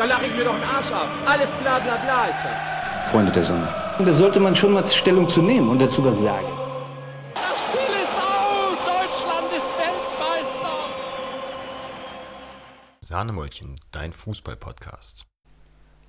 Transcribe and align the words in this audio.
Da 0.00 0.06
lache 0.06 0.24
ich 0.24 0.34
mir 0.34 0.44
doch 0.44 0.54
den 0.54 0.64
Arsch 0.64 0.90
ab. 0.92 1.06
Alles 1.26 1.50
bla 1.56 1.78
bla 1.78 1.96
bla 1.96 2.24
ist 2.28 2.40
das. 2.42 3.10
Freunde 3.12 3.32
der 3.32 3.42
Sonne. 3.42 3.68
Da 3.98 4.12
sollte 4.14 4.40
man 4.40 4.54
schon 4.54 4.72
mal 4.72 4.86
Stellung 4.86 5.28
zu 5.28 5.42
nehmen 5.42 5.68
und 5.68 5.78
dazu 5.78 6.02
was 6.02 6.18
sagen. 6.22 6.46
Das 7.34 7.60
Spiel 7.60 7.96
ist 8.02 8.16
aus! 8.16 8.78
Deutschland 8.86 9.52
ist 9.52 9.66
Weltmeister! 9.76 10.78
Sahnemäulchen, 13.00 13.78
dein 13.92 14.14
Fußball-Podcast. 14.14 15.26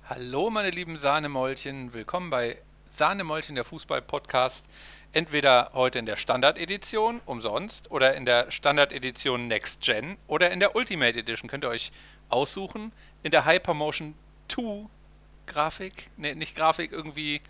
Hallo 0.08 0.48
meine 0.48 0.70
lieben 0.70 0.96
Sahnemäulchen, 0.96 1.92
willkommen 1.92 2.30
bei 2.30 2.62
Sahnemäulchen, 2.86 3.56
der 3.56 3.64
Fußball-Podcast. 3.64 4.64
Entweder 5.14 5.72
heute 5.74 5.98
in 5.98 6.06
der 6.06 6.16
Standard-Edition, 6.16 7.20
umsonst, 7.26 7.90
oder 7.90 8.14
in 8.14 8.24
der 8.24 8.50
Standard-Edition 8.50 9.48
Next 9.48 9.82
Gen 9.82 10.16
oder 10.26 10.50
in 10.50 10.60
der 10.60 10.74
Ultimate 10.74 11.18
Edition. 11.18 11.50
Könnt 11.50 11.64
ihr 11.64 11.68
euch 11.68 11.92
aussuchen. 12.32 12.92
In 13.22 13.30
der 13.30 13.44
Hypermotion 13.44 14.14
2 14.48 14.86
Grafik, 15.46 16.10
ne, 16.16 16.34
nicht 16.34 16.56
Grafik, 16.56 16.92
irgendwie 16.92 17.40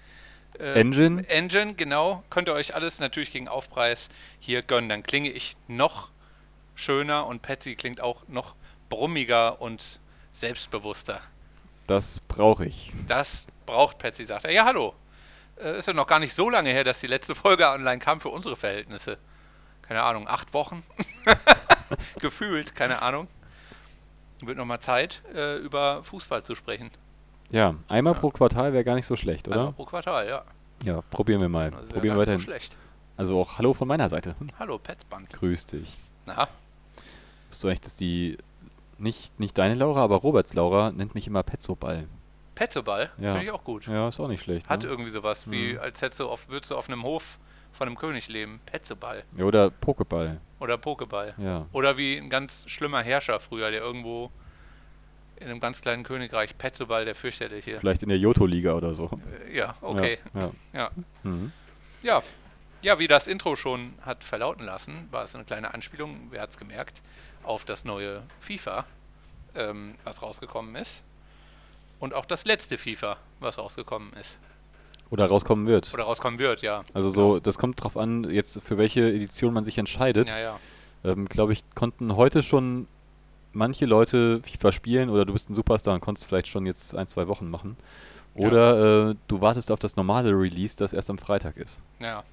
äh, 0.58 0.80
Engine? 0.80 1.28
Engine, 1.28 1.74
genau. 1.74 2.22
Könnt 2.30 2.48
ihr 2.48 2.54
euch 2.54 2.74
alles 2.74 2.98
natürlich 2.98 3.32
gegen 3.32 3.48
Aufpreis 3.48 4.08
hier 4.40 4.62
gönnen. 4.62 4.88
Dann 4.88 5.02
klinge 5.02 5.30
ich 5.30 5.56
noch 5.68 6.10
schöner 6.74 7.26
und 7.26 7.42
Patsy 7.42 7.74
klingt 7.74 8.00
auch 8.00 8.26
noch 8.28 8.54
brummiger 8.88 9.60
und 9.60 10.00
selbstbewusster. 10.32 11.20
Das 11.86 12.20
brauche 12.20 12.66
ich. 12.66 12.92
Das 13.06 13.46
braucht 13.66 13.98
Patsy, 13.98 14.24
sagt 14.24 14.44
er. 14.44 14.52
Ja, 14.52 14.64
hallo. 14.64 14.94
Äh, 15.56 15.78
ist 15.78 15.88
ja 15.88 15.94
noch 15.94 16.06
gar 16.06 16.18
nicht 16.18 16.34
so 16.34 16.48
lange 16.48 16.70
her, 16.70 16.84
dass 16.84 17.00
die 17.00 17.06
letzte 17.06 17.34
Folge 17.34 17.68
online 17.68 17.98
kam 17.98 18.20
für 18.20 18.28
unsere 18.28 18.56
Verhältnisse. 18.56 19.18
Keine 19.82 20.02
Ahnung, 20.02 20.28
acht 20.28 20.54
Wochen? 20.54 20.82
Gefühlt, 22.20 22.74
keine 22.74 23.02
Ahnung. 23.02 23.28
Wird 24.42 24.56
nochmal 24.58 24.80
Zeit, 24.80 25.22
äh, 25.34 25.56
über 25.58 26.02
Fußball 26.02 26.42
zu 26.42 26.54
sprechen. 26.54 26.90
Ja, 27.50 27.74
einmal 27.88 28.14
pro 28.14 28.30
Quartal 28.30 28.72
wäre 28.72 28.82
gar 28.84 28.94
nicht 28.94 29.06
so 29.06 29.14
schlecht, 29.16 29.46
oder? 29.48 29.58
Einmal 29.58 29.72
pro 29.72 29.84
Quartal, 29.84 30.28
ja. 30.28 30.42
Ja, 30.84 31.00
probieren 31.10 31.40
wir 31.40 31.48
mal. 31.48 31.72
Also 31.72 31.86
probieren 31.88 32.02
wir 32.02 32.02
nicht 32.02 32.14
so 32.14 32.18
weiterhin. 32.20 32.40
schlecht. 32.40 32.76
Also 33.16 33.38
auch 33.40 33.58
Hallo 33.58 33.72
von 33.74 33.86
meiner 33.86 34.08
Seite. 34.08 34.34
Hallo, 34.58 34.78
Petsband. 34.78 35.30
Grüß 35.30 35.66
dich. 35.66 35.94
Na, 36.26 36.48
Bist 37.48 37.62
du 37.62 37.68
eigentlich, 37.68 37.80
dass 37.82 37.96
die, 37.96 38.38
nicht, 38.98 39.38
nicht 39.38 39.56
deine 39.58 39.74
Laura, 39.74 40.02
aber 40.02 40.16
Roberts 40.16 40.54
Laura 40.54 40.90
nennt 40.90 41.14
mich 41.14 41.26
immer 41.26 41.42
Petzoball. 41.42 42.08
Petzoball, 42.54 43.10
Ja. 43.18 43.30
finde 43.32 43.44
ich 43.44 43.50
auch 43.50 43.64
gut. 43.64 43.86
Ja, 43.86 44.08
ist 44.08 44.18
auch 44.20 44.28
nicht 44.28 44.42
schlecht. 44.42 44.68
Hat 44.68 44.82
ne? 44.82 44.88
irgendwie 44.88 45.10
sowas, 45.10 45.50
wie 45.50 45.74
Mhm. 45.74 45.78
als 45.80 46.00
hättest 46.02 46.20
du 46.20 46.28
auf, 46.28 46.48
würdest 46.48 46.70
du 46.70 46.76
auf 46.76 46.88
einem 46.88 47.02
Hof 47.02 47.38
von 47.72 47.88
einem 47.88 47.96
König 47.98 48.28
leben. 48.28 48.60
Petzeball. 48.66 49.24
Ja, 49.36 49.44
oder 49.44 49.66
Pokéball. 49.66 50.38
Oder 50.60 50.78
Pokeball. 50.78 51.34
Ja. 51.38 51.66
Oder 51.72 51.96
wie 51.96 52.16
ein 52.16 52.30
ganz 52.30 52.64
schlimmer 52.68 53.02
Herrscher 53.02 53.40
früher, 53.40 53.70
der 53.70 53.80
irgendwo 53.80 54.30
in 55.36 55.48
einem 55.48 55.60
ganz 55.60 55.80
kleinen 55.80 56.04
Königreich, 56.04 56.56
Petzeball, 56.56 57.04
der 57.04 57.14
fürchterliche. 57.14 57.78
Vielleicht 57.78 58.02
in 58.02 58.08
der 58.08 58.18
Joto-Liga 58.18 58.74
oder 58.74 58.94
so. 58.94 59.10
Äh, 59.48 59.56
Ja, 59.56 59.74
okay. 59.80 60.18
Ja, 60.34 60.40
ja. 60.40 60.50
Ja. 60.72 60.90
Mhm. 61.24 61.52
ja. 62.02 62.22
Ja, 62.82 62.98
wie 62.98 63.06
das 63.06 63.28
Intro 63.28 63.54
schon 63.54 63.94
hat 64.02 64.24
verlauten 64.24 64.64
lassen, 64.64 65.06
war 65.12 65.22
es 65.22 65.36
eine 65.36 65.44
kleine 65.44 65.72
Anspielung, 65.72 66.28
wer 66.30 66.42
hat 66.42 66.50
es 66.50 66.58
gemerkt, 66.58 67.00
auf 67.44 67.64
das 67.64 67.84
neue 67.84 68.22
FIFA, 68.40 68.84
ähm, 69.54 69.94
was 70.02 70.20
rausgekommen 70.20 70.74
ist. 70.74 71.04
Und 72.00 72.12
auch 72.12 72.24
das 72.26 72.44
letzte 72.44 72.78
FIFA, 72.78 73.18
was 73.38 73.58
rausgekommen 73.58 74.12
ist. 74.14 74.36
Oder 75.12 75.26
rauskommen 75.26 75.66
wird. 75.66 75.92
Oder 75.92 76.04
rauskommen 76.04 76.38
wird, 76.38 76.62
ja. 76.62 76.84
Also 76.94 77.10
so, 77.10 77.38
das 77.38 77.58
kommt 77.58 77.82
drauf 77.82 77.98
an, 77.98 78.24
jetzt 78.30 78.62
für 78.64 78.78
welche 78.78 79.12
Edition 79.12 79.52
man 79.52 79.62
sich 79.62 79.76
entscheidet. 79.76 80.30
Ja, 80.30 80.38
ja. 80.38 80.60
Ähm, 81.04 81.28
Glaube 81.28 81.52
ich, 81.52 81.62
konnten 81.74 82.16
heute 82.16 82.42
schon 82.42 82.88
manche 83.52 83.84
Leute 83.84 84.40
FIFA 84.42 84.72
spielen 84.72 85.10
oder 85.10 85.26
du 85.26 85.34
bist 85.34 85.50
ein 85.50 85.54
Superstar 85.54 85.92
und 85.92 86.00
konntest 86.00 86.26
vielleicht 86.26 86.48
schon 86.48 86.64
jetzt 86.64 86.96
ein, 86.96 87.06
zwei 87.06 87.28
Wochen 87.28 87.50
machen. 87.50 87.76
Oder 88.34 89.10
äh, 89.10 89.14
du 89.28 89.40
wartest 89.42 89.70
auf 89.70 89.78
das 89.78 89.96
normale 89.96 90.30
Release, 90.30 90.74
das 90.78 90.94
erst 90.94 91.10
am 91.10 91.18
Freitag 91.18 91.58
ist. 91.58 91.82
Ja. 92.00 92.24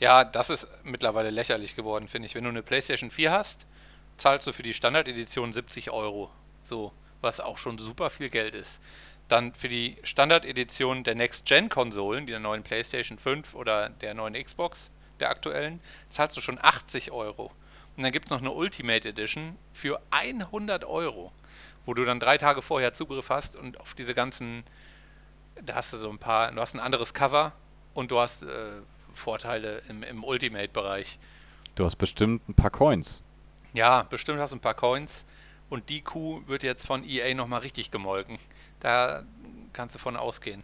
Ja, 0.00 0.24
das 0.24 0.50
ist 0.50 0.66
mittlerweile 0.82 1.30
lächerlich 1.30 1.76
geworden, 1.76 2.08
finde 2.08 2.26
ich. 2.26 2.34
Wenn 2.34 2.42
du 2.42 2.50
eine 2.50 2.64
PlayStation 2.64 3.12
4 3.12 3.30
hast, 3.30 3.66
zahlst 4.16 4.48
du 4.48 4.52
für 4.52 4.64
die 4.64 4.74
Standard-Edition 4.74 5.52
70 5.52 5.92
Euro. 5.92 6.30
So, 6.64 6.90
was 7.20 7.38
auch 7.38 7.58
schon 7.58 7.78
super 7.78 8.10
viel 8.10 8.30
Geld 8.30 8.56
ist. 8.56 8.80
Dann 9.30 9.54
für 9.54 9.68
die 9.68 9.96
Standard-Edition 10.02 11.04
der 11.04 11.14
Next-Gen-Konsolen, 11.14 12.26
die 12.26 12.32
der 12.32 12.40
neuen 12.40 12.64
PlayStation 12.64 13.16
5 13.16 13.54
oder 13.54 13.88
der 13.88 14.12
neuen 14.12 14.34
Xbox, 14.34 14.90
der 15.20 15.30
aktuellen, 15.30 15.78
zahlst 16.08 16.36
du 16.36 16.40
schon 16.40 16.58
80 16.60 17.12
Euro. 17.12 17.52
Und 17.96 18.02
dann 18.02 18.10
gibt 18.10 18.24
es 18.24 18.30
noch 18.32 18.40
eine 18.40 18.50
Ultimate 18.50 19.08
Edition 19.08 19.56
für 19.72 20.00
100 20.10 20.84
Euro, 20.84 21.30
wo 21.86 21.94
du 21.94 22.04
dann 22.04 22.18
drei 22.18 22.38
Tage 22.38 22.60
vorher 22.60 22.92
Zugriff 22.92 23.30
hast 23.30 23.54
und 23.56 23.78
auf 23.78 23.94
diese 23.94 24.14
ganzen, 24.14 24.64
da 25.62 25.76
hast 25.76 25.92
du 25.92 25.98
so 25.98 26.10
ein 26.10 26.18
paar, 26.18 26.50
du 26.50 26.60
hast 26.60 26.74
ein 26.74 26.80
anderes 26.80 27.14
Cover 27.14 27.52
und 27.94 28.10
du 28.10 28.18
hast 28.18 28.42
äh, 28.42 28.46
Vorteile 29.14 29.80
im, 29.88 30.02
im 30.02 30.24
Ultimate-Bereich. 30.24 31.20
Du 31.76 31.84
hast 31.84 31.96
bestimmt 31.96 32.48
ein 32.48 32.54
paar 32.54 32.70
Coins. 32.70 33.22
Ja, 33.74 34.02
bestimmt 34.02 34.40
hast 34.40 34.50
du 34.50 34.56
ein 34.56 34.60
paar 34.60 34.74
Coins 34.74 35.24
und 35.68 35.88
die 35.88 36.02
Kuh 36.02 36.42
wird 36.48 36.64
jetzt 36.64 36.86
von 36.86 37.08
EA 37.08 37.32
nochmal 37.34 37.60
richtig 37.60 37.92
gemolken. 37.92 38.38
Da 38.80 39.22
kannst 39.72 39.94
du 39.94 39.98
von 39.98 40.16
ausgehen. 40.16 40.62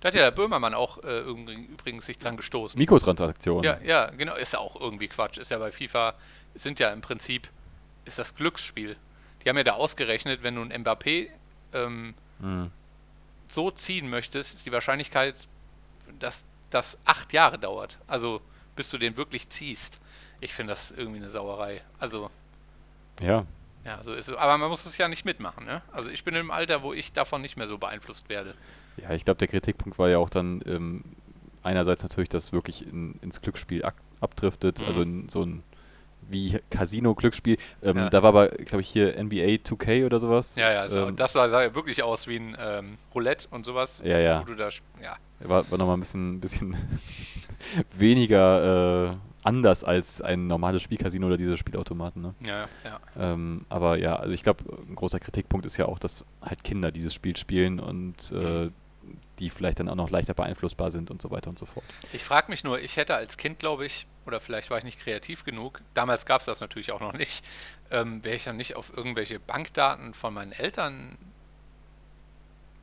Da 0.00 0.08
hat 0.08 0.14
ja 0.14 0.22
der 0.22 0.30
Böhmermann 0.30 0.74
auch 0.74 1.02
äh, 1.04 1.20
übrigens 1.20 2.06
sich 2.06 2.18
dran 2.18 2.36
gestoßen. 2.36 2.78
Mikrotransaktionen. 2.78 3.64
Ja, 3.64 3.78
ja, 3.82 4.10
genau, 4.10 4.34
ist 4.34 4.52
ja 4.52 4.58
auch 4.58 4.78
irgendwie 4.80 5.08
Quatsch. 5.08 5.38
Ist 5.38 5.50
ja 5.50 5.58
bei 5.58 5.72
FIFA, 5.72 6.14
sind 6.54 6.78
ja 6.78 6.90
im 6.90 7.00
Prinzip, 7.00 7.48
ist 8.04 8.18
das 8.18 8.34
Glücksspiel. 8.34 8.96
Die 9.44 9.48
haben 9.48 9.56
ja 9.56 9.64
da 9.64 9.72
ausgerechnet, 9.74 10.42
wenn 10.42 10.54
du 10.56 10.62
ein 10.62 10.72
Mbappé 10.84 11.28
ähm, 11.72 12.14
Mhm. 12.38 12.70
so 13.48 13.70
ziehen 13.70 14.10
möchtest, 14.10 14.54
ist 14.54 14.66
die 14.66 14.72
Wahrscheinlichkeit, 14.72 15.48
dass 16.18 16.44
das 16.70 16.98
acht 17.06 17.32
Jahre 17.32 17.58
dauert. 17.58 17.98
Also 18.06 18.42
bis 18.76 18.90
du 18.90 18.98
den 18.98 19.16
wirklich 19.16 19.48
ziehst. 19.48 19.98
Ich 20.40 20.52
finde 20.52 20.74
das 20.74 20.90
irgendwie 20.90 21.16
eine 21.18 21.30
Sauerei. 21.30 21.80
Also, 21.98 22.30
ja. 23.20 23.46
Ja, 23.86 24.02
so 24.04 24.12
ist 24.12 24.28
es. 24.28 24.34
Aber 24.36 24.58
man 24.58 24.68
muss 24.68 24.84
es 24.84 24.98
ja 24.98 25.08
nicht 25.08 25.24
mitmachen, 25.24 25.64
ne? 25.64 25.80
Also 25.92 26.10
ich 26.10 26.24
bin 26.24 26.34
im 26.34 26.50
Alter, 26.50 26.82
wo 26.82 26.92
ich 26.92 27.12
davon 27.12 27.40
nicht 27.40 27.56
mehr 27.56 27.68
so 27.68 27.78
beeinflusst 27.78 28.28
werde. 28.28 28.54
Ja, 28.96 29.12
ich 29.12 29.24
glaube, 29.24 29.38
der 29.38 29.48
Kritikpunkt 29.48 29.98
war 29.98 30.08
ja 30.08 30.18
auch 30.18 30.28
dann 30.30 30.60
ähm, 30.66 31.04
einerseits 31.62 32.02
natürlich, 32.02 32.28
dass 32.28 32.52
wirklich 32.52 32.86
in, 32.86 33.14
ins 33.22 33.40
Glücksspiel 33.40 33.82
abdriftet, 34.20 34.80
Mhm. 34.80 34.86
also 34.86 35.02
in 35.02 35.28
so 35.28 35.42
ein 35.42 35.62
wie 36.28 36.58
Casino-Glücksspiel. 36.70 37.56
Ähm, 37.82 37.96
Ja. 37.96 38.08
Da 38.08 38.22
war 38.22 38.28
aber, 38.30 38.48
glaube 38.48 38.80
ich, 38.80 38.88
hier 38.88 39.14
NBA 39.22 39.58
2K 39.64 40.06
oder 40.06 40.18
sowas. 40.18 40.56
Ja, 40.56 40.72
ja, 40.72 40.88
so, 40.88 41.08
ähm, 41.08 41.16
das 41.16 41.32
sah, 41.32 41.48
sah 41.48 41.74
wirklich 41.74 42.02
aus 42.02 42.26
wie 42.28 42.36
ein 42.36 42.56
ähm, 42.58 42.98
Roulette 43.14 43.48
und 43.50 43.64
sowas. 43.64 44.00
Ja, 44.04 44.18
ja. 44.18 44.40
Wo 44.40 44.44
du 44.44 44.54
da, 44.56 44.68
ja. 45.02 45.16
War, 45.40 45.70
war 45.70 45.78
nochmal 45.78 45.96
ein 45.96 46.00
bisschen, 46.00 46.40
bisschen 46.40 46.76
weniger 47.98 49.10
äh, 49.12 49.16
anders 49.42 49.84
als 49.84 50.20
ein 50.20 50.46
normales 50.46 50.82
Spielcasino 50.82 51.26
oder 51.26 51.36
diese 51.36 51.56
Spielautomaten. 51.56 52.20
Ne? 52.22 52.34
Ja, 52.40 52.66
ja. 52.84 53.00
Ähm, 53.18 53.64
aber 53.68 53.98
ja, 53.98 54.16
also 54.16 54.34
ich 54.34 54.42
glaube, 54.42 54.64
ein 54.88 54.94
großer 54.96 55.20
Kritikpunkt 55.20 55.66
ist 55.66 55.76
ja 55.76 55.86
auch, 55.86 55.98
dass 55.98 56.24
halt 56.42 56.64
Kinder 56.64 56.90
dieses 56.90 57.14
Spiel 57.14 57.36
spielen 57.36 57.78
und 57.78 58.32
äh, 58.32 58.70
die 59.38 59.50
vielleicht 59.50 59.80
dann 59.80 59.88
auch 59.88 59.94
noch 59.94 60.10
leichter 60.10 60.34
beeinflussbar 60.34 60.90
sind 60.90 61.10
und 61.10 61.20
so 61.20 61.30
weiter 61.30 61.50
und 61.50 61.58
so 61.58 61.66
fort. 61.66 61.84
Ich 62.12 62.24
frage 62.24 62.50
mich 62.50 62.64
nur, 62.64 62.80
ich 62.80 62.96
hätte 62.96 63.14
als 63.14 63.36
Kind, 63.36 63.58
glaube 63.58 63.84
ich, 63.86 64.06
oder 64.26 64.40
vielleicht 64.40 64.70
war 64.70 64.78
ich 64.78 64.84
nicht 64.84 64.98
kreativ 64.98 65.44
genug, 65.44 65.82
damals 65.94 66.26
gab 66.26 66.40
es 66.40 66.46
das 66.46 66.60
natürlich 66.60 66.92
auch 66.92 67.00
noch 67.00 67.12
nicht, 67.12 67.44
ähm, 67.90 68.24
wäre 68.24 68.36
ich 68.36 68.44
dann 68.44 68.56
nicht 68.56 68.76
auf 68.76 68.96
irgendwelche 68.96 69.38
Bankdaten 69.38 70.14
von 70.14 70.34
meinen 70.34 70.52
Eltern 70.52 71.16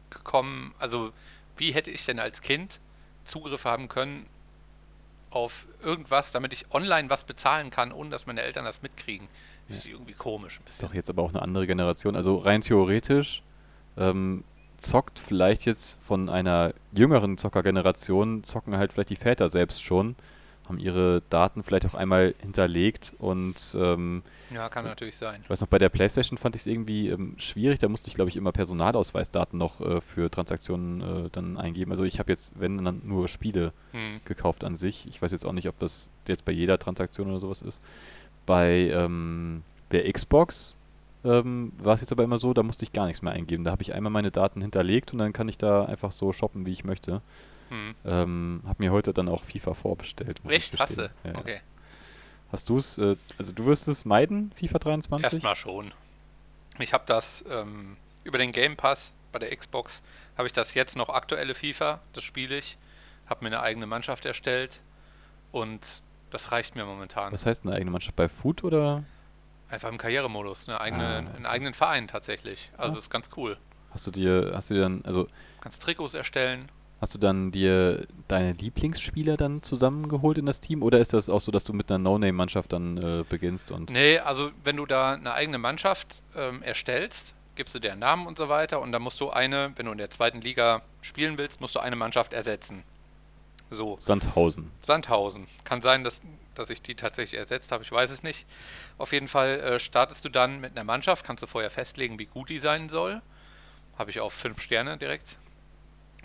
gekommen. 0.10 0.74
Also 0.80 1.12
wie 1.58 1.74
hätte 1.74 1.92
ich 1.92 2.06
denn 2.06 2.20
als 2.20 2.42
Kind 2.42 2.80
Zugriff 3.26 3.66
haben 3.66 3.88
können 3.88 4.28
auf 5.30 5.66
irgendwas, 5.82 6.32
damit 6.32 6.54
ich 6.54 6.72
online 6.72 7.10
was 7.10 7.24
bezahlen 7.24 7.70
kann, 7.72 7.92
ohne 7.92 8.10
dass 8.10 8.26
meine 8.26 8.42
Eltern 8.42 8.66
das 8.66 8.82
mitkriegen? 8.82 9.28
Das 9.68 9.80
ist 9.80 9.88
irgendwie 9.88 10.14
komisch 10.14 10.56
ein 10.60 10.60
Ist 10.60 10.66
bisschen. 10.66 10.88
doch 10.88 10.94
jetzt 10.94 11.10
aber 11.10 11.24
auch 11.24 11.30
eine 11.30 11.42
andere 11.42 11.66
Generation. 11.66 12.16
Also 12.16 12.38
rein 12.38 12.62
theoretisch 12.62 13.42
ähm, 13.98 14.44
zockt 14.84 15.20
vielleicht 15.20 15.66
jetzt 15.66 15.98
von 16.02 16.30
einer 16.30 16.74
jüngeren 16.94 17.38
Zockergeneration, 17.38 18.44
zocken 18.44 18.78
halt 18.78 18.94
vielleicht 18.94 19.10
die 19.10 19.16
Väter 19.16 19.50
selbst 19.50 19.82
schon, 19.82 20.16
haben 20.68 20.80
ihre 20.80 21.22
Daten 21.30 21.62
vielleicht 21.64 21.86
auch 21.86 21.94
einmal 21.94 22.36
hinterlegt 22.40 23.14
und 23.18 23.56
ähm, 23.76 24.24
Ja, 24.54 24.70
kann 24.70 24.86
natürlich 24.86 25.18
sein. 25.18 25.42
ich 25.44 25.50
weiß 25.50 25.60
noch, 25.62 25.68
bei 25.68 25.78
der 25.80 25.90
Playstation 25.90 26.38
fand 26.38 26.56
ich 26.56 26.62
es 26.62 26.68
irgendwie 26.68 27.10
ähm, 27.10 27.34
schwierig, 27.38 27.80
da 27.80 27.90
musste 27.90 28.08
ich 28.08 28.14
glaube 28.14 28.30
ich 28.30 28.38
immer 28.38 28.52
Personalausweisdaten 28.54 29.60
noch 29.60 29.82
äh, 29.82 30.00
für 30.00 30.30
Transaktionen 30.32 31.26
äh, 31.26 31.30
dann 31.32 31.58
eingeben. 31.58 31.92
Also 31.92 32.04
ich 32.06 32.20
habe 32.20 32.32
jetzt, 32.32 32.54
wenn 32.60 32.84
dann 32.86 33.02
nur 33.04 33.28
Spiele 33.28 33.74
Hm. 33.92 34.22
gekauft 34.26 34.64
an 34.64 34.76
sich. 34.76 35.06
Ich 35.08 35.22
weiß 35.22 35.32
jetzt 35.34 35.46
auch 35.46 35.52
nicht, 35.54 35.68
ob 35.68 35.78
das 35.80 36.10
jetzt 36.28 36.46
bei 36.46 36.52
jeder 36.54 36.80
Transaktion 36.80 37.30
oder 37.30 37.40
sowas 37.40 37.62
ist. 37.62 37.82
Bei 38.46 38.90
ähm, 38.94 39.64
der 39.92 40.12
Xbox 40.12 40.76
ähm, 41.24 41.74
war 41.78 41.94
es 41.96 42.02
jetzt 42.02 42.12
aber 42.12 42.24
immer 42.24 42.38
so, 42.38 42.54
da 42.54 42.64
musste 42.64 42.86
ich 42.86 42.94
gar 42.94 43.08
nichts 43.08 43.22
mehr 43.22 43.34
eingeben. 43.34 43.64
Da 43.64 43.72
habe 43.72 43.84
ich 43.84 43.94
einmal 43.94 44.12
meine 44.12 44.32
Daten 44.32 44.62
hinterlegt 44.62 45.14
und 45.14 45.20
dann 45.20 45.34
kann 45.34 45.48
ich 45.48 45.58
da 45.58 45.86
einfach 45.86 46.12
so 46.12 46.34
shoppen, 46.34 46.66
wie 46.66 46.72
ich 46.72 46.84
möchte. 46.84 47.22
Hm. 47.70 47.96
Ähm, 48.06 48.62
habe 48.66 48.84
mir 48.84 48.92
heute 48.92 49.14
dann 49.14 49.30
auch 49.30 49.44
FIFA 49.44 49.74
vorbestellt. 49.74 50.42
Echt? 50.48 50.80
Hasse? 50.80 51.12
Ja. 51.24 51.36
Okay. 51.38 51.62
Hast 52.52 52.70
du 52.70 52.78
es, 52.78 52.98
äh, 52.98 53.16
also 53.40 53.52
du 53.52 53.66
wirst 53.66 53.88
es 53.88 54.06
meiden, 54.06 54.52
FIFA 54.56 54.80
23? 54.80 55.24
Erstmal 55.24 55.56
schon. 55.56 55.92
Ich 56.80 56.94
habe 56.94 57.04
das 57.08 57.44
ähm, 57.50 57.98
über 58.24 58.38
den 58.38 58.52
Game 58.52 58.76
Pass 58.76 59.14
bei 59.32 59.40
der 59.40 59.56
Xbox 59.56 60.04
habe 60.38 60.48
ich 60.48 60.54
das 60.54 60.74
jetzt 60.74 60.96
noch 60.96 61.10
aktuelle 61.10 61.56
FIFA, 61.56 62.00
das 62.14 62.24
spiele 62.24 62.58
ich, 62.58 62.78
habe 63.26 63.44
mir 63.44 63.48
eine 63.48 63.62
eigene 63.62 63.86
Mannschaft 63.86 64.26
erstellt 64.26 64.80
und 65.52 66.02
das 66.32 66.52
reicht 66.52 66.76
mir 66.76 66.86
momentan. 66.86 67.34
Was 67.34 67.46
heißt 67.46 67.66
eine 67.66 67.76
eigene 67.76 67.92
Mannschaft 67.92 68.16
bei 68.16 68.30
Food 68.30 68.64
oder 68.64 69.04
Einfach 69.74 69.90
im 69.90 69.98
Karrieremodus, 69.98 70.70
eine 70.70 70.80
eigene, 70.80 71.04
Ah. 71.04 71.36
einen 71.36 71.46
eigenen 71.48 71.74
Verein 71.74 72.08
tatsächlich. 72.08 72.70
Also 72.78 72.96
Oh. 72.96 73.00
ist 73.00 73.10
ganz 73.10 73.30
cool. 73.38 73.58
hast 73.92 74.06
du 74.06 74.12
dir, 74.12 74.52
hast 74.54 74.70
du 74.70 74.76
dir 74.76 74.82
dann, 74.82 75.02
also 75.04 75.28
Kannst 75.62 75.82
Trikots 75.82 76.14
erstellen. 76.14 76.70
hast 77.02 77.16
du 77.16 77.20
dann 77.20 77.52
dir 77.52 78.06
deine 78.28 78.52
Lieblingsspieler 78.54 79.36
dann 79.36 79.64
zusammengeholt 79.64 80.38
in 80.38 80.46
das 80.46 80.60
Team 80.60 80.84
oder 80.84 81.00
ist 81.00 81.14
das 81.14 81.28
auch 81.30 81.40
so, 81.42 81.52
dass 81.52 81.64
du 81.64 81.74
mit 81.74 81.90
einer 81.92 81.98
No-Name-Mannschaft 81.98 82.72
dann 82.72 82.98
äh, 82.98 83.24
beginnst 83.28 83.72
und 83.72 83.90
Nee, 83.90 84.20
also 84.20 84.52
wenn 84.64 84.78
du 84.78 84.86
da 84.86 85.14
eine 85.14 85.34
eigene 85.34 85.58
Mannschaft 85.58 86.22
ähm, 86.36 86.62
erstellst, 86.62 87.34
gibst 87.56 87.74
du 87.74 87.80
deren 87.80 87.98
Namen 88.00 88.28
und 88.28 88.38
so 88.38 88.48
weiter 88.50 88.80
und 88.80 88.92
dann 88.92 89.02
musst 89.02 89.20
du 89.20 89.32
eine, 89.32 89.72
wenn 89.76 89.88
du 89.88 89.92
in 89.92 89.98
der 89.98 90.10
zweiten 90.12 90.40
Liga 90.42 90.82
spielen 91.02 91.38
willst, 91.40 91.62
musst 91.62 91.74
du 91.76 91.80
eine 91.80 91.96
Mannschaft 91.96 92.34
ersetzen. 92.34 92.84
So, 93.72 93.98
Sandhausen? 94.00 94.70
Sandhausen. 94.82 95.48
Kann 95.64 95.82
sein, 95.82 96.04
dass, 96.04 96.22
dass 96.56 96.70
ich 96.70 96.82
die 96.82 96.96
tatsächlich 96.96 97.40
ersetzt 97.40 97.72
habe, 97.72 97.84
ich 97.84 97.92
weiß 97.92 98.10
es 98.10 98.24
nicht. 98.24 98.46
Auf 98.98 99.12
jeden 99.12 99.28
Fall 99.28 99.60
äh, 99.60 99.80
startest 99.80 100.26
du 100.26 100.30
dann 100.30 100.60
mit 100.60 100.72
einer 100.72 100.84
Mannschaft, 100.84 101.26
kannst 101.26 101.44
du 101.44 101.48
vorher 101.48 101.70
festlegen, 101.70 102.20
wie 102.20 102.26
gut 102.26 102.50
die 102.50 102.60
sein 102.60 102.90
soll. 102.90 103.22
Habe 103.98 104.12
ich 104.12 104.20
auf 104.20 104.34
fünf 104.34 104.62
Sterne 104.62 104.98
direkt. 104.98 105.38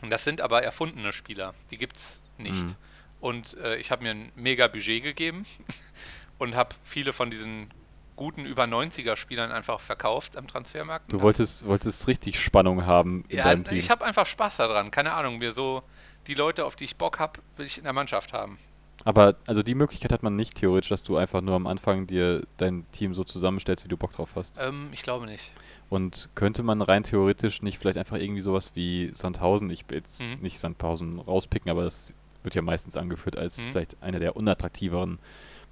Und 0.00 0.10
das 0.10 0.24
sind 0.24 0.40
aber 0.40 0.62
erfundene 0.62 1.12
Spieler, 1.12 1.54
die 1.70 1.78
gibt's 1.78 2.22
nicht. 2.38 2.68
Mhm. 2.68 2.76
Und 3.20 3.56
äh, 3.58 3.76
ich 3.76 3.90
habe 3.90 4.04
mir 4.04 4.10
ein 4.10 4.32
mega 4.36 4.68
Budget 4.68 5.02
gegeben 5.02 5.44
und 6.38 6.54
habe 6.54 6.74
viele 6.84 7.12
von 7.12 7.30
diesen 7.30 7.70
guten 8.18 8.44
über 8.44 8.64
90er 8.64 9.16
Spielern 9.16 9.52
einfach 9.52 9.80
verkauft 9.80 10.36
am 10.36 10.46
Transfermarkt. 10.46 11.12
Du 11.12 11.20
wolltest, 11.20 11.66
wolltest 11.66 12.06
richtig 12.08 12.40
Spannung 12.40 12.84
haben 12.84 13.24
in 13.28 13.38
ja, 13.38 13.44
deinem 13.44 13.64
Team. 13.64 13.78
ich 13.78 13.90
habe 13.90 14.04
einfach 14.04 14.26
Spaß 14.26 14.58
daran. 14.58 14.90
Keine 14.90 15.12
Ahnung, 15.14 15.38
mir 15.38 15.52
so 15.52 15.82
die 16.26 16.34
Leute, 16.34 16.64
auf 16.64 16.76
die 16.76 16.84
ich 16.84 16.96
Bock 16.96 17.18
habe, 17.18 17.40
will 17.56 17.64
ich 17.64 17.78
in 17.78 17.84
der 17.84 17.92
Mannschaft 17.92 18.32
haben. 18.32 18.58
Aber 19.08 19.36
also 19.46 19.62
die 19.62 19.74
Möglichkeit 19.74 20.12
hat 20.12 20.22
man 20.22 20.36
nicht 20.36 20.56
theoretisch, 20.56 20.90
dass 20.90 21.02
du 21.02 21.16
einfach 21.16 21.40
nur 21.40 21.54
am 21.54 21.66
Anfang 21.66 22.06
dir 22.06 22.42
dein 22.58 22.84
Team 22.92 23.14
so 23.14 23.24
zusammenstellst, 23.24 23.82
wie 23.86 23.88
du 23.88 23.96
Bock 23.96 24.12
drauf 24.12 24.28
hast. 24.34 24.54
Ähm, 24.60 24.90
ich 24.92 25.00
glaube 25.02 25.24
nicht. 25.24 25.50
Und 25.88 26.28
könnte 26.34 26.62
man 26.62 26.82
rein 26.82 27.04
theoretisch 27.04 27.62
nicht 27.62 27.78
vielleicht 27.78 27.96
einfach 27.96 28.18
irgendwie 28.18 28.42
sowas 28.42 28.72
wie 28.74 29.10
Sandhausen, 29.14 29.70
ich 29.70 29.88
will 29.88 29.96
jetzt 29.96 30.20
Mhm. 30.20 30.42
nicht 30.42 30.58
Sandhausen 30.58 31.20
rauspicken, 31.20 31.70
aber 31.70 31.84
das 31.84 32.12
wird 32.42 32.54
ja 32.54 32.60
meistens 32.60 32.98
angeführt 32.98 33.38
als 33.38 33.64
Mhm. 33.64 33.70
vielleicht 33.72 33.96
eine 34.02 34.18
der 34.18 34.36
unattraktiveren 34.36 35.18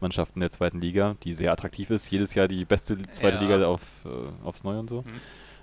Mannschaften 0.01 0.41
der 0.41 0.49
zweiten 0.51 0.81
Liga, 0.81 1.17
die 1.23 1.35
sehr 1.35 1.53
attraktiv 1.53 1.91
ist, 1.91 2.11
jedes 2.11 2.35
Jahr 2.35 2.49
die 2.49 2.65
beste 2.65 2.97
zweite 3.13 3.37
Ja. 3.37 3.43
Liga 3.43 3.67
auf, 3.67 3.83
äh, 4.07 4.47
aufs 4.47 4.65
Neue 4.65 4.81
und 4.81 4.89
so. 4.89 5.03
Mhm. 5.03 5.21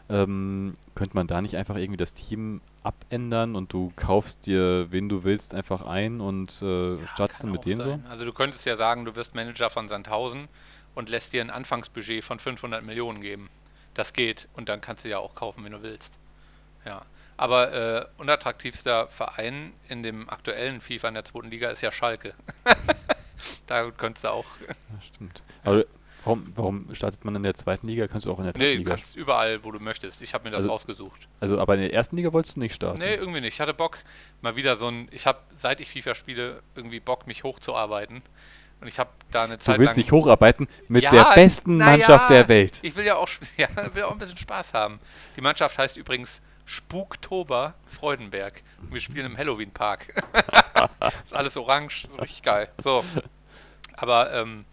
Ähm, 0.09 0.73
könnte 0.93 1.15
man 1.15 1.25
da 1.25 1.41
nicht 1.41 1.55
einfach 1.57 1.77
irgendwie 1.77 1.97
das 1.97 2.13
Team 2.13 2.61
abändern 2.83 3.55
und 3.55 3.73
du 3.73 3.91
kaufst 3.95 4.45
dir, 4.45 4.91
wen 4.91 5.09
du 5.09 5.23
willst, 5.23 5.55
einfach 5.55 5.85
ein 5.85 6.21
und 6.21 6.49
äh, 6.61 7.05
startest 7.07 7.41
Kann 7.41 7.49
dann 7.49 7.51
mit 7.51 7.65
denen 7.65 8.03
so? 8.03 8.09
Also 8.09 8.25
du 8.25 8.33
könntest 8.33 8.65
ja 8.65 8.75
sagen, 8.75 9.05
du 9.05 9.15
wirst 9.15 9.35
Manager 9.35 9.69
von 9.69 9.87
Sandhausen 9.87 10.47
und 10.93 11.09
lässt 11.09 11.33
dir 11.33 11.41
ein 11.41 11.49
Anfangsbudget 11.49 12.23
von 12.23 12.39
500 12.39 12.83
Millionen 12.83 13.21
geben. 13.21 13.49
Das 13.93 14.13
geht 14.13 14.47
und 14.53 14.69
dann 14.69 14.81
kannst 14.81 15.05
du 15.05 15.09
ja 15.09 15.19
auch 15.19 15.35
kaufen, 15.35 15.63
wenn 15.63 15.71
du 15.71 15.81
willst. 15.81 16.19
Ja. 16.85 17.03
Aber 17.37 17.73
äh, 17.73 18.05
unattraktivster 18.17 19.07
Verein 19.07 19.73
in 19.87 20.03
dem 20.03 20.29
aktuellen 20.29 20.81
FIFA 20.81 21.07
in 21.07 21.13
der 21.15 21.25
zweiten 21.25 21.49
Liga 21.49 21.69
ist 21.69 21.81
ja 21.81 21.91
Schalke. 21.91 22.35
da 23.67 23.89
könntest 23.91 24.25
du 24.25 24.29
auch. 24.29 24.45
Ja, 24.67 25.01
stimmt. 25.01 25.41
Aber 25.63 25.85
warum, 26.23 26.51
warum 26.55 26.95
startet 26.95 27.23
man 27.25 27.35
in 27.35 27.43
der 27.43 27.53
zweiten 27.53 27.87
Liga? 27.87 28.07
Kannst 28.07 28.25
du 28.25 28.31
auch 28.31 28.39
in 28.39 28.45
der 28.45 28.53
dritten 28.53 28.65
Nee, 28.65 28.73
du 28.73 28.77
Liga 28.79 28.95
kannst 28.95 29.15
überall, 29.15 29.63
wo 29.63 29.71
du 29.71 29.79
möchtest. 29.79 30.21
Ich 30.21 30.33
habe 30.33 30.43
mir 30.45 30.51
das 30.51 30.63
Also- 30.63 30.71
ausgesucht. 30.73 31.27
Also, 31.39 31.59
aber 31.59 31.75
in 31.75 31.81
der 31.81 31.93
ersten 31.93 32.15
Liga 32.15 32.31
wolltest 32.33 32.55
du 32.55 32.59
nicht 32.61 32.75
starten? 32.75 32.99
Nee, 32.99 33.15
irgendwie 33.15 33.41
nicht. 33.41 33.53
Ich 33.55 33.59
hatte 33.61 33.73
Bock, 33.73 33.99
mal 34.41 34.55
wieder 34.55 34.75
so 34.75 34.87
ein. 34.87 35.07
Ich 35.11 35.27
habe, 35.27 35.39
seit 35.53 35.79
ich 35.81 35.89
FIFA 35.89 36.15
spiele, 36.15 36.61
irgendwie 36.75 36.99
Bock, 36.99 37.27
mich 37.27 37.43
hochzuarbeiten. 37.43 38.21
Und 38.81 38.87
ich 38.89 38.99
habe 38.99 39.11
da 39.31 39.45
eine 39.45 39.53
Du 39.53 39.59
Zeit 39.59 39.79
willst 39.79 39.95
lang. 39.95 40.03
dich 40.03 40.11
hocharbeiten 40.11 40.67
mit 40.89 41.03
Ja, 41.03 41.11
der 41.11 41.35
besten 41.35 41.77
Mannschaft 41.77 42.29
ja, 42.29 42.35
der 42.35 42.47
Welt. 42.49 42.79
Ich 42.81 42.93
will 42.97 43.05
ja 43.05 43.15
auch, 43.15 43.29
ja, 43.57 43.67
will 43.95 44.03
auch 44.03 44.11
ein 44.11 44.17
bisschen 44.17 44.37
Spaß 44.37 44.73
haben. 44.73 44.99
Die 45.37 45.41
Mannschaft 45.41 45.77
heißt 45.77 45.95
übrigens 45.95 46.41
Spuktober 46.65 47.73
Freudenberg. 47.87 48.61
Und 48.81 48.93
wir 48.93 48.99
spielen 48.99 49.25
im 49.25 49.37
Halloween 49.37 49.71
Park. 49.71 50.21
ist 51.23 51.33
alles 51.33 51.55
orange, 51.57 52.05
ist 52.09 52.21
richtig 52.21 52.43
geil. 52.43 52.69
So. 52.83 53.03
Aber 53.95 54.33
ähm, 54.33 54.65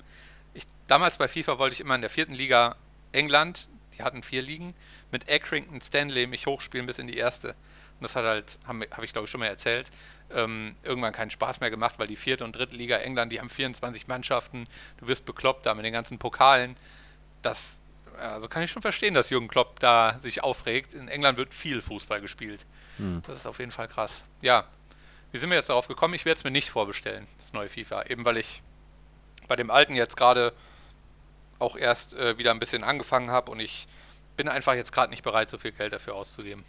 damals 0.91 1.19
bei 1.19 1.29
FIFA 1.29 1.59
wollte 1.59 1.75
ich 1.75 1.81
immer 1.81 1.95
in 1.95 2.01
der 2.01 2.11
vierten 2.11 2.35
Liga 2.35 2.77
England, 3.13 3.69
die 3.97 4.03
hatten 4.03 4.23
vier 4.23 4.43
Ligen, 4.43 4.75
mit 5.13 5.31
Accrington 5.31 5.81
Stanley 5.81 6.27
mich 6.27 6.47
hochspielen 6.47 6.87
bis 6.87 6.99
in 6.99 7.07
die 7.07 7.17
erste. 7.17 7.51
Und 7.51 8.05
das 8.05 8.17
hat 8.17 8.25
halt, 8.25 8.59
habe 8.67 8.89
hab 8.91 9.05
ich 9.05 9.13
glaube 9.13 9.27
ich 9.27 9.31
schon 9.31 9.41
mal 9.41 9.47
erzählt, 9.47 9.91
ähm, 10.35 10.75
irgendwann 10.83 11.13
keinen 11.13 11.31
Spaß 11.31 11.61
mehr 11.61 11.71
gemacht, 11.71 11.99
weil 11.99 12.07
die 12.07 12.17
vierte 12.17 12.45
und 12.45 12.57
dritte 12.57 12.77
Liga 12.77 12.97
England, 12.97 13.33
die 13.33 13.41
haben 13.41 13.51
24 13.51 14.09
Mannschaften, 14.09 14.67
du 14.99 15.07
wirst 15.07 15.27
bekloppt 15.27 15.67
da 15.67 15.75
mit 15.75 15.85
den 15.85 15.93
ganzen 15.93 16.19
Pokalen. 16.19 16.77
Das, 17.43 17.81
also 18.19 18.49
kann 18.49 18.63
ich 18.63 18.71
schon 18.71 18.83
verstehen, 18.83 19.15
dass 19.15 19.31
Jürgen 19.31 19.49
Klopp 19.49 19.81
da 19.81 20.19
sich 20.21 20.43
aufregt. 20.43 20.95
In 20.95 21.09
England 21.09 21.39
wird 21.39 21.55
viel 21.55 21.83
Fußball 21.83 22.21
gespielt. 22.21 22.67
Hm. 22.97 23.23
Das 23.27 23.41
ist 23.41 23.47
auf 23.47 23.59
jeden 23.59 23.73
Fall 23.73 23.87
krass. 23.87 24.23
Ja, 24.41 24.65
wie 25.31 25.39
sind 25.39 25.51
wir 25.51 25.57
jetzt 25.57 25.69
darauf 25.69 25.87
gekommen? 25.87 26.15
Ich 26.15 26.25
werde 26.25 26.39
es 26.39 26.45
mir 26.45 26.51
nicht 26.51 26.71
vorbestellen, 26.71 27.27
das 27.39 27.53
neue 27.53 27.69
FIFA. 27.69 28.05
Eben 28.07 28.25
weil 28.25 28.39
ich 28.39 28.63
bei 29.47 29.57
dem 29.57 29.71
alten 29.71 29.95
jetzt 29.95 30.17
gerade 30.17 30.53
auch 31.61 31.77
erst 31.77 32.15
äh, 32.15 32.37
wieder 32.39 32.51
ein 32.51 32.59
bisschen 32.59 32.83
angefangen 32.85 33.31
habe 33.31 33.51
und 33.53 33.61
ich 33.61 33.87
bin 34.37 34.49
einfach 34.49 34.75
jetzt 34.75 34.93
gerade 34.93 35.11
nicht 35.11 35.23
bereit, 35.23 35.51
so 35.51 35.59
viel 35.59 35.73
Geld 35.73 35.93
dafür 35.93 36.15
auszugeben. 36.17 36.65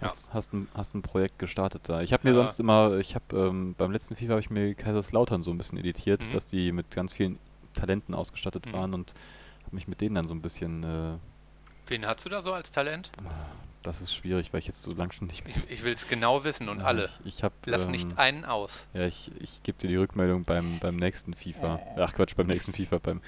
Ja. 0.00 0.08
Hast, 0.08 0.32
hast, 0.32 0.52
ein, 0.54 0.68
hast 0.74 0.94
ein 0.94 1.02
Projekt 1.02 1.38
gestartet 1.38 1.82
da. 1.88 2.00
Ich 2.00 2.12
habe 2.12 2.26
mir 2.28 2.34
Ja. 2.34 2.42
sonst 2.42 2.58
immer, 2.58 2.96
ich 2.98 3.14
habe 3.14 3.36
ähm, 3.36 3.74
beim 3.76 3.92
letzten 3.92 4.16
FIFA 4.16 4.30
habe 4.32 4.40
ich 4.40 4.50
mir 4.50 4.74
Kaiserslautern 4.74 5.42
so 5.42 5.50
ein 5.50 5.58
bisschen 5.58 5.78
editiert, 5.78 6.22
Mhm. 6.26 6.30
dass 6.32 6.46
die 6.46 6.72
mit 6.72 6.90
ganz 6.90 7.12
vielen 7.12 7.38
Talenten 7.74 8.14
ausgestattet 8.14 8.66
Mhm. 8.66 8.72
waren 8.72 8.94
und 8.94 9.14
habe 9.64 9.76
mich 9.76 9.86
mit 9.88 10.00
denen 10.00 10.14
dann 10.14 10.26
so 10.26 10.34
ein 10.34 10.42
bisschen, 10.42 10.82
äh, 10.82 11.18
Wen 11.88 12.06
hast 12.06 12.24
du 12.24 12.30
da 12.30 12.40
so 12.42 12.52
als 12.52 12.72
Talent? 12.72 13.10
das 13.82 14.00
ist 14.00 14.14
schwierig, 14.14 14.52
weil 14.52 14.60
ich 14.60 14.68
jetzt 14.68 14.82
so 14.84 14.92
lang 14.92 15.10
schon 15.12 15.26
nicht 15.26 15.44
mehr. 15.44 15.54
Ich, 15.56 15.70
ich 15.70 15.82
will 15.84 15.92
es 15.92 16.06
genau 16.06 16.44
wissen 16.44 16.68
und 16.68 16.78
Ja, 16.80 16.84
alle. 16.86 17.10
Ich, 17.24 17.38
ich 17.38 17.42
habe 17.44 17.54
Lass 17.66 17.86
ähm, 17.86 17.90
nicht 17.92 18.16
einen 18.16 18.44
aus. 18.44 18.86
Ja, 18.94 19.06
ich, 19.06 19.30
ich 19.40 19.60
gebe 19.64 19.76
dir 19.78 19.88
die 19.88 19.96
Rückmeldung 19.96 20.44
beim, 20.44 20.78
beim 20.78 20.94
nächsten 20.96 21.34
FIFA. 21.34 21.80
Ach 21.96 22.14
Quatsch, 22.14 22.36
beim 22.36 22.46
nächsten 22.46 22.72
FIFA. 22.72 22.98
Beim, 22.98 23.20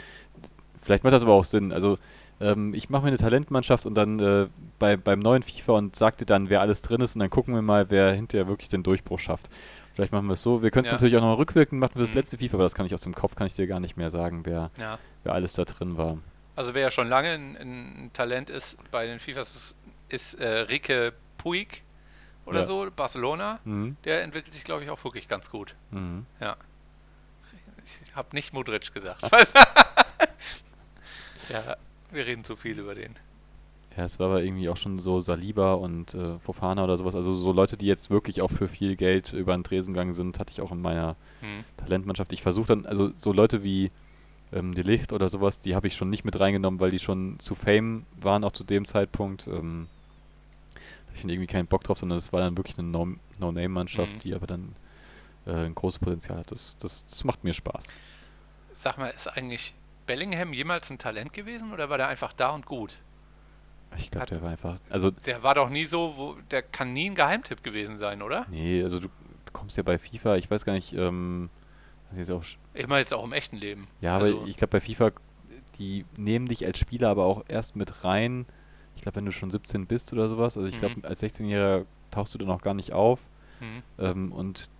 vielleicht 0.85 1.03
macht 1.05 1.13
das 1.15 1.23
aber 1.23 1.33
auch 1.33 1.45
Sinn. 1.45 1.73
Also 1.73 1.99
ähm, 2.41 2.75
ich 2.75 2.91
mache 2.91 3.03
mir 3.03 3.09
eine 3.09 3.17
Talentmannschaft 3.19 3.87
und 3.87 3.95
dann 3.95 4.19
äh, 4.21 4.47
bei, 4.79 4.97
beim 4.97 5.19
neuen 5.21 5.43
FIFA 5.43 5.73
und 5.75 5.97
sag 5.97 6.17
dir 6.19 6.27
dann, 6.27 6.49
wer 6.51 6.61
alles 6.61 6.83
drin 6.83 7.01
ist 7.01 7.15
und 7.17 7.21
dann 7.21 7.31
gucken 7.31 7.55
wir 7.55 7.63
mal, 7.63 7.91
wer 7.91 8.13
hinterher 8.13 8.47
wirklich 8.47 8.69
den 8.69 8.83
Durchbruch 8.83 9.19
schafft. 9.21 9.49
Vielleicht 9.95 10.13
machen 10.13 10.27
wir 10.27 10.33
es 10.33 10.43
so. 10.43 10.61
Wir 10.63 10.71
können 10.73 10.85
es 10.85 10.91
Ja. 10.91 10.97
natürlich 10.97 11.17
auch 11.17 11.21
noch 11.21 11.39
rückwirkend 11.39 11.81
machen 11.81 11.93
für 11.95 12.01
das 12.01 12.11
Mhm. 12.11 12.17
letzte 12.17 12.39
FIFA, 12.39 12.55
aber 12.55 12.65
das 12.65 12.75
kann 12.75 12.87
ich 12.87 12.93
aus 12.95 13.03
dem 13.03 13.15
Kopf, 13.15 13.37
kann 13.37 13.47
ich 13.47 13.55
dir 13.55 13.67
gar 13.69 13.79
nicht 13.81 13.97
mehr 13.97 14.11
sagen, 14.11 14.41
wer, 14.45 14.71
Ja. 14.77 14.99
wer 15.23 15.33
alles 15.35 15.53
da 15.55 15.65
drin 15.65 15.97
war. 15.97 16.19
Also 16.57 16.75
wer 16.75 16.83
ja 16.83 16.91
schon 16.91 17.09
lange 17.09 17.31
ein, 17.31 17.57
ein 17.57 18.11
Talent 18.13 18.51
ist 18.51 18.77
bei 18.91 19.07
den 19.07 19.19
FIFAs, 19.21 19.75
ist, 20.09 20.35
äh, 20.35 20.49
Rike 20.61 21.13
Puig 21.39 21.83
oder 22.47 22.59
Ja. 22.61 22.65
so, 22.65 22.89
Barcelona. 22.95 23.61
Mhm. 23.65 23.97
Der 24.05 24.23
entwickelt 24.23 24.53
sich, 24.53 24.65
glaube 24.65 24.83
ich, 24.83 24.91
auch 24.91 25.03
wirklich 25.05 25.29
ganz 25.29 25.49
gut. 25.51 25.75
Mhm. 25.93 26.27
Ich 27.85 28.17
habe 28.17 28.29
nicht 28.33 28.53
Modric 28.53 28.93
gesagt. 28.93 29.23
ja, 31.49 31.77
wir 32.11 32.27
reden 32.27 32.45
zu 32.45 32.57
viel 32.57 32.79
über 32.79 32.95
den. 32.95 33.15
Ja, 33.97 34.05
es 34.05 34.19
war 34.19 34.27
aber 34.27 34.43
irgendwie 34.43 34.69
auch 34.69 34.77
schon 34.77 34.99
so 34.99 35.21
Saliba 35.21 35.75
und 35.75 36.15
äh, 36.15 36.39
Fofana 36.41 36.83
oder 36.83 36.97
sowas. 36.97 37.15
Also 37.15 37.35
so 37.35 37.53
Leute, 37.53 37.77
die 37.77 37.87
jetzt 37.87 38.11
wirklich 38.11 38.43
auch 38.43 38.51
für 38.51 38.67
viel 38.67 38.97
Geld 38.97 39.33
über 39.33 39.57
den 39.57 39.63
Tresen 39.63 39.95
gegangen 39.95 40.15
sind, 40.15 40.39
hatte 40.41 40.53
ich 40.53 40.61
auch 40.61 40.73
in 40.73 40.81
meiner 40.83 41.15
Hm. 41.41 41.65
Talentmannschaft. 41.77 42.33
Ich 42.33 42.43
versuche 42.43 42.67
dann, 42.69 42.87
also 42.87 43.13
so 43.15 43.33
Leute 43.33 43.63
wie 43.63 43.91
ähm, 44.53 44.75
De 44.75 44.85
Licht 44.85 45.13
oder 45.13 45.29
sowas, 45.29 45.61
die 45.61 45.77
habe 45.77 45.87
ich 45.89 45.97
schon 45.97 46.11
nicht 46.11 46.25
mit 46.25 46.39
reingenommen, 46.41 46.81
weil 46.81 46.91
die 46.91 46.99
schon 46.99 47.39
zu 47.39 47.55
Fame 47.55 48.05
waren, 48.21 48.45
auch 48.45 48.53
zu 48.53 48.65
dem 48.65 48.85
Zeitpunkt. 48.85 49.47
Ähm, 49.47 49.89
da 50.75 50.81
hatte 51.19 51.19
ich 51.29 51.33
irgendwie 51.35 51.47
keinen 51.47 51.67
Bock 51.69 51.85
drauf, 51.85 51.99
sondern 51.99 52.19
es 52.19 52.33
war 52.33 52.41
dann 52.41 52.57
wirklich 52.57 52.79
eine 52.79 52.89
No- 52.89 53.17
No-Name-Mannschaft, 53.39 54.15
Mhm. 54.15 54.19
die 54.21 54.35
aber 54.35 54.47
dann 54.47 54.75
äh, 55.47 55.53
ein 55.53 55.75
großes 55.75 56.01
Potenzial 56.01 56.39
hat. 56.39 56.51
Das, 56.51 56.77
das, 56.81 57.07
das 57.07 57.25
macht 57.25 57.45
mir 57.45 57.53
Spaß. 57.55 57.87
Sag 58.75 58.99
mal, 58.99 59.09
ist 59.11 59.29
eigentlich 59.29 59.75
Bellingham 60.07 60.53
jemals 60.53 60.91
ein 60.91 60.99
Talent 60.99 61.33
gewesen 61.33 61.73
oder 61.73 61.89
war 61.91 61.99
der 61.99 62.09
einfach 62.09 62.33
da 62.33 62.51
und 62.51 62.67
gut? 62.67 62.99
Ich 63.97 64.11
glaube, 64.11 64.27
der 64.27 64.43
war 64.43 64.51
einfach, 64.51 64.79
also 64.91 65.11
Der 65.13 65.43
war 65.45 65.55
doch 65.55 65.69
nie 65.71 65.85
so, 65.85 66.15
wo, 66.17 66.37
der 66.51 66.63
kann 66.63 66.93
nie 66.93 67.11
ein 67.11 67.15
Geheimtipp 67.15 67.63
gewesen 67.63 67.97
sein, 67.99 68.23
oder? 68.23 68.45
nee, 68.51 68.83
also 68.83 68.99
du 68.99 69.09
kommst 69.53 69.77
ja 69.77 69.83
bei 69.85 69.99
FIFA, 69.99 70.37
ich 70.37 70.51
weiß 70.51 70.65
gar 70.65 70.73
nicht, 70.73 70.93
ähm, 70.95 71.49
das 72.11 72.19
ist 72.19 72.31
auch 72.31 72.43
Ich 72.75 72.87
meine 72.89 73.01
jetzt 73.01 73.15
auch 73.15 73.23
im 73.25 73.33
echten 73.33 73.57
Leben. 73.57 73.87
Ja, 74.01 74.17
aber 74.17 74.25
Also- 74.27 74.47
ich 74.47 74.57
glaube 74.57 74.73
bei 74.73 74.81
FIFA, 74.81 75.13
die 75.79 76.05
nehmen 76.17 76.47
dich 76.49 76.65
als 76.67 76.79
Spieler 76.79 77.09
aber 77.09 77.25
auch 77.25 77.45
erst 77.49 77.77
mit 77.77 78.03
rein. 78.05 78.47
Ich 78.97 79.03
glaube, 79.03 79.17
wenn 79.17 79.25
du 79.27 79.33
schon 79.33 79.51
17 79.51 79.87
bist 79.87 80.13
oder 80.13 80.29
sowas. 80.29 80.57
Also 80.57 80.69
ich 80.69 80.79
glaube, 80.79 80.97
Mhm. 80.97 81.05
als 81.05 81.21
16-Jähriger 81.21 81.85
tauchst 82.11 82.35
du 82.35 82.39
dann 82.39 82.49
noch 82.49 82.63
gar 82.63 82.75
nicht 82.75 82.93
auf. 82.93 83.21
Hm. 83.61 83.83
Ähm, 83.99 84.33
und 84.33 84.71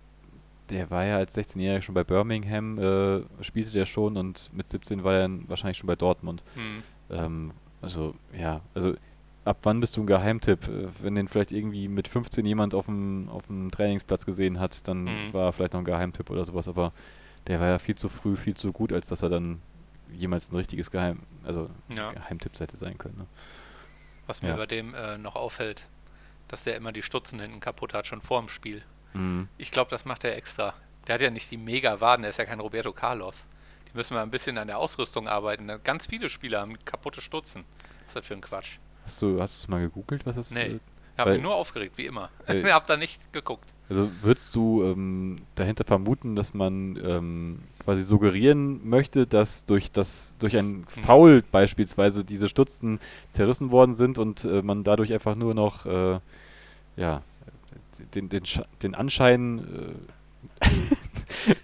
der 0.69 0.89
war 0.89 1.05
ja 1.05 1.17
als 1.17 1.37
16-Jähriger 1.37 1.81
schon 1.81 1.95
bei 1.95 2.03
Birmingham, 2.03 2.77
äh, 2.79 3.21
spielte 3.43 3.71
der 3.71 3.85
schon 3.85 4.17
und 4.17 4.49
mit 4.53 4.67
17 4.67 5.03
war 5.03 5.13
er 5.13 5.21
dann 5.21 5.47
wahrscheinlich 5.49 5.77
schon 5.77 5.87
bei 5.87 5.95
Dortmund. 5.95 6.43
Hm. 6.55 6.83
Ähm, 7.09 7.51
also 7.81 8.15
ja, 8.37 8.61
also 8.73 8.95
ab 9.43 9.57
wann 9.63 9.79
bist 9.79 9.95
du 9.95 10.01
ein 10.01 10.07
Geheimtipp? 10.07 10.67
Äh, 10.67 10.87
Wenn 11.01 11.15
den 11.15 11.27
vielleicht 11.27 11.51
irgendwie 11.51 11.87
mit 11.87 12.07
15 12.07 12.45
jemand 12.45 12.73
auf 12.73 12.87
dem, 12.87 13.29
auf 13.29 13.45
dem 13.47 13.69
Trainingsplatz 13.69 14.25
gesehen 14.25 14.59
hat, 14.59 14.87
dann 14.87 15.03
Mhm. 15.03 15.33
war 15.33 15.45
er 15.45 15.53
vielleicht 15.53 15.73
noch 15.73 15.81
ein 15.81 15.85
Geheimtipp 15.85 16.29
oder 16.31 16.45
sowas, 16.45 16.67
aber 16.67 16.93
der 17.47 17.59
war 17.59 17.67
ja 17.67 17.77
viel 17.79 17.95
zu 17.95 18.09
früh, 18.09 18.35
viel 18.35 18.55
zu 18.55 18.71
gut, 18.71 18.91
als 18.91 19.07
dass 19.07 19.21
er 19.21 19.29
dann 19.29 19.61
jemals 20.11 20.51
ein 20.51 20.55
richtiges 20.55 20.89
Geheim, 20.89 21.19
also 21.43 21.69
Ja. 21.89 22.11
Geheimtipp 22.11 22.59
hätte 22.59 22.77
sein 22.77 22.97
können. 22.97 23.17
Ne? 23.19 23.25
Was 24.25 24.41
mir 24.41 24.49
Ja. 24.49 24.55
bei 24.55 24.65
dem 24.65 24.95
äh, 24.95 25.17
noch 25.19 25.35
auffällt, 25.35 25.85
dass 26.47 26.63
der 26.63 26.75
immer 26.75 26.91
die 26.91 27.03
Stutzen 27.03 27.39
hinten 27.39 27.59
kaputt 27.59 27.93
hat, 27.93 28.07
schon 28.07 28.21
vor 28.21 28.39
dem 28.39 28.49
Spiel. 28.49 28.81
Mhm. 29.15 29.47
Ich 29.57 29.71
glaube, 29.71 29.89
das 29.89 30.05
macht 30.05 30.23
er 30.23 30.35
extra. 30.35 30.73
Der 31.07 31.15
hat 31.15 31.21
ja 31.21 31.29
nicht 31.29 31.51
die 31.51 31.57
mega 31.57 32.01
Waden, 32.01 32.23
der 32.23 32.29
ist 32.31 32.37
ja 32.37 32.45
kein 32.45 32.59
Roberto 32.59 32.91
Carlos. 32.91 33.43
Die 33.91 33.97
müssen 33.97 34.13
mal 34.15 34.23
ein 34.23 34.31
bisschen 34.31 34.57
an 34.57 34.67
der 34.67 34.77
Ausrüstung 34.79 35.27
arbeiten. 35.27 35.69
Ganz 35.83 36.07
viele 36.07 36.29
Spieler 36.29 36.61
haben 36.61 36.77
kaputte 36.85 37.21
Stutzen. 37.21 37.63
Was 38.01 38.07
ist 38.09 38.15
das 38.17 38.25
für 38.27 38.33
ein 38.33 38.41
Quatsch? 38.41 38.77
Hast 39.03 39.21
du 39.21 39.39
hast 39.41 39.55
du's 39.57 39.67
mal 39.67 39.81
gegoogelt, 39.81 40.25
was 40.25 40.35
das 40.35 40.51
Nee. 40.51 40.61
äh, 40.63 40.79
Ich 41.13 41.19
habe 41.19 41.33
mich 41.33 41.41
nur 41.43 41.55
aufgeregt, 41.55 41.97
wie 41.97 42.05
immer. 42.07 42.29
Äh, 42.47 42.59
Ich 42.65 42.71
habe 42.71 42.85
da 42.87 42.97
nicht 42.97 43.31
geguckt. 43.31 43.65
Also 43.87 44.09
würdest 44.23 44.55
du 44.55 44.83
ähm, 44.83 45.43
dahinter 45.53 45.83
vermuten, 45.85 46.35
dass 46.35 46.55
man 46.55 46.97
ähm, 47.05 47.59
quasi 47.83 48.01
suggerieren 48.01 48.87
möchte, 48.89 49.27
dass 49.27 49.65
durch 49.65 49.91
das 49.91 50.35
durch 50.39 50.57
ein 50.57 50.85
Foul 50.87 51.43
beispielsweise 51.51 52.25
diese 52.25 52.49
Stutzen 52.49 52.99
zerrissen 53.29 53.69
worden 53.71 53.93
sind 53.93 54.17
und 54.17 54.43
äh, 54.43 54.63
man 54.63 54.83
dadurch 54.83 55.13
einfach 55.13 55.35
nur 55.35 55.53
noch 55.53 55.85
äh, 55.85 56.19
ja 56.97 57.21
den, 58.13 58.29
den, 58.29 58.43
den 58.81 58.95
Anschein 58.95 59.97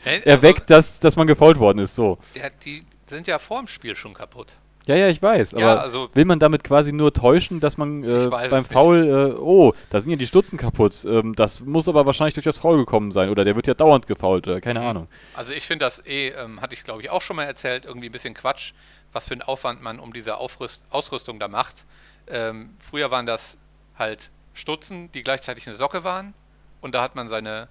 Äh, 0.06 0.10
äh, 0.10 0.20
erweckt, 0.26 0.70
dass, 0.70 1.00
dass 1.00 1.16
man 1.16 1.28
gefault 1.28 1.60
worden 1.60 1.80
ist. 1.80 1.96
So. 1.96 2.18
Also, 2.20 2.40
der, 2.40 2.52
die 2.64 2.86
sind 3.06 3.28
ja 3.28 3.40
vor 3.40 3.60
dem 3.60 3.68
Spiel 3.68 3.96
schon 3.96 4.14
kaputt. 4.14 4.54
Ja, 4.88 4.96
ja, 4.96 5.10
ich 5.10 5.22
weiß. 5.22 5.52
Ja, 5.52 5.74
Aber 5.74 5.82
also- 5.82 6.10
will 6.16 6.26
man 6.26 6.40
damit 6.40 6.64
quasi 6.64 6.92
nur 6.92 7.14
täuschen, 7.14 7.60
dass 7.60 7.78
man 7.78 8.04
äh, 8.04 8.28
beim. 8.30 8.66
Foul, 8.66 9.34
äh, 9.38 9.40
oh, 9.40 9.74
da 9.92 10.00
sind 10.00 10.10
ja 10.10 10.18
die 10.18 10.26
Stutzen 10.26 10.58
kaputt. 10.58 11.06
Ähm, 11.06 11.36
das 11.36 11.60
muss 11.60 11.88
aber 11.88 12.08
wahrscheinlich 12.08 12.34
durch 12.34 12.46
das 12.46 12.58
Foul 12.58 12.78
gekommen 12.78 13.12
sein 13.12 13.30
oder 13.30 13.46
der 13.46 13.56
wird 13.56 13.68
ja 13.68 13.76
dauernd 13.76 14.08
gefault. 14.08 14.48
Äh, 14.48 14.60
keine 14.60 14.80
Mhm. 14.80 14.86
Ahnung. 14.88 15.08
Also 15.36 15.54
ich 15.54 15.68
finde 15.68 15.86
das 15.86 16.04
eh, 16.08 16.30
ähm, 16.30 16.62
hatte 16.62 16.74
ich 16.74 16.84
glaube 16.84 17.04
ich 17.04 17.12
auch 17.12 17.22
schon 17.22 17.36
mal 17.36 17.44
erzählt, 17.44 17.86
irgendwie 17.86 18.08
ein 18.10 18.12
bisschen 18.12 18.34
Quatsch, 18.34 18.74
was 19.14 19.28
für 19.28 19.34
einen 19.36 19.44
Aufwand 19.44 19.84
man 19.84 20.00
um 20.00 20.14
diese 20.14 20.38
Aufrüst 20.38 20.84
Ausrüstung 20.90 21.40
da 21.40 21.48
macht. 21.48 21.86
Ähm, 22.28 22.72
früher 22.84 23.12
waren 23.12 23.28
das 23.28 23.58
halt 24.00 24.32
Stutzen, 24.62 25.12
die 25.12 25.24
gleichzeitig 25.24 25.68
eine 25.68 25.76
Socke 25.76 26.04
waren 26.04 26.34
und 26.80 26.96
da 26.96 27.02
hat 27.02 27.16
man 27.16 27.28
seine 27.28 27.68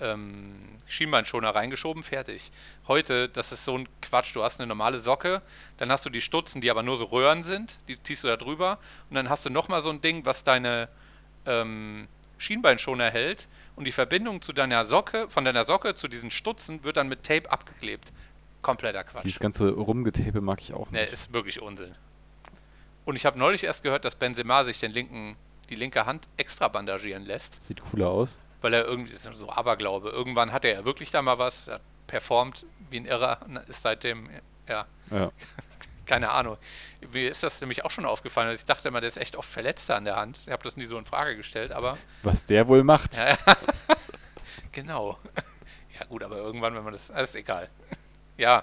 ähm, 0.00 0.56
Schienbeinschoner 0.86 1.54
reingeschoben, 1.54 2.02
fertig. 2.02 2.50
Heute, 2.88 3.28
das 3.28 3.52
ist 3.52 3.64
so 3.64 3.76
ein 3.76 3.88
Quatsch, 4.00 4.34
du 4.34 4.42
hast 4.42 4.58
eine 4.58 4.66
normale 4.66 4.98
Socke, 4.98 5.42
dann 5.76 5.92
hast 5.92 6.04
du 6.06 6.10
die 6.10 6.20
Stutzen, 6.22 6.60
die 6.60 6.70
aber 6.70 6.82
nur 6.82 6.96
so 6.96 7.04
Röhren 7.04 7.42
sind, 7.42 7.76
die 7.86 8.02
ziehst 8.02 8.24
du 8.24 8.28
da 8.28 8.36
drüber 8.36 8.78
und 9.10 9.14
dann 9.16 9.28
hast 9.28 9.44
du 9.46 9.50
nochmal 9.50 9.82
so 9.82 9.90
ein 9.90 10.00
Ding, 10.00 10.24
was 10.24 10.42
deine 10.42 10.88
ähm, 11.46 12.08
Schienbeinschoner 12.38 13.10
hält 13.10 13.48
und 13.76 13.84
die 13.84 13.92
Verbindung 13.92 14.40
zu 14.40 14.52
deiner 14.54 14.86
Socke, 14.86 15.28
von 15.28 15.44
deiner 15.44 15.64
Socke 15.66 15.94
zu 15.94 16.08
diesen 16.08 16.30
Stutzen 16.30 16.82
wird 16.82 16.96
dann 16.96 17.08
mit 17.08 17.22
Tape 17.22 17.50
abgeklebt. 17.52 18.12
Kompletter 18.62 19.04
Quatsch. 19.04 19.24
Dieses 19.24 19.38
ganze 19.40 19.70
Rumgetape 19.70 20.40
mag 20.40 20.60
ich 20.62 20.72
auch 20.72 20.90
Ne, 20.90 21.02
nicht. 21.02 21.12
ist 21.12 21.32
wirklich 21.32 21.60
Unsinn. 21.62 21.94
Und 23.06 23.16
ich 23.16 23.24
habe 23.26 23.38
neulich 23.38 23.64
erst 23.64 23.82
gehört, 23.82 24.04
dass 24.04 24.14
Benzema 24.14 24.64
sich 24.64 24.78
den 24.80 24.92
linken, 24.92 25.36
die 25.70 25.76
linke 25.76 26.04
Hand 26.06 26.28
extra 26.36 26.68
bandagieren 26.68 27.24
lässt, 27.24 27.62
Sieht 27.62 27.80
cooler 27.80 28.08
aus. 28.08 28.38
weil 28.60 28.74
er 28.74 28.84
irgendwie, 28.84 29.12
ist 29.12 29.22
so 29.34 29.48
Aberglaube, 29.50 30.10
irgendwann 30.10 30.52
hat 30.52 30.64
er 30.64 30.72
ja 30.72 30.84
wirklich 30.84 31.10
da 31.10 31.22
mal 31.22 31.38
was, 31.38 31.68
er 31.68 31.74
hat 31.76 31.82
performt 32.06 32.66
wie 32.90 32.98
ein 33.00 33.06
Irrer, 33.06 33.38
und 33.46 33.56
ist 33.56 33.82
seitdem, 33.82 34.28
ja, 34.68 34.84
Ja. 35.10 35.30
keine 36.06 36.30
Ahnung. 36.32 36.56
Mir 37.12 37.30
ist 37.30 37.44
das 37.44 37.60
nämlich 37.60 37.84
auch 37.84 37.90
schon 37.92 38.04
aufgefallen, 38.04 38.48
also 38.48 38.58
ich 38.60 38.66
dachte 38.66 38.88
immer, 38.88 39.00
der 39.00 39.06
ist 39.08 39.16
echt 39.16 39.36
oft 39.36 39.48
verletzt 39.48 39.88
da 39.88 39.96
an 39.96 40.04
der 40.04 40.16
Hand. 40.16 40.38
Ich 40.44 40.50
habe 40.50 40.62
das 40.64 40.76
nie 40.76 40.84
so 40.86 40.98
in 40.98 41.04
Frage 41.04 41.36
gestellt, 41.36 41.70
aber 41.70 41.96
Was 42.24 42.46
der 42.46 42.66
wohl 42.66 42.82
macht. 42.82 43.16
ja. 43.16 43.36
genau. 44.72 45.18
Ja 46.00 46.06
gut, 46.06 46.22
aber 46.22 46.36
irgendwann, 46.38 46.74
wenn 46.74 46.82
man 46.82 46.94
das, 46.94 47.08
das 47.08 47.28
ist 47.30 47.34
egal. 47.36 47.68
Ja, 48.38 48.62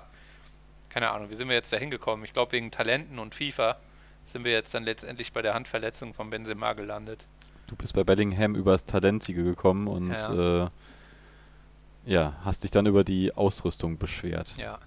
keine 0.90 1.12
Ahnung, 1.12 1.30
wie 1.30 1.36
sind 1.36 1.48
wir 1.50 1.56
jetzt 1.56 1.72
da 1.72 1.78
hingekommen? 1.78 2.26
Ich 2.26 2.34
glaube, 2.34 2.54
wegen 2.54 2.72
Talenten 2.72 3.20
und 3.20 3.36
FIFA 3.36 3.78
sind 4.28 4.44
wir 4.44 4.52
jetzt 4.52 4.74
dann 4.74 4.84
letztendlich 4.84 5.34
bei 5.34 5.42
der 5.42 5.54
Handverletzung 5.54 6.14
von 6.14 6.30
Benzema 6.30 6.74
gelandet. 6.74 7.26
Du 7.68 7.76
bist 7.76 7.94
bei 7.94 8.04
Bellingham 8.04 8.56
übers 8.56 8.86
Talentige 8.86 9.44
gekommen 9.44 9.88
und 9.88 10.12
Ja. 10.12 10.66
äh, 10.66 10.70
ja, 12.06 12.34
hast 12.44 12.64
dich 12.64 12.72
dann 12.72 12.86
über 12.86 13.04
die 13.04 13.34
Ausrüstung 13.34 13.98
beschwert. 13.98 14.56
Ja. 14.58 14.80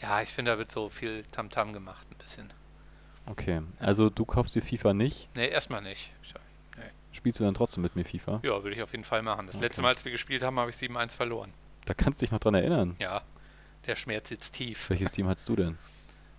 Ja, 0.00 0.20
ich 0.22 0.30
finde, 0.30 0.52
da 0.52 0.58
wird 0.58 0.70
so 0.70 0.88
viel 0.88 1.24
Tamtam 1.30 1.72
gemacht, 1.72 2.06
ein 2.10 2.16
bisschen. 2.18 2.52
Okay, 3.26 3.62
also 3.80 4.08
du 4.10 4.24
kaufst 4.24 4.54
dir 4.54 4.62
FIFA 4.62 4.94
nicht, 4.94 5.28
Nee, 5.34 5.48
erstmal 5.48 5.82
nicht. 5.82 6.12
Ich- 6.22 6.34
spielst 7.12 7.40
du 7.40 7.44
dann 7.44 7.54
trotzdem 7.54 7.82
mit 7.82 7.96
mir 7.96 8.04
FIFA? 8.04 8.40
Ja, 8.44 8.62
würde 8.62 8.76
ich 8.76 8.82
auf 8.82 8.92
jeden 8.92 9.04
Fall 9.04 9.22
machen. 9.22 9.46
Das 9.46 9.56
Okay. 9.56 9.64
letzte 9.64 9.80
Mal, 9.82 9.88
als 9.88 10.04
wir 10.04 10.12
gespielt 10.12 10.42
haben, 10.42 10.58
habe 10.60 10.68
ich 10.70 10.76
7-1 10.76 11.14
verloren. 11.16 11.50
Da 11.86 11.94
kannst 11.94 12.20
du 12.20 12.24
dich 12.26 12.30
noch 12.30 12.38
dran 12.40 12.54
erinnern. 12.54 12.94
Ja, 13.00 13.22
der 13.86 13.96
Schmerz 13.96 14.28
sitzt 14.28 14.54
tief. 14.54 14.90
Welches 14.90 15.12
Team 15.12 15.26
hattest 15.26 15.48
du 15.48 15.56
denn? 15.56 15.78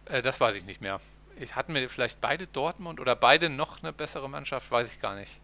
Äh, 0.05 0.21
das 0.21 0.39
weiß 0.39 0.55
ich 0.55 0.65
nicht 0.65 0.79
mehr. 0.79 1.01
Ich, 1.39 1.55
hatten 1.55 1.73
wir 1.75 1.89
vielleicht 1.89 2.21
beide 2.21 2.47
Dortmund 2.47 2.99
oder 2.99 3.15
beide 3.15 3.49
noch 3.49 3.81
eine 3.83 3.93
bessere 3.93 4.29
Mannschaft? 4.29 4.71
Weiß 4.71 4.91
ich 4.91 4.99
gar 4.99 5.15
nicht. 5.15 5.39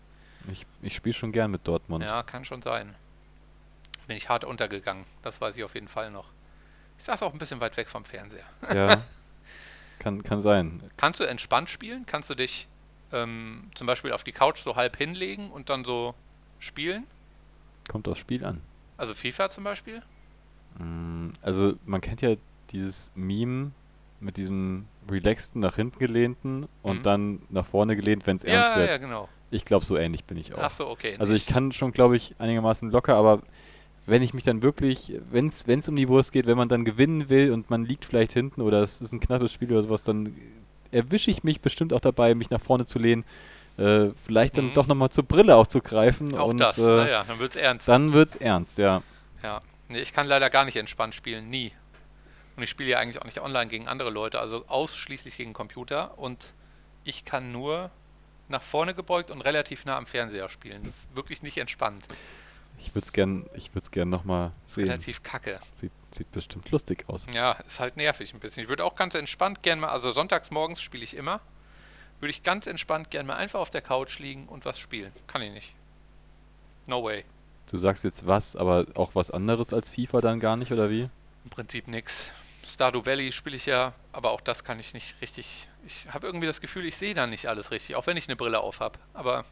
Ich, 0.51 0.65
ich 0.81 0.95
spiele 0.95 1.13
schon 1.13 1.31
gern 1.31 1.51
mit 1.51 1.67
Dortmund. 1.67 2.03
Ja, 2.03 2.23
kann 2.23 2.43
schon 2.43 2.62
sein. 2.62 2.95
Bin 4.07 4.17
ich 4.17 4.27
hart 4.27 4.43
untergegangen. 4.43 5.05
Das 5.21 5.39
weiß 5.39 5.55
ich 5.55 5.63
auf 5.63 5.75
jeden 5.75 5.88
Fall 5.88 6.12
noch. 6.12 6.29
Ich 6.97 7.05
saß 7.05 7.23
auch 7.23 7.31
ein 7.33 7.39
bisschen 7.39 7.62
weit 7.62 7.77
weg 7.77 7.89
vom 7.89 8.03
Fernseher. 8.03 8.45
Ja. 8.73 9.03
kann, 10.00 10.23
kann 10.23 10.41
sein. 10.41 10.83
Kannst 10.97 11.19
du 11.19 11.23
entspannt 11.23 11.69
spielen? 11.69 12.05
Kannst 12.05 12.29
du 12.29 12.35
dich 12.35 12.67
ähm, 13.12 13.69
zum 13.75 13.88
Beispiel 13.88 14.12
auf 14.12 14.23
die 14.23 14.33
Couch 14.33 14.59
so 14.59 14.75
halb 14.75 14.97
hinlegen 14.97 15.51
und 15.51 15.69
dann 15.69 15.85
so 15.85 16.13
spielen? 16.59 17.05
Kommt 17.88 18.07
aufs 18.07 18.19
Spiel 18.19 18.43
an. 18.45 18.62
Also 18.97 19.13
FIFA 19.13 19.50
zum 19.50 19.63
Beispiel? 19.63 20.01
Mm, 20.77 21.29
Also 21.41 21.75
man 21.85 22.01
kennt 22.01 22.21
ja 22.21 22.35
dieses 22.71 23.12
Meme 23.15 23.71
mit 24.24 24.38
diesem 24.38 24.86
relaxten 25.10 25.62
nach 25.62 25.75
hinten 25.75 26.00
gelehnten 26.00 26.68
und 26.82 27.00
Mhm. 27.00 27.03
dann 27.03 27.42
nach 27.50 27.65
vorne 27.65 27.96
gelehnt, 27.96 28.25
wenn 28.25 28.38
es 28.38 28.44
ernst 28.44 28.72
Ja, 28.72 28.77
wird. 28.77 28.89
ja, 28.89 28.98
genau. 28.98 29.30
Ich 29.51 29.65
glaube, 29.65 29.86
so 29.86 29.98
ähnlich 29.98 30.24
bin 30.25 30.38
ich 30.38 30.53
auch. 30.56 30.60
Ach 30.63 30.72
so, 30.72 30.88
okay. 30.88 31.15
Also 31.20 31.34
ich 31.34 31.46
kann 31.46 31.72
schon, 31.72 31.92
glaube 31.92 32.15
ich, 32.18 32.36
einigermaßen 32.39 32.89
locker, 32.89 33.15
aber 33.15 33.42
wenn 34.06 34.22
ich 34.22 34.34
mich 34.34 34.44
dann 34.44 34.62
wirklich, 34.63 35.13
wenn 35.32 35.48
es 35.48 35.88
um 35.88 35.96
die 35.96 36.10
Wurst 36.10 36.32
geht, 36.32 36.46
wenn 36.46 36.58
man 36.58 36.68
dann 36.68 36.86
gewinnen 36.86 37.30
will 37.30 37.51
und 37.51 37.70
man 37.70 37.86
liegt 37.86 38.06
vielleicht 38.06 38.34
hinten 38.34 38.62
oder 38.62 38.82
es 38.82 39.00
ist 39.01 39.13
ein 39.13 39.20
knappes 39.20 39.51
Spiel 39.53 39.72
oder 39.72 39.82
sowas, 39.84 40.03
dann 40.03 40.36
erwische 40.92 41.32
ich 41.32 41.44
mich 41.44 41.62
bestimmt 41.62 41.94
auch 41.94 42.01
dabei, 42.01 42.36
mich 42.36 42.50
nach 42.50 42.62
vorne 42.62 42.86
zu 42.86 43.00
lehnen, 43.00 43.24
äh, 43.77 44.10
vielleicht 44.25 44.58
dann 44.58 44.68
Mhm. 44.68 44.74
doch 44.74 44.88
nochmal 44.88 45.10
zur 45.10 45.24
Brille 45.24 45.56
auch 45.56 45.68
zu 45.68 45.82
greifen 45.82 46.36
Auch 46.36 46.48
und 46.50 46.58
das, 46.60 46.77
äh, 46.77 46.82
naja, 46.82 47.24
dann 47.27 47.39
wird's 47.39 47.56
ernst. 47.56 47.88
dann 47.88 48.13
wird's 48.13 48.36
ernst, 48.36 48.77
ja. 48.77 49.01
Ja, 49.42 49.62
nee, 49.89 50.00
ich 50.00 50.13
kann 50.13 50.27
leider 50.27 50.50
gar 50.50 50.65
nicht 50.65 50.75
entspannt 50.77 51.15
spielen, 51.15 51.50
nie. 51.50 51.72
Und 52.55 52.63
ich 52.63 52.69
spiele 52.69 52.89
ja 52.89 53.00
eigentlich 53.00 53.19
auch 53.19 53.25
nicht 53.25 53.41
online 53.41 53.67
gegen 53.67 53.88
andere 53.88 54.10
Leute, 54.10 54.39
also 54.39 54.65
ausschließlich 54.67 55.38
gegen 55.38 55.53
Computer. 55.53 56.17
Und 56.17 56.53
ich 57.03 57.25
kann 57.25 57.51
nur 57.51 57.89
nach 58.48 58.62
vorne 58.62 58.93
gebeugt 58.93 59.31
und 59.31 59.41
relativ 59.41 59.86
nah 59.86 59.98
am 59.98 60.05
Fernseher 60.05 60.50
spielen. 60.50 60.83
Das 60.83 61.00
ist 61.00 61.15
wirklich 61.15 61.41
nicht 61.41 61.57
entspannt. 61.57 62.07
Ich 62.79 62.93
würde 62.93 63.05
es 63.05 63.13
gern, 63.13 63.45
ich 63.55 63.69
würde 63.74 63.83
es 63.83 63.91
gern 63.91 64.10
nochmal 64.10 64.51
sehen. 64.65 64.86
Relativ 64.86 65.24
kacke. 65.24 65.60
Sieht, 65.74 65.91
sieht 66.12 66.31
bestimmt 66.31 66.69
lustig 66.72 67.05
aus. 67.07 67.27
Ja, 67.33 67.53
ist 67.53 67.79
halt 67.79 67.98
nervig 67.98 68.33
ein 68.33 68.39
bisschen. 68.39 68.63
Ich 68.63 68.69
würde 68.69 68.83
auch 68.83 68.95
ganz 68.95 69.15
entspannt 69.15 69.63
gern 69.63 69.79
mal, 69.79 69.89
also 69.89 70.12
sonntags 70.12 70.51
morgens 70.51 70.81
spiele 70.81 71.03
ich 71.03 71.15
immer, 71.15 71.39
würde 72.19 72.31
ich 72.31 72.43
ganz 72.43 72.67
entspannt 72.67 73.12
gern 73.12 73.25
mal 73.25 73.36
einfach 73.36 73.60
auf 73.60 73.69
der 73.69 73.81
Couch 73.81 74.19
liegen 74.19 74.48
und 74.48 74.65
was 74.65 74.79
spielen. 74.79 75.12
Kann 75.27 75.41
ich 75.41 75.51
nicht. 75.53 75.75
No 76.88 77.03
way. 77.03 77.24
Du 77.69 77.77
sagst 77.77 78.03
jetzt 78.03 78.27
was, 78.27 78.55
aber 78.55 78.86
auch 78.95 79.15
was 79.15 79.31
anderes 79.31 79.74
als 79.74 79.89
FIFA 79.89 80.22
dann 80.22 80.39
gar 80.39 80.57
nicht, 80.57 80.72
oder 80.72 80.89
wie? 80.89 81.10
Im 81.43 81.50
Prinzip 81.50 81.88
nix. 81.88 82.31
Stardew 82.65 83.05
Valley 83.05 83.32
spiele 83.32 83.55
ich 83.55 83.65
ja, 83.65 83.93
aber 84.12 84.32
auch 84.32 84.41
das 84.41 84.63
kann 84.63 84.79
ich 84.79 84.93
nicht 84.93 85.15
richtig. 85.22 85.67
Ich 85.86 86.08
habe 86.13 86.27
irgendwie 86.27 86.48
das 86.48 86.62
Gefühl, 86.62 86.86
ich 86.86 86.96
sehe 86.96 87.13
da 87.13 87.27
nicht 87.27 87.48
alles 87.48 87.72
richtig, 87.72 87.96
auch 87.96 88.08
wenn 88.08 88.17
ich 88.17 88.27
eine 88.27 88.36
Brille 88.36 88.60
auf 88.60 88.79
habe. 88.79 89.00
Aber 89.13 89.46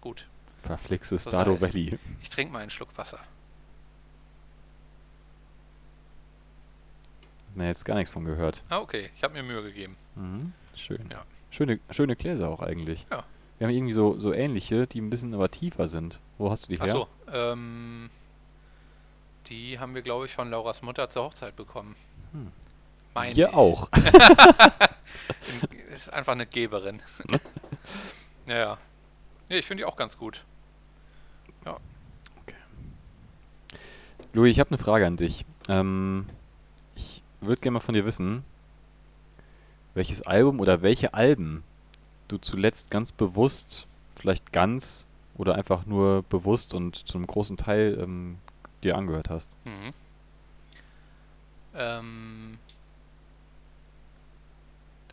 gut, 0.00 0.26
Verflixtes 0.64 1.24
Das 1.24 1.32
Stardew 1.32 1.60
Valley. 1.60 1.98
ich 2.22 2.28
trinke 2.28 2.52
mal 2.52 2.60
einen 2.60 2.70
Schluck 2.70 2.96
Wasser. 2.96 3.20
Na, 7.54 7.66
jetzt 7.66 7.84
gar 7.84 7.94
nichts 7.94 8.10
von 8.10 8.24
gehört. 8.24 8.62
Ah, 8.68 8.78
okay, 8.78 9.10
ich 9.16 9.22
habe 9.22 9.34
mir 9.34 9.42
Mühe 9.42 9.62
gegeben. 9.62 9.96
Mhm. 10.14 10.52
Schön. 10.74 11.08
Ja. 11.10 11.24
Schöne, 11.50 11.80
schöne 11.90 12.16
Gläser 12.16 12.48
auch 12.48 12.60
eigentlich. 12.60 13.06
Ja. 13.10 13.24
Wir 13.58 13.66
haben 13.66 13.74
irgendwie 13.74 13.94
so, 13.94 14.18
so 14.20 14.34
ähnliche, 14.34 14.86
die 14.86 15.00
ein 15.00 15.08
bisschen 15.08 15.32
aber 15.32 15.50
tiefer 15.50 15.88
sind. 15.88 16.20
Wo 16.36 16.50
hast 16.50 16.64
du 16.68 16.74
die 16.74 16.82
her? 16.82 16.92
Achso, 16.92 17.08
ähm, 17.32 18.10
die 19.46 19.78
haben 19.78 19.94
wir, 19.94 20.02
glaube 20.02 20.26
ich, 20.26 20.34
von 20.34 20.50
Lauras 20.50 20.82
Mutter 20.82 21.08
zur 21.08 21.24
Hochzeit 21.24 21.56
bekommen. 21.56 21.96
Hm. 22.36 22.52
Mein 23.14 23.34
Wir 23.34 23.48
ich. 23.48 23.54
auch. 23.54 23.88
Ist 25.92 26.12
einfach 26.12 26.32
eine 26.32 26.46
Geberin. 26.46 27.00
ja, 28.46 28.56
ja. 28.56 28.78
Ja, 29.48 29.56
ich 29.56 29.66
finde 29.66 29.82
die 29.82 29.84
auch 29.86 29.96
ganz 29.96 30.18
gut. 30.18 30.44
Louis, 34.36 34.52
ich 34.52 34.60
habe 34.60 34.68
eine 34.68 34.76
Frage 34.76 35.06
an 35.06 35.16
dich. 35.16 35.46
Ähm, 35.66 36.26
ich 36.94 37.22
würde 37.40 37.62
gerne 37.62 37.74
mal 37.74 37.80
von 37.80 37.94
dir 37.94 38.04
wissen, 38.04 38.44
welches 39.94 40.20
Album 40.20 40.60
oder 40.60 40.82
welche 40.82 41.14
Alben 41.14 41.64
du 42.28 42.36
zuletzt 42.36 42.90
ganz 42.90 43.12
bewusst, 43.12 43.86
vielleicht 44.14 44.52
ganz 44.52 45.06
oder 45.38 45.54
einfach 45.54 45.86
nur 45.86 46.22
bewusst 46.24 46.74
und 46.74 46.96
zu 46.96 47.16
einem 47.16 47.26
großen 47.26 47.56
Teil 47.56 47.98
ähm, 47.98 48.36
dir 48.82 48.98
angehört 48.98 49.30
hast? 49.30 49.50
Mhm. 49.64 49.94
Ähm, 51.76 52.58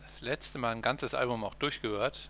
das 0.03 0.21
letzte 0.21 0.57
Mal 0.57 0.71
ein 0.71 0.81
ganzes 0.81 1.13
Album 1.13 1.43
auch 1.43 1.55
durchgehört. 1.55 2.29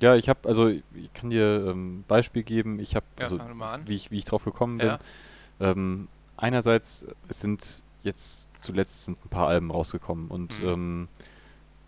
Ja, 0.00 0.14
ich 0.14 0.28
habe, 0.28 0.46
also 0.48 0.68
ich 0.68 0.82
kann 1.14 1.30
dir 1.30 1.66
ähm, 1.68 2.04
Beispiel 2.06 2.42
geben. 2.42 2.78
Ich 2.80 2.94
habe, 2.96 3.06
Ja, 3.18 3.24
also 3.24 3.40
wie 3.86 3.94
ich, 3.94 4.10
wie 4.10 4.18
ich 4.18 4.24
drauf 4.26 4.44
gekommen 4.44 4.78
bin. 4.78 4.88
Ja. 4.88 4.98
Ähm, 5.60 6.08
einerseits, 6.36 7.06
es 7.28 7.40
sind 7.40 7.82
jetzt 8.02 8.48
zuletzt 8.58 9.04
sind 9.04 9.24
ein 9.24 9.28
paar 9.28 9.48
Alben 9.48 9.70
rausgekommen 9.70 10.28
und 10.28 10.60
Mhm. 10.60 10.68
ähm, 10.68 11.08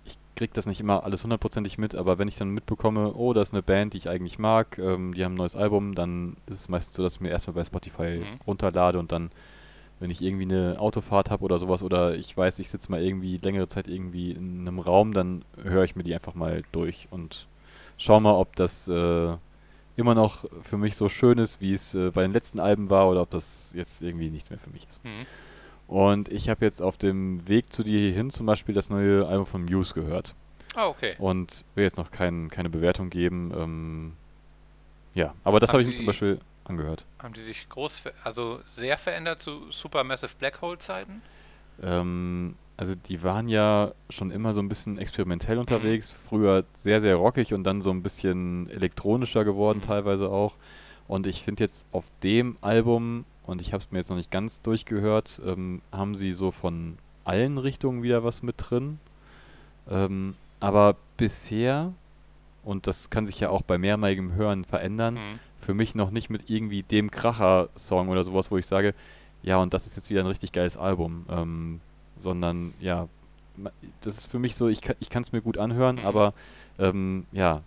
ich 0.04 0.18
krieg 0.36 0.52
das 0.54 0.66
nicht 0.66 0.80
immer 0.80 1.04
alles 1.04 1.22
hundertprozentig 1.22 1.78
mit, 1.78 1.94
aber 1.94 2.18
wenn 2.18 2.28
ich 2.28 2.36
dann 2.36 2.50
mitbekomme, 2.50 3.12
oh, 3.14 3.32
das 3.34 3.48
ist 3.48 3.54
eine 3.54 3.62
Band, 3.62 3.94
die 3.94 3.98
ich 3.98 4.08
eigentlich 4.08 4.38
mag, 4.38 4.78
ähm, 4.78 5.14
die 5.14 5.24
haben 5.24 5.34
ein 5.34 5.38
neues 5.38 5.54
Album, 5.56 5.94
dann 5.94 6.36
ist 6.46 6.60
es 6.60 6.68
meistens 6.68 6.94
so, 6.96 7.02
dass 7.02 7.14
ich 7.16 7.20
mir 7.20 7.28
erstmal 7.30 7.54
bei 7.54 7.64
Spotify 7.64 8.20
Mhm. 8.20 8.40
runterlade 8.46 8.98
und 8.98 9.12
dann, 9.12 9.30
wenn 10.00 10.10
ich 10.10 10.22
irgendwie 10.22 10.44
eine 10.44 10.76
Autofahrt 10.78 11.30
habe 11.30 11.44
oder 11.44 11.58
sowas 11.58 11.82
oder 11.82 12.14
ich 12.14 12.36
weiß, 12.36 12.58
ich 12.60 12.70
sitze 12.70 12.90
mal 12.90 13.02
irgendwie 13.02 13.38
längere 13.38 13.68
Zeit 13.68 13.88
irgendwie 13.88 14.32
in 14.32 14.60
einem 14.60 14.78
Raum, 14.78 15.12
dann 15.12 15.44
höre 15.62 15.84
ich 15.84 15.96
mir 15.96 16.04
die 16.04 16.14
einfach 16.14 16.34
mal 16.34 16.62
durch 16.72 17.08
und 17.10 17.46
schau 17.96 18.20
mal, 18.20 18.32
ob 18.34 18.54
das 18.56 18.86
äh, 18.88 19.36
immer 19.96 20.14
noch 20.14 20.44
für 20.62 20.76
mich 20.76 20.94
so 20.96 21.08
schön 21.08 21.38
ist, 21.38 21.60
wie 21.60 21.72
es 21.72 21.94
äh, 21.94 22.10
bei 22.12 22.22
den 22.22 22.32
letzten 22.32 22.60
Alben 22.60 22.90
war 22.90 23.08
oder 23.08 23.22
ob 23.22 23.30
das 23.30 23.72
jetzt 23.76 24.02
irgendwie 24.02 24.30
nichts 24.30 24.50
mehr 24.50 24.58
für 24.58 24.70
mich 24.70 24.86
ist. 24.88 25.04
Mhm. 25.04 25.26
Und 25.88 26.28
ich 26.28 26.48
habe 26.48 26.64
jetzt 26.64 26.80
auf 26.82 26.96
dem 26.98 27.48
Weg 27.48 27.72
zu 27.72 27.82
dir 27.82 27.98
hierhin 27.98 28.30
zum 28.30 28.46
Beispiel 28.46 28.74
das 28.74 28.90
neue 28.90 29.26
Album 29.26 29.46
von 29.46 29.64
Muse 29.64 29.94
gehört 29.94 30.34
Ah, 30.76 30.86
okay. 30.86 31.16
und 31.18 31.64
will 31.74 31.84
jetzt 31.84 31.96
noch 31.96 32.10
kein, 32.10 32.50
keine 32.50 32.68
Bewertung 32.70 33.10
geben. 33.10 33.52
Ähm, 33.56 34.12
ja, 35.14 35.34
aber 35.44 35.58
das 35.60 35.72
habe 35.72 35.82
ich 35.82 35.88
mir 35.88 35.94
zum 35.94 36.06
Beispiel 36.06 36.38
angehört. 36.68 37.04
Haben 37.22 37.34
die 37.34 37.42
sich 37.42 37.68
groß, 37.68 38.04
also 38.24 38.60
sehr 38.66 38.98
verändert 38.98 39.40
zu 39.40 39.70
Supermassive 39.70 40.32
Black 40.38 40.60
Hole 40.60 40.78
Zeiten? 40.78 41.22
Ähm, 41.82 42.56
also 42.76 42.94
die 42.94 43.22
waren 43.22 43.48
ja 43.48 43.92
schon 44.10 44.30
immer 44.30 44.54
so 44.54 44.60
ein 44.60 44.68
bisschen 44.68 44.94
Mhm. 44.94 44.98
experimentell 45.00 45.58
unterwegs. 45.58 46.14
Früher 46.28 46.64
sehr, 46.74 47.00
sehr 47.00 47.16
rockig 47.16 47.54
und 47.54 47.64
dann 47.64 47.82
so 47.82 47.90
ein 47.90 48.02
bisschen 48.02 48.68
elektronischer 48.70 49.44
geworden 49.44 49.78
Mhm. 49.78 49.82
teilweise 49.82 50.28
auch. 50.30 50.54
Und 51.08 51.26
ich 51.26 51.42
finde 51.42 51.64
jetzt 51.64 51.86
auf 51.92 52.06
dem 52.22 52.56
Album, 52.60 53.24
und 53.44 53.62
ich 53.62 53.72
habe 53.72 53.82
es 53.82 53.90
mir 53.90 53.98
jetzt 53.98 54.10
noch 54.10 54.16
nicht 54.16 54.30
ganz 54.30 54.60
durchgehört, 54.60 55.40
ähm, 55.44 55.80
haben 55.90 56.14
sie 56.14 56.32
so 56.34 56.50
von 56.50 56.98
allen 57.24 57.56
Richtungen 57.58 58.02
wieder 58.02 58.22
was 58.24 58.42
mit 58.42 58.56
drin. 58.58 59.00
Ähm, 59.90 60.34
aber 60.60 60.96
bisher, 61.16 61.92
und 62.62 62.86
das 62.86 63.08
kann 63.10 63.24
sich 63.26 63.40
ja 63.40 63.48
auch 63.50 63.62
bei 63.62 63.78
mehrmaligem 63.78 64.32
Hören 64.34 64.64
verändern, 64.64 65.14
Mhm. 65.14 65.38
Für 65.68 65.74
mich 65.74 65.94
noch 65.94 66.10
nicht 66.10 66.30
mit 66.30 66.48
irgendwie 66.48 66.82
dem 66.82 67.10
Kracher-Song 67.10 68.08
oder 68.08 68.24
sowas, 68.24 68.50
wo 68.50 68.56
ich 68.56 68.64
sage, 68.64 68.94
ja, 69.42 69.58
und 69.58 69.74
das 69.74 69.86
ist 69.86 69.96
jetzt 69.96 70.08
wieder 70.08 70.20
ein 70.20 70.26
richtig 70.26 70.52
geiles 70.52 70.78
Album. 70.78 71.26
Ähm, 71.28 71.80
sondern, 72.18 72.72
ja, 72.80 73.06
das 74.00 74.16
ist 74.16 74.26
für 74.30 74.38
mich 74.38 74.56
so, 74.56 74.68
ich 74.68 74.80
kann 74.80 74.96
es 75.22 75.30
mir 75.32 75.42
gut 75.42 75.58
anhören, 75.58 75.96
Mhm. 75.96 76.06
aber 76.06 76.32
ähm, 76.78 77.26
ja, 77.32 77.60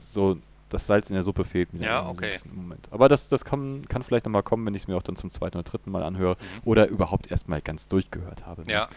so 0.00 0.36
das 0.68 0.88
Salz 0.88 1.10
in 1.10 1.14
der 1.14 1.22
Suppe 1.22 1.44
fehlt 1.44 1.72
mir 1.72 1.84
Ja, 1.84 2.08
okay. 2.08 2.40
im 2.44 2.56
Moment. 2.62 2.88
Aber 2.90 3.08
das, 3.08 3.28
das 3.28 3.44
kann, 3.44 3.86
kann 3.86 4.02
vielleicht 4.02 4.24
nochmal 4.24 4.42
kommen, 4.42 4.66
wenn 4.66 4.74
ich 4.74 4.82
es 4.82 4.88
mir 4.88 4.96
auch 4.96 5.02
dann 5.04 5.14
zum 5.14 5.30
zweiten 5.30 5.56
oder 5.56 5.62
dritten 5.62 5.92
Mal 5.92 6.02
anhöre 6.02 6.32
Mhm. 6.34 6.60
oder 6.68 6.88
überhaupt 6.88 7.30
erstmal 7.30 7.60
ganz 7.60 7.86
durchgehört 7.86 8.46
habe. 8.46 8.64
Ja, 8.68 8.88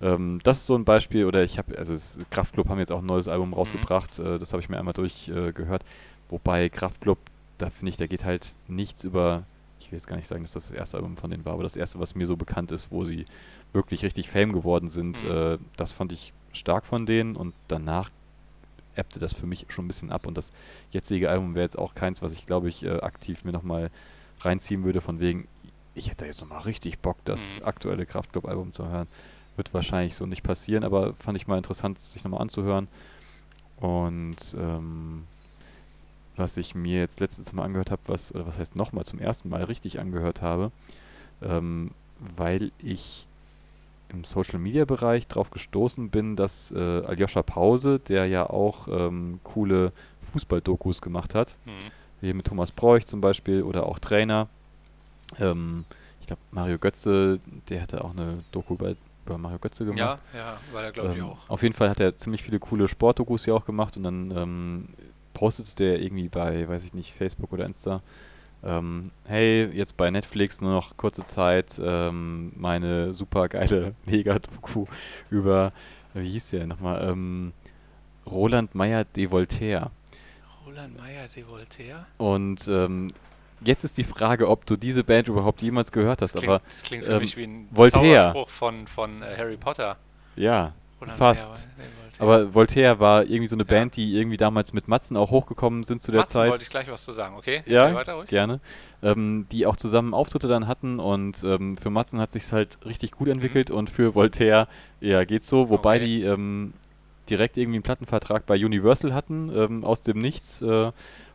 Ähm, 0.00 0.40
das 0.44 0.56
ist 0.56 0.66
so 0.66 0.74
ein 0.76 0.86
Beispiel, 0.86 1.26
oder 1.26 1.44
ich 1.44 1.58
habe, 1.58 1.76
also 1.76 1.92
es, 1.92 2.18
Kraftklub 2.30 2.70
haben 2.70 2.78
jetzt 2.78 2.90
auch 2.90 3.00
ein 3.00 3.06
neues 3.06 3.26
Mhm. 3.26 3.32
Album 3.32 3.52
rausgebracht, 3.52 4.18
äh, 4.18 4.38
das 4.38 4.52
habe 4.54 4.62
ich 4.62 4.70
mir 4.70 4.78
einmal 4.78 4.94
durchgehört. 4.94 5.82
Äh. 5.82 6.30
Wobei 6.30 6.70
Kraftklub, 6.70 7.18
da 7.58 7.70
finde 7.70 7.90
ich, 7.90 7.96
da 7.96 8.06
geht 8.06 8.24
halt 8.24 8.54
nichts 8.68 9.04
über, 9.04 9.44
ich 9.80 9.90
will 9.90 9.96
jetzt 9.98 10.06
gar 10.06 10.16
nicht 10.16 10.28
sagen, 10.28 10.42
dass 10.42 10.52
das 10.52 10.68
das 10.68 10.76
erste 10.76 10.96
Album 10.96 11.16
von 11.16 11.30
denen 11.30 11.44
war, 11.44 11.54
aber 11.54 11.62
das 11.62 11.76
erste, 11.76 11.98
was 12.00 12.14
mir 12.14 12.26
so 12.26 12.36
bekannt 12.36 12.72
ist, 12.72 12.90
wo 12.90 13.04
sie 13.04 13.26
wirklich 13.72 14.04
richtig 14.04 14.30
Fame 14.30 14.52
geworden 14.52 14.88
sind, 14.88 15.22
Mhm. 15.24 15.30
äh, 15.30 15.58
das 15.76 15.92
fand 15.92 16.12
ich 16.12 16.32
stark 16.52 16.84
von 16.86 17.06
denen 17.06 17.36
und 17.36 17.54
danach 17.68 18.10
ebbte 18.94 19.18
das 19.18 19.32
für 19.32 19.46
mich 19.46 19.64
schon 19.68 19.86
ein 19.86 19.88
bisschen 19.88 20.12
ab 20.12 20.26
und 20.26 20.36
das 20.36 20.52
jetzige 20.90 21.30
Album 21.30 21.54
wäre 21.54 21.64
jetzt 21.64 21.78
auch 21.78 21.94
keins, 21.94 22.20
was 22.20 22.32
ich 22.32 22.44
glaube 22.46 22.68
ich 22.68 22.84
äh, 22.84 23.00
aktiv 23.00 23.44
mir 23.44 23.52
nochmal 23.52 23.90
reinziehen 24.40 24.84
würde, 24.84 25.00
von 25.00 25.18
wegen, 25.20 25.48
ich 25.94 26.10
hätte 26.10 26.26
jetzt 26.26 26.40
nochmal 26.40 26.60
richtig 26.62 26.98
Bock, 26.98 27.16
das 27.24 27.58
Mhm. 27.58 27.64
aktuelle 27.66 28.06
Kraftklub-Album 28.06 28.72
zu 28.72 28.86
hören. 28.88 29.08
Wird 29.56 29.72
wahrscheinlich 29.74 30.14
so 30.16 30.24
nicht 30.26 30.42
passieren, 30.42 30.84
aber 30.84 31.14
fand 31.14 31.36
ich 31.36 31.46
mal 31.46 31.58
interessant, 31.58 31.98
sich 31.98 32.24
nochmal 32.24 32.40
anzuhören. 32.40 32.88
Und 33.76 34.54
ähm, 34.58 35.24
was 36.42 36.56
ich 36.56 36.74
mir 36.74 36.98
jetzt 36.98 37.20
letztes 37.20 37.52
Mal 37.52 37.64
angehört 37.64 37.90
habe, 37.92 38.02
was, 38.06 38.34
oder 38.34 38.46
was 38.46 38.58
heißt 38.58 38.74
nochmal 38.76 39.04
zum 39.04 39.20
ersten 39.20 39.48
Mal 39.48 39.64
richtig 39.64 40.00
angehört 40.00 40.42
habe, 40.42 40.72
ähm, 41.40 41.92
weil 42.36 42.72
ich 42.78 43.26
im 44.08 44.24
Social 44.24 44.58
Media 44.58 44.84
Bereich 44.84 45.26
drauf 45.28 45.50
gestoßen 45.50 46.10
bin, 46.10 46.36
dass 46.36 46.72
äh, 46.72 47.02
Aljoscha 47.06 47.42
Pause, 47.42 47.98
der 48.00 48.26
ja 48.26 48.50
auch 48.50 48.88
ähm, 48.88 49.40
coole 49.44 49.92
Fußball-Dokus 50.32 51.00
gemacht 51.00 51.34
hat, 51.34 51.56
mhm. 51.64 51.70
hier 52.20 52.34
mit 52.34 52.46
Thomas 52.46 52.72
Bräuch 52.72 53.06
zum 53.06 53.20
Beispiel 53.20 53.62
oder 53.62 53.86
auch 53.86 53.98
Trainer. 53.98 54.48
Ähm, 55.38 55.84
ich 56.20 56.26
glaube, 56.26 56.42
Mario 56.50 56.78
Götze, 56.78 57.40
der 57.68 57.82
hatte 57.82 58.04
auch 58.04 58.10
eine 58.10 58.44
Doku 58.52 58.76
bei, 58.76 58.96
über 59.24 59.38
Mario 59.38 59.58
Götze 59.58 59.84
gemacht. 59.84 59.98
ja, 60.34 60.38
ja, 60.38 60.58
war 60.72 60.82
der 60.82 60.92
glaube 60.92 61.12
ich 61.12 61.18
Ähm, 61.18 61.24
auch. 61.24 61.48
Auf 61.48 61.62
jeden 61.62 61.74
Fall 61.74 61.88
hat 61.88 62.00
er 62.00 62.16
ziemlich 62.16 62.42
viele 62.42 62.58
coole 62.58 62.88
Sportdokus 62.88 63.44
hier 63.44 63.54
auch 63.54 63.64
gemacht 63.64 63.96
und 63.96 64.02
dann 64.02 64.30
postete 65.32 65.74
der 65.76 66.00
irgendwie 66.00 66.28
bei, 66.28 66.68
weiß 66.68 66.84
ich 66.84 66.94
nicht, 66.94 67.14
Facebook 67.14 67.52
oder 67.52 67.66
Insta, 67.66 68.02
ähm, 68.64 69.04
hey, 69.24 69.68
jetzt 69.72 69.96
bei 69.96 70.10
Netflix 70.10 70.60
nur 70.60 70.72
noch 70.72 70.96
kurze 70.96 71.24
Zeit 71.24 71.80
ähm, 71.84 72.52
meine 72.56 73.12
super 73.12 73.48
geile 73.48 73.94
Mega-Doku 74.06 74.84
über, 75.30 75.72
wie 76.14 76.30
hieß 76.30 76.50
der 76.50 76.66
nochmal, 76.66 77.08
ähm, 77.08 77.52
Roland 78.30 78.74
Meyer 78.74 79.04
de 79.04 79.30
Voltaire. 79.30 79.90
Roland 80.64 80.96
Meyer 80.96 81.26
de 81.34 81.44
Voltaire? 81.44 82.06
Und 82.18 82.68
ähm, 82.68 83.12
jetzt 83.64 83.82
ist 83.82 83.98
die 83.98 84.04
Frage, 84.04 84.48
ob 84.48 84.64
du 84.64 84.76
diese 84.76 85.02
Band 85.02 85.26
überhaupt 85.26 85.60
jemals 85.60 85.90
gehört 85.90 86.22
hast, 86.22 86.36
Das 86.36 86.44
aber 86.44 86.60
klingt, 86.60 86.72
das 86.72 86.82
klingt 86.82 87.04
für 87.04 87.12
ähm, 87.14 87.18
mich 87.18 87.36
wie 87.36 87.44
ein 87.44 87.68
Voltaire. 87.72 88.32
Zauberspruch 88.32 88.48
von, 88.48 88.86
von 88.86 89.22
äh, 89.22 89.34
Harry 89.36 89.56
Potter. 89.56 89.96
ja, 90.36 90.72
Roland 91.00 91.18
Fast. 91.18 91.68
Meyer. 91.76 91.86
Aber 92.22 92.54
Voltaire 92.54 92.98
war 93.00 93.24
irgendwie 93.24 93.46
so 93.48 93.56
eine 93.56 93.64
Ja. 93.64 93.68
Band, 93.68 93.96
die 93.96 94.16
irgendwie 94.16 94.36
damals 94.36 94.72
mit 94.72 94.88
Matzen 94.88 95.16
auch 95.16 95.30
hochgekommen 95.30 95.84
sind 95.84 96.00
zu 96.00 96.12
der 96.12 96.20
Matzen 96.20 96.34
Zeit. 96.34 96.50
wollte 96.50 96.62
ich 96.64 96.70
gleich 96.70 96.88
was 96.90 97.04
zu 97.04 97.12
sagen, 97.12 97.36
okay? 97.36 97.62
Ja, 97.66 97.94
weiter 97.94 98.14
ruhig. 98.14 98.28
gerne. 98.28 98.60
Ähm, 99.02 99.46
die 99.52 99.66
auch 99.66 99.76
zusammen 99.76 100.14
Auftritte 100.14 100.48
dann 100.48 100.66
hatten 100.68 100.98
und 101.00 101.42
ähm, 101.44 101.76
für 101.76 101.90
Matzen 101.90 102.20
hat 102.20 102.30
sich 102.30 102.50
halt 102.52 102.78
richtig 102.86 103.10
gut 103.12 103.28
entwickelt 103.28 103.70
und 103.70 103.90
für 103.90 104.14
Voltaire, 104.14 104.68
ja, 105.00 105.24
geht's 105.24 105.48
so, 105.48 105.68
wobei 105.68 105.96
Okay. 105.96 106.04
die 106.06 106.22
ähm, 106.22 106.72
direkt 107.28 107.56
irgendwie 107.56 107.76
einen 107.76 107.82
Plattenvertrag 107.84 108.46
bei 108.46 108.54
Universal 108.56 109.12
hatten, 109.14 109.50
ähm, 109.54 109.84
aus 109.84 110.02
dem 110.02 110.18
Nichts 110.18 110.62
äh, 110.62 110.90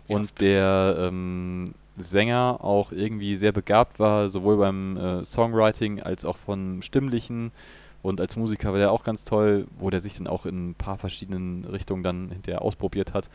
und 0.08 0.40
der 0.42 0.96
ähm, 1.00 1.74
Sänger 1.98 2.60
auch 2.62 2.92
irgendwie 2.92 3.36
sehr 3.36 3.52
begabt 3.52 4.00
war, 4.00 4.30
sowohl 4.30 4.58
beim 4.58 4.98
äh, 4.98 5.26
Songwriting 5.26 6.02
als 6.02 6.26
auch 6.26 6.38
von 6.38 6.82
Stimmlichen 6.84 7.52
und 8.08 8.20
als 8.22 8.36
Musiker 8.36 8.72
war 8.72 8.80
der 8.80 8.92
auch 8.92 9.04
ganz 9.04 9.26
toll, 9.26 9.68
wo 9.78 9.90
der 9.90 10.00
sich 10.00 10.16
dann 10.18 10.28
auch 10.28 10.46
in 10.46 10.70
ein 10.72 10.76
paar 10.76 10.98
verschiedenen 10.98 11.66
Richtungen 11.66 12.04
dann 12.04 12.30
hinterher 12.30 12.62
ausprobiert 12.62 13.14
hat 13.14 13.30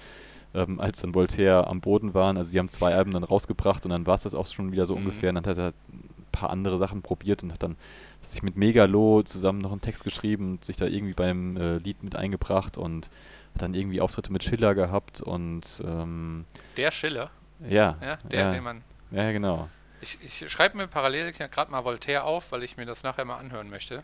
ähm, 0.55 0.81
als 0.81 1.01
dann 1.01 1.15
Voltaire 1.15 1.67
am 1.67 1.81
Boden 1.81 2.15
waren. 2.15 2.37
Also 2.37 2.53
die 2.53 2.59
haben 2.59 2.69
zwei 2.69 2.95
Alben 2.95 3.13
dann 3.13 3.25
rausgebracht 3.25 3.85
und 3.85 3.91
dann 3.91 4.07
war 4.07 4.15
es 4.15 4.23
das 4.23 4.35
auch 4.35 4.47
schon 4.47 4.73
wieder 4.73 4.87
so 4.87 4.95
Mhm. 4.95 5.01
ungefähr. 5.07 5.31
Und 5.31 5.37
dann 5.37 5.47
hat 5.47 5.59
er 5.59 5.69
ein 5.93 6.27
paar 6.31 6.51
andere 6.51 6.79
Sachen 6.79 7.03
probiert 7.03 7.43
und 7.43 7.53
hat 7.53 7.63
dann 7.63 7.77
sich 8.21 8.43
mit 8.43 8.57
Megalo 8.57 9.23
zusammen 9.23 9.61
noch 9.61 9.73
einen 9.73 9.81
Text 9.81 10.05
geschrieben 10.05 10.53
und 10.53 10.65
sich 10.65 10.77
da 10.77 10.87
irgendwie 10.87 11.15
beim 11.15 11.57
äh, 11.57 11.79
Lied 11.79 12.03
mit 12.03 12.17
eingebracht 12.17 12.77
und 12.79 13.07
hat 13.55 13.63
dann 13.63 13.75
irgendwie 13.75 14.01
Auftritte 14.01 14.33
mit 14.33 14.45
Schiller 14.45 14.75
gehabt 14.75 15.21
und 15.21 15.83
ähm, 15.87 16.45
Der 16.77 16.91
Schiller, 16.91 17.31
ja, 17.61 17.97
ja, 18.03 18.19
der, 18.31 18.41
ja, 18.41 18.51
den 18.51 18.63
man. 18.63 18.83
ja, 19.11 19.33
genau. 19.33 19.69
Ich, 20.01 20.19
ich 20.25 20.51
schreibe 20.51 20.77
mir 20.77 20.89
parallel 20.89 21.31
gerade 21.33 21.71
mal 21.71 21.85
Voltaire 21.85 22.25
auf, 22.25 22.51
weil 22.51 22.65
ich 22.65 22.77
mir 22.77 22.87
das 22.87 23.05
nachher 23.05 23.25
mal 23.25 23.37
anhören 23.37 23.71
möchte. 23.71 23.99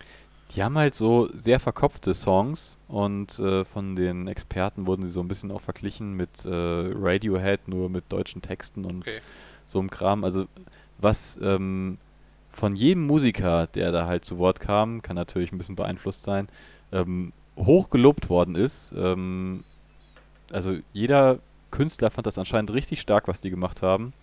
Die 0.52 0.62
haben 0.62 0.78
halt 0.78 0.94
so 0.94 1.28
sehr 1.34 1.60
verkopfte 1.60 2.14
Songs 2.14 2.78
und 2.88 3.38
äh, 3.38 3.64
von 3.64 3.96
den 3.96 4.28
Experten 4.28 4.86
wurden 4.86 5.02
sie 5.02 5.10
so 5.10 5.20
ein 5.20 5.28
bisschen 5.28 5.50
auch 5.50 5.60
verglichen 5.60 6.14
mit 6.14 6.44
äh, 6.44 6.48
Radiohead, 6.50 7.68
nur 7.68 7.90
mit 7.90 8.04
deutschen 8.10 8.40
Texten 8.40 8.84
und 8.84 9.02
Okay. 9.06 9.20
so 9.66 9.78
einem 9.78 9.90
Kram. 9.90 10.24
Also 10.24 10.46
was 10.98 11.38
ähm, 11.42 11.98
von 12.50 12.74
jedem 12.74 13.06
Musiker, 13.06 13.66
der 13.66 13.92
da 13.92 14.06
halt 14.06 14.24
zu 14.24 14.38
Wort 14.38 14.58
kam, 14.60 15.02
kann 15.02 15.16
natürlich 15.16 15.52
ein 15.52 15.58
bisschen 15.58 15.76
beeinflusst 15.76 16.22
sein, 16.22 16.48
ähm, 16.92 17.32
hoch 17.56 17.90
gelobt 17.90 18.30
worden 18.30 18.54
ist. 18.54 18.92
Ähm, 18.96 19.64
also 20.50 20.76
jeder 20.94 21.40
Künstler 21.70 22.10
fand 22.10 22.26
das 22.26 22.38
anscheinend 22.38 22.72
richtig 22.72 23.02
stark, 23.02 23.28
was 23.28 23.42
die 23.42 23.50
gemacht 23.50 23.82
haben. 23.82 24.14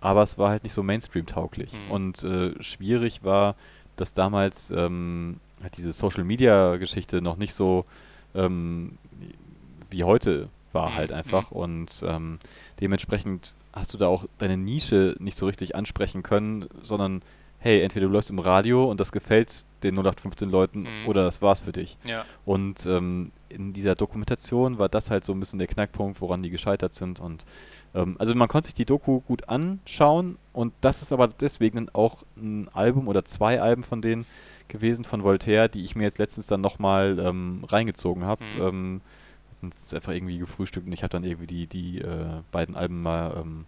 Aber 0.00 0.22
es 0.22 0.38
war 0.38 0.50
halt 0.50 0.64
nicht 0.64 0.72
so 0.74 0.82
Mainstream-tauglich. 0.82 1.72
Mhm. 1.72 1.90
Und 1.90 2.24
äh, 2.24 2.62
schwierig 2.62 3.24
war, 3.24 3.54
dass 3.96 4.14
damals 4.14 4.70
ähm, 4.70 5.40
halt 5.62 5.76
diese 5.76 5.92
Social-Media-Geschichte 5.92 7.22
noch 7.22 7.36
nicht 7.36 7.54
so 7.54 7.84
ähm, 8.34 8.98
wie 9.90 10.04
heute 10.04 10.48
war 10.72 10.90
Mhm, 10.90 10.94
halt 10.96 11.12
einfach. 11.12 11.50
Und 11.50 12.02
ähm, 12.06 12.38
dementsprechend 12.80 13.54
hast 13.72 13.94
du 13.94 13.98
da 13.98 14.08
auch 14.08 14.26
deine 14.38 14.56
Nische 14.56 15.16
nicht 15.18 15.38
so 15.38 15.46
richtig 15.46 15.76
ansprechen 15.76 16.22
können, 16.22 16.66
sondern 16.82 17.22
hey, 17.64 17.80
entweder 17.80 18.06
du 18.06 18.12
läufst 18.12 18.28
im 18.28 18.38
Radio 18.38 18.84
und 18.90 19.00
das 19.00 19.10
gefällt 19.10 19.64
den 19.82 19.94
0815 19.94 20.50
Leuten 20.50 20.82
Mhm. 20.82 21.08
oder 21.08 21.24
das 21.24 21.40
war's 21.40 21.60
für 21.60 21.72
dich. 21.72 21.96
Ja. 22.04 22.26
Und 22.44 22.84
ähm, 22.84 23.32
in 23.48 23.72
dieser 23.72 23.94
Dokumentation 23.94 24.78
war 24.78 24.90
das 24.90 25.10
halt 25.10 25.24
so 25.24 25.32
ein 25.32 25.40
bisschen 25.40 25.58
der 25.58 25.66
Knackpunkt, 25.68 26.20
woran 26.20 26.42
die 26.42 26.50
gescheitert 26.50 26.92
sind. 26.94 27.20
Und 27.20 27.46
ähm, 27.94 28.16
also 28.18 28.34
man 28.34 28.48
konnte 28.48 28.66
sich 28.66 28.74
die 28.74 28.84
Doku 28.84 29.20
gut 29.20 29.48
anschauen 29.48 30.36
und 30.52 30.74
das 30.82 31.00
ist 31.00 31.10
aber 31.10 31.26
deswegen 31.26 31.76
dann 31.76 31.88
auch 31.94 32.22
ein 32.36 32.68
Album 32.74 33.08
oder 33.08 33.24
zwei 33.24 33.62
Alben 33.62 33.82
von 33.82 34.02
denen 34.02 34.26
gewesen 34.68 35.04
von 35.04 35.24
Voltaire, 35.24 35.68
die 35.68 35.84
ich 35.84 35.96
mir 35.96 36.04
jetzt 36.04 36.18
letztens 36.18 36.46
dann 36.48 36.60
nochmal 36.60 37.18
ähm, 37.18 37.64
reingezogen 37.66 38.24
habe. 38.24 38.44
Mhm. 38.44 38.60
Ähm, 38.62 39.00
ist 39.74 39.94
einfach 39.94 40.12
irgendwie 40.12 40.36
gefrühstückt 40.36 40.86
und 40.86 40.92
ich 40.92 41.02
habe 41.02 41.10
dann 41.10 41.24
irgendwie 41.24 41.46
die, 41.46 41.66
die 41.66 42.00
äh, 42.02 42.42
beiden 42.52 42.74
Alben 42.76 43.00
mal 43.00 43.38
ähm, 43.40 43.64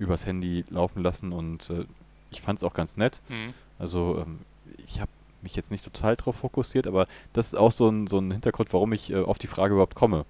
übers 0.00 0.26
Handy 0.26 0.64
laufen 0.70 1.04
lassen 1.04 1.30
und 1.32 1.70
äh, 1.70 1.84
ich 2.30 2.40
fand 2.40 2.58
es 2.58 2.64
auch 2.64 2.74
ganz 2.74 2.96
nett. 2.96 3.20
Mhm. 3.28 3.54
Also 3.78 4.22
ähm, 4.26 4.40
ich 4.86 5.00
habe 5.00 5.10
mich 5.42 5.54
jetzt 5.56 5.70
nicht 5.70 5.84
total 5.84 6.16
drauf 6.16 6.36
fokussiert, 6.36 6.86
aber 6.86 7.06
das 7.32 7.46
ist 7.48 7.54
auch 7.54 7.72
so 7.72 7.88
ein, 7.88 8.06
so 8.06 8.18
ein 8.18 8.30
Hintergrund, 8.32 8.72
warum 8.72 8.92
ich 8.92 9.10
äh, 9.10 9.16
auf 9.22 9.38
die 9.38 9.46
Frage 9.46 9.74
überhaupt 9.74 9.94
komme. 9.94 10.24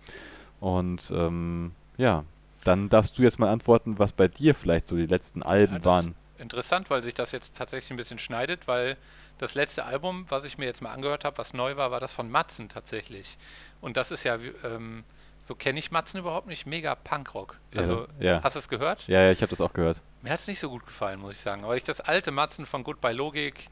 Und 0.61 1.11
ähm, 1.15 1.73
ja, 1.97 2.25
dann 2.65 2.89
darfst 2.89 3.17
du 3.19 3.23
jetzt 3.23 3.39
mal 3.39 3.49
antworten, 3.51 3.99
was 3.99 4.13
bei 4.13 4.29
dir 4.29 4.55
vielleicht 4.55 4.87
so 4.87 4.97
die 4.97 5.07
letzten 5.07 5.43
Alben 5.43 5.75
Ja, 5.75 5.79
das- 5.79 5.87
waren. 5.87 6.15
Interessant, 6.41 6.89
weil 6.89 7.03
sich 7.03 7.15
das 7.15 7.33
jetzt 7.33 7.57
tatsächlich 7.57 7.91
ein 7.91 7.97
bisschen 7.97 8.21
schneidet, 8.21 8.69
weil 8.69 8.97
das 9.39 9.57
letzte 9.57 9.85
Album, 9.85 10.25
was 10.29 10.45
ich 10.45 10.57
mir 10.57 10.67
jetzt 10.67 10.81
mal 10.83 10.93
angehört 10.93 11.25
habe, 11.25 11.37
was 11.37 11.53
neu 11.53 11.77
war, 11.77 11.91
war 11.91 11.99
das 11.99 12.13
von 12.13 12.31
Matzen 12.31 12.69
tatsächlich. 12.69 13.37
Und 13.81 13.97
das 13.97 14.13
ist 14.13 14.23
ja, 14.23 14.39
ähm, 14.65 15.03
so 15.49 15.55
kenne 15.55 15.79
ich 15.79 15.91
Matzen 15.91 16.21
überhaupt 16.21 16.47
nicht, 16.47 16.67
mega 16.67 16.95
Punkrock. 16.95 17.57
Ja, 17.73 17.81
Also, 17.81 18.05
das- 18.07 18.09
ja. 18.21 18.43
hast 18.43 18.55
du 18.55 18.59
es 18.59 18.69
gehört? 18.69 19.09
Ja, 19.09 19.23
ja, 19.23 19.31
ich 19.33 19.41
habe 19.41 19.49
das 19.49 19.63
auch 19.63 19.73
gehört. 19.73 20.03
Mir 20.21 20.31
hat 20.31 20.41
es 20.41 20.47
nicht 20.47 20.61
so 20.61 20.69
gut 20.69 20.85
gefallen, 20.87 21.19
muss 21.21 21.37
ich 21.37 21.41
sagen. 21.41 21.65
Aber 21.65 21.75
ich 21.75 21.85
das 21.85 22.03
alte 22.03 22.31
Matzen 22.33 22.67
von 22.67 22.85
Goodbye 22.85 23.15
Logik 23.15 23.69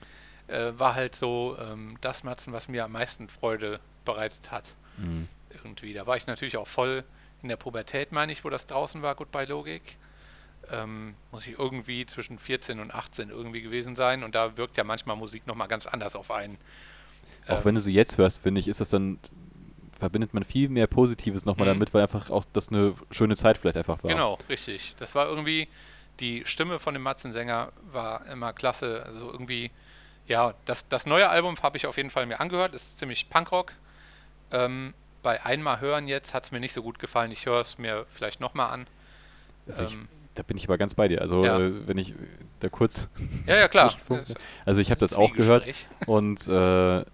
äh, 0.48 0.72
war 0.78 0.94
halt 0.94 1.14
so 1.14 1.54
ähm, 1.60 1.98
das 2.00 2.24
Matzen, 2.24 2.54
was 2.54 2.68
mir 2.68 2.82
am 2.84 2.92
meisten 2.92 3.28
Freude 3.28 3.78
bereitet 4.06 4.50
hat. 4.50 4.74
Mhm. 4.96 5.28
Irgendwie. 5.50 5.92
Da 5.92 6.06
war 6.06 6.16
ich 6.16 6.26
natürlich 6.26 6.56
auch 6.56 6.66
voll 6.68 7.04
in 7.42 7.50
der 7.50 7.56
Pubertät, 7.56 8.10
meine 8.10 8.32
ich, 8.32 8.42
wo 8.44 8.48
das 8.48 8.66
draußen 8.66 9.02
war, 9.02 9.14
Goodbye 9.14 9.44
Logik. 9.44 9.98
Ähm, 10.70 11.14
muss 11.30 11.46
ich 11.46 11.58
irgendwie 11.58 12.06
zwischen 12.06 12.38
14 12.38 12.80
und 12.80 12.92
18 12.94 13.28
irgendwie 13.28 13.60
gewesen 13.60 13.94
sein. 13.96 14.24
Und 14.24 14.34
da 14.34 14.56
wirkt 14.56 14.78
ja 14.78 14.84
manchmal 14.84 15.16
Musik 15.16 15.46
nochmal 15.46 15.68
ganz 15.68 15.86
anders 15.86 16.16
auf 16.16 16.30
einen. 16.30 16.56
Auch 17.48 17.58
Ähm, 17.58 17.64
wenn 17.66 17.74
du 17.74 17.80
sie 17.82 17.92
jetzt 17.92 18.16
hörst, 18.16 18.40
finde 18.42 18.60
ich, 18.60 18.66
ist 18.68 18.80
das 18.80 18.88
dann, 18.88 19.18
verbindet 19.98 20.34
man 20.34 20.44
viel 20.44 20.68
mehr 20.68 20.86
Positives 20.86 21.44
nochmal 21.44 21.66
Mhm. 21.68 21.74
damit, 21.74 21.94
weil 21.94 22.02
einfach 22.02 22.30
auch 22.30 22.44
das 22.52 22.68
eine 22.68 22.94
schöne 23.10 23.36
Zeit 23.36 23.58
vielleicht 23.58 23.76
einfach 23.76 24.02
war. 24.04 24.10
Genau, 24.10 24.38
richtig. 24.48 24.94
Das 24.98 25.14
war 25.14 25.26
irgendwie, 25.26 25.68
die 26.20 26.42
Stimme 26.46 26.78
von 26.78 26.94
dem 26.94 27.02
Matzensänger 27.02 27.72
war 27.92 28.26
immer 28.26 28.52
klasse. 28.52 29.02
Also 29.06 29.30
irgendwie, 29.30 29.70
ja, 30.26 30.54
das, 30.64 30.88
das 30.88 31.06
neue 31.06 31.28
Album 31.28 31.56
habe 31.62 31.76
ich 31.76 31.86
auf 31.86 31.96
jeden 31.96 32.10
Fall 32.10 32.26
mir 32.26 32.40
angehört, 32.40 32.74
ist 32.74 32.98
ziemlich 32.98 33.28
Punkrock. 33.30 33.72
Ähm, 34.52 34.94
bei 35.22 35.44
einmal 35.44 35.80
hören 35.80 36.06
jetzt 36.08 36.34
hat 36.34 36.44
es 36.44 36.52
mir 36.52 36.60
nicht 36.60 36.72
so 36.72 36.82
gut 36.82 36.98
gefallen. 36.98 37.32
Ich 37.32 37.46
höre 37.46 37.60
es 37.60 37.78
mir 37.78 38.06
vielleicht 38.12 38.40
nochmal 38.40 38.70
an. 38.70 38.86
Also 39.66 39.84
ich, 39.84 39.92
Ähm, 39.94 40.08
da 40.36 40.42
bin 40.42 40.56
ich 40.56 40.66
aber 40.68 40.78
ganz 40.78 40.94
bei 40.94 41.08
dir. 41.08 41.20
Also 41.20 41.44
Ja. 41.44 41.58
äh, 41.58 41.86
wenn 41.88 41.98
ich 41.98 42.14
da 42.60 42.68
kurz, 42.68 43.08
ja, 43.46 43.56
ja, 43.56 43.68
klar. 43.68 43.92
Also 44.64 44.80
ich 44.80 44.90
habe 44.90 45.00
das 45.00 45.14
auch 45.14 45.32
gehört 45.34 45.66
und 46.06 46.46
äh, 46.48 47.04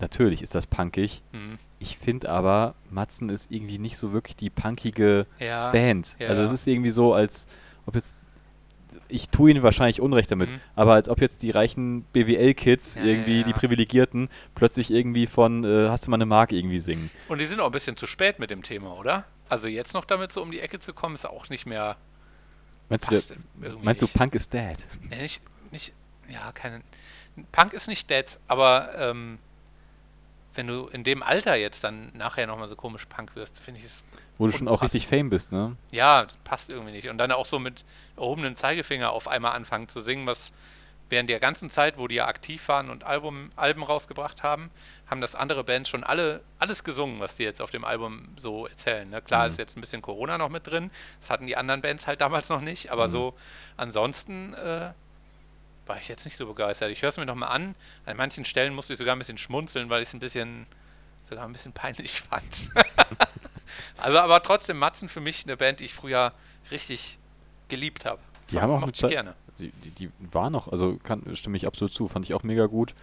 natürlich 0.00 0.42
ist 0.42 0.54
das 0.54 0.66
punkig. 0.66 1.22
Mhm. 1.32 1.58
Ich 1.80 1.98
finde 1.98 2.28
aber, 2.30 2.74
Matzen 2.90 3.28
ist 3.28 3.50
irgendwie 3.52 3.78
nicht 3.78 3.98
so 3.98 4.12
wirklich 4.12 4.36
die 4.36 4.50
punkige 4.50 5.26
Ja, 5.38 5.70
Band. 5.70 6.16
ja. 6.18 6.28
Also 6.28 6.42
es 6.42 6.52
ist 6.52 6.66
irgendwie 6.66 6.90
so, 6.90 7.14
als 7.14 7.46
ob 7.86 7.94
jetzt, 7.94 8.14
ich 9.08 9.28
tue 9.28 9.50
ihnen 9.50 9.62
wahrscheinlich 9.62 10.00
Unrecht 10.00 10.30
damit, 10.30 10.50
Mhm. 10.50 10.60
aber 10.74 10.94
als 10.94 11.08
ob 11.08 11.20
jetzt 11.20 11.42
die 11.42 11.50
reichen 11.50 12.02
BWL-Kids, 12.12 12.96
Ja, 12.96 13.04
irgendwie 13.04 13.38
ja, 13.40 13.46
die. 13.46 13.52
Privilegierten, 13.52 14.28
plötzlich 14.54 14.90
irgendwie 14.90 15.26
von 15.26 15.64
äh, 15.64 15.88
Hast 15.88 16.06
du 16.06 16.10
mal 16.10 16.16
eine 16.16 16.26
Mark 16.26 16.52
irgendwie 16.52 16.78
singen. 16.80 17.10
und 17.28 17.38
die 17.38 17.46
sind 17.46 17.60
auch 17.60 17.66
ein 17.66 17.72
bisschen 17.72 17.96
zu 17.96 18.06
spät 18.06 18.38
mit 18.40 18.50
dem 18.50 18.62
Thema, 18.62 18.94
oder? 18.96 19.24
Also 19.48 19.68
jetzt 19.68 19.94
noch 19.94 20.04
damit 20.04 20.32
so 20.32 20.42
um 20.42 20.50
die 20.50 20.60
Ecke 20.60 20.80
zu 20.80 20.92
kommen, 20.92 21.14
ist 21.14 21.26
auch 21.26 21.48
nicht 21.48 21.64
mehr. 21.64 21.96
Meinst 22.90 23.10
du, 23.10 23.20
meinst 23.82 24.02
du. 24.02 24.08
Punk 24.08 24.34
is 24.34 24.48
dead? 24.48 24.76
Nee, 25.08 25.22
nicht, 25.22 25.42
nicht, 25.70 25.92
ja, 26.28 26.50
keine. 26.52 26.80
Punk 27.52 27.72
ist 27.72 27.86
nicht 27.86 28.10
dead, 28.10 28.24
aber 28.48 28.90
ähm, 28.98 29.38
wenn 30.58 30.66
du 30.66 30.88
in 30.88 31.04
dem 31.04 31.22
Alter 31.22 31.54
jetzt 31.54 31.84
dann 31.84 32.10
nachher 32.14 32.46
nochmal 32.48 32.66
so 32.68 32.74
komisch 32.76 33.06
Punk 33.06 33.36
wirst, 33.36 33.60
finde 33.60 33.78
ich 33.80 33.86
es. 33.86 34.04
Wo 34.38 34.46
du 34.46 34.52
schon 34.52 34.66
auch 34.68 34.82
richtig 34.82 35.06
Fame 35.06 35.30
bist, 35.30 35.52
ne? 35.52 35.76
Ja, 35.92 36.26
passt 36.44 36.68
irgendwie 36.70 36.92
nicht. 36.92 37.08
Und 37.08 37.16
dann 37.18 37.30
auch 37.32 37.46
so 37.46 37.58
mit 37.60 37.84
erhobenem 38.16 38.56
Zeigefinger 38.56 39.10
auf 39.12 39.28
einmal 39.28 39.52
anfangen 39.52 39.88
zu 39.88 40.02
singen, 40.02 40.26
was 40.26 40.52
während 41.10 41.30
der 41.30 41.40
ganzen 41.40 41.70
Zeit, 41.70 41.96
wo 41.96 42.06
die 42.08 42.16
ja 42.16 42.26
aktiv 42.26 42.68
waren 42.68 42.90
und 42.90 43.04
Album, 43.04 43.50
Alben 43.56 43.82
rausgebracht 43.82 44.42
haben, 44.42 44.70
haben 45.06 45.20
das 45.22 45.34
andere 45.34 45.64
Bands 45.64 45.88
schon 45.88 46.04
alle 46.04 46.42
alles 46.58 46.84
gesungen, 46.84 47.18
was 47.20 47.36
die 47.36 47.44
jetzt 47.44 47.62
auf 47.62 47.70
dem 47.70 47.84
Album 47.84 48.28
so 48.36 48.66
erzählen. 48.66 49.08
Ne? 49.08 49.22
Klar 49.22 49.44
Mhm. 49.46 49.52
ist 49.52 49.58
jetzt 49.58 49.76
ein 49.76 49.80
bisschen 49.80 50.02
Corona 50.02 50.36
noch 50.38 50.50
mit 50.50 50.66
drin, 50.66 50.90
das 51.20 51.30
hatten 51.30 51.46
die 51.46 51.56
anderen 51.56 51.80
Bands 51.80 52.06
halt 52.06 52.20
damals 52.20 52.48
noch 52.50 52.60
nicht, 52.60 52.90
aber 52.92 53.06
Mhm. 53.08 53.12
so 53.12 53.34
ansonsten 53.78 54.52
äh, 54.54 54.90
war 55.88 55.98
ich 55.98 56.08
jetzt 56.08 56.24
nicht 56.24 56.36
so 56.36 56.46
begeistert. 56.46 56.90
Ich 56.90 57.02
höre 57.02 57.08
es 57.08 57.16
mir 57.16 57.26
nochmal 57.26 57.50
an. 57.50 57.74
An 58.06 58.16
manchen 58.16 58.44
Stellen 58.44 58.74
musste 58.74 58.92
ich 58.92 58.98
sogar 58.98 59.16
ein 59.16 59.18
bisschen 59.18 59.38
schmunzeln, 59.38 59.88
weil 59.90 60.02
ich 60.02 60.08
es 60.08 60.14
ein 60.14 60.20
bisschen 60.20 60.66
sogar 61.28 61.44
ein 61.44 61.52
bisschen 61.52 61.72
peinlich 61.72 62.20
fand. 62.20 62.70
also 63.98 64.18
aber 64.18 64.42
trotzdem 64.42 64.78
Matzen 64.78 65.08
für 65.08 65.20
mich 65.20 65.44
eine 65.44 65.56
Band, 65.56 65.80
die 65.80 65.84
ich 65.86 65.94
früher 65.94 66.32
richtig 66.70 67.18
geliebt 67.68 68.04
habe. 68.04 68.20
Die 68.50 68.60
haben 68.60 68.72
auch 68.72 68.82
eine 68.82 68.92
Zeit- 68.92 69.10
gerne. 69.10 69.34
Die, 69.58 69.72
die, 69.72 69.90
die 69.90 70.10
war 70.20 70.50
noch, 70.50 70.68
also 70.70 70.98
kann, 71.02 71.22
stimme 71.34 71.56
ich 71.56 71.66
absolut 71.66 71.92
zu, 71.92 72.06
fand 72.06 72.24
ich 72.24 72.32
auch 72.32 72.44
mega 72.44 72.66
gut. 72.66 72.94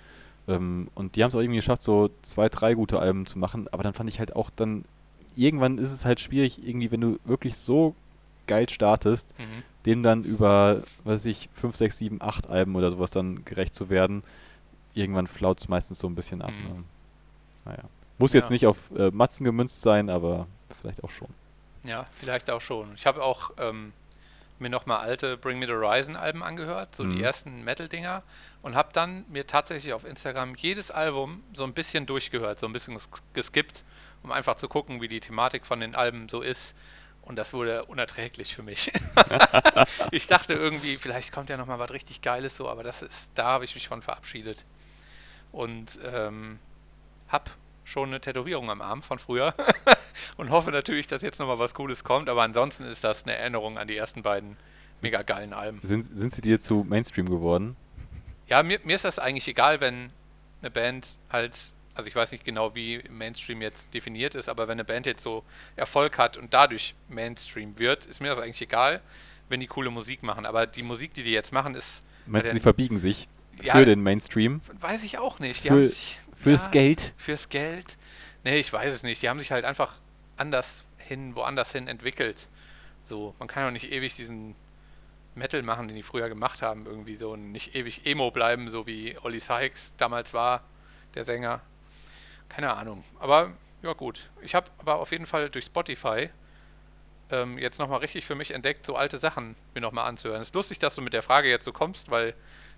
Ähm, 0.48 0.89
und 0.95 1.15
die 1.15 1.24
haben 1.24 1.30
es 1.30 1.36
auch 1.36 1.41
irgendwie 1.41 1.58
geschafft, 1.58 1.82
so 1.82 2.10
zwei, 2.21 2.48
drei 2.48 2.76
gute 2.76 2.98
Alben 3.00 3.26
zu 3.26 3.38
machen, 3.38 3.67
aber 3.74 3.84
dann 3.84 3.93
fand 3.93 4.10
ich 4.10 4.19
halt 4.19 4.36
auch 4.38 4.50
dann, 4.56 4.86
irgendwann 5.36 5.78
ist 5.78 5.91
es 5.91 6.06
halt 6.06 6.21
schwierig, 6.21 6.65
irgendwie, 6.65 6.91
wenn 6.91 7.02
du 7.02 7.19
wirklich 7.26 7.58
so 7.58 7.93
geil 8.47 8.69
startest, 8.69 9.34
Mhm. 9.39 9.63
dem 9.86 10.03
dann 10.03 10.23
über, 10.23 10.84
weiß 11.03 11.25
ich, 11.25 11.49
5, 11.53 11.75
6, 11.75 11.97
7, 11.97 12.21
8 12.21 12.47
Alben 12.49 12.75
oder 12.75 12.91
sowas 12.91 13.12
dann 13.12 13.45
gerecht 13.45 13.73
zu 13.75 13.89
werden, 13.89 14.23
irgendwann 14.93 15.27
flaut 15.27 15.60
es 15.60 15.67
meistens 15.67 15.99
so 15.99 16.08
ein 16.08 16.15
bisschen 16.15 16.41
ab. 16.41 16.51
Mhm. 16.51 16.63
Ne? 16.77 16.84
Naja. 17.65 17.84
Muss 18.17 18.34
jetzt 18.34 18.45
Ja. 18.45 18.53
nicht 18.53 18.65
auf 18.67 18.89
äh, 18.97 19.12
Matzen 19.12 19.43
gemünzt 19.43 19.81
sein, 19.81 20.10
aber 20.10 20.47
vielleicht 20.81 21.03
auch 21.03 21.10
schon. 21.10 21.27
Ja, 21.84 22.05
vielleicht 22.15 22.49
auch 22.49 22.62
schon. 22.62 22.93
Ich 22.95 23.05
habe 23.05 23.21
auch 23.21 23.51
ähm, 23.58 23.91
mir 24.58 24.69
nochmal 24.69 24.99
alte 24.99 25.36
Bring 25.38 25.60
Me 25.60 25.65
the 25.67 25.73
Horizon 25.73 26.15
Alben 26.15 26.41
angehört, 26.41 26.95
so 26.95 27.03
Mhm. 27.03 27.17
die 27.17 27.23
ersten 27.23 27.63
Metal-Dinger, 27.65 28.23
und 28.62 28.75
habe 28.75 28.89
dann 28.93 29.25
mir 29.29 29.45
tatsächlich 29.45 29.93
auf 29.93 30.05
Instagram 30.05 30.55
jedes 30.55 30.91
Album 30.91 31.43
so 31.53 31.63
ein 31.65 31.73
bisschen 31.73 32.05
durchgehört, 32.05 32.58
so 32.60 32.65
ein 32.65 32.73
bisschen 32.73 32.97
ges- 32.97 33.21
geskippt, 33.34 33.84
um 34.23 34.31
einfach 34.31 34.55
zu 34.55 34.67
gucken, 34.69 35.01
wie 35.01 35.08
die 35.10 35.19
Thematik 35.19 35.65
von 35.65 35.81
den 35.81 35.93
Alben 35.93 36.29
so 36.29 36.41
ist. 36.41 36.73
Und 37.26 37.38
das 37.38 37.54
wurde 37.54 37.86
unerträglich 37.86 38.56
für 38.56 38.64
mich. 38.64 38.92
ich 40.12 40.28
dachte 40.28 40.54
irgendwie, 40.54 40.96
vielleicht 40.96 41.32
kommt 41.32 41.50
ja 41.50 41.58
nochmal 41.58 41.80
was 41.80 41.92
richtig 41.92 42.22
Geiles 42.22 42.56
so, 42.56 42.70
aber 42.70 42.84
das 42.84 43.02
ist, 43.02 43.32
da 43.36 43.46
habe 43.46 43.66
ich 43.66 43.74
mich 43.74 43.88
von 43.88 44.02
verabschiedet. 44.02 44.64
Und 45.52 46.00
ähm, 46.06 46.60
hab 47.30 47.50
schon 47.84 48.10
eine 48.10 48.20
Tätowierung 48.20 48.70
am 48.70 48.82
Arm 48.82 49.02
von 49.02 49.20
früher 49.20 49.54
und 50.38 50.50
hoffe 50.50 50.72
natürlich, 50.72 51.08
dass 51.08 51.22
jetzt 51.22 51.40
nochmal 51.40 51.60
was 51.60 51.74
Cooles 51.74 52.04
kommt, 52.04 52.30
aber 52.30 52.44
ansonsten 52.44 52.84
ist 52.84 53.04
das 53.04 53.24
eine 53.24 53.36
Erinnerung 53.36 53.78
an 53.78 53.88
die 53.88 53.96
ersten 53.96 54.22
beiden 54.22 54.58
mega 55.02 55.22
geilen 55.22 55.54
Alben. 55.54 55.80
Sind, 55.84 56.04
sind 56.04 56.34
sie 56.34 56.42
dir 56.42 56.60
zu 56.60 56.86
Mainstream 56.88 57.30
geworden? 57.30 57.76
Ja, 58.48 58.64
mir, 58.64 58.80
mir 58.84 58.96
ist 58.96 59.06
das 59.06 59.20
eigentlich 59.20 59.48
egal, 59.48 59.82
wenn 59.82 60.12
eine 60.62 60.72
Band 60.72 61.18
halt, 61.32 61.74
also 61.95 62.08
ich 62.08 62.15
weiß 62.15 62.31
nicht 62.31 62.45
genau, 62.45 62.75
wie 62.75 63.01
Mainstream 63.10 63.62
jetzt 63.62 63.93
definiert 63.93 64.36
ist, 64.36 64.49
aber 64.49 64.67
wenn 64.67 64.73
eine 64.73 64.86
Band 64.86 65.05
jetzt 65.05 65.23
so 65.23 65.43
Erfolg 65.75 66.17
hat 66.17 66.38
und 66.38 66.53
dadurch 66.53 66.93
Mainstream 67.10 67.79
wird, 67.79 68.05
ist 68.05 68.19
mir 68.21 68.27
das 68.29 68.39
eigentlich 68.39 68.62
egal, 68.62 69.01
wenn 69.49 69.60
die 69.60 69.67
coole 69.67 69.89
Musik 69.89 70.21
machen. 70.21 70.45
Aber 70.45 70.67
die 70.67 70.84
Musik, 70.84 71.13
die 71.13 71.23
die 71.23 71.31
jetzt 71.31 71.51
machen, 71.53 71.73
ist, 71.75 72.03
Meinst 72.27 72.49
du, 72.49 72.53
sie 72.53 72.60
verbiegen 72.60 72.97
sich 72.99 73.27
Ja. 73.62 73.73
für 73.73 73.86
den 73.86 74.01
Mainstream? 74.03 74.62
weiß 74.79 75.03
ich 75.03 75.17
auch 75.17 75.39
nicht. 75.39 75.63
Die 75.63 75.67
Für- 75.69 75.73
haben 75.75 75.88
sich, 75.88 76.19
Fürs 76.36 76.65
ja, 76.65 76.71
Geld? 76.71 77.13
Fürs 77.17 77.49
Geld? 77.49 77.97
Nee, 78.43 78.58
ich 78.60 78.71
weiß 78.73 78.93
es 78.93 79.03
nicht. 79.03 79.21
Die 79.21 79.29
haben 79.29 79.39
sich 79.39 79.51
halt 79.51 79.63
einfach 79.65 79.93
anders 80.38 80.84
hin, 80.97 81.36
woanders 81.36 81.71
hin 81.71 81.88
entwickelt. 81.88 82.47
So, 83.05 83.34
man 83.39 83.47
kann 83.47 83.63
ja 83.63 83.71
nicht 83.71 83.91
ewig 83.91 84.15
diesen 84.15 84.55
Metal 85.36 85.62
machen, 85.63 85.88
den 85.88 85.95
die 85.95 86.03
früher 86.03 86.27
gemacht 86.29 86.62
haben, 86.62 86.86
irgendwie 86.86 87.15
so 87.15 87.31
und 87.31 87.51
nicht 87.51 87.75
ewig 87.75 88.05
Emo 88.05 88.31
bleiben, 88.31 88.69
so 88.69 88.86
wie 88.88 89.17
Olli 89.21 89.39
Sykes 89.39 89.93
damals 89.97 90.34
war, 90.34 90.63
der 91.13 91.23
Sänger. 91.25 91.62
Keine 92.49 92.73
Ahnung. 92.73 93.03
Aber 93.19 93.51
ja 93.81 93.93
gut. 93.93 94.29
Ich 94.41 94.55
habe 94.55 94.69
aber 94.77 94.99
auf 94.99 95.12
jeden 95.12 95.25
Fall 95.25 95.49
durch 95.49 95.65
Spotify 95.65 96.29
ähm, 97.31 97.58
jetzt 97.58 97.79
nochmal 97.79 97.99
richtig 97.99 98.25
für 98.25 98.36
mich 98.36 98.51
entdeckt, 98.51 98.86
so 98.86 98.95
alte 98.95 99.17
Sachen 99.17 99.55
mir 99.73 99.81
nochmal 99.81 100.08
anzuhören. 100.08 100.41
Es 100.41 100.49
ist 100.49 100.55
lustig, 100.55 100.79
dass 100.79 100.95
du 100.95 101.01
mit 101.01 101.13
der 101.13 101.23
Frage 101.23 101.49
jetzt 101.49 101.65
so 101.65 101.71
kommst, 101.71 102.12
weil 102.12 102.34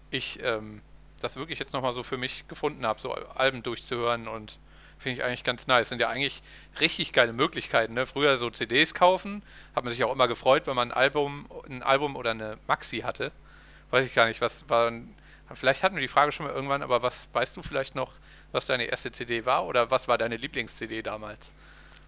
ich 0.10 0.39
ähm, 0.43 0.82
das 1.19 1.36
wirklich 1.36 1.60
jetzt 1.60 1.73
nochmal 1.73 1.93
so 1.93 2.03
für 2.03 2.17
mich 2.17 2.47
gefunden 2.47 2.86
habe, 2.86 2.99
so 2.99 3.13
Alben 3.13 3.63
durchzuhören 3.63 4.27
und 4.27 4.60
Finde 4.99 5.19
ich 5.19 5.23
eigentlich 5.23 5.43
ganz 5.43 5.67
nice. 5.67 5.89
Sind 5.89 6.01
ja 6.01 6.10
eigentlich 6.10 6.41
richtig 6.80 7.13
geile 7.13 7.34
Möglichkeiten. 7.34 7.93
Ne? 7.93 8.06
Früher 8.06 8.38
so 8.38 8.49
CDs 8.49 8.93
kaufen, 8.93 9.43
hat 9.75 9.84
man 9.84 9.91
sich 9.91 10.03
auch 10.03 10.12
immer 10.12 10.27
gefreut, 10.27 10.65
wenn 10.65 10.75
man 10.75 10.91
ein 10.91 10.97
Album, 10.97 11.47
ein 11.69 11.84
Album 11.84 12.15
oder 12.15 12.32
eine 12.32 12.58
Maxi 12.67 12.99
hatte. 12.99 13.32
Weiß 13.91 14.06
ich 14.06 14.15
gar 14.15 14.25
nicht, 14.25 14.41
was 14.41 14.69
war. 14.69 14.91
Vielleicht 15.54 15.84
hatten 15.84 15.96
wir 15.96 16.02
die 16.02 16.08
Frage 16.08 16.32
schon 16.32 16.46
mal 16.46 16.54
irgendwann, 16.54 16.82
aber 16.82 17.02
was 17.02 17.28
weißt 17.34 17.58
du 17.58 17.64
vielleicht 17.64 17.96
noch, 17.96 18.14
was 18.52 18.66
deine 18.66 18.86
erste 18.86 19.12
CD 19.12 19.46
war 19.46 19.66
oder 19.66 19.92
was 19.92 20.08
war 20.08 20.18
deine 20.18 20.38
Lieblings-CD 20.38 21.02
damals? 21.02 21.54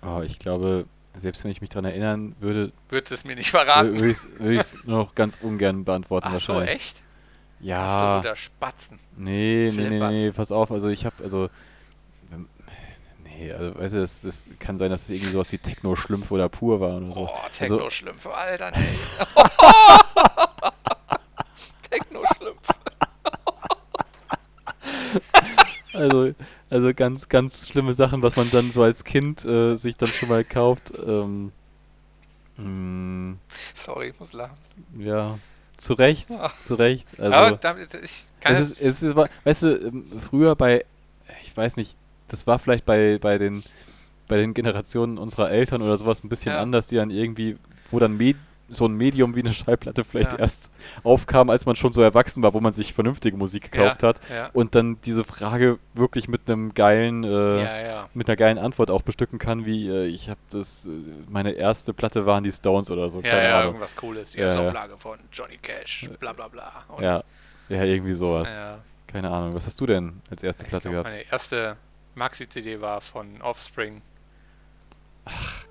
Oh, 0.02 0.22
ich 0.22 0.40
glaube, 0.40 0.86
selbst 1.16 1.44
wenn 1.44 1.52
ich 1.52 1.62
mich 1.62 1.70
daran 1.70 1.86
erinnern 1.86 2.36
würde, 2.40 2.72
Würdest 2.90 3.12
du 3.12 3.16
es 3.16 3.24
mir 3.24 3.36
nicht 3.36 3.50
verraten? 3.52 4.00
würde 4.00 4.12
ich 4.56 4.62
es 4.62 4.84
nur 4.86 4.98
noch 5.06 5.16
ganz 5.16 5.38
ungern 5.42 5.84
beantworten 5.86 6.28
Ach 6.30 6.40
so, 6.40 6.54
wahrscheinlich. 6.54 6.76
echt? 6.76 6.98
Hast 6.98 7.60
du 7.62 7.66
Ja, 7.66 8.18
guter 8.18 8.36
Spatzen. 8.36 9.00
nee, 9.18 9.72
nee, 9.76 9.90
nee, 9.90 10.00
nee, 10.00 10.32
pass 10.32 10.52
auf, 10.52 10.72
also 10.72 10.88
ich 10.90 11.06
habe, 11.06 11.16
also, 11.24 11.50
ähm, 12.32 12.48
nee, 13.24 13.52
also, 13.52 13.78
weißt 13.80 13.94
du, 13.96 14.02
es, 14.02 14.24
es 14.24 14.50
kann 14.60 14.78
sein, 14.78 14.90
dass 14.92 15.04
es 15.04 15.10
irgendwie 15.10 15.32
sowas 15.32 15.52
wie 15.52 15.58
Techno-Schlümpfe 15.58 16.34
oder 16.34 16.50
Pur 16.50 16.80
war 16.80 16.96
oder 16.98 17.08
Oh, 17.10 17.14
sowas. 17.14 17.32
Also, 17.60 17.76
Techno-Schlümpfe, 17.78 18.34
Alter, 18.34 18.72
nee. 18.72 18.78
Techno-Schlümpfe. 21.90 22.29
Also, 26.00 26.34
also 26.70 26.94
ganz, 26.94 27.30
ganz 27.30 27.68
schlimme 27.68 27.94
Sachen, 27.94 28.22
was 28.22 28.36
man 28.36 28.50
dann 28.50 28.72
so 28.72 28.82
als 28.84 29.04
Kind 29.04 29.46
äh, 29.46 29.76
sich 29.76 29.98
dann 29.98 30.10
schon 30.10 30.30
mal 30.30 30.44
kauft. 30.44 30.94
Ähm, 31.06 31.52
mh, 32.58 33.38
Sorry, 33.74 34.10
ich 34.10 34.20
muss 34.20 34.34
lachen. 34.34 34.58
ja, 34.98 35.38
zu 35.78 35.94
Recht, 35.94 36.30
Ach. 36.32 36.60
zu 36.62 36.76
Recht. 36.76 37.08
Also, 37.20 37.34
Aber 37.38 37.52
damit, 37.58 37.94
ich 37.94 38.26
kann 38.42 38.54
es 38.56 38.72
ist, 38.72 38.82
es 38.82 39.04
ist, 39.04 39.16
weißt 39.16 39.64
du, 39.64 39.76
ähm, 39.88 40.06
früher 40.20 40.56
bei, 40.56 40.86
ich 41.44 41.56
weiß 41.56 41.78
nicht, 41.78 41.96
das 42.28 42.46
war 42.48 42.60
vielleicht 42.60 42.86
bei, 42.86 43.18
bei 43.20 43.38
den 43.38 43.64
bei 44.28 44.38
den 44.38 44.54
Generationen 44.54 45.18
unserer 45.18 45.50
Eltern 45.50 45.82
oder 45.82 45.98
sowas 45.98 46.24
ein 46.24 46.30
bisschen 46.30 46.52
Ja. 46.52 46.62
anders, 46.62 46.86
die 46.86 46.96
dann 46.98 47.10
irgendwie, 47.10 47.58
wo 47.90 47.98
dann 47.98 48.16
Med 48.16 48.36
so 48.72 48.86
ein 48.86 48.94
Medium 48.94 49.36
wie 49.36 49.40
eine 49.42 49.54
Schallplatte 49.54 50.04
vielleicht 50.04 50.34
Ja. 50.34 50.40
erst 50.40 50.72
aufkam, 51.04 51.50
als 51.50 51.66
man 51.66 51.76
schon 51.76 51.94
so 51.94 52.02
erwachsen 52.02 52.44
war, 52.44 52.54
wo 52.54 52.60
man 52.60 52.74
sich 52.74 52.94
vernünftige 52.94 53.36
Musik 53.38 53.72
gekauft 53.72 54.04
ja, 54.04 54.10
hat. 54.10 54.22
Ja, 54.30 54.50
Und 54.54 54.76
dann 54.76 55.00
diese 55.02 55.24
Frage 55.24 55.80
wirklich 55.94 56.28
mit 56.28 56.50
einem 56.50 56.74
geilen, 56.74 57.24
äh, 57.24 58.04
mit 58.14 58.28
einer 58.30 58.36
geilen 58.36 58.58
Antwort 58.58 58.92
auch 58.92 59.02
bestücken 59.02 59.40
kann, 59.40 59.66
wie 59.66 59.90
äh, 59.90 60.06
ich 60.06 60.30
habe 60.30 60.40
das, 60.50 60.86
äh, 60.86 60.90
meine 61.30 61.52
erste 61.52 61.94
Platte 61.94 62.26
waren 62.26 62.44
die 62.44 62.52
Stones 62.52 62.90
oder 62.92 63.10
so, 63.10 63.22
Ja, 63.22 63.42
ja, 63.42 63.64
irgendwas 63.64 63.96
Cooles. 63.96 64.32
Die 64.32 64.40
Ja, 64.40 64.46
erste 64.46 64.62
ja. 64.62 64.68
Auflage 64.70 64.98
von 64.98 65.18
Johnny 65.32 65.58
Cash, 65.58 66.10
bla 66.20 66.34
bla 66.34 66.48
bla. 66.48 66.72
Und, 66.90 67.04
Ja, 67.04 67.22
ja, 67.70 67.84
irgendwie 67.84 68.14
sowas. 68.14 68.54
ja. 68.56 68.80
Keine 69.08 69.30
Ahnung. 69.32 69.54
Was 69.56 69.66
hast 69.66 69.82
du 69.82 69.88
denn 69.88 70.22
als 70.30 70.44
erste 70.44 70.64
Ich 70.64 70.70
Platte 70.70 70.90
glaub, 70.90 71.04
gehabt? 71.04 71.10
meine 71.16 71.32
erste 71.32 71.78
Maxi-CD 72.16 72.80
war 72.82 73.02
von 73.02 73.42
Offspring. 73.42 74.02
Ach. 75.26 75.66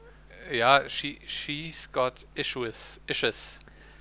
Ja, 0.53 0.89
she, 0.89 1.19
She's 1.27 1.91
Got 1.93 2.27
Issues. 2.35 3.01
Issues. 3.07 3.59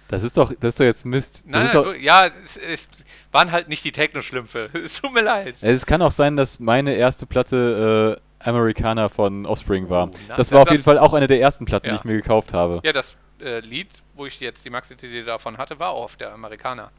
Das 0.07 0.23
ist 0.23 0.37
doch, 0.37 0.53
das 0.59 0.69
ist 0.75 0.79
doch 0.79 0.85
jetzt 0.85 1.05
Mist. 1.05 1.43
Das 1.43 1.45
Nein, 1.45 1.63
nein, 1.65 1.73
doch, 1.73 1.93
ja, 1.95 2.27
es, 2.45 2.55
es 2.55 2.87
waren 3.33 3.51
halt 3.51 3.67
nicht 3.67 3.83
die 3.83 3.91
Techno-Schlümpfe. 3.91 4.69
Es 4.73 5.01
tut 5.01 5.13
mir 5.13 5.21
leid. 5.21 5.55
es 5.61 5.85
kann 5.85 6.01
auch 6.01 6.11
sein, 6.11 6.37
dass 6.37 6.59
meine 6.61 6.93
erste 6.95 7.25
Platte 7.25 8.17
äh, 8.41 8.47
Americana 8.49 9.09
von 9.09 9.45
Offspring 9.45 9.89
war. 9.89 10.07
Oh, 10.07 10.11
na, 10.29 10.35
das 10.35 10.51
war 10.53 10.61
auf 10.61 10.67
das- 10.69 10.73
jeden 10.75 10.83
Fall 10.85 10.97
auch 10.97 11.13
eine 11.13 11.27
der 11.27 11.41
ersten 11.41 11.65
Platten, 11.65 11.87
Ja. 11.87 11.93
die 11.93 11.99
ich 11.99 12.03
mir 12.05 12.15
gekauft 12.15 12.53
habe. 12.53 12.79
Ja, 12.85 12.93
das 12.93 13.17
äh, 13.41 13.59
Lied, 13.59 13.89
wo 14.15 14.25
ich 14.25 14.39
jetzt 14.39 14.63
die 14.63 14.69
Maxi-CD 14.69 15.23
davon 15.23 15.57
hatte, 15.57 15.77
war 15.79 15.89
auch 15.89 16.05
auf 16.05 16.15
der 16.15 16.31
Amerikaner. 16.33 16.91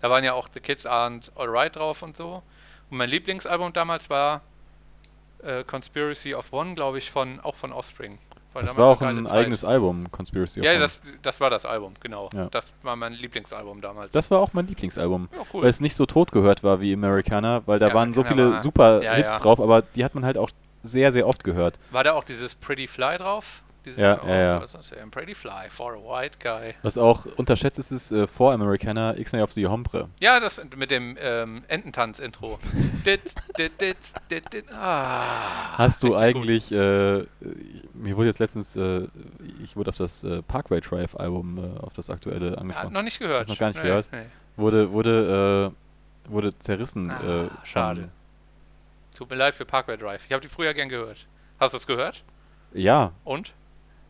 Da 0.00 0.08
waren 0.08 0.24
ja 0.24 0.32
auch 0.32 0.48
The 0.52 0.60
Kids 0.60 0.86
Aren't 0.86 1.30
Alright 1.36 1.76
drauf 1.76 2.00
und 2.02 2.16
so. 2.16 2.42
Und 2.90 2.96
mein 2.98 3.10
Lieblingsalbum 3.10 3.74
damals 3.74 4.08
war 4.08 4.40
äh, 5.42 5.64
Conspiracy 5.64 6.34
of 6.34 6.50
One, 6.52 6.74
glaube 6.74 6.96
ich, 6.96 7.10
von 7.10 7.40
auch 7.40 7.56
von 7.56 7.72
Offspring. 7.72 8.18
Das 8.54 8.76
war 8.76 8.86
auch 8.86 9.00
ein 9.02 9.26
Zeit. 9.26 9.34
eigenes 9.34 9.64
Album, 9.64 10.10
Conspiracy 10.10 10.60
of 10.60 10.66
Ja, 10.66 10.78
das, 10.78 11.02
das 11.22 11.40
war 11.40 11.50
das 11.50 11.64
Album, 11.66 11.94
genau. 12.00 12.28
Ja. 12.34 12.46
Das 12.50 12.72
war 12.82 12.94
mein 12.96 13.12
Lieblingsalbum 13.12 13.80
damals. 13.80 14.12
Das 14.12 14.30
war 14.30 14.40
auch 14.40 14.52
mein 14.52 14.66
Lieblingsalbum. 14.66 15.28
ja, 15.32 15.60
Weil 15.60 15.68
es 15.68 15.80
nicht 15.80 15.96
so 15.96 16.06
tot 16.06 16.30
gehört 16.32 16.62
war 16.62 16.80
wie 16.80 16.92
Americana, 16.94 17.62
weil 17.66 17.78
da 17.78 17.88
Ja, 17.88 17.94
waren 17.94 18.12
so 18.12 18.22
viele 18.24 18.52
war- 18.52 18.62
super 18.62 19.00
Hits 19.14 19.38
drauf, 19.38 19.60
aber 19.60 19.82
die 19.82 20.04
hat 20.04 20.14
man 20.14 20.24
halt 20.24 20.38
auch 20.38 20.50
sehr, 20.82 21.12
sehr 21.12 21.26
oft 21.26 21.42
gehört. 21.44 21.78
War 21.90 22.04
da 22.04 22.12
auch 22.12 22.24
dieses 22.24 22.54
Pretty 22.54 22.86
Fly 22.86 23.16
drauf? 23.18 23.62
Dieses, 23.84 23.98
Ja, 24.00 24.18
ja, 24.26 24.36
ja. 24.36 24.60
Was 24.62 24.74
ist 24.74 24.92
denn? 24.94 25.10
Pretty 25.10 25.34
Fly 25.34 25.68
for 25.68 25.92
a 25.92 25.96
White 25.96 26.38
Guy. 26.42 26.74
Was 26.82 26.96
auch 26.96 27.26
unterschätzt 27.36 27.78
ist, 27.78 27.90
ist 27.90 28.12
äh, 28.12 28.26
vor 28.26 28.52
Americana 28.52 29.16
X-Night 29.16 29.42
of 29.42 29.52
the 29.52 29.66
Hombre. 29.66 30.08
Ja, 30.20 30.40
das 30.40 30.60
mit 30.76 30.90
dem 30.90 31.16
ähm, 31.20 31.64
Ententanz-Intro. 31.68 32.58
Ah, 34.72 35.76
Hast 35.78 36.02
du 36.02 36.16
eigentlich, 36.16 36.72
äh, 36.72 37.24
mir 37.94 38.16
wurde 38.16 38.26
jetzt 38.28 38.38
letztens, 38.38 38.76
äh, 38.76 39.06
ich 39.62 39.76
wurde 39.76 39.90
auf 39.90 39.96
das 39.96 40.24
äh, 40.24 40.42
Parkway 40.42 40.80
Drive 40.80 41.14
Album, 41.16 41.58
äh, 41.58 41.80
auf 41.80 41.92
das 41.92 42.10
aktuelle 42.10 42.52
Ja, 42.52 42.58
angesprochen. 42.58 42.92
noch 42.92 43.02
nicht 43.02 43.18
gehört. 43.18 43.40
Hast 43.42 43.48
noch 43.48 43.58
gar 43.58 43.68
nicht 43.68 43.76
Nee, 43.78 43.82
gehört? 43.84 44.08
nee. 44.12 44.22
Wurde, 44.56 44.92
wurde, 44.92 45.72
äh, 46.26 46.30
wurde 46.32 46.58
zerrissen. 46.58 47.10
Ah, 47.10 47.44
äh, 47.44 47.48
schade. 47.64 48.08
Tut 49.16 49.30
mir 49.30 49.36
leid 49.36 49.54
für 49.54 49.64
Parkway 49.64 49.96
Drive. 49.96 50.24
Ich 50.26 50.32
habe 50.32 50.40
die 50.40 50.48
früher 50.48 50.74
gern 50.74 50.88
gehört. 50.88 51.26
Hast 51.60 51.74
du 51.74 51.78
es 51.78 51.86
gehört? 51.86 52.24
Ja. 52.72 53.12
Und? 53.24 53.52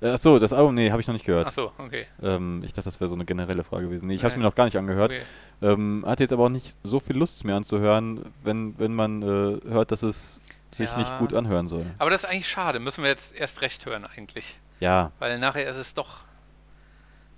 Achso, 0.00 0.38
das 0.38 0.52
Album, 0.52 0.74
nee, 0.74 0.90
habe 0.90 1.00
ich 1.00 1.06
noch 1.06 1.14
nicht 1.14 1.24
gehört. 1.24 1.46
Ach 1.48 1.52
so, 1.52 1.72
okay. 1.78 2.06
Ähm, 2.22 2.62
ich 2.64 2.72
dachte, 2.72 2.84
das 2.84 3.00
wäre 3.00 3.08
so 3.08 3.14
eine 3.14 3.24
generelle 3.24 3.64
Frage 3.64 3.84
gewesen. 3.84 4.06
Nee, 4.08 4.14
ich 4.16 4.22
habe 4.22 4.32
es 4.32 4.36
mir 4.36 4.42
noch 4.42 4.54
gar 4.54 4.64
nicht 4.64 4.76
angehört. 4.76 5.12
okay. 5.12 5.22
Ähm, 5.62 6.04
hatte 6.06 6.22
jetzt 6.22 6.32
aber 6.32 6.44
auch 6.44 6.48
nicht 6.50 6.76
so 6.82 7.00
viel 7.00 7.16
Lust, 7.16 7.36
es 7.36 7.44
mir 7.44 7.54
anzuhören, 7.54 8.32
wenn, 8.42 8.78
wenn 8.78 8.92
man 8.94 9.22
äh, 9.22 9.60
hört, 9.70 9.92
dass 9.92 10.02
es 10.02 10.40
sich 10.72 10.90
Ja. 10.90 10.98
nicht 10.98 11.18
gut 11.18 11.32
anhören 11.32 11.68
soll. 11.68 11.86
Aber 11.98 12.10
das 12.10 12.24
ist 12.24 12.30
eigentlich 12.30 12.48
schade. 12.48 12.80
Müssen 12.80 13.02
wir 13.02 13.08
jetzt 13.10 13.34
erst 13.34 13.62
recht 13.62 13.86
hören 13.86 14.04
eigentlich. 14.04 14.56
Ja, 14.80 15.12
Weil 15.20 15.38
nachher 15.38 15.66
ist 15.68 15.76
es 15.76 15.94
doch... 15.94 16.24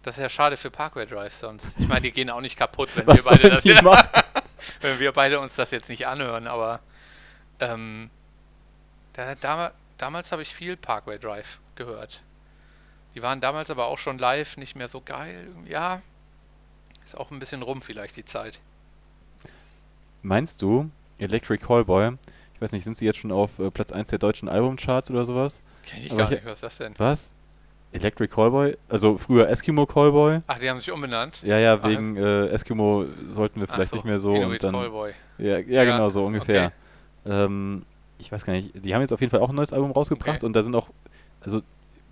Das 0.03 0.17
ist 0.17 0.23
ja 0.23 0.29
schade 0.29 0.57
für 0.57 0.71
Parkway 0.71 1.05
Drive 1.05 1.35
sonst. 1.35 1.73
Ich 1.79 1.87
meine, 1.89 2.01
die 2.01 2.13
gehen 2.13 2.31
auch 2.31 2.41
nicht 2.41 2.57
kaputt, 2.57 2.89
wenn 2.97 3.07
wir 3.07 3.23
beide 3.25 3.51
das 3.51 3.65
jetzt, 3.65 3.83
machen? 3.83 4.09
wenn 4.81 4.99
wir 4.99 5.13
beide 5.13 5.39
uns 5.41 5.55
das 5.55 5.71
jetzt 5.73 5.89
nicht 5.89 6.07
anhören, 6.07 6.47
aber 6.47 6.81
ähm, 7.61 8.09
da, 9.13 9.35
da, 9.35 9.73
damals 9.99 10.31
habe 10.33 10.43
ich 10.43 10.55
viel 10.55 10.77
Parkway 10.77 11.19
Drive 11.19 11.59
gehört. 11.75 12.23
Die 13.17 13.23
waren 13.23 13.41
damals 13.41 13.71
aber 13.71 13.87
auch 13.87 13.97
schon 13.99 14.19
live 14.19 14.59
nicht 14.59 14.77
mehr 14.77 14.89
so 14.89 15.01
geil. 15.03 15.49
Ja, 15.69 16.03
ist 17.03 17.17
auch 17.17 17.31
ein 17.31 17.39
bisschen 17.39 17.63
rum 17.63 17.81
vielleicht 17.81 18.17
die 18.17 18.25
Zeit. 18.27 18.61
Meinst 20.23 20.61
du, 20.61 20.91
Electric 21.19 21.65
Callboy, 21.65 22.13
ich 22.55 22.61
weiß 22.61 22.73
nicht, 22.73 22.85
sind 22.85 22.97
sie 22.97 23.07
jetzt 23.07 23.19
schon 23.19 23.33
auf 23.33 23.59
äh, 23.59 23.71
Platz 23.71 23.93
1 23.93 24.09
der 24.09 24.19
deutschen 24.19 24.49
Albumcharts 24.49 25.11
oder 25.11 25.25
sowas? 25.25 25.63
Kenn 25.85 26.03
ich 26.03 26.11
Aber 26.11 26.19
gar 26.21 26.33
ich- 26.33 26.37
nicht, 26.39 26.45
was 26.47 26.55
ist 26.59 26.63
das 26.63 26.79
denn? 26.79 26.95
Was? 26.99 27.33
Electric 27.93 28.29
Callboy? 28.35 28.77
Also 28.89 29.17
früher 29.17 29.49
Eskimo 29.49 29.87
Callboy? 29.87 30.41
Ach, 30.47 30.59
die 30.59 30.69
haben 30.69 30.81
sich 30.81 30.91
umbenannt. 30.91 31.43
Ja, 31.43 31.59
ja, 31.59 31.83
wegen 31.85 32.17
äh, 32.17 32.49
Eskimo 32.49 33.07
sollten 33.29 33.61
wir 33.61 33.69
vielleicht 33.69 33.91
so, 33.91 33.97
nicht 33.97 34.05
mehr 34.05 34.19
so 34.19 34.35
Inuit 34.35 34.63
und 34.63 34.75
dann. 34.75 34.81
Callboy. 34.83 35.13
Ja, 35.39 35.59
ja, 35.59 35.61
Ja, 35.61 35.85
genau, 35.85 36.09
so 36.11 36.27
ungefähr. 36.27 36.73
okay. 37.25 37.33
Ähm, 37.45 37.85
ich 38.19 38.31
weiß 38.33 38.45
gar 38.45 38.53
nicht, 38.53 38.73
die 38.85 38.95
haben 38.95 39.01
jetzt 39.03 39.13
auf 39.13 39.21
jeden 39.21 39.31
Fall 39.31 39.41
auch 39.41 39.49
ein 39.51 39.55
neues 39.55 39.73
Album 39.73 39.93
rausgebracht 39.93 40.39
Okay. 40.39 40.47
und 40.47 40.53
da 40.55 40.63
sind 40.63 40.75
auch, 40.75 40.89
also 41.41 41.63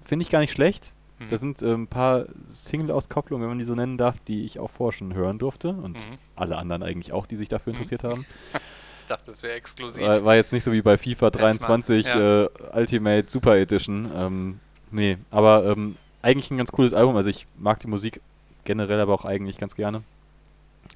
finde 0.04 0.22
ich 0.24 0.30
gar 0.30 0.40
nicht 0.40 0.52
schlecht. 0.52 0.94
Mhm. 1.18 1.28
Da 1.28 1.36
sind 1.36 1.62
äh, 1.62 1.72
ein 1.72 1.86
paar 1.86 2.26
Single-Auskopplungen, 2.48 3.42
wenn 3.42 3.50
man 3.50 3.58
die 3.58 3.64
so 3.64 3.74
nennen 3.74 3.98
darf, 3.98 4.16
die 4.26 4.44
ich 4.44 4.58
auch 4.58 4.70
vorher 4.70 4.96
schon 4.96 5.14
hören 5.14 5.38
durfte 5.38 5.68
und 5.70 5.94
Mhm. 5.94 6.18
alle 6.36 6.56
anderen 6.58 6.82
eigentlich 6.82 7.12
auch, 7.12 7.26
die 7.26 7.36
sich 7.36 7.48
dafür 7.48 7.72
Mhm. 7.72 7.76
interessiert 7.78 8.04
haben. 8.04 8.24
Ich 9.00 9.08
dachte, 9.08 9.30
das 9.32 9.42
wäre 9.42 9.52
exklusiv. 9.52 10.02
War, 10.02 10.24
war 10.24 10.34
jetzt 10.34 10.50
nicht 10.54 10.64
so 10.64 10.72
wie 10.72 10.80
bei 10.80 10.96
FIFA 10.96 11.26
Jetzt 11.26 11.34
mal, 11.34 11.40
23 11.42 12.06
ja. 12.06 12.44
äh, 12.44 12.48
Ultimate 12.72 13.26
Super 13.30 13.58
Edition. 13.58 14.10
Ähm, 14.16 14.60
nee, 14.90 15.18
aber 15.30 15.66
ähm, 15.66 15.96
eigentlich 16.22 16.50
ein 16.50 16.56
ganz 16.56 16.72
cooles 16.72 16.94
Album. 16.94 17.14
Also 17.14 17.28
ich 17.28 17.44
mag 17.58 17.78
die 17.80 17.86
Musik 17.86 18.22
generell 18.64 18.98
aber 19.00 19.12
auch 19.12 19.26
eigentlich 19.26 19.58
ganz 19.58 19.74
gerne. 19.76 20.02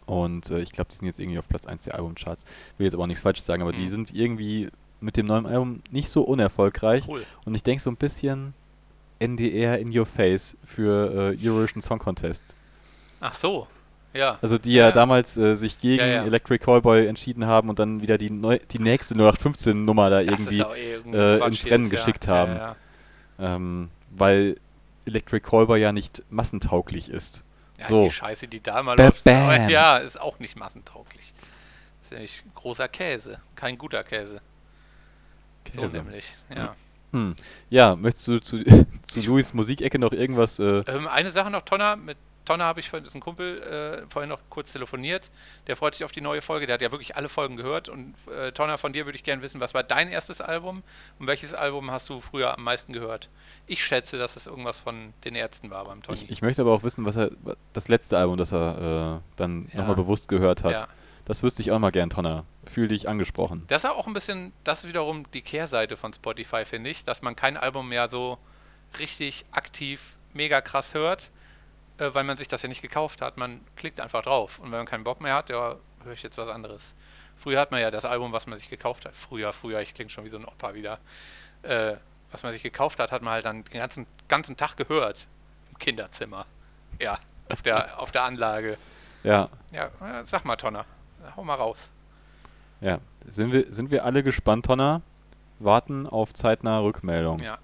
Und 0.07 0.51
äh, 0.51 0.61
ich 0.61 0.73
glaube, 0.73 0.89
die 0.91 0.97
sind 0.97 1.07
jetzt 1.07 1.21
irgendwie 1.21 1.39
auf 1.39 1.47
Platz 1.49 1.67
1 1.67 1.85
der 1.85 1.97
Albumcharts. 1.97 2.47
Will 2.79 2.87
jetzt 2.87 2.95
aber 2.95 3.03
auch 3.03 3.09
nichts 3.09 3.21
Falsches 3.23 3.45
sagen, 3.45 3.61
aber 3.61 3.73
die 3.75 3.83
Mhm. 3.83 3.89
sind 3.91 4.15
irgendwie 4.15 4.71
mit 5.01 5.19
dem 5.19 5.27
neuen 5.27 5.45
Album 5.45 5.83
nicht 5.91 6.09
so 6.09 6.23
unerfolgreich. 6.23 7.07
Cool. 7.07 7.23
Und 7.45 7.55
ich 7.55 7.63
denke 7.63 7.83
so 7.83 7.91
ein 7.91 7.97
bisschen 7.97 8.55
NDR 9.19 9.79
in 9.79 9.97
your 9.97 10.07
face 10.07 10.57
für 10.65 11.33
äh, 11.33 11.47
Eurovision 11.49 11.83
Song 11.83 11.99
Contest. 11.99 12.55
Ach 13.21 13.35
so, 13.35 13.67
ja. 14.15 14.39
Also 14.43 14.59
die 14.59 14.73
ja, 14.75 14.87
Ja. 14.87 14.93
damals 14.93 15.37
äh, 15.37 15.55
sich 15.57 15.79
gegen 15.79 16.01
Ja, 16.01 16.07
ja. 16.07 16.25
Electric 16.25 16.65
Callboy 16.65 17.07
entschieden 17.07 17.47
haben 17.47 17.69
und 17.69 17.79
dann 17.79 18.01
wieder 18.03 18.17
die, 18.19 18.31
neu 18.31 18.59
die 18.71 18.79
nächste 18.79 19.15
0815 19.15 19.85
Nummer 19.85 20.09
da 20.11 20.23
Das 20.23 20.51
irgendwie 20.53 20.61
äh, 21.17 21.45
ins 21.47 21.67
Rennen 21.67 21.85
jetzt, 21.85 21.93
ja. 21.93 21.99
geschickt 21.99 22.27
Ja, 22.27 22.33
haben. 22.33 22.57
Ja, 22.57 22.77
ähm, 23.39 23.91
weil 24.11 24.57
Electric 25.07 25.41
Callboy 25.49 25.81
ja 25.81 25.93
nicht 25.93 26.23
massentauglich 26.31 27.09
ist. 27.11 27.45
ja. 27.81 27.87
so. 27.89 28.05
die 28.05 28.11
Scheiße, 28.11 28.47
die 28.49 28.61
da 28.63 28.83
mal 28.83 28.97
Ba- 28.97 29.05
läuft, 29.07 29.27
aber 29.27 29.69
ja, 29.69 29.97
ist 29.99 30.21
auch 30.21 30.39
nicht 30.39 30.57
massentauglich. 30.57 31.35
Ist 32.03 32.13
nämlich 32.13 32.43
großer 32.55 32.89
Käse, 32.89 33.41
kein 33.57 33.77
guter 33.79 34.05
Käse. 34.05 34.41
So 35.75 35.83
Käse. 35.83 35.99
nämlich, 35.99 36.35
ja. 36.55 36.75
Hm. 37.13 37.35
Ja, 37.71 37.97
möchtest 37.97 38.29
du 38.29 38.39
zu, 38.41 38.63
zu 39.03 39.21
Louis 39.21 39.55
Musikecke 39.55 39.99
noch 39.99 40.13
irgendwas? 40.13 40.59
Äh, 40.59 40.83
Ähm, 40.87 41.09
eine 41.09 41.31
Sache 41.31 41.51
noch, 41.51 41.63
Tonner, 41.63 41.97
mit 41.97 42.17
Tonner 42.45 42.65
habe 42.65 42.81
ich, 42.81 42.89
vorhin- 42.89 43.05
das 43.05 43.11
ist 43.13 43.15
ein 43.15 43.21
Kumpel, 43.21 43.61
äh, 43.63 44.11
vorhin 44.11 44.31
noch 44.31 44.41
kurz 44.49 44.73
telefoniert. 44.73 45.31
Der 45.67 45.77
freut 45.77 45.95
sich 45.95 46.03
auf 46.05 46.13
die 46.13 46.23
neue 46.23 46.41
Folge. 46.41 46.65
Der 46.67 46.75
hat 46.75 46.81
ja 46.83 46.91
wirklich 46.91 47.15
alle 47.15 47.29
Folgen 47.29 47.57
gehört. 47.59 47.91
Und 47.91 48.15
äh, 48.35 48.53
Tonner, 48.53 48.79
von 48.79 48.95
dir 48.95 49.05
würde 49.05 49.17
ich 49.17 49.23
gerne 49.25 49.43
wissen, 49.43 49.61
was 49.61 49.75
war 49.75 49.83
dein 49.83 50.09
erstes 50.09 50.41
Album 50.41 50.83
und 51.19 51.27
welches 51.27 51.53
Album 51.53 51.91
hast 51.91 52.09
du 52.09 52.23
früher 52.23 52.57
am 52.57 52.65
meisten 52.65 52.95
gehört? 52.95 53.29
Ich 53.67 53.85
schätze, 53.85 54.17
dass 54.17 54.37
es 54.37 54.47
irgendwas 54.47 54.81
von 54.81 55.13
den 55.27 55.35
Ärzten 55.35 55.69
war 55.71 55.85
beim 55.85 56.03
Tony. 56.03 56.21
Ich, 56.23 56.31
ich 56.31 56.41
möchte 56.43 56.63
aber 56.63 56.73
auch 56.73 56.83
wissen, 56.85 57.05
was 57.05 57.17
er 57.17 57.31
das 57.75 57.89
letzte 57.89 58.17
Album, 58.17 58.39
das 58.39 58.53
er 58.53 59.21
äh, 59.21 59.37
dann 59.37 59.69
Ja. 59.75 59.81
nochmal 59.81 59.97
bewusst 59.97 60.27
gehört 60.29 60.65
hat. 60.65 60.73
Ja. 60.73 60.89
Das 61.29 61.43
wüsste 61.43 61.61
ich 61.61 61.71
auch 61.73 61.79
mal 61.79 61.93
gern, 61.93 62.09
Tonner. 62.09 62.47
Fühl 62.65 62.89
dich 62.89 63.07
angesprochen. 63.07 63.65
Das 63.69 63.85
ist 63.85 63.91
auch 63.91 64.07
ein 64.07 64.15
bisschen, 64.15 64.55
das 64.65 64.79
ist 64.83 64.89
wiederum 64.89 65.31
die 65.33 65.43
Kehrseite 65.43 65.99
von 65.99 66.15
Spotify, 66.15 66.65
finde 66.65 66.89
ich, 66.89 67.05
dass 67.05 67.21
man 67.21 67.37
kein 67.37 67.59
Album 67.59 67.91
mehr 67.91 68.09
so 68.09 68.39
richtig 68.99 69.45
aktiv, 69.51 70.17
mega 70.33 70.63
krass 70.63 70.95
hört, 70.95 71.31
äh, 71.99 72.09
weil 72.15 72.25
man 72.25 72.39
sich 72.39 72.49
das 72.49 72.63
ja 72.63 72.69
nicht 72.71 72.81
gekauft 72.81 73.21
hat. 73.21 73.37
Man 73.37 73.61
klickt 73.77 74.01
einfach 74.01 74.23
drauf 74.23 74.59
und 74.59 74.73
wenn 74.73 74.79
man 74.79 74.87
keinen 74.87 75.05
Bock 75.05 75.21
mehr 75.21 75.35
hat, 75.35 75.51
ja, 75.51 75.77
höre 76.03 76.13
ich 76.15 76.23
jetzt 76.23 76.39
was 76.39 76.49
anderes. 76.49 76.95
Früher 77.37 77.61
hat 77.61 77.73
man 77.73 77.83
ja 77.83 77.91
das 77.91 78.07
Album, 78.07 78.33
was 78.33 78.47
man 78.47 78.59
sich 78.59 78.71
gekauft 78.71 79.05
hat. 79.05 79.15
Früher, 79.15 79.53
früher, 79.53 79.83
ich 79.83 79.93
klinge 79.93 80.11
schon 80.11 80.25
wie 80.25 80.31
so 80.31 80.39
ein 80.39 80.47
Opa 80.47 80.73
wieder. 80.73 80.99
Äh, 81.61 81.97
was 82.31 82.43
man 82.43 82.53
sich 82.53 82.63
gekauft 82.63 83.01
hat, 83.01 83.13
hat 83.13 83.21
man 83.21 83.35
halt 83.35 83.45
dann 83.45 83.65
den 83.65 83.81
ganzen, 83.81 84.07
ganzen 84.29 84.57
Tag 84.57 84.79
gehört. 84.79 85.29
Im 85.71 85.79
Kinderzimmer. 85.79 86.47
Ja, 86.99 87.19
auf 87.51 87.61
der, 87.61 88.01
auf 88.01 88.13
der 88.13 88.23
Anlage. 88.23 88.79
Ja, 89.25 89.51
Ja, 89.73 89.91
äh, 90.01 90.25
sag 90.25 90.47
mal, 90.47 90.57
Tonner. 90.57 90.87
Hau 91.37 91.45
mal 91.45 91.55
raus. 91.55 91.91
ja. 92.81 92.99
Sind 93.31 93.53
wir, 93.53 93.67
sind 93.71 93.91
wir 93.91 94.07
alle 94.07 94.23
gespannt, 94.23 94.65
Tonner? 94.65 95.03
Warten 95.59 96.07
auf 96.07 96.33
zeitnahe 96.33 96.83
Rückmeldung. 96.83 97.39
Ja. 97.41 97.59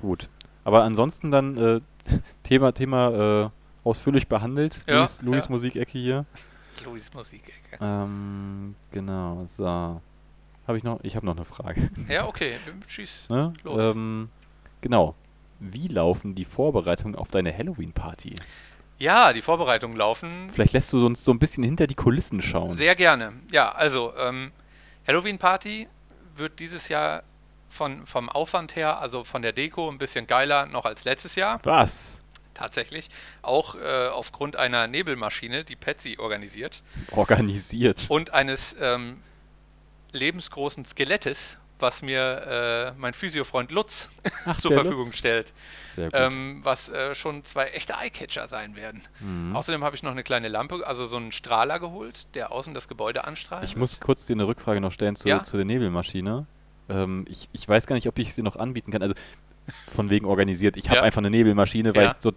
Gut. 0.00 0.28
Aber 0.64 0.82
ansonsten 0.82 1.30
dann 1.30 1.56
äh, 1.56 1.80
Thema, 2.42 2.72
Thema 2.72 3.44
äh, 3.44 3.50
ausführlich 3.88 4.28
behandelt. 4.28 4.82
Ja, 4.86 4.98
Louis, 4.98 5.22
Louis 5.22 5.44
ja. 5.44 5.50
Musikecke 5.50 5.98
hier. 5.98 6.26
Louis 6.84 7.14
Musikecke. 7.14 7.78
Ähm, 7.80 8.74
genau, 8.90 9.46
so. 9.46 9.64
Habe 9.64 10.76
ich 10.76 10.84
noch, 10.84 11.00
ich 11.02 11.16
habe 11.16 11.24
noch 11.24 11.36
eine 11.36 11.44
Frage. 11.44 11.90
Ja, 12.08 12.26
okay, 12.26 12.54
schieß. 12.86 13.28
Ne? 13.30 13.52
Los. 13.62 13.94
Ähm, 13.94 14.28
genau. 14.80 15.14
Wie 15.60 15.88
laufen 15.88 16.34
die 16.34 16.44
Vorbereitungen 16.44 17.14
auf 17.14 17.30
deine 17.30 17.56
Halloween-Party? 17.56 18.34
Ja, 18.98 19.32
die 19.32 19.42
Vorbereitungen 19.42 19.96
laufen 19.96 20.50
Vielleicht 20.52 20.72
lässt 20.72 20.92
du 20.92 21.04
uns 21.04 21.24
so 21.24 21.32
ein 21.32 21.38
bisschen 21.38 21.64
hinter 21.64 21.86
die 21.86 21.94
Kulissen 21.94 22.40
schauen. 22.40 22.74
sehr 22.74 22.94
gerne. 22.94 23.32
Ja, 23.50 23.72
also 23.72 24.14
ähm, 24.16 24.52
Halloween 25.06 25.38
Party 25.38 25.88
wird 26.36 26.60
dieses 26.60 26.88
Jahr 26.88 27.22
von, 27.68 28.06
vom 28.06 28.28
Aufwand 28.28 28.76
her, 28.76 29.00
also 29.00 29.24
von 29.24 29.42
der 29.42 29.52
Deko, 29.52 29.90
ein 29.90 29.98
bisschen 29.98 30.26
geiler 30.26 30.66
noch 30.66 30.84
als 30.84 31.04
letztes 31.04 31.34
Jahr. 31.34 31.60
Was? 31.64 32.22
Tatsächlich. 32.54 33.08
Auch 33.42 33.74
äh, 33.74 34.08
aufgrund 34.08 34.56
einer 34.56 34.86
Nebelmaschine, 34.86 35.64
die 35.64 35.74
Patsy 35.74 36.16
organisiert. 36.18 36.82
Organisiert. 37.10 38.06
Und 38.08 38.32
eines 38.32 38.76
ähm, 38.80 39.20
lebensgroßen 40.12 40.84
Skelettes, 40.84 41.58
was 41.84 42.02
mir 42.02 42.94
äh, 42.96 43.00
mein 43.00 43.12
Physiofreund 43.14 43.70
Lutz 43.70 44.08
Ach, 44.46 44.56
zur 44.58 44.72
Verfügung 44.72 45.04
Lutz. 45.04 45.16
stellt. 45.16 45.52
Sehr 45.94 46.06
gut. 46.06 46.14
ähm, 46.18 46.60
was 46.64 46.88
äh, 46.88 47.14
schon 47.14 47.44
zwei 47.44 47.66
echte 47.66 47.94
Eyecatcher 47.96 48.48
sein 48.48 48.74
werden. 48.74 49.02
Mhm. 49.20 49.54
Außerdem 49.54 49.84
habe 49.84 49.94
ich 49.94 50.02
noch 50.02 50.10
eine 50.10 50.22
kleine 50.24 50.48
Lampe, 50.48 50.84
also 50.86 51.06
so 51.06 51.16
einen 51.18 51.30
Strahler 51.30 51.78
geholt, 51.78 52.26
der 52.34 52.50
außen 52.50 52.74
das 52.74 52.88
Gebäude 52.88 53.24
anstrahlt. 53.24 53.62
Ich 53.64 53.76
muss 53.76 54.00
kurz 54.00 54.26
dir 54.26 54.32
eine 54.34 54.46
Rückfrage 54.48 54.80
noch 54.80 54.90
stellen 54.92 55.14
zu, 55.14 55.28
Ja. 55.28 55.44
zu 55.44 55.56
der 55.56 55.66
Nebelmaschine. 55.66 56.46
Ähm, 56.88 57.24
ich, 57.28 57.48
ich 57.52 57.68
weiß 57.68 57.86
gar 57.86 57.94
nicht, 57.94 58.08
ob 58.08 58.18
ich 58.18 58.34
sie 58.34 58.42
noch 58.42 58.56
anbieten 58.56 58.90
kann. 58.90 59.02
Also 59.02 59.14
von 59.94 60.10
wegen 60.10 60.26
organisiert. 60.26 60.76
Ich 60.76 60.86
habe 60.88 60.96
Ja. 60.96 61.02
einfach 61.02 61.20
eine 61.20 61.30
Nebelmaschine, 61.30 61.94
weil 61.94 62.04
Ja. 62.04 62.10
ich 62.16 62.22
so 62.22 62.32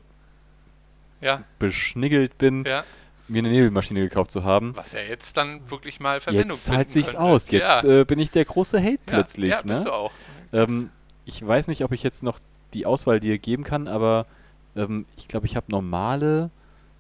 Ja, 1.20 1.42
beschniggelt 1.58 2.38
bin, 2.38 2.64
ja. 2.66 2.84
Mir 3.28 3.40
eine 3.40 3.50
Nebelmaschine 3.50 4.02
gekauft 4.02 4.32
zu 4.32 4.44
haben. 4.44 4.76
Was 4.76 4.94
ja 4.94 5.02
jetzt 5.02 5.38
dann 5.38 5.70
wirklich 5.70 6.00
mal 6.00 6.20
Verwendung 6.20 6.52
Jetzt 6.52 6.66
zahlt 6.66 6.90
sich's 6.90 7.10
könnte. 7.10 7.22
aus. 7.22 7.52
Jetzt 7.52 7.84
ja. 7.84 8.02
äh, 8.02 8.06
bin 8.06 8.20
ich 8.20 8.32
der 8.32 8.46
große 8.46 8.80
Hate 8.80 8.92
ja, 8.92 8.98
plötzlich. 9.06 9.52
Ja, 9.52 9.62
ne? 9.64 9.74
bist 9.74 9.86
du 9.86 9.92
auch. 9.92 10.12
Ähm, 10.54 10.90
ich 11.26 11.46
weiß 11.46 11.68
nicht, 11.68 11.84
ob 11.84 11.92
ich 11.92 12.04
jetzt 12.04 12.24
noch 12.24 12.40
die 12.74 12.86
Auswahl 12.86 13.20
dir 13.20 13.38
geben 13.38 13.64
kann, 13.64 13.88
aber 13.88 14.26
ähm, 14.76 15.06
ich 15.18 15.28
glaube, 15.28 15.46
ich 15.46 15.56
habe 15.56 15.66
normale 15.70 16.50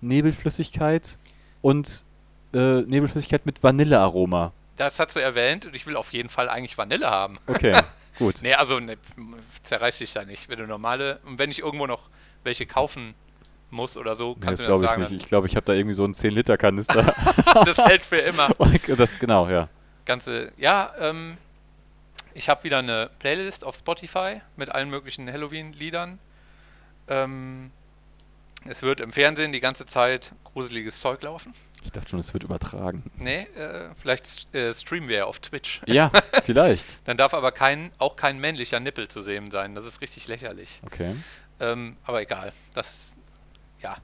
Nebelflüssigkeit 0.01 1.17
und 1.61 2.03
äh, 2.53 2.81
Nebelflüssigkeit 2.81 3.45
mit 3.45 3.63
Vanillearoma. 3.63 4.53
Das 4.75 4.99
hast 4.99 5.15
du 5.15 5.19
erwähnt 5.19 5.65
und 5.65 5.75
ich 5.75 5.87
will 5.87 5.95
auf 5.95 6.13
jeden 6.13 6.29
Fall 6.29 6.49
eigentlich 6.49 6.77
Vanille 6.77 7.09
haben. 7.09 7.39
Okay, 7.47 7.79
gut. 8.19 8.41
Nee, 8.41 8.53
also 8.53 8.79
ne, 8.79 8.97
zerreiß 9.63 9.97
dich 9.97 10.13
da 10.13 10.23
nicht. 10.23 10.49
Wenn 10.49 10.59
du 10.59 10.67
normale, 10.67 11.19
und 11.25 11.39
wenn 11.39 11.49
ich 11.49 11.59
irgendwo 11.59 11.87
noch 11.87 12.09
welche 12.43 12.65
kaufen 12.65 13.15
muss 13.69 13.97
oder 13.97 14.15
so, 14.15 14.34
Nee, 14.39 14.45
kannst 14.45 14.62
das 14.62 14.67
du 14.67 14.73
mir 14.73 14.80
glaube 14.80 14.86
das 14.86 14.93
ich 14.93 15.12
nicht. 15.12 15.23
Ich 15.23 15.30
glaube, 15.30 15.47
ich 15.47 15.56
habe 15.56 15.65
da 15.65 15.73
irgendwie 15.73 15.95
so 15.95 16.03
einen 16.03 16.13
10-Liter-Kanister. 16.13 17.03
dann- 17.03 17.65
das 17.65 17.77
hält 17.77 18.06
für 18.06 18.17
immer. 18.17 18.49
das 18.97 19.19
genau, 19.19 19.49
ja. 19.49 19.67
Ganze, 20.06 20.51
ja, 20.58 20.93
ähm, 20.99 21.38
ich 22.34 22.47
habe 22.49 22.63
wieder 22.63 22.80
eine 22.80 23.10
Playlist 23.19 23.65
auf 23.65 23.75
Spotify 23.75 24.41
mit 24.56 24.69
allen 24.71 24.89
möglichen 24.89 25.32
Halloween-Liedern. 25.32 26.19
Ähm, 27.10 27.71
es 28.65 28.82
wird 28.82 29.01
im 29.01 29.12
Fernsehen 29.12 29.51
die 29.51 29.60
ganze 29.60 29.86
Zeit 29.86 30.34
gruseliges 30.43 30.99
Zeug 30.99 31.21
laufen. 31.23 31.53
Ich 31.84 31.91
dachte 31.91 32.10
schon, 32.10 32.19
es 32.19 32.34
wird 32.34 32.43
übertragen. 32.43 33.03
Nee, 33.17 33.41
äh, 33.56 33.89
vielleicht 34.01 34.53
äh, 34.53 34.73
streamen 34.73 35.08
wir 35.08 35.17
ja 35.17 35.25
auf 35.25 35.39
Twitch. 35.39 35.82
Ja, 35.86 36.12
vielleicht. 36.43 36.86
Dann 37.06 37.17
darf 37.17 37.34
aber 37.34 37.51
kein, 37.51 37.91
auch 37.97 38.15
kein 38.15 38.39
männlicher 38.39 38.80
Nippel 38.80 39.08
zu 39.08 39.21
sehen 39.21 39.51
sein. 39.51 39.73
Das 39.75 39.86
ist 39.86 40.01
richtig 40.01 40.27
lächerlich. 40.27 40.82
Okay. 40.86 41.15
Ähm, 41.60 41.95
aber 42.03 42.21
egal. 42.21 42.51
Das, 42.73 43.15
ja. 43.81 43.97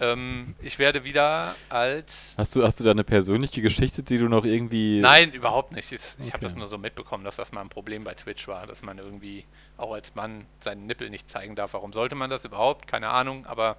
Ähm, 0.00 0.54
ich 0.62 0.78
werde 0.78 1.02
wieder 1.02 1.56
als. 1.68 2.34
Hast 2.38 2.54
du, 2.54 2.62
hast 2.62 2.78
du 2.78 2.84
da 2.84 2.92
eine 2.92 3.02
persönliche 3.02 3.60
Geschichte, 3.62 4.04
die 4.04 4.18
du 4.18 4.28
noch 4.28 4.44
irgendwie. 4.44 5.00
Nein, 5.00 5.32
überhaupt 5.32 5.72
nicht. 5.72 5.90
Ich, 5.90 6.00
ich 6.20 6.26
habe 6.28 6.36
Okay. 6.36 6.44
das 6.44 6.54
nur 6.54 6.68
so 6.68 6.78
mitbekommen, 6.78 7.24
dass 7.24 7.34
das 7.34 7.50
mal 7.50 7.62
ein 7.62 7.68
Problem 7.68 8.04
bei 8.04 8.14
Twitch 8.14 8.46
war, 8.46 8.66
dass 8.68 8.82
man 8.82 8.98
irgendwie 8.98 9.44
auch 9.76 9.92
als 9.92 10.14
Mann 10.14 10.46
seinen 10.60 10.86
Nippel 10.86 11.10
nicht 11.10 11.28
zeigen 11.28 11.56
darf. 11.56 11.72
Warum 11.72 11.92
sollte 11.92 12.14
man 12.14 12.30
das 12.30 12.44
überhaupt? 12.44 12.86
Keine 12.86 13.08
Ahnung, 13.08 13.44
aber 13.46 13.76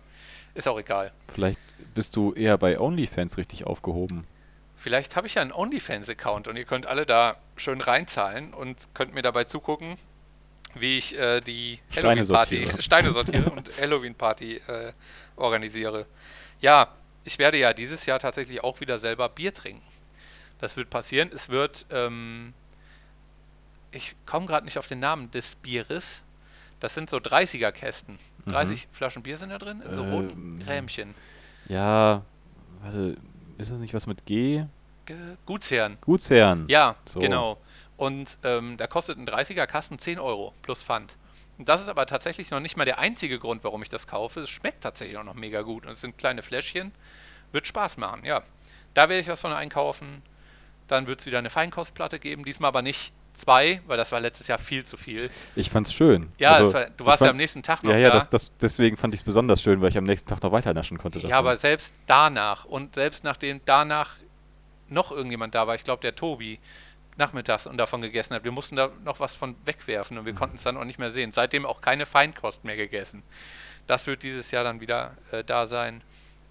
ist 0.55 0.67
auch 0.67 0.77
egal. 0.77 1.13
Vielleicht 1.33 1.59
bist 1.93 2.17
du 2.17 2.33
eher 2.33 2.57
bei 2.57 2.77
OnlyFans 2.79 3.37
richtig 3.37 3.65
aufgehoben. 3.65 4.25
Vielleicht 4.75 5.15
habe 5.15 5.27
ich 5.27 5.35
ja 5.35 5.41
einen 5.41 5.53
OnlyFans-Account 5.53 6.49
und 6.49 6.57
ihr 6.57 6.65
könnt 6.65 6.85
alle 6.87 7.05
da 7.05 7.37
schön 7.55 7.79
reinzahlen 7.79 8.53
und 8.53 8.89
könnt 8.93 9.13
mir 9.13 9.21
dabei 9.21 9.43
zugucken, 9.45 9.95
wie 10.75 10.97
ich 10.97 11.17
äh, 11.17 11.41
die 11.41 11.79
Steine 11.89 12.09
Halloween-Party, 12.21 12.55
sortiere. 12.63 12.81
Steine 12.81 13.11
sortiere 13.11 13.49
und 13.49 13.69
Halloween-Party 13.81 14.61
äh, 14.67 14.93
organisiere. 15.39 16.05
Ja, 16.61 16.89
ich 17.23 17.37
werde 17.39 17.57
ja 17.57 17.73
dieses 17.73 18.05
Jahr 18.05 18.19
tatsächlich 18.19 18.63
auch 18.63 18.79
wieder 18.81 18.99
selber 18.99 19.29
Bier 19.29 19.53
trinken. 19.53 19.81
Das 20.59 20.75
wird 20.77 20.89
passieren. 20.89 21.29
Es 21.33 21.49
wird, 21.49 21.85
ähm, 21.89 22.53
ich 23.91 24.15
komme 24.25 24.45
gerade 24.45 24.65
nicht 24.65 24.77
auf 24.77 24.87
den 24.87 24.99
Namen 24.99 25.31
des 25.31 25.55
Bieres. 25.55 26.21
Das 26.79 26.93
sind 26.93 27.09
so 27.09 27.17
30er-Kästen. 27.17 28.17
30 28.45 28.87
Flaschen 28.91 29.21
Bier 29.21 29.37
sind 29.37 29.49
da 29.49 29.57
drin, 29.57 29.81
in 29.81 29.93
so 29.93 30.03
roten 30.03 30.55
Mhm. 30.55 30.61
Ähm, 30.61 30.67
Rähmchen. 30.67 31.15
Ja, 31.67 32.23
warte, 32.81 33.17
ist 33.57 33.71
das 33.71 33.79
nicht 33.79 33.93
was 33.93 34.07
mit 34.07 34.25
G? 34.25 34.63
Ge 35.05 35.15
Gutsherren. 35.45 35.97
Gutsherren. 36.01 36.65
Ja, 36.67 36.95
So. 37.05 37.19
genau. 37.19 37.57
Und 37.97 38.37
ähm, 38.43 38.77
da 38.77 38.87
kostet 38.87 39.17
ein 39.17 39.27
30er 39.27 39.65
Kasten 39.67 39.99
10 39.99 40.19
Euro 40.19 40.53
plus 40.61 40.83
Pfand. 40.83 41.17
Das 41.59 41.81
ist 41.81 41.89
aber 41.89 42.05
tatsächlich 42.05 42.51
noch 42.51 42.59
nicht 42.61 42.77
mal 42.77 42.85
der 42.85 42.99
einzige 42.99 43.37
Grund, 43.37 43.63
warum 43.63 43.81
ich 43.83 43.89
das 43.89 44.07
kaufe. 44.07 44.39
Es 44.41 44.49
schmeckt 44.49 44.81
tatsächlich 44.81 45.17
auch 45.17 45.23
noch 45.23 45.33
mega 45.35 45.61
gut. 45.61 45.85
Und 45.85 45.91
es 45.91 46.01
sind 46.01 46.17
kleine 46.17 46.41
Fläschchen. 46.41 46.91
Wird 47.51 47.67
Spaß 47.67 47.97
machen, 47.97 48.23
ja. 48.23 48.43
Da 48.93 49.09
werde 49.09 49.19
ich 49.21 49.27
was 49.27 49.41
von 49.41 49.51
einkaufen. 49.51 50.21
Dann 50.87 51.05
wird 51.07 51.19
es 51.19 51.25
wieder 51.25 51.37
eine 51.39 51.49
Feinkostplatte 51.49 52.17
geben. 52.19 52.45
Diesmal 52.45 52.69
aber 52.69 52.81
nicht 52.81 53.11
zwei, 53.33 53.81
weil 53.87 53.97
das 53.97 54.11
war 54.11 54.19
letztes 54.19 54.47
Jahr 54.47 54.57
viel 54.57 54.85
zu 54.85 54.97
viel. 54.97 55.29
Ich 55.55 55.69
fand's 55.69 55.93
schön. 55.93 56.31
Ja, 56.39 56.51
Also, 56.53 56.73
war, 56.73 56.85
du 56.89 57.05
warst 57.05 57.21
ja 57.21 57.25
fand- 57.27 57.31
am 57.31 57.37
nächsten 57.37 57.61
Tag 57.61 57.83
noch 57.83 57.91
Ja, 57.91 57.97
ja, 57.97 58.09
da. 58.09 58.15
das, 58.15 58.29
das, 58.29 58.51
deswegen 58.57 58.97
fand 58.97 59.13
ich 59.13 59.19
es 59.19 59.23
besonders 59.23 59.61
schön, 59.61 59.81
weil 59.81 59.89
ich 59.89 59.97
am 59.97 60.03
nächsten 60.05 60.29
Tag 60.29 60.41
noch 60.41 60.51
weiter 60.51 60.73
naschen 60.73 60.97
konnte. 60.97 61.19
Ja, 61.19 61.23
davon. 61.29 61.37
aber 61.37 61.57
selbst 61.57 61.93
danach 62.07 62.65
und 62.65 62.95
selbst 62.95 63.23
nachdem 63.23 63.61
danach 63.65 64.15
noch 64.87 65.11
irgendjemand 65.11 65.53
da 65.55 65.67
war, 65.67 65.75
ich 65.75 65.83
glaube 65.83 66.01
der 66.01 66.15
Tobi, 66.15 66.59
nachmittags 67.19 67.67
und 67.67 67.77
davon 67.77 68.01
gegessen 68.01 68.33
hat, 68.33 68.43
wir 68.43 68.51
mussten 68.51 68.75
da 68.75 68.89
noch 69.03 69.19
was 69.19 69.35
von 69.35 69.55
wegwerfen 69.65 70.17
und 70.17 70.25
wir 70.25 70.33
konnten 70.33 70.55
es 70.55 70.63
dann 70.63 70.77
auch 70.77 70.85
nicht 70.85 70.97
mehr 70.97 71.11
sehen. 71.11 71.31
Seitdem 71.31 71.65
auch 71.65 71.81
keine 71.81 72.05
Feinkost 72.07 72.63
mehr 72.63 72.75
gegessen. 72.77 73.21
Das 73.85 74.07
wird 74.07 74.23
dieses 74.23 74.49
Jahr 74.51 74.63
dann 74.63 74.81
wieder 74.81 75.15
äh, 75.31 75.43
da 75.43 75.67
sein. 75.67 76.01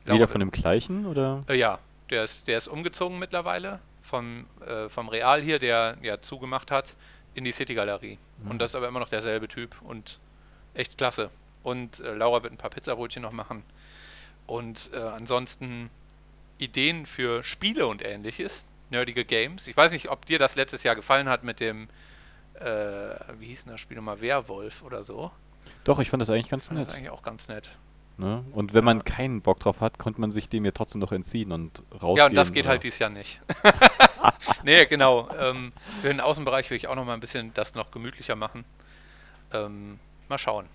Wieder 0.05 0.17
Glaube- 0.19 0.33
von 0.33 0.41
dem 0.41 0.51
gleichen, 0.51 1.07
oder? 1.07 1.41
äh, 1.49 1.57
ja, 1.57 1.79
der 2.11 2.25
ist, 2.25 2.47
der 2.47 2.59
ist 2.59 2.69
umgezogen 2.69 3.19
mittlerweile 3.19 3.81
vom, 4.01 4.47
äh, 4.67 4.89
vom 4.89 5.09
Real 5.09 5.43
hier, 5.43 5.59
der 5.59 5.97
ja 6.03 6.21
zugemacht 6.21 6.71
hat, 6.71 6.95
in 7.35 7.45
die 7.45 7.53
City 7.53 7.75
Galerie. 7.75 8.19
Und 8.49 8.59
das 8.61 8.71
ist 8.71 8.75
aber 8.77 8.89
immer 8.89 9.01
noch 9.01 9.09
derselbe 9.09 9.49
Typ 9.49 9.77
und 9.83 10.19
echt 10.75 10.97
klasse. 10.99 11.31
Und 11.63 12.01
äh, 12.01 12.15
Laura 12.15 12.43
wird 12.43 12.53
ein 12.53 12.57
paar 12.59 12.71
Pizzabrötchen 12.71 13.23
noch 13.23 13.33
machen. 13.33 13.63
Und 14.47 14.91
äh, 14.95 14.99
ansonsten 14.99 15.91
Ideen 16.59 17.07
für 17.07 17.43
Spiele 17.45 17.87
und 17.87 18.03
ähnliches, 18.05 18.67
nerdige 18.91 19.25
Games. 19.25 19.67
Ich 19.69 19.77
weiß 19.77 19.93
nicht, 19.93 20.11
ob 20.11 20.25
dir 20.27 20.39
das 20.39 20.55
letztes 20.57 20.83
Jahr 20.83 20.95
gefallen 20.97 21.29
hat 21.29 21.45
mit 21.45 21.61
dem, 21.61 21.89
äh, 22.55 22.65
wie 23.39 23.47
hieß 23.47 23.65
denn 23.65 23.73
das 23.73 23.81
Spiel 23.81 23.97
nochmal, 23.97 24.21
Werwolf 24.21 24.83
oder 24.83 25.03
so. 25.03 25.31
Doch, 25.85 25.99
ich 26.01 26.11
fand 26.11 26.21
das 26.23 26.31
eigentlich 26.31 26.49
ganz 26.49 26.69
Das 26.69 26.79
ist 26.79 26.87
nett. 26.89 26.95
eigentlich 26.97 27.11
auch 27.11 27.23
ganz 27.23 27.49
nett. 27.49 27.71
Ne? 28.17 28.45
Und 28.53 28.75
wenn 28.75 28.83
man 28.85 29.05
keinen 29.05 29.43
Bock 29.43 29.61
drauf 29.61 29.81
hat, 29.81 29.99
konnte 29.99 30.21
man 30.21 30.33
sich 30.33 30.49
dem 30.49 30.65
ja 30.65 30.73
trotzdem 30.73 31.01
noch 31.01 31.13
entziehen 31.13 31.53
und 31.53 31.83
rausgehen. 31.93 32.17
Ja, 32.17 32.27
und 32.27 32.35
das 32.35 32.53
geht 32.53 32.65
oder- 32.65 32.71
halt 32.71 32.83
dieses 32.83 32.99
Jahr 32.99 33.11
nicht. 33.11 33.41
nee, 34.65 34.87
genau. 34.87 35.29
Ähm, 35.39 35.73
für 36.03 36.09
den 36.09 36.21
Außenbereich 36.21 36.69
will 36.71 36.77
ich 36.77 36.89
auch 36.89 36.97
noch 36.97 37.05
mal 37.05 37.15
ein 37.15 37.21
bisschen 37.21 37.55
das 37.55 37.75
noch 37.75 37.91
gemütlicher 37.93 38.35
machen. 38.35 38.65
Ähm, 39.53 40.01
mal 40.29 40.39
schauen. 40.39 40.67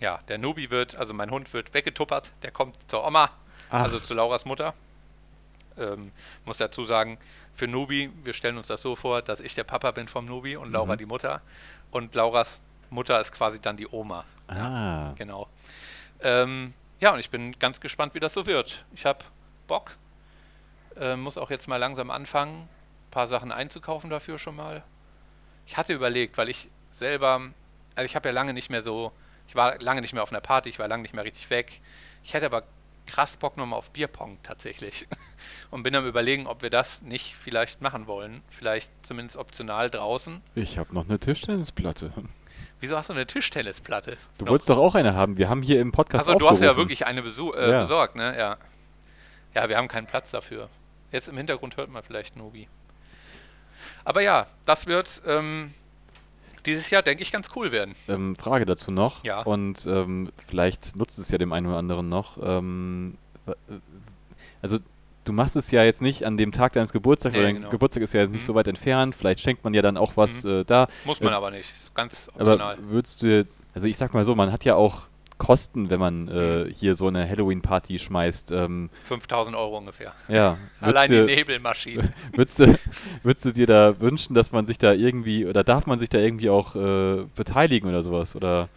Ja, 0.00 0.20
der 0.28 0.38
Nubi 0.38 0.70
wird, 0.70 0.96
also 0.96 1.12
mein 1.12 1.30
Hund 1.30 1.52
wird 1.52 1.74
weggetuppert. 1.74 2.32
Der 2.42 2.50
kommt 2.52 2.76
zur 2.90 3.06
Oma, 3.06 3.30
Ach. 3.68 3.82
also 3.82 4.00
zu 4.00 4.14
Lauras 4.14 4.46
Mutter. 4.46 4.72
Ähm, 5.80 6.12
muss 6.44 6.58
dazu 6.58 6.84
sagen, 6.84 7.18
für 7.54 7.66
Nubi, 7.66 8.10
wir 8.24 8.32
stellen 8.32 8.56
uns 8.58 8.66
das 8.68 8.82
so 8.82 8.94
vor, 8.96 9.22
dass 9.22 9.40
ich 9.40 9.54
der 9.54 9.64
Papa 9.64 9.90
bin 9.90 10.06
vom 10.08 10.26
Nubi 10.26 10.56
und 10.56 10.70
Laura 10.72 10.94
Mhm. 10.94 10.98
die 10.98 11.06
Mutter. 11.06 11.40
Und 11.90 12.14
Lauras 12.14 12.60
Mutter 12.90 13.20
ist 13.20 13.32
quasi 13.32 13.60
dann 13.60 13.76
die 13.76 13.88
Oma. 13.88 14.24
Ah, 14.48 15.12
Genau. 15.16 15.48
Ähm, 16.22 16.74
ja, 17.00 17.12
und 17.12 17.18
ich 17.20 17.30
bin 17.30 17.58
ganz 17.58 17.80
gespannt, 17.80 18.14
wie 18.14 18.20
das 18.20 18.34
so 18.34 18.46
wird. 18.46 18.84
Ich 18.94 19.06
habe 19.06 19.24
Bock. 19.66 19.96
Ähm, 20.96 21.20
muss 21.22 21.38
auch 21.38 21.50
jetzt 21.50 21.66
mal 21.68 21.76
langsam 21.76 22.10
anfangen, 22.10 22.62
ein 22.62 23.10
paar 23.10 23.26
Sachen 23.26 23.52
einzukaufen 23.52 24.10
dafür 24.10 24.38
schon 24.38 24.56
mal. 24.56 24.82
Ich 25.66 25.76
hatte 25.76 25.92
überlegt, 25.92 26.36
weil 26.36 26.48
ich 26.48 26.68
selber, 26.90 27.40
also 27.94 28.04
ich 28.04 28.16
habe 28.16 28.28
ja 28.28 28.34
lange 28.34 28.52
nicht 28.52 28.70
mehr 28.70 28.82
so, 28.82 29.12
ich 29.48 29.54
war 29.54 29.78
lange 29.78 30.00
nicht 30.00 30.12
mehr 30.12 30.22
auf 30.22 30.30
einer 30.32 30.40
Party, 30.40 30.68
ich 30.68 30.78
war 30.78 30.88
lange 30.88 31.02
nicht 31.02 31.14
mehr 31.14 31.24
richtig 31.24 31.48
weg. 31.48 31.80
Ich 32.24 32.34
hätte 32.34 32.46
aber 32.46 32.64
krass 33.06 33.36
Bock 33.36 33.56
nochmal 33.56 33.78
auf 33.78 33.90
Bierpong 33.90 34.38
tatsächlich. 34.42 35.06
Und 35.70 35.82
bin 35.82 35.94
am 35.94 36.06
überlegen, 36.06 36.46
ob 36.46 36.62
wir 36.62 36.70
das 36.70 37.02
nicht 37.02 37.34
vielleicht 37.34 37.80
machen 37.80 38.06
wollen. 38.06 38.42
Vielleicht 38.50 38.92
zumindest 39.04 39.36
optional 39.36 39.90
draußen. 39.90 40.40
ich 40.54 40.78
habe 40.78 40.94
noch 40.94 41.04
eine 41.08 41.18
Tischtennisplatte. 41.18 42.12
Wieso 42.80 42.96
hast 42.96 43.08
du 43.10 43.14
eine 43.14 43.26
Tischtennisplatte? 43.26 44.16
Du 44.38 44.44
Noch? 44.44 44.52
wolltest 44.52 44.70
doch 44.70 44.78
auch 44.78 44.94
eine 44.94 45.14
haben. 45.14 45.36
Wir 45.36 45.48
haben 45.48 45.62
hier 45.62 45.80
im 45.80 45.92
Podcast 45.92 46.28
Also 46.28 46.38
du 46.38 46.48
hast 46.48 46.60
ja 46.60 46.76
wirklich 46.76 47.06
eine 47.06 47.22
besu 47.22 47.52
äh, 47.52 47.70
Ja. 47.70 47.80
besorgt, 47.82 48.16
ne? 48.16 48.36
Ja. 48.38 48.56
Ja, 49.54 49.68
wir 49.68 49.76
haben 49.76 49.88
keinen 49.88 50.06
Platz 50.06 50.30
dafür. 50.30 50.68
Jetzt 51.12 51.28
im 51.28 51.36
Hintergrund 51.36 51.76
hört 51.76 51.90
man 51.90 52.02
vielleicht 52.02 52.36
Nobi. 52.36 52.68
Aber 54.04 54.22
ja, 54.22 54.46
das 54.64 54.86
wird 54.86 55.22
ähm, 55.26 55.74
dieses 56.66 56.90
Jahr, 56.90 57.02
denke 57.02 57.22
ich, 57.22 57.32
ganz 57.32 57.48
cool 57.56 57.72
werden. 57.72 57.94
Ähm, 58.08 58.36
Frage 58.36 58.64
dazu 58.66 58.90
noch. 58.90 59.24
Ja. 59.24 59.42
Und 59.42 59.86
ähm, 59.86 60.30
vielleicht 60.46 60.96
nutzt 60.96 61.18
es 61.18 61.30
ja 61.30 61.38
dem 61.38 61.52
einen 61.52 61.66
oder 61.66 61.76
anderen 61.78 62.08
noch. 62.08 62.38
Ähm, 62.42 63.16
äh, 63.46 63.52
also 64.62 64.78
du 65.24 65.32
machst 65.32 65.56
es 65.56 65.70
ja 65.70 65.84
jetzt 65.84 66.02
nicht 66.02 66.24
an 66.24 66.36
dem 66.36 66.52
Tag 66.52 66.72
deines 66.72 66.92
Geburtstags, 66.92 67.34
Nee, 67.34 67.38
weil 67.40 67.46
dein 67.46 67.54
genau. 67.56 67.70
Geburtstag 67.70 68.02
ist 68.02 68.12
ja 68.14 68.20
jetzt 68.22 68.32
nicht 68.32 68.42
Mhm. 68.42 68.46
so 68.46 68.54
weit 68.54 68.68
entfernt. 68.68 69.14
Vielleicht 69.14 69.40
schenkt 69.40 69.64
man 69.64 69.74
ja 69.74 69.82
dann 69.82 69.96
auch 69.96 70.16
was 70.16 70.44
Mhm. 70.44 70.50
äh, 70.50 70.64
da. 70.64 70.88
Muss 71.04 71.20
man 71.20 71.32
Äh, 71.32 71.36
aber 71.36 71.50
nicht. 71.50 71.70
Ist 71.72 71.94
ganz 71.94 72.28
optional. 72.34 72.74
Aber 72.74 72.88
würdest 72.90 73.22
du, 73.22 73.46
also 73.74 73.86
ich 73.86 73.96
sag 73.96 74.12
mal 74.14 74.24
so, 74.24 74.34
man 74.34 74.50
hat 74.52 74.64
ja 74.64 74.74
auch 74.74 75.02
Kosten, 75.40 75.90
wenn 75.90 75.98
man 75.98 76.28
äh, 76.28 76.64
Mhm. 76.64 76.70
hier 76.70 76.94
so 76.94 77.08
eine 77.08 77.28
Halloween-Party 77.28 77.98
schmeißt. 77.98 78.52
Ähm, 78.52 78.90
5000 79.04 79.56
Euro 79.56 79.78
ungefähr. 79.78 80.14
ja. 80.28 80.56
Allein 80.80 81.10
die 81.10 81.22
Nebelmaschine. 81.22 82.12
Würdest 82.32 82.58
du, 82.60 82.78
würdest 83.24 83.44
du 83.46 83.50
dir 83.52 83.66
da 83.66 83.98
wünschen, 84.00 84.34
dass 84.34 84.52
man 84.52 84.66
sich 84.66 84.78
da 84.78 84.92
irgendwie, 84.92 85.46
oder 85.46 85.64
darf 85.64 85.86
man 85.86 85.98
sich 85.98 86.08
da 86.08 86.18
irgendwie 86.18 86.50
auch 86.50 86.76
äh, 86.76 87.24
beteiligen 87.34 87.88
oder 87.88 88.02
sowas? 88.02 88.36
Oder 88.36 88.68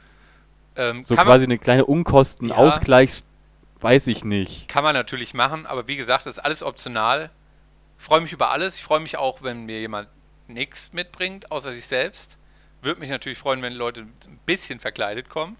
ähm, 0.75 1.03
so 1.03 1.15
quasi 1.15 1.45
man, 1.45 1.51
eine 1.51 1.57
kleine 1.59 1.85
Unkostenausgleich, 1.85 3.21
weiß 3.79 4.07
ich 4.07 4.23
nicht. 4.25 4.67
kann 4.69 4.83
man 4.83 4.95
natürlich 4.95 5.33
machen, 5.33 5.65
aber 5.65 5.87
wie 5.87 5.97
gesagt, 5.97 6.25
das 6.25 6.37
ist 6.37 6.43
alles 6.43 6.63
optional. 6.63 7.29
Ich 7.99 8.05
freue 8.05 8.21
mich 8.21 8.33
über 8.33 8.49
alles. 8.51 8.75
Ich 8.77 8.83
freue 8.83 8.99
mich 9.01 9.17
auch, 9.17 9.43
wenn 9.43 9.65
mir 9.65 9.79
jemand 9.79 10.07
nichts 10.47 10.91
mitbringt, 10.93 11.51
außer 11.51 11.73
sich 11.73 11.85
selbst. 11.85 12.37
Würde 12.81 12.99
mich 12.99 13.09
natürlich 13.09 13.37
freuen, 13.37 13.61
wenn 13.61 13.73
Leute 13.73 14.01
ein 14.01 14.39
bisschen 14.45 14.79
verkleidet 14.79 15.29
kommen. 15.29 15.55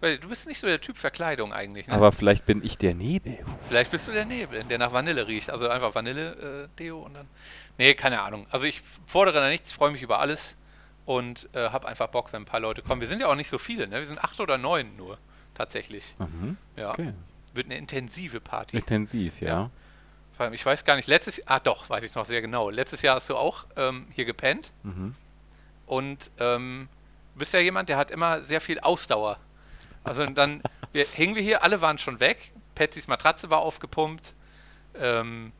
Weil 0.00 0.18
du 0.18 0.28
bist 0.28 0.46
nicht 0.46 0.58
so 0.58 0.66
der 0.66 0.80
Typ 0.80 0.96
Verkleidung 0.96 1.52
eigentlich. 1.52 1.86
Ne? 1.86 1.94
Aber 1.94 2.10
vielleicht 2.12 2.46
bin 2.46 2.64
ich 2.64 2.78
der 2.78 2.94
Nebel. 2.94 3.38
Vielleicht 3.68 3.90
bist 3.90 4.08
du 4.08 4.12
der 4.12 4.24
Nebel, 4.24 4.64
der 4.64 4.78
nach 4.78 4.92
Vanille 4.92 5.26
riecht. 5.26 5.50
Also 5.50 5.68
einfach 5.68 5.94
Vanille-Deo 5.94 6.98
und 7.00 7.14
dann. 7.14 7.28
Nee, 7.76 7.94
keine 7.94 8.22
Ahnung. 8.22 8.46
Also 8.50 8.66
ich 8.66 8.82
fordere 9.06 9.40
da 9.40 9.48
nichts, 9.48 9.72
freue 9.72 9.90
mich 9.90 10.02
über 10.02 10.18
alles 10.18 10.56
und 11.04 11.48
äh, 11.54 11.68
habe 11.70 11.86
einfach 11.88 12.08
Bock, 12.08 12.32
wenn 12.32 12.42
ein 12.42 12.46
paar 12.46 12.60
Leute 12.60 12.82
kommen. 12.82 13.00
Wir 13.00 13.08
sind 13.08 13.20
ja 13.20 13.26
auch 13.28 13.34
nicht 13.34 13.50
so 13.50 13.58
viele, 13.58 13.88
ne? 13.88 13.96
Wir 13.98 14.06
sind 14.06 14.22
acht 14.22 14.38
oder 14.40 14.56
neun 14.58 14.96
nur, 14.96 15.18
tatsächlich. 15.54 16.14
Mhm. 16.18 16.56
Ja. 16.76 16.92
Okay. 16.92 17.12
Wird 17.52 17.66
eine 17.66 17.76
intensive 17.76 18.40
Party. 18.40 18.76
Intensiv, 18.76 19.40
ja. 19.40 19.48
Ja. 19.48 19.70
Vor 20.36 20.44
allem, 20.44 20.54
Ich 20.54 20.64
weiß 20.64 20.84
gar 20.84 20.96
nicht, 20.96 21.08
letztes 21.08 21.36
Jahr, 21.38 21.46
ah 21.48 21.60
doch, 21.60 21.90
weiß 21.90 22.04
ich 22.04 22.14
noch 22.14 22.24
sehr 22.24 22.40
genau. 22.40 22.70
Letztes 22.70 23.02
Jahr 23.02 23.16
hast 23.16 23.28
du 23.28 23.36
auch 23.36 23.66
ähm, 23.76 24.06
hier 24.14 24.24
gepennt 24.24 24.72
Mhm. 24.82 25.14
und 25.86 26.30
ähm, 26.38 26.88
du 27.34 27.38
bist 27.40 27.52
ja 27.52 27.60
jemand, 27.60 27.88
der 27.88 27.96
hat 27.98 28.10
immer 28.10 28.42
sehr 28.42 28.60
viel 28.62 28.78
Ausdauer. 28.80 29.38
Also 30.04 30.26
dann 30.26 30.62
wir, 30.92 31.04
hingen 31.04 31.34
wir 31.34 31.42
hier, 31.42 31.62
alle 31.62 31.80
waren 31.80 31.98
schon 31.98 32.20
weg. 32.20 32.52
Patsys 32.74 33.08
Matratze 33.08 33.50
war 33.50 33.58
aufgepumpt. 33.58 34.34
Ähm, 34.98 35.52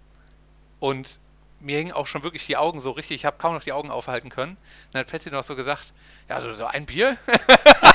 und 0.79 1.21
mir 1.61 1.79
hingen 1.79 1.93
auch 1.93 2.07
schon 2.07 2.23
wirklich 2.23 2.47
die 2.47 2.57
Augen 2.57 2.81
so 2.81 2.91
richtig, 2.91 3.17
ich 3.17 3.25
habe 3.27 3.37
kaum 3.39 3.55
noch 3.55 3.63
die 3.63 3.73
Augen 3.73 3.91
aufhalten 3.91 4.31
können. 4.31 4.57
Dann 4.93 5.01
hat 5.01 5.09
Patsy 5.09 5.31
noch 5.31 5.43
so 5.43 5.55
gesagt, 5.55 5.93
ja, 6.29 6.41
so, 6.41 6.53
so 6.55 6.65
ein 6.65 6.87
Bier? 6.87 7.19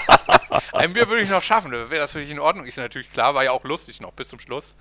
ein 0.74 0.94
Bier 0.94 1.10
würde 1.10 1.24
ich 1.24 1.30
noch 1.30 1.44
schaffen, 1.44 1.72
wäre 1.72 1.96
das 1.96 2.12
für 2.12 2.20
dich 2.20 2.30
in 2.30 2.40
Ordnung? 2.40 2.70
So, 2.70 2.82
natürlich 2.82 3.12
klar, 3.12 3.34
war 3.34 3.44
ja 3.44 3.52
auch 3.52 3.64
lustig 3.64 4.02
noch 4.02 4.12
bis 4.12 4.30
zum 4.30 4.40
Schluss. 4.40 4.76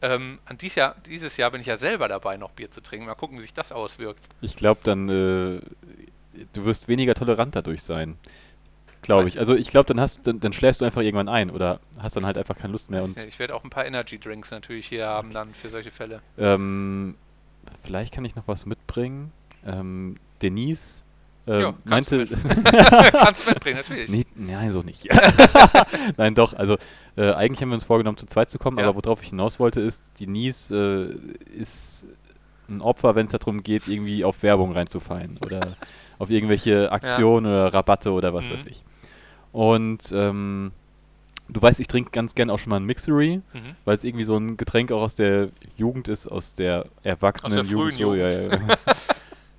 Ähm, 0.00 0.38
an 0.46 0.58
dies 0.58 0.74
Jahr, 0.74 0.96
dieses 1.06 1.36
Jahr 1.36 1.50
bin 1.50 1.60
ich 1.60 1.66
ja 1.66 1.76
selber 1.76 2.08
dabei, 2.08 2.36
noch 2.36 2.50
Bier 2.52 2.70
zu 2.70 2.82
trinken. 2.82 3.06
Mal 3.06 3.14
gucken, 3.14 3.38
wie 3.38 3.42
sich 3.42 3.54
das 3.54 3.72
auswirkt. 3.72 4.26
Ich 4.40 4.56
glaube, 4.56 4.80
dann, 4.84 5.08
äh, 5.08 5.60
du 6.52 6.64
wirst 6.64 6.88
weniger 6.88 7.14
tolerant 7.14 7.56
dadurch 7.56 7.82
sein. 7.82 8.18
Glaube 9.04 9.28
ich. 9.28 9.38
Also 9.38 9.54
ich 9.54 9.68
glaube, 9.68 9.86
dann 9.86 10.00
hast 10.00 10.26
dann, 10.26 10.40
dann 10.40 10.52
schläfst 10.52 10.80
du 10.80 10.84
einfach 10.84 11.02
irgendwann 11.02 11.28
ein 11.28 11.50
oder 11.50 11.78
hast 11.98 12.16
dann 12.16 12.26
halt 12.26 12.36
einfach 12.36 12.56
keine 12.56 12.72
Lust 12.72 12.90
mehr. 12.90 13.04
Und 13.04 13.16
ich 13.16 13.38
werde 13.38 13.54
auch 13.54 13.62
ein 13.64 13.70
paar 13.70 13.86
Energy 13.86 14.18
Drinks 14.18 14.50
natürlich 14.50 14.88
hier 14.88 15.06
haben 15.06 15.32
dann 15.32 15.54
für 15.54 15.68
solche 15.70 15.90
Fälle. 15.90 16.20
ähm, 16.38 17.14
vielleicht 17.84 18.12
kann 18.14 18.24
ich 18.24 18.34
noch 18.34 18.48
was 18.48 18.66
mitbringen. 18.66 19.30
Ähm, 19.66 20.16
Denise 20.42 21.02
ähm, 21.46 21.60
Ja, 21.60 21.74
kannst 21.88 22.12
du 22.12 22.16
meinte. 22.16 22.36
Kannst 23.12 23.46
du 23.46 23.50
mitbringen, 23.50 23.76
natürlich. 23.76 24.10
Nee, 24.10 24.24
nein, 24.34 24.70
so 24.70 24.82
nicht. 24.82 25.08
nein, 26.16 26.34
doch. 26.34 26.54
Also 26.54 26.76
äh, 27.16 27.32
eigentlich 27.32 27.60
haben 27.62 27.68
wir 27.68 27.74
uns 27.74 27.84
vorgenommen, 27.84 28.16
zu 28.16 28.26
zweit 28.26 28.48
zu 28.50 28.58
kommen, 28.58 28.78
Ja. 28.78 28.88
aber 28.88 29.02
worauf 29.04 29.22
ich 29.22 29.28
hinaus 29.30 29.60
wollte, 29.60 29.80
ist, 29.80 30.10
Denise 30.20 30.70
äh, 30.74 31.54
ist 31.54 32.06
ein 32.70 32.80
Opfer, 32.80 33.14
wenn 33.14 33.26
es 33.26 33.32
darum 33.32 33.62
geht, 33.62 33.88
irgendwie 33.88 34.24
auf 34.24 34.42
Werbung 34.42 34.72
reinzufallen 34.72 35.38
oder 35.44 35.76
auf 36.18 36.30
irgendwelche 36.30 36.90
Aktionen 36.92 37.46
oder 37.46 37.74
Rabatte 37.74 38.10
oder 38.12 38.32
was 38.32 38.48
Mhm. 38.48 38.52
weiß 38.54 38.66
ich. 38.66 38.82
Und 39.54 40.10
ähm, 40.12 40.72
du 41.48 41.62
weißt, 41.62 41.78
ich 41.78 41.86
trinke 41.86 42.10
ganz 42.10 42.34
gern 42.34 42.50
auch 42.50 42.58
schon 42.58 42.70
mal 42.70 42.76
ein 42.76 42.84
Mixery, 42.84 43.40
Mhm. 43.52 43.76
weil 43.84 43.94
es 43.94 44.02
irgendwie 44.02 44.24
so 44.24 44.36
ein 44.36 44.56
Getränk 44.56 44.90
auch 44.90 45.02
aus 45.02 45.14
der 45.14 45.50
Jugend 45.76 46.08
ist, 46.08 46.26
aus 46.26 46.56
der 46.56 46.86
erwachsenen 47.04 47.60
Aus 47.60 47.68
der 47.68 47.92
so, 47.92 48.14
ja, 48.14 48.28
ja. 48.28 48.58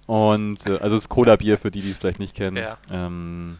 Und 0.05 0.67
äh, 0.67 0.77
also 0.81 0.95
das 0.97 1.07
Cola-Bier 1.07 1.57
für 1.57 1.71
die, 1.71 1.79
die 1.79 1.89
es 1.91 1.97
vielleicht 1.97 2.19
nicht 2.19 2.35
kennen. 2.35 2.57
Ja. 2.57 2.77
Ähm, 2.91 3.57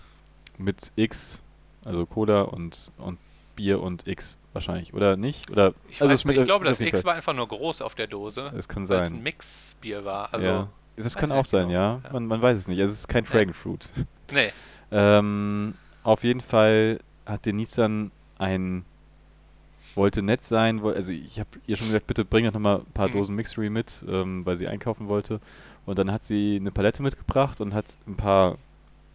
mit 0.58 0.92
X, 0.98 1.42
also 1.86 2.06
Cola 2.06 2.42
und, 2.42 2.92
und 2.98 3.18
Bier 3.56 3.82
und 3.82 4.06
X 4.06 4.38
wahrscheinlich, 4.52 4.94
oder 4.94 5.16
nicht? 5.16 5.50
Oder 5.50 5.74
Ich, 5.90 6.02
also 6.02 6.14
weiß, 6.14 6.26
ich 6.38 6.44
glaube, 6.44 6.68
ist 6.68 6.82
das 6.82 6.88
X 6.88 7.06
war 7.06 7.14
einfach 7.16 7.34
nur 7.34 7.48
groß 7.48 7.82
auf 7.82 7.96
der 7.96 8.08
Dose, 8.08 8.52
Es 8.58 8.68
kann 8.68 8.88
weil 8.90 9.02
es 9.02 9.08
ein 9.08 9.14
sein. 9.16 9.24
Mixbier 9.24 10.04
war. 10.04 10.34
Also, 10.34 10.46
ja. 10.46 10.68
Das 10.98 11.16
kann 11.16 11.32
auch 11.32 11.46
sein, 11.46 11.70
genau. 11.70 12.00
ja. 12.04 12.12
Man, 12.12 12.28
man 12.28 12.42
weiß 12.42 12.58
es 12.58 12.68
nicht. 12.68 12.80
Es 12.80 12.92
ist 12.92 13.08
kein. 13.08 13.24
Dragon 13.24 13.54
Fruit. 13.54 13.90
nee. 14.34 14.52
Ähm, 14.92 15.74
auf 16.06 16.24
jeden 16.24 16.42
Fall 16.42 17.00
hat 17.26 17.46
Denise 17.46 17.76
dann 17.76 18.12
ein 18.38 18.86
wollte 19.96 20.22
nett 20.22 20.42
sein, 20.44 20.82
also 20.84 21.12
ich 21.14 21.40
habe 21.40 21.50
ihr 21.68 21.78
schon 21.78 21.88
gesagt, 21.88 22.06
bitte 22.08 22.26
bring 22.26 22.44
doch 22.46 22.54
nochmal 22.54 22.80
ein 22.80 22.92
paar 22.94 23.08
Mhm. 23.08 23.14
Dosen 23.14 23.36
Mixery 23.36 23.70
mit, 23.70 24.04
ähm, 24.10 24.46
weil 24.46 24.58
sie 24.58 24.68
einkaufen 24.68 25.08
wollte. 25.08 25.40
Und 25.86 25.98
dann 26.00 26.12
hat 26.12 26.22
sie 26.22 26.58
eine 26.60 26.72
Palette 26.72 27.02
mitgebracht 27.02 27.62
und 27.62 27.74
hat 27.74 27.96
ein 28.06 28.16
paar 28.16 28.58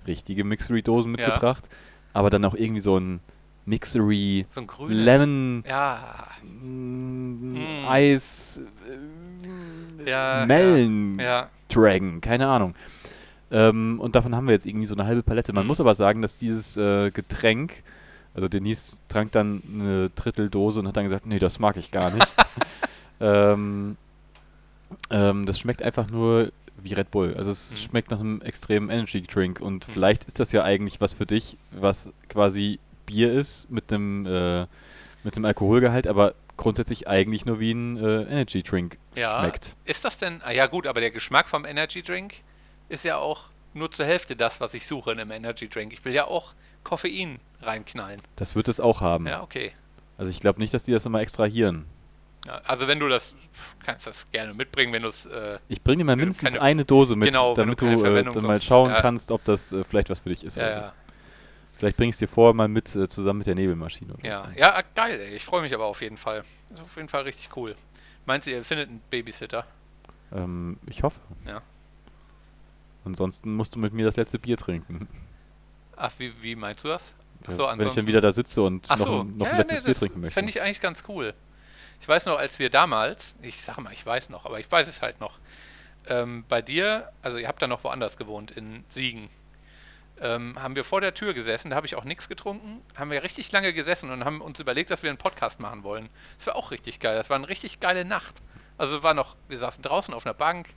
richtige 0.07 0.43
Mixery-Dosen 0.43 1.14
Ja. 1.18 1.26
mitgebracht, 1.26 1.68
aber 2.14 2.30
dann 2.30 2.45
auch 2.47 2.55
irgendwie 2.55 2.80
so 2.80 2.97
ein 2.99 3.20
Mixery 3.66 4.47
So 4.49 4.62
ein 4.62 4.66
grünes. 4.66 5.05
Lemon 5.05 5.64
Ja. 5.68 6.26
mm, 6.45 7.53
Mm. 7.55 7.84
Eis 7.86 8.62
äh, 8.88 10.11
Ja, 10.11 10.45
Melon 10.47 11.18
Ja. 11.20 11.49
Dragon, 11.68 12.20
keine 12.22 12.49
Ahnung. 12.49 12.74
Ähm, 13.51 13.98
und 14.01 14.14
davon 14.14 14.34
haben 14.36 14.46
wir 14.46 14.53
jetzt 14.53 14.66
irgendwie 14.66 14.86
so 14.86 14.94
eine 14.94 15.07
halbe 15.07 15.22
Palette. 15.22 15.53
Man 15.53 15.64
Mhm. 15.64 15.68
muss 15.68 15.80
aber 15.80 15.94
sagen, 15.94 16.22
dass 16.22 16.36
dieses 16.36 16.76
äh, 16.76 17.11
Getränk, 17.11 17.82
also 18.34 18.48
Denise 18.48 18.96
trank 19.09 19.32
dann 19.32 19.62
eine 19.72 20.11
Dritteldose 20.11 20.80
und 20.80 20.88
hat 20.88 20.96
dann 20.96 21.05
gesagt, 21.05 21.26
nee, 21.26 21.38
das 21.38 21.59
mag 21.59 21.76
ich 21.76 21.90
gar 21.90 22.11
nicht. 22.11 22.32
ähm, 23.20 23.96
ähm, 25.11 25.46
das 25.46 25.59
schmeckt 25.59 25.82
einfach 25.82 26.09
nur 26.11 26.53
wie 26.82 26.94
Red 26.94 27.11
Bull. 27.11 27.34
Also 27.36 27.51
es 27.51 27.72
Mhm. 27.72 27.78
schmeckt 27.78 28.11
nach 28.11 28.20
einem 28.20 28.40
extremen 28.42 28.88
Energy 28.90 29.22
Drink 29.22 29.61
und 29.61 29.86
Mhm. 29.88 29.92
vielleicht 29.92 30.24
ist 30.24 30.40
das 30.40 30.53
ja 30.53 30.62
eigentlich 30.64 31.01
was 31.01 31.12
für 31.12 31.26
dich, 31.26 31.57
was 31.72 32.11
quasi 32.28 32.78
Bier 33.07 33.32
ist 33.32 33.70
mit 33.70 33.92
einem 33.92 34.26
äh, 34.26 34.66
mit 35.22 35.36
dem 35.36 35.44
Alkoholgehalt, 35.44 36.07
aber 36.07 36.34
grundsätzlich 36.57 37.09
eigentlich 37.09 37.44
nur 37.44 37.61
wie 37.61 37.72
ein 37.72 37.96
äh, 37.98 38.22
Energy 38.22 38.62
Drink 38.62 38.96
Ja. 39.16 39.40
schmeckt. 39.40 39.76
Ist 39.84 40.05
das 40.05 40.16
denn. 40.18 40.40
Ah, 40.42 40.53
ja, 40.53 40.66
gut, 40.66 40.86
aber 40.86 41.01
der 41.01 41.11
Geschmack 41.11 41.48
vom 41.48 41.64
Energy 41.66 42.03
Drink 42.03 42.34
ist 42.91 43.05
ja 43.05 43.16
auch 43.16 43.45
nur 43.72 43.91
zur 43.91 44.05
Hälfte 44.05 44.36
das, 44.36 44.61
was 44.61 44.74
ich 44.74 44.86
suche 44.86 45.12
in 45.12 45.20
einem 45.20 45.30
Energy 45.30 45.68
Drink. 45.68 45.93
Ich 45.93 46.05
will 46.05 46.12
ja 46.12 46.26
auch 46.26 46.55
Koffein 46.84 47.38
reinknallen. 47.62 48.20
Das 48.36 48.55
wird 48.55 48.68
es 48.68 48.80
auch 48.80 49.01
haben. 49.01 49.26
Ja, 49.26 49.43
okay. 49.43 49.72
Also 50.18 50.30
ich 50.30 50.41
glaube 50.41 50.61
nicht, 50.61 50.74
dass 50.74 50.84
die 50.84 50.93
das 50.93 51.07
immer 51.07 51.20
extrahieren. 51.20 51.86
Ja, 52.47 52.55
also 52.64 52.88
wenn 52.88 52.99
du 52.99 53.09
das, 53.09 53.34
kannst 53.84 54.07
das 54.07 54.30
gerne 54.32 54.55
mitbringen, 54.55 54.93
wenn 54.93 55.03
du 55.03 55.09
es, 55.09 55.26
äh, 55.26 55.59
Ich 55.68 55.82
bringe 55.82 55.99
dir 55.99 56.05
mal 56.05 56.14
du 56.16 56.20
mindestens 56.20 56.51
keine- 56.55 56.62
eine 56.62 56.84
Dose 56.84 57.14
mit, 57.16 57.28
genau, 57.28 57.55
du 57.55 57.61
damit 57.62 57.80
du, 57.80 57.86
keine 58.03 58.18
äh, 58.20 58.24
dann 58.24 58.43
mal 58.45 58.61
schauen 58.61 58.91
ja. 58.91 59.01
kannst, 59.01 59.30
ob 59.30 59.45
das 59.45 59.72
äh, 59.72 59.84
vielleicht 59.84 60.11
was 60.11 60.20
für 60.20 60.30
dich 60.30 60.43
ist. 60.45 60.57
ja, 60.57 60.62
oder 60.64 60.74
so. 60.74 60.80
ja, 60.80 60.93
Vielleicht 61.74 61.97
bringe 61.97 62.09
ich 62.11 62.14
es 62.14 62.18
dir 62.18 62.28
vorher 62.28 62.55
mal 62.55 62.68
mit, 62.68 62.95
äh, 62.97 63.09
zusammen 63.09 63.38
mit 63.38 63.47
der 63.47 63.55
Nebelmaschine. 63.55 64.14
Oder 64.14 64.24
ja, 64.26 64.45
so. 64.53 64.59
ja, 64.61 64.74
ah, 64.74 64.82
geil, 64.95 65.18
ey. 65.20 65.34
ich 65.34 65.45
freue 65.45 65.62
mich 65.62 65.74
aber 65.74 65.84
auf 65.86 66.01
jeden 66.03 66.16
Fall. 66.16 66.43
Ist 66.72 66.80
auf 66.80 66.97
jeden 66.97 67.09
Fall 67.09 67.22
richtig 67.22 67.55
cool. 67.57 67.74
Meinst 68.26 68.47
du, 68.47 68.51
ihr 68.51 68.64
findet 68.64 68.88
einen 68.88 69.01
Babysitter? 69.11 69.66
Ähm, 70.32 70.78
ich 70.86 71.03
hoffe. 71.03 71.20
Ja. 71.47 71.62
Ansonsten 73.05 73.55
musst 73.55 73.74
du 73.74 73.78
mit 73.78 73.92
mir 73.92 74.05
das 74.05 74.16
letzte 74.16 74.38
Bier 74.38 74.57
trinken. 74.57 75.09
Ach, 75.96 76.12
wie, 76.18 76.32
wie 76.42 76.55
meinst 76.57 76.84
du 76.84 76.88
das? 76.88 77.12
Ach 77.44 77.48
Äh, 77.48 77.53
so, 77.53 77.59
Wenn 77.59 77.64
ich 77.64 77.68
dann 77.70 77.80
ansonsten- 77.80 78.07
wieder 78.07 78.20
da 78.20 78.32
sitze 78.32 78.62
und 78.62 78.86
Ach 78.90 78.98
noch, 78.98 79.07
so, 79.07 79.20
ein, 79.22 79.36
noch 79.36 79.46
ja, 79.46 79.53
ein 79.53 79.59
letztes 79.59 79.78
nee, 79.78 79.84
Bier 79.84 79.90
das 79.92 79.98
trinken 80.01 80.20
möchte. 80.20 80.34
Fände 80.34 80.51
ich 80.51 80.61
eigentlich 80.62 80.80
ganz 80.80 81.05
cool. 81.09 81.34
Ich 82.01 82.09
weiß 82.09 82.26
noch, 82.26 82.38
als 82.38 82.59
wir 82.59 82.70
damals, 82.70 83.36
ich 83.42 83.61
sage 83.61 83.80
mal, 83.82 83.92
ich 83.92 84.05
weiß 84.05 84.30
noch, 84.30 84.46
aber 84.46 84.59
ich 84.61 84.70
weiß 84.70 84.88
es 84.88 85.03
halt 85.03 85.20
noch, 85.20 85.38
ähm, 86.09 86.44
bei 86.48 86.62
dir, 86.62 87.11
also 87.22 87.36
ihr 87.38 87.46
habt 87.48 87.61
da 87.61 87.66
noch 87.66 87.84
woanders 87.84 88.16
gewohnt, 88.16 88.51
in 88.53 88.84
Siegen, 88.88 89.28
ähm, 90.18 90.59
haben 90.62 90.76
wir 90.76 90.84
vor 90.84 91.01
der 91.03 91.12
Tür 91.14 91.34
gesessen, 91.34 91.70
da 91.70 91.76
habe 91.76 91.86
ich 91.86 91.94
auch 91.96 92.05
nichts 92.05 92.28
getrunken, 92.28 92.80
haben 92.96 93.11
wir 93.11 93.22
richtig 93.22 93.53
lange 93.53 93.72
gesessen 93.74 94.11
und 94.11 94.24
haben 94.24 94.40
uns 94.40 94.61
überlegt, 94.61 94.90
dass 94.90 95.03
wir 95.03 95.11
einen 95.11 95.18
Podcast 95.18 95.61
machen 95.61 95.82
wollen. 95.82 96.09
Das 96.38 96.46
war 96.48 96.57
auch 96.57 96.70
richtig 96.70 97.01
geil, 97.01 97.16
das 97.16 97.28
war 97.30 97.36
eine 97.36 97.48
richtig 97.48 97.80
geile 97.80 98.05
Nacht. 98.05 98.34
Also 98.78 99.03
war 99.03 99.12
noch, 99.14 99.36
wir 99.48 99.59
saßen 99.59 99.82
draußen 99.82 100.12
auf 100.14 100.24
einer 100.24 100.34
Bank, 100.34 100.68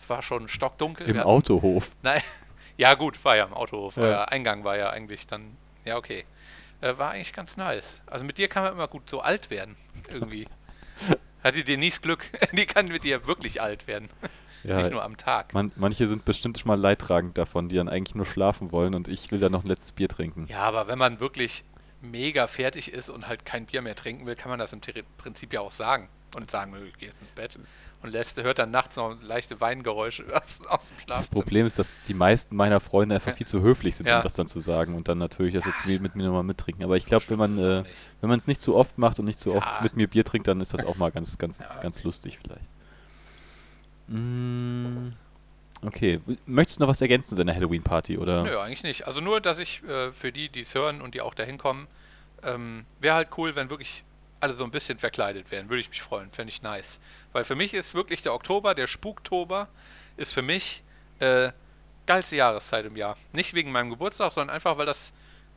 es 0.00 0.08
war 0.08 0.22
schon 0.22 0.48
stockdunkel. 0.48 1.06
Im 1.08 1.18
hatten- 1.18 1.28
Autohof. 1.28 1.94
Nein, 2.02 2.22
ja 2.76 2.94
gut, 2.94 3.22
war 3.24 3.36
ja 3.36 3.44
im 3.44 3.52
Autohof. 3.54 3.96
Ja. 3.96 4.02
Euer 4.02 4.28
Eingang 4.28 4.64
war 4.64 4.76
ja 4.76 4.90
eigentlich 4.90 5.26
dann, 5.26 5.56
ja 5.84 5.96
okay. 5.96 6.24
Äh, 6.80 6.96
war 6.96 7.10
eigentlich 7.10 7.34
ganz 7.34 7.56
nice. 7.58 8.00
Also 8.06 8.24
mit 8.24 8.38
dir 8.38 8.48
kann 8.48 8.62
man 8.62 8.72
immer 8.72 8.88
gut 8.88 9.08
so 9.10 9.20
alt 9.20 9.50
werden, 9.50 9.76
irgendwie. 10.10 10.46
Hatte 11.44 11.62
Denise 11.64 12.00
Glück, 12.00 12.24
die 12.52 12.66
kann 12.66 12.86
mit 12.88 13.04
dir 13.04 13.26
wirklich 13.26 13.60
alt 13.60 13.86
werden. 13.86 14.08
Ja, 14.62 14.76
Nicht 14.76 14.90
nur 14.90 15.02
am 15.02 15.16
Tag. 15.16 15.54
man, 15.54 15.72
manche 15.76 16.06
sind 16.06 16.26
bestimmt 16.26 16.58
schon 16.58 16.68
mal 16.68 16.78
leidtragend 16.78 17.38
davon, 17.38 17.70
die 17.70 17.76
dann 17.76 17.88
eigentlich 17.88 18.14
nur 18.14 18.26
schlafen 18.26 18.72
wollen 18.72 18.94
und 18.94 19.08
ich 19.08 19.30
will 19.30 19.38
dann 19.38 19.52
noch 19.52 19.64
ein 19.64 19.68
letztes 19.68 19.92
Bier 19.92 20.08
trinken. 20.08 20.46
Ja, 20.50 20.60
aber 20.60 20.86
wenn 20.86 20.98
man 20.98 21.18
wirklich 21.18 21.64
mega 22.02 22.46
fertig 22.46 22.92
ist 22.92 23.08
und 23.08 23.26
halt 23.26 23.46
kein 23.46 23.64
Bier 23.66 23.80
mehr 23.80 23.94
trinken 23.94 24.26
will, 24.26 24.36
kann 24.36 24.50
man 24.50 24.58
das 24.58 24.74
im 24.74 24.80
Prinzip 25.16 25.52
ja 25.54 25.60
auch 25.60 25.72
sagen. 25.72 26.08
Und 26.36 26.48
sagen, 26.50 26.72
ich 26.86 26.96
geh 26.98 27.06
jetzt 27.06 27.20
ins 27.20 27.30
Bett. 27.32 27.58
Und 28.02 28.10
lässt, 28.12 28.40
hört 28.40 28.60
dann 28.60 28.70
nachts 28.70 28.94
noch 28.96 29.16
leichte 29.20 29.60
Weingeräusche 29.60 30.24
aus, 30.34 30.60
aus 30.68 30.88
dem 30.88 30.96
Das 30.96 31.02
Schlafzimmer. 31.02 31.32
Problem 31.42 31.66
ist, 31.66 31.78
dass 31.78 31.92
die 32.06 32.14
meisten 32.14 32.54
meiner 32.54 32.78
Freunde 32.80 33.16
einfach 33.16 33.34
viel 33.34 33.46
zu 33.48 33.60
höflich 33.62 33.96
sind, 33.96 34.06
Ja. 34.08 34.18
um 34.18 34.22
das 34.22 34.34
dann 34.34 34.46
zu 34.46 34.60
sagen 34.60 34.94
und 34.94 35.08
dann 35.08 35.18
natürlich 35.18 35.54
das 35.54 35.64
jetzt 35.64 35.84
mit 36.00 36.14
mir 36.14 36.26
nochmal 36.26 36.44
mittrinken. 36.44 36.84
Aber 36.84 36.96
ich 36.96 37.04
glaube, 37.04 37.24
wenn 37.28 37.38
man 37.38 37.58
äh, 37.58 37.84
wenn 38.20 38.30
man 38.30 38.38
es 38.38 38.46
nicht 38.46 38.60
zu 38.60 38.76
oft 38.76 38.96
macht 38.96 39.18
und 39.18 39.24
nicht 39.24 39.40
zu 39.40 39.50
Ja. 39.50 39.56
oft 39.56 39.82
mit 39.82 39.96
mir 39.96 40.06
Bier 40.06 40.24
trinkt, 40.24 40.46
dann 40.46 40.60
ist 40.60 40.72
das 40.72 40.84
auch 40.84 40.96
mal 40.96 41.10
ganz, 41.10 41.36
ganz, 41.36 41.58
Ja. 41.58 41.80
ganz 41.82 42.02
lustig 42.04 42.38
vielleicht. 42.40 42.64
Mm, 44.08 45.12
okay, 45.82 46.20
möchtest 46.46 46.78
du 46.80 46.84
noch 46.84 46.88
was 46.88 47.00
ergänzen 47.00 47.30
zu 47.30 47.34
deiner 47.36 47.54
Halloween-Party 47.54 48.18
oder? 48.18 48.44
Nö, 48.44 48.58
eigentlich 48.58 48.82
nicht. 48.82 49.06
Also 49.06 49.20
nur, 49.20 49.40
dass 49.40 49.58
ich 49.58 49.82
äh, 49.84 50.12
für 50.12 50.32
die, 50.32 50.48
die 50.48 50.60
es 50.60 50.74
hören 50.74 51.00
und 51.00 51.14
die 51.14 51.20
auch 51.20 51.34
dahin 51.34 51.58
kommen, 51.58 51.86
ähm, 52.42 52.84
wäre 53.00 53.14
halt 53.16 53.28
cool, 53.36 53.54
wenn 53.54 53.70
wirklich 53.70 54.04
alle 54.40 54.54
so 54.54 54.64
ein 54.64 54.70
bisschen 54.70 54.98
verkleidet 54.98 55.50
wären. 55.50 55.68
Würde 55.68 55.80
ich 55.80 55.88
mich 55.90 56.02
freuen. 56.02 56.30
Fände 56.32 56.50
ich 56.52 56.62
nice. 56.62 56.98
Weil 57.32 57.44
für 57.44 57.54
mich 57.56 57.74
ist 57.74 57.94
wirklich 57.94 58.22
der 58.22 58.34
Oktober, 58.34 58.74
der 58.74 58.86
Spuktober, 58.86 59.68
ist 60.16 60.32
für 60.32 60.42
mich 60.42 60.82
äh, 61.18 61.52
geilste 62.06 62.36
Jahreszeit 62.36 62.86
im 62.86 62.96
Jahr. 62.96 63.16
Nicht 63.32 63.54
wegen 63.54 63.70
meinem 63.72 63.90
Geburtstag, 63.90 64.32
sondern 64.32 64.54
einfach, 64.54 64.78
weil 64.78 64.86
das 64.86 65.12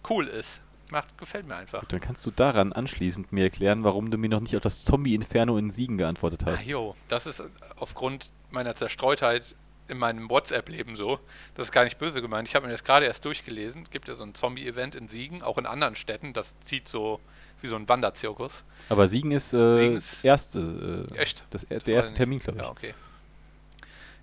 cool 0.10 0.28
ist. 0.28 0.62
Macht, 0.92 1.18
gefällt 1.18 1.48
mir 1.48 1.56
einfach. 1.56 1.86
Dann 1.86 2.02
kannst 2.02 2.26
du 2.26 2.30
daran 2.32 2.72
anschließend 2.74 3.32
mir 3.32 3.46
erklären, 3.46 3.84
warum 3.84 4.12
du 4.12 4.18
mir 4.18 4.30
noch 4.30 4.42
nicht 4.42 4.56
auf 4.56 4.62
das 4.62 4.84
Zombie-Inferno 4.84 5.58
in 5.58 5.72
Siegen 5.72 5.98
geantwortet 5.98 6.44
Ah, 6.46 6.52
hast. 6.52 6.66
jo, 6.68 6.96
das 7.08 7.26
ist 7.26 7.40
äh, 7.40 7.46
aufgrund 7.78 8.32
meiner 8.52 8.76
Zerstreutheit 8.76 9.56
in 9.88 9.98
meinem 9.98 10.30
WhatsApp-Leben 10.30 10.96
so. 10.96 11.20
Das 11.56 11.66
ist 11.68 11.72
gar 11.72 11.84
nicht 11.84 11.98
böse 11.98 12.22
gemeint. 12.22 12.48
Ich 12.48 12.56
habe 12.56 12.66
mir 12.66 12.72
das 12.72 12.84
gerade 12.84 13.06
erst 13.06 13.26
durchgelesen. 13.26 13.86
Gibt 13.92 14.08
ja 14.08 14.16
so 14.16 14.24
ein 14.24 14.34
Zombie-Event 14.34 14.96
in 14.96 15.08
Siegen, 15.08 15.42
auch 15.42 15.58
in 15.58 15.66
anderen 15.66 15.96
Städten. 15.96 16.34
Das 16.34 16.56
zieht 16.64 16.88
so 16.88 17.20
wie 17.62 17.68
so 17.68 17.76
ein 17.76 17.88
Wanderzirkus. 17.88 18.64
Aber 18.90 19.08
Siegen 19.08 19.32
ist, 19.32 19.54
äh, 19.54 19.78
Siegen 19.78 19.96
das 19.96 20.14
ist- 20.14 20.26
erste, 20.26 21.08
äh, 21.12 21.16
Echt? 21.18 21.44
Das, 21.50 21.66
der 21.66 21.80
Das 21.80 21.88
erste 21.88 22.14
Termin, 22.14 22.40
glaube 22.40 22.58
ich. 22.60 22.64
Ja, 22.66 22.72
okay. 22.72 22.94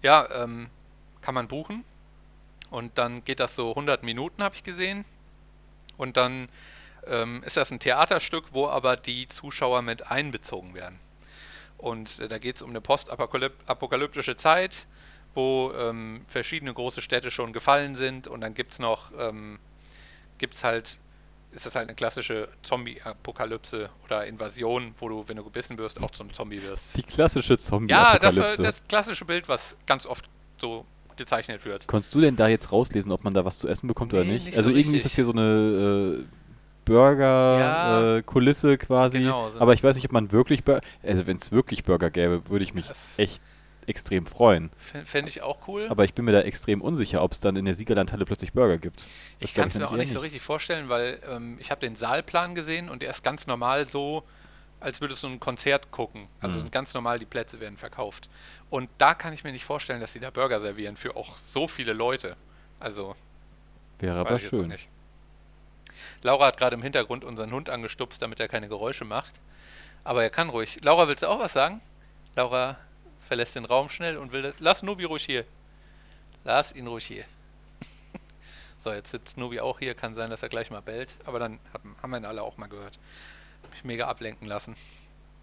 Ja, 0.02 0.28
ähm, 0.42 0.68
kann 1.20 1.34
man 1.34 1.48
buchen. 1.48 1.84
Und 2.70 2.96
dann 2.98 3.24
geht 3.24 3.40
das 3.40 3.54
so 3.54 3.74
100 3.74 4.02
Minuten, 4.02 4.42
habe 4.42 4.54
ich 4.54 4.62
gesehen. 4.62 5.04
Und 5.96 6.16
dann 6.16 6.48
ähm, 7.06 7.42
ist 7.44 7.56
das 7.56 7.70
ein 7.70 7.80
Theaterstück, 7.80 8.44
wo 8.52 8.68
aber 8.68 8.96
die 8.96 9.26
Zuschauer 9.26 9.82
mit 9.82 10.11
einbezogen 10.11 10.74
werden. 10.74 10.98
Und 11.78 12.18
äh, 12.20 12.28
da 12.28 12.36
geht 12.38 12.56
es 12.56 12.62
um 12.62 12.70
eine 12.70 12.80
postapokalyptische 12.82 14.36
Zeit, 14.36 14.86
wo 15.34 15.72
ähm, 15.78 16.22
verschiedene 16.28 16.72
große 16.74 17.00
Städte 17.02 17.30
schon 17.30 17.52
gefallen 17.52 17.94
sind. 17.94 18.26
Und 18.28 18.40
dann 18.40 18.54
gibt 18.54 18.72
es 18.72 18.78
noch, 18.78 19.12
ähm, 19.18 19.58
gibt 20.38 20.54
es 20.54 20.64
halt, 20.64 20.98
ist 21.52 21.66
das 21.66 21.74
halt 21.74 21.88
eine 21.88 21.94
klassische 21.96 22.48
Zombie-Apokalypse 22.62 23.90
oder 24.04 24.26
Invasion, 24.26 24.94
wo 24.98 25.08
du, 25.08 25.24
wenn 25.28 25.36
du 25.36 25.44
gebissen 25.44 25.78
wirst, 25.78 26.02
auch 26.02 26.10
zum 26.10 26.32
Zombie 26.32 26.62
wirst. 26.62 26.96
Die 26.96 27.02
klassische 27.02 27.52
Ja, 27.52 27.56
das, 27.56 27.64
Zombie-Apokalypse. 27.66 28.62
äh, 28.62 28.64
das 28.66 28.82
klassische 28.88 29.24
Bild, 29.24 29.48
was 29.48 29.76
ganz 29.86 30.06
oft 30.06 30.28
so 30.58 30.84
gezeichnet 31.16 31.64
wird. 31.64 31.86
Konntest 31.86 32.14
du 32.14 32.20
denn 32.20 32.36
da 32.36 32.48
jetzt 32.48 32.72
rauslesen, 32.72 33.12
ob 33.12 33.24
man 33.24 33.34
da 33.34 33.44
was 33.44 33.58
zu 33.58 33.68
essen 33.68 33.86
bekommt 33.88 34.14
oder 34.14 34.24
Nee, 34.24 34.32
nicht? 34.32 34.46
nicht 34.46 34.56
also 34.56 34.70
so 34.70 34.76
irgendwie 34.76 34.96
ist 34.96 35.04
richtig. 35.04 35.10
das 35.10 35.14
hier 35.16 35.24
so 35.24 35.32
eine 35.32 36.18
äh, 36.18 36.18
Ja. 36.20 36.24
Burger-Kulisse 36.84 38.78
quasi. 38.78 39.18
Genau, 39.20 39.50
so. 39.50 39.60
Aber 39.60 39.74
ich 39.74 39.82
weiß 39.84 39.96
nicht, 39.96 40.04
ob 40.06 40.12
man 40.12 40.32
wirklich 40.32 40.64
Burger. 40.64 40.80
Also 41.02 41.26
wenn 41.26 41.36
es 41.36 41.52
wirklich 41.52 41.84
Burger 41.84 42.10
gäbe, 42.10 42.48
würde 42.48 42.64
ich 42.64 42.74
mich 42.74 42.86
echt 43.16 43.42
extrem 43.91 44.24
freuen. 44.24 44.70
Fände 45.05 45.28
ich 45.28 45.43
auch 45.43 45.68
cool. 45.68 45.86
Aber 45.91 46.05
ich 46.05 46.14
bin 46.14 46.24
mir 46.24 46.32
da 46.32 46.41
extrem 46.41 46.80
unsicher, 46.80 47.22
ob 47.22 47.32
es 47.32 47.41
dann 47.41 47.57
in 47.57 47.66
der 47.66 47.74
Siegerlandhalle 47.74 48.24
plötzlich 48.24 48.53
Burger 48.55 48.78
gibt. 48.78 49.05
ich 49.41 49.53
glaub 49.53 49.64
kann 49.64 49.68
es 49.70 49.78
mir 49.78 49.86
auch 49.88 49.93
nicht 49.97 50.12
so 50.12 50.20
richtig 50.20 50.41
vorstellen, 50.41 50.88
weil 50.88 51.18
ähm, 51.28 51.59
ich 51.61 51.70
habe 51.70 51.80
den 51.80 51.95
Saalplan 51.97 52.55
gesehen 52.55 52.88
und 52.88 53.03
der 53.03 53.11
ist 53.11 53.22
ganz 53.22 53.47
normal 53.47 53.86
so, 53.86 54.22
als 54.80 55.03
würdest 55.03 55.22
du 55.22 55.26
ein 55.28 55.38
Konzert 55.41 55.91
gucken. 55.91 56.26
Also 56.41 56.59
Mhm. 56.61 56.70
ganz 56.70 56.95
normal, 56.95 57.18
die 57.18 57.26
Plätze 57.26 57.61
werden 57.61 57.76
verkauft. 57.76 58.30
Und 58.70 58.88
da 58.97 59.12
kann 59.14 59.34
ich 59.34 59.45
mir 59.45 59.53
nicht 59.53 59.64
vorstellen, 59.66 60.01
dass 60.01 60.14
sie 60.14 60.20
da 60.20 60.30
Burger 60.30 60.59
servieren 60.61 60.97
für 60.97 61.16
auch 61.16 61.36
so 61.36 61.68
viele 61.68 61.93
Leute. 61.93 62.36
Also, 62.78 63.14
Wäre 63.99 64.18
aber 64.20 64.36
ich 64.36 64.49
schön. 64.49 64.68
nicht. 64.68 64.88
Laura 66.22 66.47
hat 66.47 66.57
gerade 66.57 66.74
im 66.76 66.82
Hintergrund 66.82 67.24
unseren 67.24 67.53
Hund 67.53 67.68
angestupst, 67.68 68.22
damit 68.22 68.41
er 68.41 68.49
keine 68.49 68.68
Geräusche 68.68 69.05
macht. 69.05 69.34
Aber 70.05 70.22
er 70.22 70.30
kann 70.30 70.49
ruhig. 70.49 70.78
Laura, 70.82 71.09
willst 71.09 71.22
du 71.22 71.26
auch 71.28 71.41
was 71.41 71.53
sagen? 71.53 71.82
Laura 72.36 72.78
verlässt 73.30 73.54
den 73.54 73.64
Raum 73.64 73.88
schnell 73.88 74.16
und 74.16 74.32
will. 74.32 74.52
Lass 74.58 74.82
Nubi 74.82 75.04
ruhig 75.04 75.24
hier. 75.24 75.44
Lass 76.42 76.74
ihn 76.74 76.88
ruhig 76.88 77.06
hier. 77.06 77.22
so, 78.76 78.92
jetzt 78.92 79.12
sitzt 79.12 79.38
Nubi 79.38 79.60
auch 79.60 79.78
hier. 79.78 79.94
Kann 79.94 80.16
sein, 80.16 80.30
dass 80.30 80.42
er 80.42 80.48
gleich 80.48 80.68
mal 80.72 80.82
bellt. 80.82 81.14
Aber 81.26 81.38
dann 81.38 81.60
hat, 81.72 81.80
haben 82.02 82.10
wir 82.10 82.16
ihn 82.16 82.24
alle 82.24 82.42
auch 82.42 82.56
mal 82.56 82.66
gehört. 82.66 82.98
Hab 83.62 83.70
mich 83.70 83.84
mega 83.84 84.08
ablenken 84.08 84.48
lassen. 84.48 84.74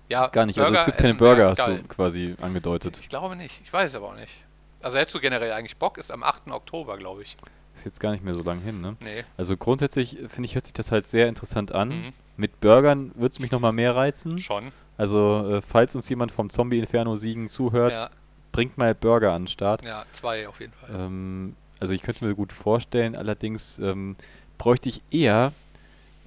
Ja, 0.10 0.28
Gar 0.28 0.48
nicht. 0.48 0.60
also 0.60 0.76
es 0.76 0.84
gibt 0.84 0.98
keine 0.98 1.12
essen 1.12 1.18
Burger, 1.18 1.48
hast 1.50 1.60
geil. 1.60 1.80
du 1.80 1.88
quasi 1.88 2.36
angedeutet. 2.42 3.00
Ich 3.00 3.08
glaube 3.08 3.38
nicht. 3.38 3.62
Ich 3.64 3.72
weiß 3.72 3.92
es 3.92 3.96
aber 3.96 4.10
auch 4.10 4.16
nicht. 4.16 4.34
Also 4.82 4.98
hättest 4.98 5.16
du 5.16 5.22
generell 5.22 5.54
eigentlich 5.54 5.78
Bock? 5.78 5.98
Ist 5.98 6.12
am 6.12 6.24
8. 6.24 6.50
Oktober, 6.50 6.98
glaube 6.98 7.22
ich. 7.22 7.38
Ist 7.78 7.86
jetzt 7.86 8.00
gar 8.00 8.12
nicht 8.12 8.24
mehr 8.24 8.34
so 8.34 8.44
lange 8.44 8.62
hin, 8.62 8.82
ne? 8.82 8.98
Nee. 9.00 9.24
Also 9.38 9.56
grundsätzlich 9.56 10.22
äh, 10.22 10.28
finde 10.30 10.48
ich, 10.48 10.56
hört 10.56 10.66
sich 10.66 10.74
das 10.74 10.92
halt 10.92 11.08
sehr 11.08 11.28
interessant 11.30 11.72
an. 11.72 11.90
Mhm. 11.90 12.14
Mit 12.36 12.60
Burgern 12.60 13.12
würde 13.16 13.32
es 13.34 13.40
mich 13.40 13.52
nochmal 13.52 13.72
mehr 13.74 13.96
reizen. 13.96 14.38
Schon. 14.40 14.72
Also, 14.98 15.58
äh, 15.58 15.62
falls 15.62 15.96
uns 15.96 16.10
jemand 16.10 16.32
vom 16.32 16.50
Zombie-Inferno 16.50 17.16
Siegen 17.16 17.48
zuhört, 17.50 17.92
Ja, 17.94 18.10
bringt 18.52 18.78
mal 18.78 18.94
Burger 18.96 19.32
an 19.34 19.44
den 19.44 19.48
Start. 19.48 19.84
ja, 19.86 20.04
zwei 20.12 20.48
auf 20.48 20.60
jeden 20.60 20.74
Fall. 20.74 20.90
Ähm, 20.92 21.56
also, 21.80 21.94
ich 21.94 22.02
könnte 22.02 22.26
mir 22.26 22.34
gut 22.36 22.52
vorstellen, 22.52 23.16
allerdings 23.16 23.78
ähm, 23.80 24.16
bräuchte 24.58 24.90
ich 24.90 25.02
eher 25.12 25.54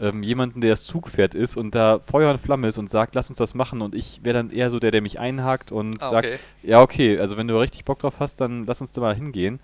ähm, 0.00 0.22
jemanden, 0.22 0.60
der 0.60 0.70
das 0.70 0.84
Zugpferd 0.84 1.34
ist 1.34 1.56
und 1.56 1.74
da 1.74 1.98
Feuer 2.06 2.30
und 2.30 2.38
Flamme 2.38 2.68
ist 2.68 2.78
und 2.78 2.88
sagt, 2.88 3.14
lass 3.16 3.28
uns 3.28 3.38
das 3.38 3.54
machen. 3.54 3.82
Und 3.82 3.94
ich 3.94 4.20
wäre 4.24 4.34
dann 4.38 4.50
eher 4.50 4.70
so 4.70 4.78
der, 4.78 4.92
der 4.92 5.02
mich 5.02 5.18
einhakt 5.20 5.72
und 5.72 6.00
Ah, 6.02 6.10
sagt, 6.10 6.26
okay. 6.28 6.38
ja, 6.62 6.80
okay, 6.80 7.18
also 7.18 7.36
wenn 7.36 7.48
du 7.48 7.58
richtig 7.60 7.84
Bock 7.84 7.98
drauf 7.98 8.14
hast, 8.20 8.40
dann 8.40 8.64
lass 8.66 8.80
uns 8.80 8.92
da 8.92 9.00
mal 9.00 9.14
hingehen. 9.14 9.60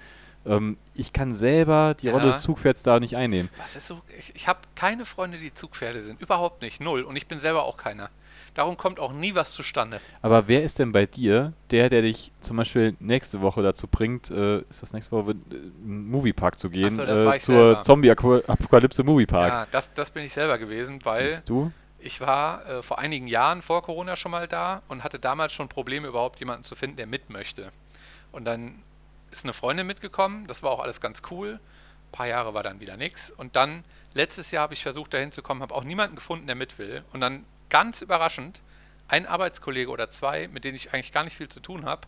Ähm, 0.47 0.76
ich 0.94 1.12
kann 1.12 1.34
selber 1.34 1.94
die 1.94 2.09
Rolle 2.09 2.26
Ja. 2.26 2.32
des 2.32 2.42
Zugpferds 2.42 2.82
da 2.82 3.01
nicht 3.01 3.16
einnehmen. 3.16 3.51
Was 3.59 3.76
ist 3.76 3.86
so? 3.88 4.01
Ich, 4.18 4.34
ich 4.34 4.49
habe 4.49 4.61
keine 4.74 5.05
Freunde, 5.05 5.38
die 5.38 5.53
Zugpferde 5.53 6.03
sind. 6.03 6.20
Überhaupt 6.20 6.62
nicht. 6.62 6.80
Null. 6.80 7.03
Und 7.03 7.16
ich 7.16 7.26
bin 7.26 7.40
selber 7.40 7.64
auch 7.64 7.76
keiner. 7.76 8.11
Darum 8.55 8.76
kommt 8.78 9.01
auch 9.01 9.12
nie 9.12 9.34
was 9.34 9.53
zustande. 9.53 10.01
Aber 10.22 10.49
wer 10.49 10.62
ist 10.62 10.78
denn 10.78 10.92
bei 10.92 11.05
dir 11.05 11.53
der, 11.70 11.90
der 11.90 12.01
dich 12.03 12.32
zum 12.40 12.57
Beispiel 12.57 12.97
nächste 13.01 13.42
Woche 13.42 13.62
dazu 13.62 13.86
bringt, 13.86 14.30
äh, 14.30 14.61
ist 14.70 14.80
das 14.82 14.92
nächste 14.94 15.12
Woche, 15.12 15.32
in 15.32 15.72
einen 15.84 16.09
Moviepark 16.11 16.59
zu 16.59 16.70
gehen, 16.70 16.97
so, 16.97 17.03
äh, 17.03 17.38
zur. 17.38 17.82
Zombie-Apokalypse 17.82 19.03
Moviepark? 19.05 19.49
Ja, 19.49 19.66
das, 19.70 19.92
das 19.94 20.11
bin 20.11 20.24
ich 20.24 20.32
selber 20.32 20.57
gewesen, 20.59 21.01
weil 21.05 21.28
Siehst 21.28 21.49
du? 21.49 21.70
ich 21.99 22.20
war 22.20 22.64
äh, 22.66 22.82
vor 22.82 22.99
einigen 22.99 23.26
Jahren 23.26 23.61
vor 23.62 23.82
Corona 23.82 24.16
schon 24.16 24.30
mal 24.32 24.49
da 24.49 24.82
und 24.88 25.05
hatte 25.05 25.18
damals 25.18 25.53
schon 25.53 25.68
Probleme, 25.68 26.09
überhaupt 26.09 26.38
jemanden 26.40 26.64
zu 26.64 26.76
finden, 26.76 26.97
der 26.97 27.07
mit 27.07 27.28
möchte. 27.30 27.70
Und 28.32 28.44
dann 28.47 28.76
ist 29.37 29.45
eine 29.45 29.53
Freundin 29.53 29.87
mitgekommen, 29.87 30.47
das 30.47 30.62
war 30.62 30.70
auch 30.70 30.80
alles 30.80 31.01
ganz 31.01 31.22
cool. 31.30 31.61
Ein 32.09 32.12
paar 32.12 32.26
Jahre 32.26 32.55
war 32.55 32.62
dann 32.62 32.80
wieder 32.80 32.97
nichts. 32.97 33.30
Und 33.30 33.57
dann, 33.57 33.84
letztes 34.14 34.51
Jahr 34.51 34.62
habe 34.62 34.74
ich 34.74 34.82
versucht, 34.82 35.12
da 35.14 35.18
hinzukommen, 35.18 35.62
habe 35.62 35.74
auch 35.74 35.84
niemanden 35.84 36.16
gefunden, 36.16 36.47
der 36.47 36.57
mit 36.57 36.78
will. 36.78 37.05
Und 37.12 37.20
dann 37.20 37.45
ganz 37.68 38.01
überraschend, 38.03 38.61
ein 39.09 39.26
Arbeitskollege 39.26 39.91
oder 39.91 40.11
zwei, 40.11 40.49
mit 40.49 40.64
denen 40.64 40.76
ich 40.76 40.93
eigentlich 40.93 41.12
gar 41.12 41.24
nicht 41.24 41.37
viel 41.37 41.49
zu 41.49 41.61
tun 41.61 41.84
habe, 41.84 42.03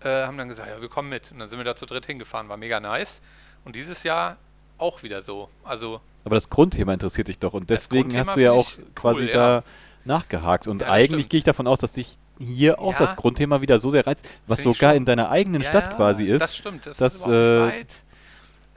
äh, 0.00 0.26
haben 0.26 0.38
dann 0.38 0.48
gesagt, 0.48 0.68
ja, 0.68 0.80
wir 0.80 0.88
kommen 0.88 1.08
mit. 1.08 1.32
Und 1.32 1.38
dann 1.38 1.48
sind 1.48 1.58
wir 1.58 1.64
da 1.64 1.74
zu 1.74 1.86
dritt 1.86 2.06
hingefahren, 2.06 2.48
war 2.48 2.56
mega 2.56 2.78
nice. 2.80 3.20
Und 3.64 3.74
dieses 3.74 4.02
Jahr 4.02 4.36
auch 4.78 5.02
wieder 5.02 5.22
so. 5.22 5.48
Also, 5.64 6.00
Aber 6.24 6.36
das 6.36 6.48
Grundthema 6.48 6.92
interessiert 6.92 7.28
dich 7.28 7.38
doch 7.38 7.52
und 7.52 7.68
deswegen 7.70 8.16
hast 8.16 8.36
du 8.36 8.40
ja 8.40 8.52
auch 8.52 8.68
ich 8.68 8.94
quasi 8.94 9.24
cool, 9.24 9.32
da 9.32 9.54
ja. 9.56 9.62
nachgehakt. 10.04 10.68
Und 10.68 10.82
Ja, 10.82 10.88
eigentlich 10.88 11.22
stimmt. 11.24 11.30
gehe 11.30 11.38
ich 11.38 11.44
davon 11.44 11.66
aus, 11.66 11.80
dass 11.80 11.92
dich 11.92 12.16
hier 12.38 12.78
auch 12.80 12.92
Ja. 12.92 12.98
das 12.98 13.16
Grundthema 13.16 13.60
wieder 13.60 13.78
so 13.78 13.90
sehr 13.90 14.06
reizt, 14.06 14.28
was 14.46 14.60
ich 14.60 14.64
sogar 14.64 14.94
in 14.94 15.04
deiner 15.04 15.30
eigenen 15.30 15.62
ja, 15.62 15.68
Stadt 15.68 15.94
quasi 15.96 16.26
ist. 16.26 16.40
Das 16.40 16.56
stimmt, 16.56 16.86
das 16.86 16.96
dass, 16.96 17.14
ist 17.16 17.26
überhaupt 17.26 17.74
äh. 17.74 17.84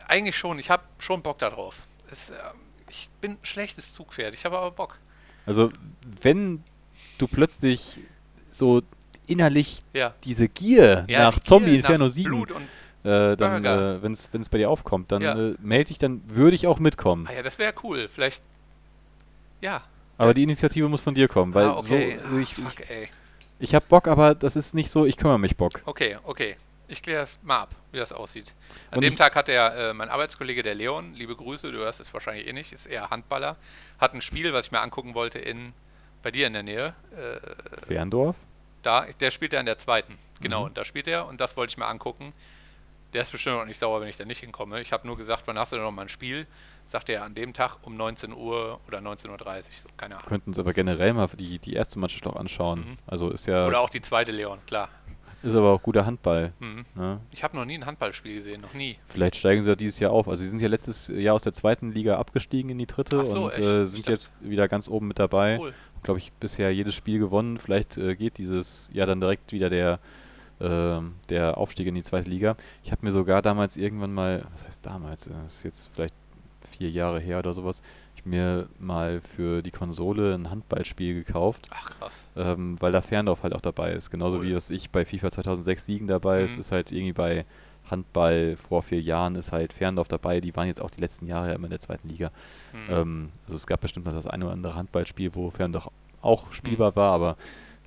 Eigentlich 0.08 0.38
schon, 0.38 0.60
ich 0.60 0.70
habe 0.70 0.84
schon 1.00 1.22
Bock 1.22 1.38
darauf. 1.38 1.88
Es, 2.12 2.30
äh, 2.32 2.34
ich 2.90 3.10
bin 3.22 3.32
ein 3.34 3.38
schlechtes 3.44 3.94
Zugpferd, 3.94 4.34
ich 4.34 4.44
habe 4.46 4.58
aber 4.58 4.72
Bock. 4.72 4.98
Also, 5.46 5.70
wenn 6.22 6.64
du 7.18 7.28
plötzlich 7.28 7.98
so 8.50 8.82
innerlich 9.28 9.80
Ja. 9.94 10.14
diese 10.24 10.50
Gier 10.50 11.06
nach 11.08 11.36
die 11.40 11.44
Zombie 11.44 11.70
Gier 11.70 11.76
Inferno 11.78 12.06
nach 12.06 12.12
7, 12.12 12.30
Blut 12.30 12.52
und, 12.52 12.64
äh, 13.10 13.38
dann, 13.38 13.64
äh, 13.64 14.04
wenn 14.04 14.12
es 14.14 14.50
bei 14.50 14.58
dir 14.58 14.70
aufkommt, 14.70 15.12
dann 15.12 15.22
Ja. 15.22 15.38
äh, 15.38 15.56
melde 15.62 15.86
dich, 15.86 16.00
dann 16.00 16.22
würde 16.28 16.56
ich 16.56 16.68
auch 16.68 16.80
mitkommen. 16.80 17.28
ah 17.30 17.34
ja, 17.34 17.42
das 17.44 17.58
wäre 17.58 17.74
cool. 17.84 18.10
Vielleicht, 18.10 18.44
ja. 19.62 19.82
Aber 20.18 20.34
die 20.34 20.44
Initiative 20.44 20.88
muss 20.90 21.02
von 21.02 21.14
dir 21.14 21.28
kommen, 21.28 21.54
weil 21.54 21.66
ah, 21.66 21.78
okay. 21.78 22.20
so, 22.30 22.38
ich, 22.38 22.58
ah, 22.58 22.64
ich, 22.68 22.76
fuck, 22.76 22.90
ey. 22.90 23.10
Ich 23.62 23.74
habe 23.76 23.86
Bock, 23.88 24.08
aber 24.08 24.36
das 24.36 24.56
ist 24.56 24.74
nicht 24.74 24.92
so, 24.92 25.06
ich 25.06 25.18
kümmere 25.18 25.40
mich 25.40 25.56
Bock. 25.56 25.82
Okay, 25.86 26.18
okay. 26.24 26.58
Ich 26.88 27.02
kläre 27.02 27.22
das 27.22 27.40
mal 27.42 27.60
ab, 27.62 27.70
wie 27.94 28.00
das 28.00 28.12
aussieht. 28.12 28.54
An 28.90 28.98
Und 28.98 29.04
dem 29.06 29.16
Tag 29.16 29.34
hat 29.36 29.48
der, 29.48 29.74
äh, 29.76 29.94
mein 29.94 30.10
Arbeitskollege, 30.10 30.62
der 30.62 30.76
Leon, 30.76 31.14
liebe 31.14 31.36
Grüße, 31.38 31.72
du 31.72 31.78
hörst 31.78 32.02
es 32.02 32.14
wahrscheinlich 32.14 32.48
eh 32.48 32.52
nicht, 32.54 32.74
ist 32.74 32.86
eher 32.86 33.10
Handballer, 33.10 33.56
hat 33.98 34.14
ein 34.14 34.20
Spiel, 34.20 34.52
was 34.52 34.66
ich 34.66 34.72
mir 34.74 34.82
angucken 34.82 35.14
wollte, 35.14 35.40
in 35.40 35.68
bei 36.22 36.32
dir 36.32 36.48
in 36.48 36.54
der 36.54 36.64
Nähe. 36.64 36.94
Äh, 37.16 37.86
Ferndorf? 37.88 38.36
da, 38.84 39.06
der 39.20 39.32
spielt 39.32 39.54
ja 39.54 39.60
in 39.62 39.66
der 39.66 39.78
zweiten. 39.78 40.18
Genau, 40.42 40.62
Mhm. 40.62 40.66
und 40.68 40.78
da 40.78 40.84
spielt 40.84 41.08
er 41.08 41.28
und 41.28 41.40
das 41.40 41.56
wollte 41.56 41.72
ich 41.72 41.78
mir 41.78 41.86
angucken. 41.86 42.34
Der 43.14 43.24
ist 43.24 43.32
bestimmt 43.32 43.58
auch 43.58 43.66
nicht 43.66 43.80
sauer, 43.80 44.00
wenn 44.02 44.08
ich 44.08 44.18
da 44.18 44.26
nicht 44.26 44.40
hinkomme. 44.40 44.80
Ich 44.80 44.94
habe 44.94 45.06
nur 45.06 45.18
gesagt, 45.18 45.44
wann 45.46 45.58
hast 45.58 45.72
du 45.72 45.76
denn 45.76 45.86
noch 45.86 45.92
mal 45.92 46.04
ein 46.04 46.10
Spiel? 46.10 46.48
Sagt 46.86 47.10
er 47.10 47.24
an 47.24 47.36
dem 47.36 47.54
Tag 47.54 47.78
um 47.84 47.96
19 47.96 48.34
Uhr 48.34 48.80
oder 48.88 49.00
19.30 49.00 49.30
Uhr, 49.30 49.38
so, 49.38 49.90
keine 49.98 50.16
Ahnung. 50.16 50.28
Könnten 50.28 50.50
uns 50.52 50.60
aber 50.60 50.74
generell 50.74 51.14
mal 51.14 51.28
die, 51.38 51.60
die 51.60 51.74
erste 51.74 52.00
Mannschaft 52.00 52.26
auch 52.28 52.36
anschauen. 52.36 52.80
Mhm. 52.80 52.98
Also 53.08 53.30
ist 53.30 53.48
ja, 53.48 53.68
Oder 53.68 53.82
auch 53.82 53.90
die 53.90 54.02
zweite 54.02 54.32
Leon, 54.32 54.60
klar. 54.66 54.90
ist 55.44 55.56
aber 55.56 55.74
auch 55.74 55.82
guter 55.82 56.06
Handball. 56.06 56.54
Mhm. 56.60 56.86
Ne? 56.96 57.20
Ich 57.32 57.44
habe 57.44 57.56
noch 57.58 57.66
nie 57.66 57.78
ein 57.78 57.86
Handballspiel 57.86 58.36
gesehen, 58.36 58.62
noch 58.62 58.74
nie. 58.74 58.98
Vielleicht 59.08 59.36
steigen 59.36 59.64
sie 59.64 59.70
ja 59.70 59.76
dieses 59.76 60.00
Jahr 60.00 60.12
auf. 60.12 60.28
Also 60.28 60.44
sie 60.44 60.50
sind 60.50 60.62
ja 60.62 60.68
letztes 60.70 61.08
Jahr 61.10 61.36
aus 61.36 61.44
der 61.44 61.54
zweiten 61.54 61.92
Liga 61.92 62.18
abgestiegen 62.18 62.70
in 62.70 62.78
die 62.78 62.88
dritte 62.88 63.26
so, 63.28 63.46
und 63.46 63.58
äh, 63.58 63.86
sind 63.86 64.08
jetzt 64.08 64.32
wieder 64.42 64.68
ganz 64.68 64.88
oben 64.88 65.08
mit 65.08 65.20
dabei. 65.20 65.60
Cool. 65.60 65.74
Glaube 66.04 66.20
ich, 66.20 66.32
bisher 66.34 66.74
jedes 66.74 66.96
Spiel 66.96 67.20
gewonnen. 67.20 67.58
Vielleicht 67.58 67.98
äh, 67.98 68.16
geht 68.16 68.38
dieses 68.38 68.90
Jahr 68.94 69.08
dann 69.08 69.20
direkt 69.20 69.52
wieder 69.52 69.70
der, 69.70 70.00
der 71.30 71.58
Aufstieg 71.58 71.88
in 71.88 71.96
die 71.96 72.04
zweite 72.04 72.30
Liga. 72.30 72.56
Ich 72.84 72.92
habe 72.92 73.04
mir 73.06 73.12
sogar 73.12 73.42
damals 73.42 73.78
irgendwann 73.78 74.14
mal, 74.14 74.46
was 74.52 74.66
heißt 74.66 74.86
damals, 74.86 75.28
Äh, 75.28 75.32
das 75.44 75.56
ist 75.58 75.64
jetzt 75.64 75.90
vielleicht 75.94 76.14
vier 76.78 76.90
Jahre 76.92 77.20
her 77.20 77.40
oder 77.40 77.54
sowas, 77.54 77.82
ich 78.16 78.26
mir 78.26 78.68
mal 78.80 79.20
für 79.22 79.64
die 79.64 79.72
Konsole 79.72 80.36
ein 80.36 80.50
Handballspiel 80.52 81.16
gekauft. 81.24 81.68
Ach 81.72 81.90
krass. 81.98 82.14
ähm, 82.36 82.78
weil 82.80 82.92
da 82.92 83.02
Ferndorf 83.02 83.42
halt 83.44 83.54
auch 83.54 83.62
dabei 83.62 83.94
ist. 83.94 84.12
Genauso 84.12 84.38
Cool. 84.38 84.46
wie 84.48 84.56
was 84.56 84.70
ich 84.70 84.92
bei 84.92 85.04
FIFA 85.06 85.32
2006 85.32 85.86
Siegen 85.86 86.08
dabei 86.08 86.44
ist, 86.44 86.54
Mhm. 86.56 86.60
ist 86.60 86.72
halt 86.72 86.92
irgendwie 86.92 87.14
bei 87.14 87.46
Handball 87.90 88.56
vor 88.58 88.84
vier 88.84 89.02
Jahren 89.02 89.36
ist 89.36 89.52
halt 89.52 89.74
Ferndorf 89.74 90.08
dabei. 90.08 90.40
Die 90.40 90.56
waren 90.56 90.68
jetzt 90.68 90.80
auch 90.82 90.92
die 90.92 91.02
letzten 91.02 91.26
Jahre 91.26 91.48
ja 91.50 91.54
immer 91.56 91.66
in 91.66 91.72
der 91.72 91.80
zweiten 91.80 92.08
Liga. 92.08 92.32
Mhm. 92.74 92.94
Ähm, 92.94 93.30
also 93.46 93.56
es 93.56 93.66
gab 93.66 93.82
bestimmt 93.82 94.06
mal 94.06 94.14
das 94.14 94.28
eine 94.28 94.46
oder 94.46 94.54
andere 94.54 94.76
Handballspiel, 94.76 95.34
wo 95.34 95.50
Ferndorf 95.50 95.90
auch 96.22 96.48
Mhm. 96.50 96.54
spielbar 96.54 96.96
war, 96.96 97.12
aber 97.14 97.38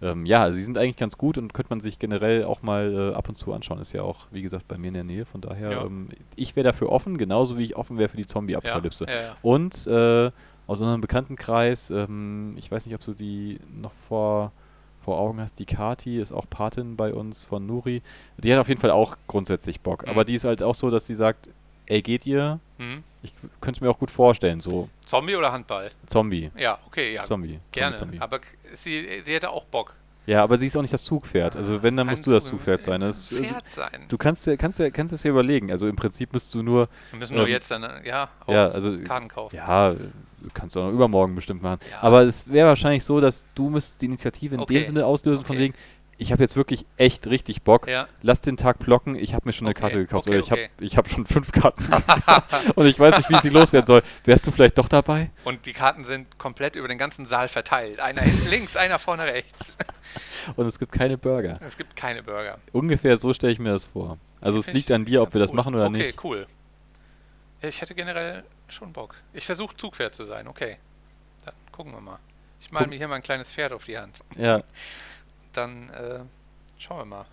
ähm, 0.05 0.27
ja, 0.27 0.53
sie 0.53 0.63
sind 0.63 0.77
eigentlich 0.79 0.97
ganz 0.97 1.17
gut 1.19 1.39
und 1.39 1.55
könnte 1.55 1.71
man 1.71 1.81
sich 1.81 1.99
generell 1.99 2.45
auch 2.45 2.63
mal 2.63 3.13
äh, 3.13 3.15
ab 3.15 3.29
und 3.29 3.35
zu 3.37 3.53
anschauen. 3.53 3.81
Ist 3.81 3.93
ja 3.93 4.03
auch, 4.03 4.27
wie 4.31 4.43
gesagt, 4.43 4.69
bei 4.69 4.77
mir 4.79 4.89
in 4.89 4.95
der 4.95 5.05
Nähe. 5.05 5.25
Von 5.25 5.41
daher, 5.41 5.71
Ja. 5.73 5.85
ähm, 5.85 6.09
ich 6.37 6.55
wäre 6.57 6.65
dafür 6.65 6.91
offen, 6.91 7.17
genauso 7.19 7.59
wie 7.59 7.65
ich 7.65 7.77
offen 7.77 7.99
wäre 7.99 8.09
für 8.09 8.17
die 8.17 8.27
Zombie-Apokalypse. 8.27 9.07
ja. 9.09 9.37
Und 9.43 9.87
äh, 9.87 10.31
aus 10.67 10.81
unserem 10.81 11.01
Bekanntenkreis, 11.01 11.91
ähm, 11.91 12.53
ich 12.57 12.71
weiß 12.71 12.87
nicht, 12.87 12.95
ob 12.95 13.01
du 13.05 13.15
die 13.15 13.59
noch 13.81 13.93
vor, 14.09 14.53
vor 15.01 15.19
Augen 15.19 15.41
hast, 15.41 15.59
die 15.59 15.67
Kati 15.67 16.19
ist 16.19 16.33
auch 16.33 16.49
Patin 16.49 16.97
bei 16.97 17.13
uns 17.13 17.45
von 17.45 17.67
Nuri. 17.67 18.03
Die 18.39 18.53
hat 18.53 18.59
auf 18.61 18.69
jeden 18.69 18.81
Fall 18.81 18.91
auch 18.91 19.17
grundsätzlich 19.27 19.81
Bock. 19.81 20.05
Mhm. 20.05 20.11
Aber 20.11 20.25
die 20.25 20.35
ist 20.35 20.45
halt 20.45 20.63
auch 20.63 20.75
so, 20.75 20.91
dass 20.91 21.07
sie 21.07 21.15
sagt, 21.15 21.49
ey, 21.87 22.03
geht 22.03 22.27
ihr? 22.27 22.59
Mhm. 22.79 23.03
Ich 23.23 23.33
könnte 23.61 23.79
es 23.79 23.81
mir 23.81 23.91
auch 23.91 23.99
gut 23.99 24.11
vorstellen, 24.11 24.61
so 24.61 24.89
Zombie 25.07 25.35
oder 25.37 25.51
Handball? 25.53 25.89
Zombie. 26.07 26.51
Ja, 26.57 26.79
okay, 26.87 27.15
ja. 27.15 27.25
Zombie. 27.25 27.59
Gerne. 27.73 27.97
Zombie, 27.97 28.19
Zombie. 28.19 28.23
Aber 28.23 28.41
sie, 28.75 29.23
sie 29.25 29.33
hätte 29.33 29.51
auch 29.51 29.65
Bock. 29.65 29.95
Ja, 30.27 30.43
aber 30.43 30.57
sie 30.57 30.67
ist 30.67 30.77
auch 30.77 30.81
nicht 30.83 30.93
das 30.95 31.05
Zugpferd. 31.05 31.55
Also 31.55 31.83
wenn, 31.83 31.97
dann 31.99 32.07
Kein 32.07 32.15
musst 32.15 32.27
du 32.27 32.31
das 32.33 32.45
Zug- 32.45 32.53
Zugpferd 32.53 32.83
sein. 32.83 33.01
Das, 33.03 33.31
also, 33.31 33.43
Pferd 33.45 33.65
sein. 33.71 34.05
du 34.09 34.17
kannst 34.17 34.47
dir, 34.47 34.57
kannst 34.57 34.81
kannst 34.95 35.13
es 35.13 35.21
dir 35.23 35.31
überlegen. 35.31 35.71
Also 35.71 35.87
im 35.87 35.97
Prinzip 35.97 36.33
müsst 36.33 36.55
du 36.55 36.63
nur, 36.63 36.89
Wir 37.11 37.19
müssen 37.19 37.35
nur 37.37 37.45
ähm, 37.47 37.51
jetzt 37.53 37.71
dann, 37.71 37.83
äh, 37.83 38.09
ja, 38.09 38.29
ja, 38.49 38.69
also 38.69 38.99
Karten 39.01 39.29
kaufen. 39.29 39.55
Ja, 39.57 39.95
kannst 40.55 40.77
du 40.77 40.81
auch 40.81 40.85
noch 40.87 40.93
übermorgen 40.93 41.35
bestimmt 41.35 41.63
machen. 41.63 41.79
Ja. 41.91 42.03
Aber 42.03 42.23
es 42.23 42.51
wäre 42.51 42.69
wahrscheinlich 42.69 43.05
so, 43.05 43.21
dass 43.21 43.47
du 43.55 43.69
müsstest 43.69 44.01
die 44.01 44.07
Initiative 44.07 44.55
in 44.55 44.61
Okay. 44.63 44.75
dem 44.75 44.85
Sinne 44.85 45.05
auslösen, 45.07 45.45
von 45.45 45.57
Okay. 45.57 45.65
wegen, 45.67 45.75
ich 46.19 46.33
habe 46.33 46.43
jetzt 46.43 46.57
wirklich 46.57 46.87
echt 46.97 47.27
richtig 47.27 47.63
Bock. 47.63 47.89
Ja. 47.89 48.09
Lass 48.23 48.41
den 48.41 48.57
Tag 48.57 48.79
blocken, 48.79 49.17
ich 49.17 49.35
habe 49.35 49.47
mir 49.47 49.53
schon 49.53 49.67
eine 49.67 49.73
Okay, 49.73 49.81
Karte 49.81 49.99
gekauft. 49.99 50.27
okay, 50.27 50.37
oder 50.37 50.45
ich 50.45 50.51
habe 50.51 50.69
okay. 50.81 50.97
hab 50.97 51.11
schon 51.11 51.27
fünf 51.27 51.53
Karten. 51.53 51.85
und 52.75 52.87
ich 52.87 52.99
weiß 52.99 53.17
nicht, 53.19 53.31
wie 53.31 53.35
ich 53.35 53.41
sie 53.41 53.51
loswerden 53.51 53.87
soll. 53.87 54.03
Wärst 54.25 54.47
du 54.47 54.51
vielleicht 54.51 54.79
doch 54.79 54.89
dabei? 54.89 55.31
Und 55.45 55.67
die 55.67 55.73
Karten 55.73 56.05
sind 56.05 56.39
komplett 56.39 56.77
über 56.77 56.89
den 56.89 56.99
ganzen 56.99 57.27
Saal 57.27 57.49
verteilt. 57.49 58.01
Einer 58.01 58.23
hinten 58.23 58.51
links, 58.51 58.77
einer 58.77 58.99
vorne 58.99 59.25
rechts. 59.25 59.77
Und 60.57 60.67
es 60.67 60.79
gibt 60.79 60.93
keine 60.93 61.19
Burger. 61.19 61.59
Es 61.65 61.77
gibt 61.77 61.97
keine 61.97 62.23
Burger. 62.23 62.59
Ungefähr 62.73 63.17
so 63.17 63.33
stelle 63.33 63.53
ich 63.53 63.59
mir 63.59 63.73
das 63.73 63.87
vor. 63.87 64.19
Also 64.41 64.61
es 64.61 64.73
liegt 64.73 64.91
an 64.93 65.05
dir, 65.05 65.23
ob 65.23 65.33
wir 65.33 65.41
das 65.41 65.51
cool. 65.51 65.57
machen 65.57 65.75
oder 65.75 65.87
okay, 65.87 65.99
nicht. 65.99 66.19
Okay, 66.19 66.29
cool. 66.29 66.47
Ich 67.63 67.81
hätte 67.81 67.95
generell 67.95 68.45
schon 68.69 68.93
Bock. 68.93 69.15
Ich 69.33 69.47
versuche 69.47 69.75
Zugpferd 69.77 70.15
zu 70.15 70.25
sein, 70.25 70.47
okay. 70.47 70.77
Dann 71.45 71.55
gucken 71.73 71.93
wir 71.93 72.01
mal. 72.01 72.19
Ich 72.61 72.71
male 72.71 72.87
mir 72.87 72.97
hier 72.97 73.09
mal 73.09 73.17
ein 73.17 73.23
kleines 73.23 73.53
Pferd 73.53 73.73
auf 73.73 73.85
die 73.85 73.99
Hand. 73.99 74.21
Ja, 74.37 74.63
Dann 75.55 75.91
äh, 75.91 76.21
schauen 76.79 76.99
wir 76.99 77.05
mal. 77.05 77.27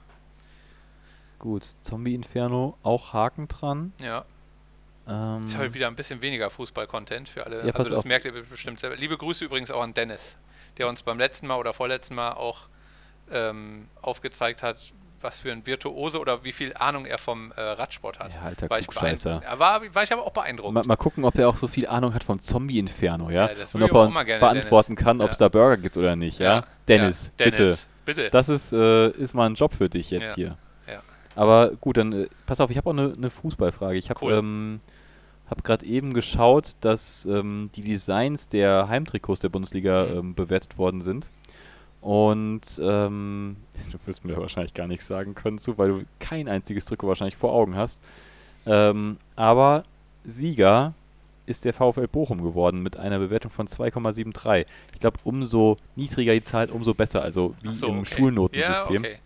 gut. 1.40 1.64
Zombie 1.82 2.14
Inferno, 2.16 2.78
auch 2.84 3.14
Haken 3.14 3.48
dran. 3.48 3.94
Ja, 4.00 4.26
Ähm, 5.08 5.44
ist 5.44 5.58
heute 5.58 5.74
wieder 5.74 5.88
ein 5.88 5.96
bisschen 5.96 6.22
weniger 6.22 6.50
Fußball-Content 6.52 7.28
für 7.28 7.46
alle. 7.46 7.66
Ja, 7.68 7.74
also 7.74 7.90
das 7.90 8.00
auf. 8.00 8.06
merkt 8.06 8.26
ihr 8.26 8.32
bestimmt 8.44 8.80
selber. 8.80 8.96
Liebe 8.96 9.18
Grüße 9.18 9.44
übrigens 9.46 9.72
auch 9.72 9.82
an 9.82 9.94
Dennis, 9.96 10.36
der 10.78 10.88
uns 10.88 11.02
beim 11.02 11.18
letzten 11.18 11.48
Mal 11.48 11.56
oder 11.58 11.74
vorletzten 11.74 12.14
Mal 12.16 12.34
auch 12.34 12.68
ähm, 13.32 13.88
aufgezeigt 14.04 14.62
hat, 14.62 14.94
was 15.22 15.40
für 15.40 15.52
ein 15.52 15.66
Virtuose 15.66 16.20
oder 16.20 16.44
wie 16.44 16.52
viel 16.52 16.74
Ahnung 16.76 17.06
er 17.06 17.18
vom 17.18 17.52
äh, 17.54 17.62
Radsport 17.62 18.20
hat. 18.20 18.34
Ja, 18.34 18.42
alter 18.42 18.70
war 18.70 18.80
ich. 18.80 18.88
Er 19.26 19.60
war, 19.60 19.82
war 19.94 20.04
ich 20.04 20.12
aber 20.14 20.24
auch 20.26 20.32
beeindruckt. 20.34 20.74
Mal, 20.74 20.84
mal 20.84 20.96
gucken, 20.96 21.26
ob 21.26 21.38
er 21.38 21.48
auch 21.50 21.58
so 21.58 21.68
viel 21.68 21.88
Ahnung 21.88 22.14
hat 22.14 22.24
vom 22.24 22.40
Zombie-Inferno, 22.40 23.30
ja? 23.30 23.50
Ja, 23.52 23.56
Und 23.74 23.84
ob 23.84 23.92
er 23.92 24.02
uns 24.02 24.16
gerne, 24.26 24.40
beantworten 24.40 24.96
Dennis. 24.96 25.04
kann, 25.04 25.22
ob 25.22 25.28
Ja. 25.28 25.32
es 25.34 25.38
da 25.38 25.50
Burger 25.50 25.78
gibt 25.78 25.98
oder 25.98 26.16
nicht, 26.16 26.40
ja? 26.40 26.64
Dennis, 26.88 27.32
Ja, 27.40 27.46
bitte. 27.46 27.78
Bitte. 28.06 28.30
Das 28.30 28.50
ist, 28.50 28.74
äh, 28.74 29.10
ist 29.12 29.34
mal 29.34 29.46
ein 29.48 29.56
Job 29.56 29.74
für 29.74 29.90
dich 29.90 30.12
jetzt 30.12 30.30
Ja. 30.30 30.36
hier. 30.36 30.58
Ja. 30.88 31.02
Aber 31.36 31.70
gut, 31.80 31.98
dann 31.98 32.12
äh, 32.14 32.28
pass 32.46 32.60
auf, 32.60 32.70
ich 32.72 32.78
habe 32.78 32.90
auch 32.90 32.94
eine 32.94 33.10
ne 33.18 33.30
Fußballfrage. 33.30 33.98
Ich 33.98 34.10
habe 34.10 34.24
Cool. 34.26 34.34
ähm, 34.34 34.80
hab 35.50 35.64
gerade 35.64 35.86
eben 35.86 36.14
geschaut, 36.14 36.76
dass 36.82 37.26
ähm, 37.26 37.70
die 37.76 37.84
Designs 37.84 38.48
der 38.50 38.88
Heimtrikots 38.90 39.42
der 39.42 39.50
Bundesliga 39.50 40.06
Mhm. 40.06 40.18
ähm, 40.18 40.36
bewertet 40.36 40.78
worden 40.78 41.02
sind. 41.02 41.30
Und 42.02 42.80
ähm, 42.84 43.58
du 43.92 43.98
wirst 44.06 44.26
mir 44.26 44.34
da 44.34 44.40
wahrscheinlich 44.42 44.74
gar 44.74 44.88
nichts 44.88 45.08
sagen 45.08 45.36
können 45.36 45.60
zu, 45.60 45.78
weil 45.78 45.90
du 45.90 46.06
kein 46.20 46.48
einziges 46.48 46.86
Trikot 46.86 47.08
wahrscheinlich 47.08 47.38
vor 47.38 47.54
Augen 47.54 47.76
hast. 47.76 48.02
Ähm, 48.66 49.18
aber 49.36 49.84
Sieger 50.24 50.94
ist 51.52 51.66
der 51.66 51.74
VfL 51.74 52.08
Bochum 52.08 52.44
geworden 52.44 52.82
mit 52.82 52.98
einer 52.98 53.20
Bewertung 53.20 53.52
von 53.52 53.68
2,73. 53.68 54.66
Ich 54.94 55.00
glaube, 55.00 55.20
umso 55.24 55.78
niedriger 55.96 56.34
die 56.34 56.42
Zahl, 56.42 56.70
umso 56.70 56.94
besser. 56.94 57.22
Also 57.22 57.56
wie 57.62 57.76
so, 57.76 57.88
im 57.88 58.00
okay. 58.00 58.16
Schulnotensystem. 58.16 59.04
Ja, 59.04 59.10
okay. 59.12 59.20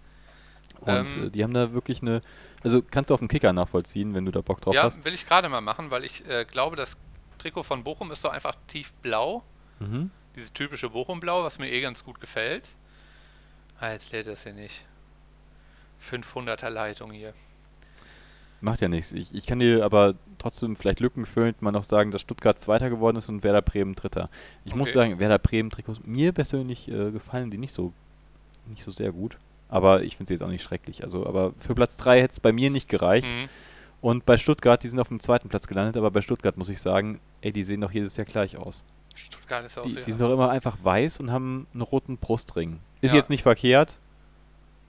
Und 0.81 1.17
Ähm, 1.17 1.27
äh, 1.27 1.29
die 1.29 1.43
haben 1.43 1.53
da 1.53 1.73
wirklich 1.73 2.01
eine. 2.01 2.21
Also 2.63 2.81
kannst 2.81 3.09
du 3.09 3.13
auf 3.13 3.19
dem 3.19 3.27
Kicker 3.27 3.53
nachvollziehen, 3.53 4.13
wenn 4.13 4.25
du 4.25 4.31
da 4.31 4.41
Bock 4.41 4.61
drauf 4.61 4.73
ja, 4.73 4.83
hast. 4.83 5.05
will 5.05 5.13
ich 5.13 5.27
gerade 5.27 5.49
mal 5.49 5.61
machen, 5.61 5.91
weil 5.91 6.03
ich 6.03 6.27
äh, 6.27 6.45
glaube, 6.45 6.75
das 6.75 6.97
Trikot 7.37 7.63
von 7.63 7.83
Bochum 7.83 8.11
ist 8.11 8.25
doch 8.25 8.31
einfach 8.31 8.55
tiefblau. 8.67 9.43
Mhm. 9.79 10.09
Dieses 10.35 10.51
typische 10.51 10.89
Bochum-Blau, 10.89 11.43
was 11.43 11.59
mir 11.59 11.71
eh 11.71 11.79
ganz 11.79 12.03
gut 12.03 12.19
gefällt. 12.19 12.69
Ah, 13.79 13.91
jetzt 13.91 14.11
lädt 14.11 14.27
das 14.27 14.43
hier 14.43 14.53
nicht. 14.53 14.83
500er 16.11 16.69
Leitung 16.69 17.11
hier. 17.11 17.33
Macht 18.65 18.81
ja 18.81 18.87
nichts. 18.87 19.11
Ich, 19.11 19.33
ich 19.33 19.45
kann 19.45 19.59
dir 19.59 19.85
aber 19.85 20.15
trotzdem 20.39 20.75
vielleicht 20.75 20.99
lückenfüllend 20.99 21.61
mal 21.61 21.71
noch 21.71 21.83
sagen, 21.83 22.09
dass 22.09 22.21
Stuttgart 22.21 22.59
Zweiter 22.59 22.89
geworden 22.89 23.17
ist 23.17 23.29
und 23.29 23.43
Werder 23.43 23.61
Bremen 23.61 23.93
Dritter. 23.93 24.27
Ich 24.65 24.73
muss 24.73 24.89
Okay. 24.89 24.97
sagen, 24.97 25.19
Werder 25.19 25.37
Bremen 25.37 25.69
Trikots, 25.69 25.99
mir 26.03 26.31
persönlich 26.31 26.87
äh, 26.87 27.11
gefallen 27.11 27.51
die 27.51 27.59
nicht 27.59 27.73
so, 27.73 27.93
nicht 28.67 28.81
so 28.83 28.89
sehr 28.89 29.11
gut. 29.11 29.37
Aber 29.69 30.01
ich 30.03 30.17
finde 30.17 30.29
sie 30.29 30.33
jetzt 30.33 30.41
auch 30.41 30.47
nicht 30.49 30.63
schrecklich. 30.63 31.03
Also, 31.03 31.25
aber 31.27 31.53
für 31.59 31.75
Platz 31.75 31.97
3 31.97 32.21
hätte 32.21 32.31
es 32.33 32.39
bei 32.39 32.51
mir 32.51 32.69
nicht 32.71 32.89
gereicht. 32.89 33.27
Mhm. 33.27 33.49
Und 34.01 34.25
bei 34.25 34.37
Stuttgart, 34.37 34.81
die 34.83 34.87
sind 34.89 34.99
auf 34.99 35.07
dem 35.09 35.19
zweiten 35.19 35.47
Platz 35.49 35.67
gelandet, 35.67 35.95
aber 35.97 36.09
bei 36.11 36.21
Stuttgart 36.21 36.57
muss 36.57 36.69
ich 36.69 36.81
sagen, 36.81 37.19
ey, 37.41 37.51
die 37.51 37.63
sehen 37.63 37.81
doch 37.81 37.91
jedes 37.91 38.17
Jahr 38.17 38.25
gleich 38.25 38.57
aus. 38.57 38.83
Stuttgart 39.15 39.63
ist 39.65 39.77
auch 39.77 39.83
Die, 39.83 39.93
die 39.95 40.03
sind 40.11 40.21
doch 40.21 40.31
immer 40.33 40.49
einfach 40.49 40.77
weiß 40.83 41.19
und 41.19 41.31
haben 41.31 41.67
einen 41.73 41.81
roten 41.81 42.17
Brustring. 42.17 42.79
Ist 43.01 43.11
Ja. 43.11 43.17
jetzt 43.17 43.29
nicht 43.29 43.43
verkehrt, 43.43 43.99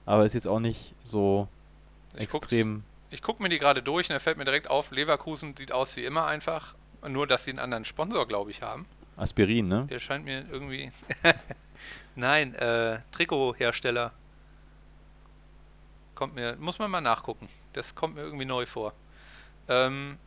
aber 0.06 0.24
ist 0.26 0.32
jetzt 0.34 0.48
auch 0.48 0.60
nicht 0.60 0.94
so 1.04 1.46
ich 2.16 2.28
guck's- 2.28 2.46
extrem. 2.46 2.82
Ich 3.10 3.22
gucke 3.22 3.42
mir 3.42 3.48
die 3.48 3.58
gerade 3.58 3.82
durch 3.82 4.08
und 4.08 4.14
da 4.14 4.18
fällt 4.18 4.36
mir 4.36 4.44
direkt 4.44 4.68
auf, 4.68 4.90
Leverkusen 4.90 5.56
sieht 5.56 5.72
aus 5.72 5.96
wie 5.96 6.04
immer 6.04 6.26
einfach. 6.26 6.74
Nur, 7.06 7.26
dass 7.26 7.44
sie 7.44 7.50
einen 7.50 7.60
anderen 7.60 7.84
Sponsor, 7.84 8.26
glaube 8.26 8.50
ich, 8.50 8.62
haben. 8.62 8.86
Aspirin, 9.16 9.68
ne? 9.68 9.86
Der 9.88 10.00
scheint 10.00 10.24
mir 10.24 10.44
irgendwie. 10.50 10.90
Nein, 12.16 12.54
äh, 12.54 13.00
Trikothersteller. 13.12 14.12
Kommt 16.14 16.34
mir, 16.34 16.56
muss 16.56 16.78
man 16.78 16.90
mal 16.90 17.00
nachgucken. 17.00 17.48
Das 17.74 17.94
kommt 17.94 18.16
mir 18.16 18.22
irgendwie 18.22 18.44
neu 18.44 18.66
vor. 18.66 18.92
Ähm, 19.68 20.18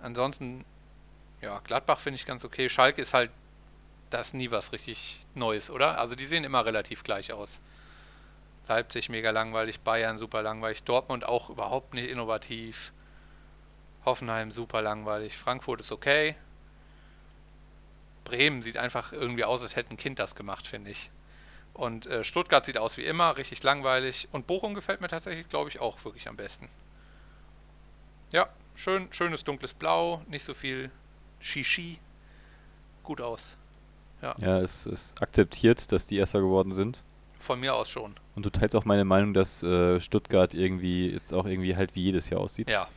ansonsten, 0.00 0.64
ja, 1.42 1.60
Gladbach 1.60 2.00
finde 2.00 2.16
ich 2.16 2.26
ganz 2.26 2.44
okay. 2.44 2.68
Schalke 2.68 3.02
ist 3.02 3.12
halt, 3.14 3.30
das 4.10 4.28
ist 4.28 4.34
nie 4.34 4.50
was 4.50 4.72
richtig 4.72 5.20
Neues, 5.34 5.70
oder? 5.70 5.98
Also 5.98 6.14
die 6.14 6.26
sehen 6.26 6.44
immer 6.44 6.64
relativ 6.64 7.02
gleich 7.02 7.32
aus. 7.32 7.60
Leipzig 8.68 9.08
mega 9.08 9.30
langweilig, 9.30 9.80
Bayern 9.80 10.18
super 10.18 10.42
langweilig, 10.42 10.82
Dortmund 10.82 11.24
auch 11.24 11.50
überhaupt 11.50 11.94
nicht 11.94 12.10
innovativ. 12.10 12.92
Hoffenheim 14.04 14.50
super 14.50 14.82
langweilig, 14.82 15.36
Frankfurt 15.36 15.80
ist 15.80 15.92
okay. 15.92 16.36
Bremen 18.24 18.62
sieht 18.62 18.76
einfach 18.76 19.12
irgendwie 19.12 19.44
aus, 19.44 19.62
als 19.62 19.76
hätte 19.76 19.94
ein 19.94 19.96
Kind 19.96 20.18
das 20.18 20.34
gemacht, 20.34 20.66
finde 20.66 20.90
ich. 20.90 21.10
Und 21.74 22.06
äh, 22.06 22.24
Stuttgart 22.24 22.64
sieht 22.64 22.78
aus 22.78 22.96
wie 22.96 23.04
immer, 23.04 23.36
richtig 23.36 23.62
langweilig. 23.62 24.28
Und 24.32 24.46
Bochum 24.46 24.74
gefällt 24.74 25.00
mir 25.00 25.08
tatsächlich, 25.08 25.48
glaube 25.48 25.68
ich, 25.68 25.78
auch 25.80 26.04
wirklich 26.04 26.28
am 26.28 26.36
besten. 26.36 26.68
Ja, 28.32 28.48
schön, 28.74 29.12
schönes 29.12 29.44
dunkles 29.44 29.74
Blau, 29.74 30.22
nicht 30.26 30.44
so 30.44 30.54
viel 30.54 30.90
Shishi. 31.40 31.98
Gut 33.02 33.20
aus. 33.20 33.56
Ja, 34.22 34.60
es 34.60 34.86
ist 34.86 35.22
akzeptiert, 35.22 35.92
dass 35.92 36.06
die 36.06 36.16
Erster 36.16 36.40
geworden 36.40 36.72
sind. 36.72 37.04
Von 37.38 37.60
mir 37.60 37.74
aus 37.74 37.88
schon. 37.90 38.14
Und 38.34 38.44
du 38.46 38.50
teilst 38.50 38.74
auch 38.76 38.84
meine 38.84 39.04
Meinung, 39.04 39.34
dass 39.34 39.62
äh, 39.62 40.00
Stuttgart 40.00 40.54
irgendwie 40.54 41.10
jetzt 41.10 41.32
auch 41.32 41.46
irgendwie 41.46 41.76
halt 41.76 41.94
wie 41.94 42.02
jedes 42.02 42.28
Jahr 42.30 42.40
aussieht. 42.40 42.68
Ja, 42.70 42.88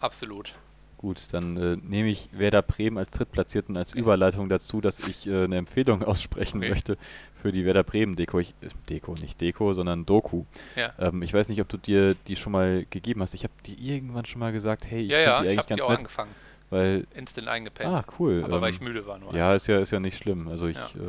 absolut. 0.00 0.52
Gut, 0.98 1.28
dann 1.32 1.56
äh, 1.56 1.76
nehme 1.82 2.08
ich 2.10 2.28
Werder 2.32 2.62
Bremen 2.62 2.96
als 2.96 3.10
Drittplatzierten 3.10 3.76
als 3.76 3.92
Überleitung 3.92 4.48
dazu, 4.48 4.80
dass 4.80 5.00
ich 5.08 5.26
äh, 5.26 5.44
eine 5.44 5.56
Empfehlung 5.56 6.02
aussprechen 6.04 6.58
Okay. 6.58 6.68
möchte 6.70 6.96
für 7.40 7.50
die 7.50 7.64
Werder 7.64 7.82
Bremen 7.82 8.14
Deko. 8.14 8.38
Ich, 8.38 8.54
äh, 8.60 8.68
Deko, 8.88 9.14
nicht 9.14 9.40
Deko, 9.40 9.72
sondern 9.72 10.06
Doku. 10.06 10.44
Ja. 10.76 10.92
Ähm, 11.00 11.22
ich 11.22 11.34
weiß 11.34 11.48
nicht, 11.48 11.60
ob 11.60 11.68
du 11.68 11.76
dir 11.76 12.14
die 12.28 12.36
schon 12.36 12.52
mal 12.52 12.86
gegeben 12.90 13.20
hast. 13.20 13.34
Ich 13.34 13.42
habe 13.42 13.52
dir 13.66 13.76
irgendwann 13.78 14.26
schon 14.26 14.38
mal 14.38 14.52
gesagt, 14.52 14.88
hey, 14.88 15.02
ich 15.02 15.10
ja, 15.10 15.18
ja, 15.18 15.40
die 15.40 15.46
ich 15.46 15.50
eigentlich 15.52 15.58
habe 15.58 15.68
ganz 15.68 15.78
die 15.78 15.82
auch 15.82 15.88
nett, 15.90 15.98
angefangen. 15.98 16.30
weil 16.70 17.06
Instant 17.16 17.48
eingepennt. 17.48 17.90
ah 17.92 18.04
cool. 18.20 18.42
aber 18.44 18.60
weil 18.60 18.68
ähm, 18.68 18.74
ich 18.76 18.80
müde 18.80 19.04
war 19.06 19.18
nur. 19.18 19.34
ja, 19.34 19.54
ist 19.54 19.66
ja 19.66 19.80
ist 19.80 19.90
ja 19.90 19.98
nicht 19.98 20.16
schlimm. 20.18 20.46
Also 20.46 20.68
ich 20.68 20.76
Ja. 20.76 20.86
äh, 20.86 21.08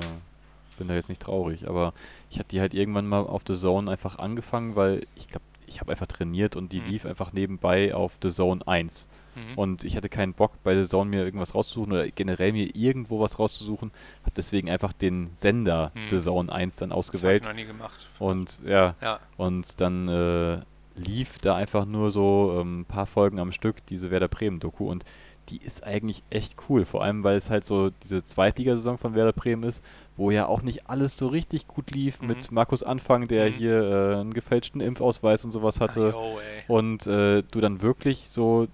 bin 0.75 0.87
da 0.87 0.95
jetzt 0.95 1.09
nicht 1.09 1.21
traurig, 1.21 1.67
aber 1.67 1.93
ich 2.29 2.39
hatte 2.39 2.49
die 2.49 2.59
halt 2.59 2.73
irgendwann 2.73 3.07
mal 3.07 3.21
auf 3.25 3.43
The 3.47 3.55
Zone 3.55 3.89
einfach 3.91 4.19
angefangen, 4.19 4.75
weil 4.75 5.05
ich 5.15 5.27
glaube, 5.27 5.45
ich 5.65 5.79
habe 5.79 5.91
einfach 5.91 6.07
trainiert 6.07 6.55
und 6.55 6.71
die 6.71 6.81
Mhm. 6.81 6.87
lief 6.87 7.05
einfach 7.05 7.33
nebenbei 7.33 7.95
auf 7.95 8.17
The 8.21 8.29
Zone 8.31 8.67
1. 8.67 9.07
Mhm. 9.33 9.57
Und 9.57 9.83
ich 9.85 9.95
hatte 9.97 10.09
keinen 10.09 10.33
Bock 10.33 10.51
bei 10.63 10.75
The 10.75 10.87
Zone 10.87 11.09
mir 11.09 11.23
irgendwas 11.23 11.55
rauszusuchen 11.55 11.93
oder 11.93 12.07
generell 12.09 12.51
mir 12.51 12.75
irgendwo 12.75 13.19
was 13.21 13.39
rauszusuchen. 13.39 13.91
Habe 14.21 14.33
deswegen 14.35 14.69
einfach 14.69 14.93
den 14.93 15.29
Sender 15.33 15.91
Mhm. 15.95 16.09
The 16.09 16.19
Zone 16.19 16.51
1 16.51 16.75
dann 16.75 16.89
das 16.89 16.95
habe 16.97 16.99
ich 17.01 17.07
ausgewählt. 17.15 17.43
noch 17.45 17.53
nie 17.53 17.65
gemacht. 17.65 18.07
Und 18.19 18.59
ja, 18.65 18.95
Ja, 19.01 19.19
und 19.37 19.79
dann 19.81 20.07
äh, 20.09 20.59
lief 20.95 21.39
da 21.39 21.55
einfach 21.55 21.85
nur 21.85 22.11
so 22.11 22.59
ein 22.61 22.79
ähm, 22.79 22.85
paar 22.87 23.07
Folgen 23.07 23.39
am 23.39 23.51
Stück 23.51 23.83
diese 23.87 24.11
Werder 24.11 24.27
Bremen 24.27 24.59
Doku 24.59 24.89
und 24.91 25.05
die 25.49 25.57
ist 25.57 25.83
eigentlich 25.83 26.23
echt 26.29 26.55
cool, 26.69 26.85
vor 26.85 27.03
allem 27.03 27.23
weil 27.23 27.35
es 27.35 27.49
halt 27.49 27.65
so 27.65 27.89
diese 28.03 28.23
Zweitligasaison 28.23 28.97
von 28.97 29.13
Werder 29.15 29.33
Bremen 29.33 29.63
ist, 29.63 29.83
wo 30.17 30.29
ja 30.31 30.45
auch 30.47 30.61
nicht 30.61 30.89
alles 30.89 31.17
so 31.17 31.27
richtig 31.27 31.67
gut 31.67 31.91
lief 31.91 32.21
Mhm. 32.21 32.27
mit 32.27 32.51
Markus 32.51 32.83
Anfang, 32.83 33.27
der 33.27 33.49
Mhm. 33.49 33.53
hier 33.53 33.81
äh, 33.83 34.15
einen 34.21 34.33
gefälschten 34.33 34.81
Impfausweis 34.81 35.43
und 35.45 35.51
sowas 35.51 35.79
hatte 35.81 36.13
ey. 36.15 36.63
und 36.67 37.07
äh, 37.07 37.41
du 37.51 37.61
dann 37.61 37.81
wirklich 37.81 38.29
so 38.29 38.67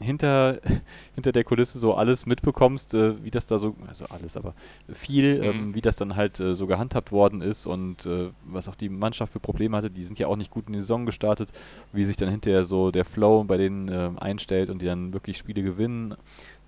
hinter, 0.00 0.60
hinter 1.14 1.30
der 1.32 1.44
Kulisse 1.44 1.78
so 1.78 1.94
alles 1.94 2.26
mitbekommst, 2.26 2.94
äh, 2.94 3.22
wie 3.22 3.30
das 3.30 3.46
da 3.46 3.58
so, 3.58 3.76
also 3.86 4.06
alles, 4.06 4.36
aber 4.36 4.54
viel, 4.92 5.38
Mhm. 5.38 5.44
ähm, 5.44 5.74
wie 5.74 5.80
das 5.80 5.96
dann 5.96 6.16
halt 6.16 6.40
äh, 6.40 6.54
so 6.56 6.66
gehandhabt 6.66 7.12
worden 7.12 7.40
ist 7.40 7.64
und 7.66 8.04
äh, 8.04 8.30
was 8.44 8.68
auch 8.68 8.74
die 8.74 8.88
Mannschaft 8.88 9.32
für 9.32 9.40
Probleme 9.40 9.76
hatte, 9.76 9.90
die 9.90 10.04
sind 10.04 10.18
ja 10.18 10.26
auch 10.26 10.36
nicht 10.36 10.50
gut 10.50 10.66
in 10.66 10.72
die 10.72 10.80
Saison 10.80 11.06
gestartet, 11.06 11.52
wie 11.92 12.04
sich 12.04 12.16
dann 12.16 12.28
hinterher 12.28 12.64
so 12.64 12.90
der 12.90 13.04
Flow 13.04 13.44
bei 13.44 13.56
denen 13.56 13.88
ähm, 13.90 14.18
einstellt 14.18 14.68
und 14.68 14.82
die 14.82 14.86
dann 14.86 15.12
wirklich 15.12 15.38
Spiele 15.38 15.62
gewinnen. 15.62 16.16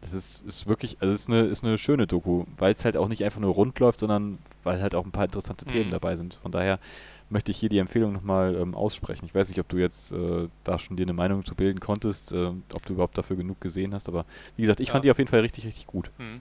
Das 0.02 0.12
ist, 0.12 0.42
ist 0.46 0.66
wirklich, 0.66 0.98
also 1.00 1.14
es 1.14 1.22
ist 1.22 1.28
eine, 1.28 1.42
ist 1.46 1.64
eine 1.64 1.78
schöne 1.78 2.06
Doku, 2.06 2.44
weil 2.58 2.72
es 2.72 2.84
halt 2.84 2.96
auch 2.96 3.08
nicht 3.08 3.24
einfach 3.24 3.40
nur 3.40 3.54
rund 3.54 3.78
läuft, 3.80 4.00
sondern 4.00 4.38
weil 4.62 4.80
halt 4.80 4.94
auch 4.94 5.04
ein 5.04 5.10
paar 5.10 5.24
interessante 5.24 5.64
Mhm. 5.64 5.70
Themen 5.72 5.90
dabei 5.90 6.16
sind. 6.16 6.34
Von 6.34 6.52
daher 6.52 6.78
möchte 7.28 7.50
ich 7.50 7.58
hier 7.58 7.68
die 7.68 7.78
Empfehlung 7.78 8.12
nochmal 8.12 8.54
ähm, 8.54 8.74
aussprechen. 8.74 9.24
Ich 9.24 9.34
weiß 9.34 9.48
nicht, 9.48 9.58
ob 9.58 9.68
du 9.68 9.78
jetzt 9.78 10.12
äh, 10.12 10.48
da 10.64 10.78
schon 10.78 10.96
dir 10.96 11.02
eine 11.04 11.12
Meinung 11.12 11.44
zu 11.44 11.54
bilden 11.56 11.80
konntest, 11.80 12.30
äh, 12.30 12.50
ob 12.72 12.86
du 12.86 12.92
überhaupt 12.92 13.18
dafür 13.18 13.36
genug 13.36 13.60
gesehen 13.60 13.94
hast, 13.94 14.08
aber 14.08 14.26
wie 14.56 14.62
gesagt, 14.62 14.80
ich 14.80 14.88
Ja. 14.88 14.92
fand 14.92 15.04
die 15.04 15.10
auf 15.10 15.18
jeden 15.18 15.30
Fall 15.30 15.40
richtig, 15.40 15.66
richtig 15.66 15.86
gut. 15.88 16.10
Mhm. 16.18 16.40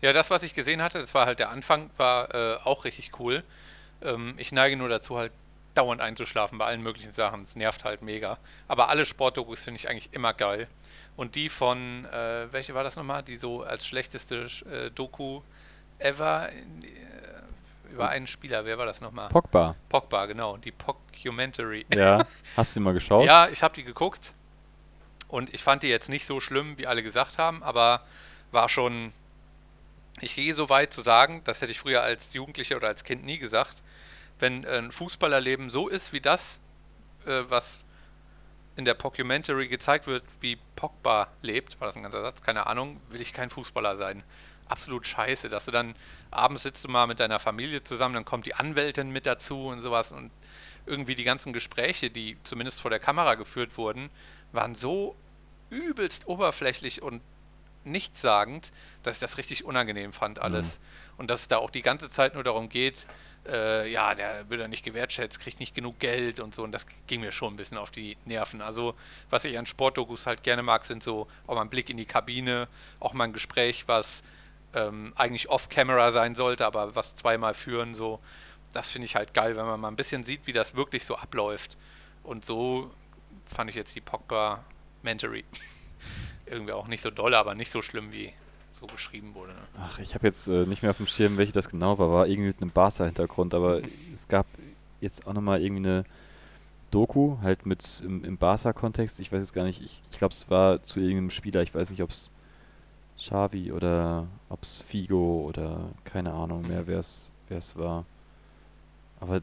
Ja, 0.00 0.12
das, 0.12 0.30
was 0.30 0.42
ich 0.42 0.54
gesehen 0.54 0.82
hatte, 0.82 0.98
das 0.98 1.14
war 1.14 1.26
halt 1.26 1.38
der 1.38 1.50
Anfang, 1.50 1.90
war 1.98 2.34
äh, 2.34 2.56
auch 2.64 2.84
richtig 2.84 3.12
cool. 3.20 3.44
Ähm, 4.02 4.34
ich 4.38 4.50
neige 4.50 4.76
nur 4.76 4.88
dazu, 4.88 5.16
halt 5.16 5.30
dauernd 5.74 6.00
einzuschlafen 6.00 6.58
bei 6.58 6.66
allen 6.66 6.82
möglichen 6.82 7.12
Sachen. 7.12 7.44
Es 7.44 7.56
nervt 7.56 7.84
halt 7.84 8.02
mega. 8.02 8.38
Aber 8.68 8.88
alle 8.88 9.04
Sportdokus 9.06 9.60
finde 9.60 9.78
ich 9.78 9.88
eigentlich 9.88 10.08
immer 10.12 10.32
geil. 10.34 10.68
Und 11.16 11.36
die 11.36 11.48
von, 11.48 12.04
äh, 12.06 12.52
welche 12.52 12.74
war 12.74 12.82
das 12.82 12.96
nochmal? 12.96 13.22
Die 13.22 13.36
so 13.36 13.62
als 13.62 13.86
schlechteste 13.86 14.46
äh, 14.70 14.90
Doku 14.90 15.42
ever 15.98 16.48
in, 16.50 16.82
äh, 16.82 17.92
über 17.92 18.08
einen 18.08 18.26
Spieler. 18.26 18.64
Wer 18.64 18.78
war 18.78 18.86
das 18.86 19.00
nochmal? 19.00 19.28
Pogba, 19.28 19.76
Pogba, 19.88 20.26
genau. 20.26 20.56
Die 20.56 20.72
Pogcumentary. 20.72 21.86
ja. 21.94 22.24
hast 22.56 22.74
du 22.74 22.80
die 22.80 22.84
mal 22.84 22.94
geschaut? 22.94 23.26
Ja, 23.26 23.48
ich 23.48 23.62
habe 23.62 23.74
die 23.74 23.84
geguckt 23.84 24.32
und 25.28 25.54
ich 25.54 25.62
fand 25.62 25.82
die 25.82 25.88
jetzt 25.88 26.08
nicht 26.08 26.26
so 26.26 26.40
schlimm, 26.40 26.78
wie 26.78 26.86
alle 26.86 27.02
gesagt 27.02 27.38
haben, 27.38 27.62
aber 27.62 28.02
war 28.50 28.68
schon. 28.68 29.12
Ich 30.20 30.36
gehe 30.36 30.54
so 30.54 30.68
weit 30.68 30.92
zu 30.92 31.00
sagen, 31.02 31.42
das 31.44 31.60
hätte 31.60 31.72
ich 31.72 31.80
früher 31.80 32.02
als 32.02 32.32
Jugendlicher 32.34 32.76
oder 32.76 32.86
als 32.86 33.02
Kind 33.02 33.24
nie 33.24 33.38
gesagt, 33.38 33.82
wenn 34.38 34.64
äh, 34.64 34.78
ein 34.78 34.92
Fußballerleben 34.92 35.70
so 35.70 35.88
ist 35.88 36.12
wie 36.12 36.20
das, 36.20 36.60
äh, 37.26 37.42
was 37.48 37.80
in 38.76 38.84
der 38.84 38.94
Documentary 38.94 39.68
gezeigt 39.68 40.06
wird, 40.06 40.24
wie 40.40 40.58
Pogba 40.76 41.28
lebt, 41.42 41.80
war 41.80 41.88
das 41.88 41.96
ein 41.96 42.02
ganzer 42.02 42.22
Satz, 42.22 42.42
keine 42.42 42.66
Ahnung, 42.66 43.00
will 43.10 43.20
ich 43.20 43.32
kein 43.32 43.50
Fußballer 43.50 43.96
sein. 43.96 44.22
Absolut 44.66 45.06
scheiße, 45.06 45.48
dass 45.48 45.66
du 45.66 45.70
dann 45.70 45.94
abends 46.30 46.62
sitzt 46.62 46.84
du 46.84 46.88
mal 46.88 47.06
mit 47.06 47.20
deiner 47.20 47.38
Familie 47.38 47.84
zusammen, 47.84 48.14
dann 48.14 48.24
kommt 48.24 48.46
die 48.46 48.54
Anwältin 48.54 49.10
mit 49.10 49.26
dazu 49.26 49.66
und 49.66 49.82
sowas 49.82 50.10
und 50.10 50.30
irgendwie 50.86 51.14
die 51.14 51.24
ganzen 51.24 51.52
Gespräche, 51.52 52.10
die 52.10 52.36
zumindest 52.42 52.80
vor 52.80 52.90
der 52.90 53.00
Kamera 53.00 53.34
geführt 53.34 53.76
wurden, 53.76 54.10
waren 54.52 54.74
so 54.74 55.16
übelst 55.70 56.26
oberflächlich 56.26 57.02
und 57.02 57.22
nichtssagend, 57.84 58.72
dass 59.02 59.16
ich 59.16 59.20
das 59.20 59.38
richtig 59.38 59.64
unangenehm 59.64 60.12
fand 60.12 60.38
alles. 60.38 60.78
Und 61.16 61.30
dass 61.30 61.40
es 61.40 61.48
da 61.48 61.58
auch 61.58 61.70
die 61.70 61.82
ganze 61.82 62.08
Zeit 62.08 62.34
nur 62.34 62.42
darum 62.42 62.68
geht, 62.68 63.06
äh, 63.46 63.90
ja, 63.90 64.14
der 64.14 64.48
wird 64.48 64.60
ja 64.60 64.68
nicht 64.68 64.84
gewertschätzt, 64.84 65.40
kriegt 65.40 65.60
nicht 65.60 65.74
genug 65.74 65.98
Geld 65.98 66.40
und 66.40 66.54
so. 66.54 66.62
Und 66.62 66.72
das 66.72 66.86
ging 67.06 67.20
mir 67.20 67.32
schon 67.32 67.54
ein 67.54 67.56
bisschen 67.56 67.78
auf 67.78 67.90
die 67.90 68.16
Nerven. 68.24 68.62
Also, 68.62 68.94
was 69.30 69.44
ich 69.44 69.58
an 69.58 69.66
Sportdokus 69.66 70.26
halt 70.26 70.42
gerne 70.42 70.62
mag, 70.62 70.84
sind 70.84 71.02
so 71.02 71.26
auch 71.46 71.54
mal 71.54 71.62
ein 71.62 71.70
Blick 71.70 71.90
in 71.90 71.96
die 71.96 72.06
Kabine, 72.06 72.68
auch 73.00 73.12
mal 73.12 73.24
ein 73.24 73.32
Gespräch, 73.32 73.84
was 73.86 74.22
ähm, 74.74 75.12
eigentlich 75.16 75.48
off-camera 75.48 76.10
sein 76.10 76.34
sollte, 76.34 76.66
aber 76.66 76.94
was 76.94 77.16
zweimal 77.16 77.54
führen, 77.54 77.94
so. 77.94 78.20
Das 78.72 78.90
finde 78.90 79.06
ich 79.06 79.14
halt 79.14 79.34
geil, 79.34 79.54
wenn 79.56 79.66
man 79.66 79.78
mal 79.78 79.88
ein 79.88 79.96
bisschen 79.96 80.24
sieht, 80.24 80.46
wie 80.46 80.52
das 80.52 80.74
wirklich 80.74 81.04
so 81.04 81.16
abläuft. 81.16 81.76
Und 82.24 82.44
so 82.44 82.90
fand 83.44 83.70
ich 83.70 83.76
jetzt 83.76 83.94
die 83.94 84.00
Pogba 84.00 84.64
Mentory 85.02 85.44
irgendwie 86.46 86.72
auch 86.72 86.88
nicht 86.88 87.02
so 87.02 87.10
doll, 87.10 87.34
aber 87.34 87.54
nicht 87.54 87.70
so 87.70 87.82
schlimm, 87.82 88.10
wie 88.10 88.32
so 88.88 88.94
beschrieben 88.94 89.34
wurde. 89.34 89.52
Ne? 89.52 89.58
Ach, 89.78 89.98
ich 89.98 90.14
habe 90.14 90.26
jetzt 90.26 90.48
äh, 90.48 90.66
nicht 90.66 90.82
mehr 90.82 90.90
auf 90.90 90.98
dem 90.98 91.06
Schirm, 91.06 91.36
welche 91.36 91.52
das 91.52 91.68
genau 91.68 91.98
war. 91.98 92.10
War 92.10 92.26
irgendwie 92.26 92.48
mit 92.48 92.60
einem 92.60 92.70
Barca-Hintergrund, 92.70 93.54
aber 93.54 93.80
es 94.12 94.28
gab 94.28 94.46
jetzt 95.00 95.26
auch 95.26 95.32
nochmal 95.32 95.62
irgendwie 95.62 95.88
eine 95.88 96.04
Doku, 96.90 97.38
halt 97.42 97.66
mit 97.66 98.02
im, 98.04 98.24
im 98.24 98.36
Barca-Kontext. 98.36 99.18
Ich 99.20 99.32
weiß 99.32 99.40
jetzt 99.40 99.54
gar 99.54 99.64
nicht, 99.64 99.80
ich, 99.82 100.00
ich 100.10 100.18
glaube, 100.18 100.34
es 100.34 100.48
war 100.50 100.82
zu 100.82 101.00
irgendeinem 101.00 101.30
Spieler. 101.30 101.62
Ich 101.62 101.74
weiß 101.74 101.90
nicht, 101.90 102.02
ob 102.02 102.10
es 102.10 102.30
Xavi 103.16 103.72
oder 103.72 104.26
ob 104.48 104.62
es 104.62 104.82
Figo 104.82 105.44
oder 105.48 105.88
keine 106.04 106.32
Ahnung 106.32 106.66
mehr, 106.66 106.82
Mhm. 106.82 106.86
wer 107.48 107.58
es 107.58 107.76
war. 107.76 108.04
Aber 109.20 109.40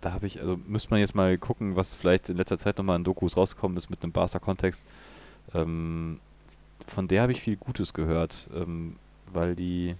da 0.00 0.12
habe 0.12 0.26
ich, 0.26 0.40
also 0.40 0.58
müsste 0.66 0.90
man 0.90 1.00
jetzt 1.00 1.14
mal 1.14 1.36
gucken, 1.38 1.76
was 1.76 1.94
vielleicht 1.94 2.28
in 2.28 2.36
letzter 2.36 2.58
Zeit 2.58 2.76
nochmal 2.78 2.96
in 2.96 3.04
Dokus 3.04 3.36
rausgekommen 3.36 3.76
ist 3.76 3.90
mit 3.90 4.02
einem 4.02 4.12
Barca-Kontext. 4.12 4.86
Ähm, 5.54 6.20
von 6.86 7.08
der 7.08 7.22
habe 7.22 7.32
ich 7.32 7.40
viel 7.40 7.56
Gutes 7.56 7.94
gehört, 7.94 8.48
ähm, 8.54 8.96
weil 9.32 9.54
die 9.54 9.96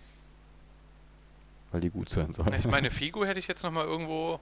weil 1.73 1.81
die 1.81 1.91
gut 1.91 2.09
sein 2.09 2.33
soll. 2.33 2.47
Ich 2.59 2.67
meine, 2.67 2.91
Figo 2.93 3.25
hätte 3.25 3.41
ich 3.41 3.49
jetzt 3.49 3.65
nochmal 3.65 3.85
irgendwo 3.87 4.39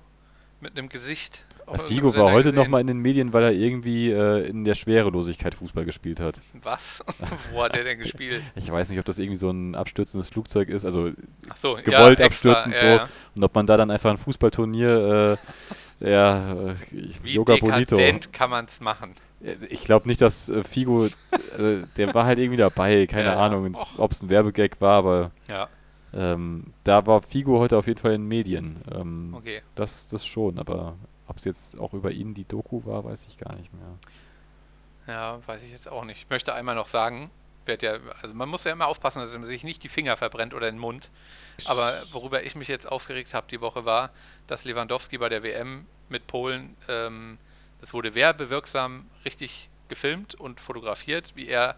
mit 0.60 0.76
einem 0.76 0.88
Gesicht 0.88 1.44
auf 1.66 1.90
irgendeinem 1.90 2.12
Figo 2.12 2.16
war 2.16 2.32
heute 2.32 2.52
nochmal 2.52 2.80
in 2.80 2.86
den 2.86 2.98
Medien, 2.98 3.32
weil 3.32 3.44
er 3.44 3.52
irgendwie 3.52 4.10
äh, 4.10 4.46
in 4.48 4.64
der 4.64 4.74
Schwerelosigkeit 4.74 5.54
Fußball 5.54 5.84
gespielt 5.84 6.20
hat. 6.20 6.40
Was? 6.62 7.02
Wo 7.52 7.62
hat 7.62 7.74
der 7.74 7.84
denn 7.84 7.98
gespielt? 7.98 8.42
Ich 8.56 8.70
weiß 8.70 8.90
nicht, 8.90 8.98
ob 8.98 9.04
das 9.04 9.18
irgendwie 9.18 9.38
so 9.38 9.50
ein 9.50 9.74
abstürzendes 9.74 10.28
Flugzeug 10.28 10.68
ist, 10.68 10.84
also 10.84 11.10
Ach 11.48 11.56
so, 11.56 11.74
gewollt 11.82 12.18
ja, 12.18 12.26
ja, 12.26 12.72
so. 12.72 12.84
ja. 12.84 13.08
Und 13.34 13.44
ob 13.44 13.54
man 13.54 13.66
da 13.66 13.76
dann 13.76 13.90
einfach 13.90 14.10
ein 14.10 14.18
Fußballturnier, 14.18 15.38
äh, 16.00 16.10
ja, 16.10 16.52
äh, 16.52 16.74
Wie 17.22 17.34
Yoga 17.34 17.56
Bonito. 17.56 17.96
kann 18.32 18.50
man 18.50 18.64
es 18.64 18.80
machen? 18.80 19.14
Ich 19.70 19.80
glaube 19.82 20.06
nicht, 20.08 20.20
dass 20.20 20.48
äh, 20.48 20.62
Figo, 20.64 21.06
äh, 21.06 21.10
der 21.96 22.14
war 22.14 22.24
halt 22.26 22.38
irgendwie 22.38 22.58
dabei, 22.58 23.06
keine 23.06 23.30
Ja. 23.30 23.36
Ahnung, 23.36 23.76
ob 23.96 24.12
es 24.12 24.22
ein 24.22 24.28
Werbegag 24.28 24.80
war, 24.80 24.94
aber 24.98 25.30
Ja, 25.48 25.68
ähm, 26.14 26.72
da 26.84 27.06
war 27.06 27.22
Figo 27.22 27.58
heute 27.58 27.76
auf 27.78 27.86
jeden 27.86 27.98
Fall 27.98 28.12
in 28.14 28.22
den 28.22 28.28
Medien. 28.28 28.82
Ähm, 28.94 29.34
okay. 29.36 29.62
das, 29.74 30.08
das 30.08 30.26
schon, 30.26 30.58
aber 30.58 30.94
ob 31.26 31.38
es 31.38 31.44
jetzt 31.44 31.78
auch 31.78 31.94
über 31.94 32.10
ihn 32.10 32.34
die 32.34 32.44
Doku 32.44 32.84
war, 32.84 33.04
weiß 33.04 33.26
ich 33.28 33.38
gar 33.38 33.54
nicht 33.56 33.72
mehr. 33.72 33.98
Ja, 35.06 35.40
weiß 35.46 35.62
ich 35.62 35.70
jetzt 35.72 35.88
auch 35.90 36.04
nicht. 36.04 36.22
Ich 36.22 36.30
möchte 36.30 36.54
einmal 36.54 36.74
noch 36.74 36.86
sagen, 36.86 37.30
ja, 37.80 37.92
also 38.20 38.34
man 38.34 38.48
muss 38.48 38.64
ja 38.64 38.72
immer 38.72 38.86
aufpassen, 38.88 39.20
dass 39.20 39.32
man 39.38 39.46
sich 39.46 39.64
nicht 39.64 39.82
die 39.82 39.88
Finger 39.88 40.16
verbrennt 40.16 40.52
oder 40.52 40.70
den 40.70 40.78
Mund. 40.78 41.10
Aber 41.66 41.94
worüber 42.12 42.42
ich 42.42 42.54
mich 42.56 42.68
jetzt 42.68 42.90
aufgeregt 42.90 43.34
habe 43.34 43.46
die 43.50 43.60
Woche 43.60 43.84
war, 43.84 44.10
dass 44.46 44.64
Lewandowski 44.64 45.18
bei 45.18 45.28
der 45.28 45.42
WM 45.42 45.86
mit 46.08 46.26
Polen, 46.26 46.76
ähm, 46.88 47.38
das 47.82 47.92
wurde 47.92 48.14
werbewirksam 48.14 49.10
richtig 49.24 49.68
gefilmt 49.88 50.36
und 50.36 50.60
fotografiert, 50.60 51.32
wie 51.34 51.48
er 51.48 51.74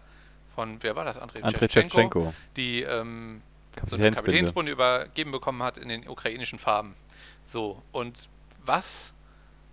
von, 0.53 0.81
wer 0.81 0.95
war 0.95 1.03
das, 1.03 1.17
Andrei 1.17 1.43
Andrei 1.43 1.67
Shevchenko, 1.67 2.31
die 2.55 2.83
ähm, 2.83 3.41
so 3.85 3.95
eine 3.97 4.11
Kapitänsbinde. 4.11 4.71
Übergeben 4.71 5.31
bekommen 5.31 5.63
hat 5.63 5.79
in 5.79 5.89
den 5.89 6.07
ukrainischen 6.07 6.59
Farben. 6.59 6.95
So, 7.47 7.81
und 7.91 8.29
was 8.63 9.13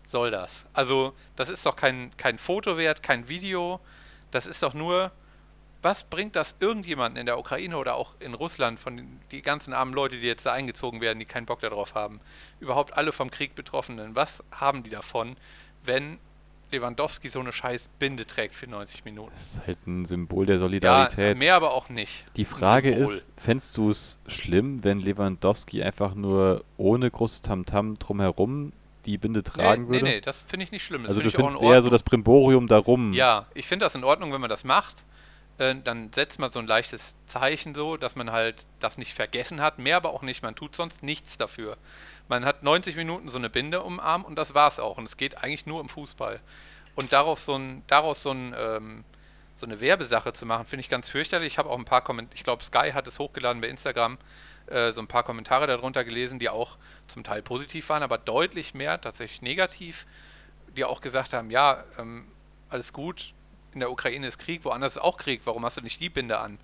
soll 0.09 0.31
das? 0.31 0.65
Also, 0.73 1.13
das 1.37 1.51
ist 1.51 1.67
doch 1.67 1.77
kein, 1.77 2.11
kein 2.17 2.39
Foto 2.39 2.79
wert, 2.79 3.03
kein 3.03 3.29
Video. 3.29 3.79
Das 4.31 4.47
ist 4.47 4.63
doch 4.63 4.73
nur, 4.73 5.13
was 5.83 6.05
bringt 6.05 6.35
das 6.35 6.57
irgendjemanden 6.61 7.21
in 7.21 7.27
der 7.27 7.39
Ukraine 7.39 7.77
oder 7.77 7.95
auch 7.97 8.15
in 8.21 8.33
Russland, 8.33 8.81
von 8.81 8.97
den, 8.97 9.21
die 9.33 9.43
ganzen 9.43 9.75
armen 9.75 9.93
Leute, 9.93 10.17
die 10.17 10.27
jetzt 10.27 10.47
da 10.47 10.53
eingezogen 10.53 11.03
werden, 11.03 11.19
die 11.19 11.27
keinen 11.27 11.45
Bock 11.45 11.61
darauf 11.61 11.95
haben, 11.95 12.21
überhaupt 12.59 12.97
alle 12.97 13.13
vom 13.13 13.31
Krieg 13.31 13.55
Betroffenen, 13.55 14.15
was 14.15 14.43
haben 14.51 14.83
die 14.83 14.91
davon, 14.91 15.37
wenn 15.85 16.19
Lewandowski 16.73 17.29
so 17.29 17.41
eine 17.41 17.53
scheiß 17.53 17.89
Binde 17.99 18.27
trägt 18.27 18.55
für 18.55 18.67
90 18.67 19.05
Minuten? 19.05 19.33
Das 19.35 19.55
ist 19.55 19.67
halt 19.67 19.87
ein 19.87 20.05
Symbol 20.07 20.47
der 20.47 20.57
Ja, 20.57 20.61
Solidarität. 20.61 21.39
mehr 21.39 21.55
aber 21.55 21.75
auch 21.75 21.89
nicht. 21.89 22.25
Die 22.37 22.45
Frage 22.45 22.91
ist, 22.91 23.27
fändest 23.37 23.77
du 23.77 23.91
es 23.91 24.19
schlimm, 24.27 24.83
wenn 24.83 24.99
Lewandowski 24.99 25.83
einfach 25.83 26.15
nur 26.15 26.65
ohne 26.79 27.11
großes 27.11 27.43
Tamtam 27.43 27.99
drumherum 27.99 28.73
die 29.05 29.19
Binde 29.19 29.43
tragen 29.43 29.85
nee, 29.85 29.89
würde? 29.91 30.05
Nee, 30.05 30.15
nee, 30.15 30.21
das 30.21 30.41
finde 30.41 30.65
ich 30.65 30.73
nicht 30.73 30.85
schlimm. 30.85 31.03
Das 31.03 31.11
also 31.11 31.23
du 31.23 31.29
auch 31.29 31.33
in 31.33 31.47
findest 31.49 31.63
eher 31.63 31.83
so 31.83 31.91
das 31.91 32.03
Brimborium 32.03 32.67
darum. 32.69 33.13
Ja, 33.13 33.47
ich 33.55 33.67
finde 33.67 33.85
das 33.85 33.95
in 33.95 34.05
Ordnung, 34.05 34.33
wenn 34.33 34.41
man 34.41 34.51
das 34.51 34.65
macht. 34.65 35.05
Äh, 35.59 35.77
dann 35.83 36.13
setzt 36.13 36.39
man 36.39 36.51
so 36.51 36.59
ein 36.59 36.67
leichtes 36.67 37.17
Zeichen 37.27 37.75
so, 37.75 37.97
dass 37.97 38.17
man 38.17 38.33
halt 38.33 38.67
das 38.81 38.99
nicht 38.99 39.15
vergessen 39.15 39.61
hat. 39.61 39.79
Mehr 39.79 39.97
aber 39.97 40.11
auch 40.11 40.23
nicht. 40.23 40.43
Man 40.43 40.55
tut 40.55 40.77
sonst 40.77 41.03
nichts 41.03 41.37
dafür. 41.37 41.77
Man 42.29 42.45
hat 42.45 42.63
90 42.63 42.97
Minuten 42.97 43.29
so 43.29 43.39
eine 43.39 43.51
Binde 43.51 43.83
um 43.83 43.95
den 43.95 44.01
Arm 44.01 44.25
und 44.25 44.37
das 44.37 44.55
war's 44.55 44.81
auch. 44.81 44.99
Und 44.99 45.05
es 45.05 45.17
geht 45.17 45.43
eigentlich 45.43 45.67
nur 45.67 45.81
um 45.81 45.89
Fußball. 45.89 46.41
Und 46.95 47.13
darauf 47.13 47.41
so 47.41 47.57
ein, 47.57 47.83
daraus 47.87 48.23
so 48.23 48.33
ein, 48.33 48.55
ähm, 48.57 49.05
so 49.57 49.67
eine 49.67 49.81
Werbesache 49.81 50.33
zu 50.33 50.45
machen, 50.47 50.67
finde 50.67 50.81
ich 50.81 50.89
ganz 50.89 51.11
fürchterlich. 51.11 51.55
Ich 51.55 51.59
habe 51.59 51.71
auch 51.71 51.79
ein 51.79 51.85
paar 51.85 52.03
Kommentare, 52.03 52.35
ich 52.35 52.45
glaube 52.45 52.63
Sky 52.63 52.91
hat 52.93 53.07
es 53.07 53.19
hochgeladen 53.19 53.61
bei 53.61 53.69
Instagram, 53.69 54.19
äh, 54.67 54.93
so 54.93 55.01
ein 55.01 55.07
paar 55.07 55.23
Kommentare 55.23 55.67
darunter 55.67 56.05
gelesen, 56.05 56.39
die 56.39 56.49
auch 56.49 56.77
zum 57.09 57.25
Teil 57.25 57.43
positiv 57.43 57.89
waren, 57.89 58.03
aber 58.03 58.19
deutlich 58.19 58.75
mehr 58.75 59.01
tatsächlich 59.01 59.43
negativ, 59.43 60.07
die 60.77 60.85
auch 60.85 61.01
gesagt 61.01 61.33
haben, 61.33 61.51
ja, 61.51 61.85
ähm, 61.99 62.27
alles 62.69 62.93
gut, 62.93 63.35
in 63.75 63.81
der 63.81 63.91
Ukraine 63.91 64.27
ist 64.27 64.39
Krieg, 64.39 64.65
woanders 64.65 64.97
ist 64.97 65.03
auch 65.03 65.17
Krieg, 65.17 65.43
warum 65.45 65.65
hast 65.65 65.77
du 65.77 65.83
nicht 65.83 66.01
die 66.01 66.09
Binde 66.11 66.39
an? 66.39 66.59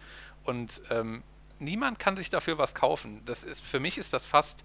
Und 0.45 0.81
ähm, 0.91 1.23
niemand 1.59 1.99
kann 1.99 2.17
sich 2.17 2.31
dafür 2.31 2.59
was 2.59 2.75
kaufen. 2.75 3.21
Das 3.27 3.45
ist, 3.45 3.65
für 3.65 3.81
mich 3.81 3.99
ist 3.99 4.13
das 4.13 4.27
fast 4.27 4.65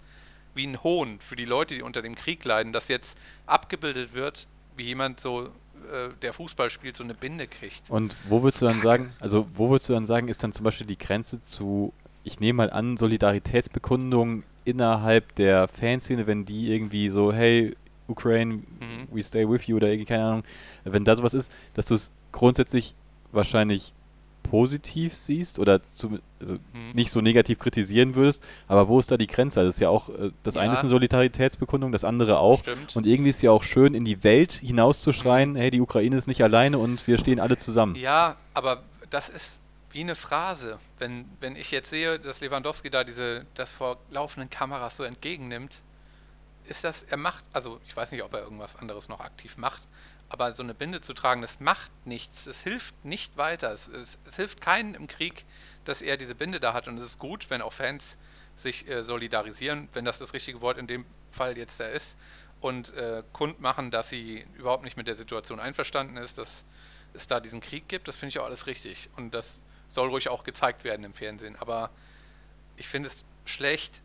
wie 0.54 0.66
ein 0.66 0.82
Hohn 0.82 1.18
für 1.20 1.36
die 1.36 1.44
Leute, 1.44 1.74
die 1.74 1.82
unter 1.82 2.00
dem 2.02 2.14
Krieg 2.14 2.44
leiden, 2.44 2.72
dass 2.72 2.88
jetzt 2.88 3.18
abgebildet 3.46 4.14
wird, 4.14 4.46
wie 4.76 4.84
jemand 4.84 5.18
so, 5.20 5.46
äh, 5.92 6.08
der 6.22 6.32
Fußball 6.32 6.70
spielt, 6.70 6.96
so 6.96 7.02
eine 7.04 7.14
Binde 7.14 7.46
kriegt. 7.48 7.90
Und 7.90 8.16
wo 8.28 8.42
würdest 8.42 8.62
du 8.62 8.66
dann 8.66 8.80
sagen, 8.80 9.12
also 9.20 9.46
wo 9.54 9.68
würdest 9.70 9.88
du 9.88 9.92
dann 9.94 10.06
sagen, 10.06 10.28
ist 10.28 10.42
dann 10.44 10.52
zum 10.52 10.64
Beispiel 10.64 10.86
die 10.86 10.96
Grenze 10.98 11.40
zu, 11.40 11.92
ich 12.22 12.38
nehme 12.40 12.58
mal 12.58 12.70
an, 12.70 12.96
Solidaritätsbekundungen 12.96 14.44
innerhalb 14.64 15.34
der 15.34 15.68
Fanszene, 15.68 16.26
wenn 16.26 16.44
die 16.44 16.72
irgendwie 16.72 17.08
so, 17.08 17.32
hey, 17.32 17.76
Ukraine, 18.06 18.54
Mhm. 18.80 19.08
we 19.10 19.22
stay 19.22 19.48
with 19.48 19.66
you 19.66 19.76
oder 19.76 19.88
irgendwie, 19.88 20.06
keine 20.06 20.24
Ahnung, 20.24 20.44
wenn 20.84 21.04
da 21.04 21.16
sowas 21.16 21.34
ist, 21.34 21.50
dass 21.74 21.86
du 21.86 21.94
es 21.94 22.10
grundsätzlich 22.34 22.94
wahrscheinlich 23.32 23.92
positiv 24.42 25.14
siehst 25.14 25.58
oder 25.58 25.80
zum, 25.92 26.20
also 26.40 26.54
Mhm. 26.74 26.90
nicht 26.92 27.10
so 27.10 27.20
negativ 27.22 27.58
kritisieren 27.58 28.14
würdest, 28.14 28.44
aber 28.68 28.88
wo 28.88 29.00
ist 29.00 29.10
da 29.10 29.16
die 29.16 29.26
Grenze? 29.26 29.60
Also 29.60 29.68
das 29.68 29.76
ist 29.76 29.80
ja 29.80 29.88
auch, 29.88 30.10
äh, 30.10 30.30
das 30.42 30.56
eine 30.56 30.66
Ja. 30.68 30.72
ist 30.74 30.80
eine 30.80 30.90
Solidaritätsbekundung, 30.90 31.92
das 31.92 32.04
andere 32.04 32.38
auch. 32.38 32.60
Stimmt. 32.60 32.94
Und 32.94 33.06
irgendwie 33.06 33.30
ist 33.30 33.36
es 33.36 33.42
ja 33.42 33.50
auch 33.50 33.62
schön, 33.62 33.94
in 33.94 34.04
die 34.04 34.22
Welt 34.22 34.52
hinauszuschreien, 34.52 35.56
hey, 35.56 35.70
die 35.70 35.80
Ukraine 35.80 36.16
ist 36.16 36.26
nicht 36.26 36.42
alleine 36.42 36.78
und 36.78 37.06
wir 37.06 37.18
stehen 37.18 37.40
alle 37.40 37.56
zusammen. 37.56 37.94
Ja, 37.96 38.36
aber 38.52 38.82
das 39.10 39.28
ist 39.30 39.60
wie 39.92 40.00
eine 40.00 40.14
Phrase. 40.16 40.78
Wenn, 40.98 41.24
wenn 41.40 41.56
ich 41.56 41.70
jetzt 41.70 41.88
sehe, 41.90 42.18
dass 42.18 42.40
Lewandowski 42.40 42.90
da 42.90 43.02
diese, 43.04 43.46
das 43.54 43.72
vor 43.72 43.96
laufenden 44.10 44.50
Kameras 44.50 44.96
so 44.96 45.04
entgegennimmt, 45.04 45.82
ist 46.68 46.84
das, 46.84 47.02
er 47.04 47.16
macht, 47.16 47.44
also 47.52 47.80
ich 47.84 47.96
weiß 47.96 48.10
nicht, 48.12 48.22
ob 48.22 48.32
er 48.34 48.42
irgendwas 48.42 48.76
anderes 48.76 49.08
noch 49.08 49.20
aktiv 49.20 49.56
macht, 49.56 49.82
aber 50.34 50.52
so 50.52 50.64
eine 50.64 50.74
Binde 50.74 51.00
zu 51.00 51.14
tragen, 51.14 51.40
das 51.42 51.60
macht 51.60 51.92
nichts. 52.04 52.46
Es 52.46 52.60
hilft 52.60 53.04
nicht 53.04 53.36
weiter. 53.36 53.72
Es, 53.72 53.86
es, 53.86 54.18
es 54.26 54.36
hilft 54.36 54.60
keinen 54.60 54.94
im 54.94 55.06
Krieg, 55.06 55.44
dass 55.84 56.02
er 56.02 56.16
diese 56.16 56.34
Binde 56.34 56.58
da 56.58 56.72
hat. 56.72 56.88
Und 56.88 56.98
es 56.98 57.04
ist 57.04 57.18
gut, 57.20 57.50
wenn 57.50 57.62
auch 57.62 57.72
Fans 57.72 58.18
sich 58.56 58.88
äh, 58.88 59.04
solidarisieren, 59.04 59.88
wenn 59.92 60.04
das 60.04 60.18
das 60.18 60.34
richtige 60.34 60.60
Wort 60.60 60.76
in 60.76 60.88
dem 60.88 61.06
Fall 61.30 61.56
jetzt 61.56 61.78
da 61.78 61.86
ist, 61.86 62.16
und 62.60 62.94
äh, 62.94 63.22
kundmachen, 63.32 63.90
dass 63.90 64.08
sie 64.08 64.46
überhaupt 64.54 64.84
nicht 64.84 64.96
mit 64.96 65.06
der 65.06 65.14
Situation 65.14 65.60
einverstanden 65.60 66.16
ist, 66.16 66.38
dass 66.38 66.64
es 67.12 67.26
da 67.26 67.38
diesen 67.38 67.60
Krieg 67.60 67.88
gibt. 67.88 68.08
Das 68.08 68.16
finde 68.16 68.30
ich 68.30 68.38
auch 68.38 68.46
alles 68.46 68.66
richtig. 68.66 69.10
Und 69.16 69.34
das 69.34 69.62
soll 69.88 70.08
ruhig 70.08 70.30
auch 70.30 70.44
gezeigt 70.44 70.82
werden 70.82 71.04
im 71.04 71.12
Fernsehen. 71.14 71.56
Aber 71.60 71.90
ich 72.76 72.88
finde 72.88 73.08
es 73.08 73.24
schlecht, 73.44 74.00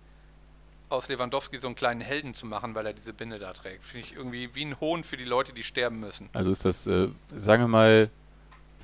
aus 0.90 1.08
Lewandowski 1.08 1.58
so 1.58 1.68
einen 1.68 1.76
kleinen 1.76 2.02
Helden 2.02 2.34
zu 2.34 2.46
machen, 2.46 2.74
weil 2.76 2.86
er 2.86 2.94
diese 2.94 3.14
Binde 3.14 3.40
da 3.40 3.54
trägt. 3.54 3.84
Finde 3.86 4.08
ich 4.08 4.16
irgendwie 4.16 4.54
wie 4.56 4.66
ein 4.66 4.80
Hohn 4.80 5.04
für 5.04 5.18
die 5.18 5.24
Leute, 5.24 5.54
die 5.54 5.64
sterben 5.64 6.00
müssen. 6.00 6.30
Also 6.34 6.52
ist 6.52 6.66
das, 6.66 6.88
äh, 6.88 7.10
sagen 7.38 7.64
wir 7.64 7.68
mal, 7.68 8.10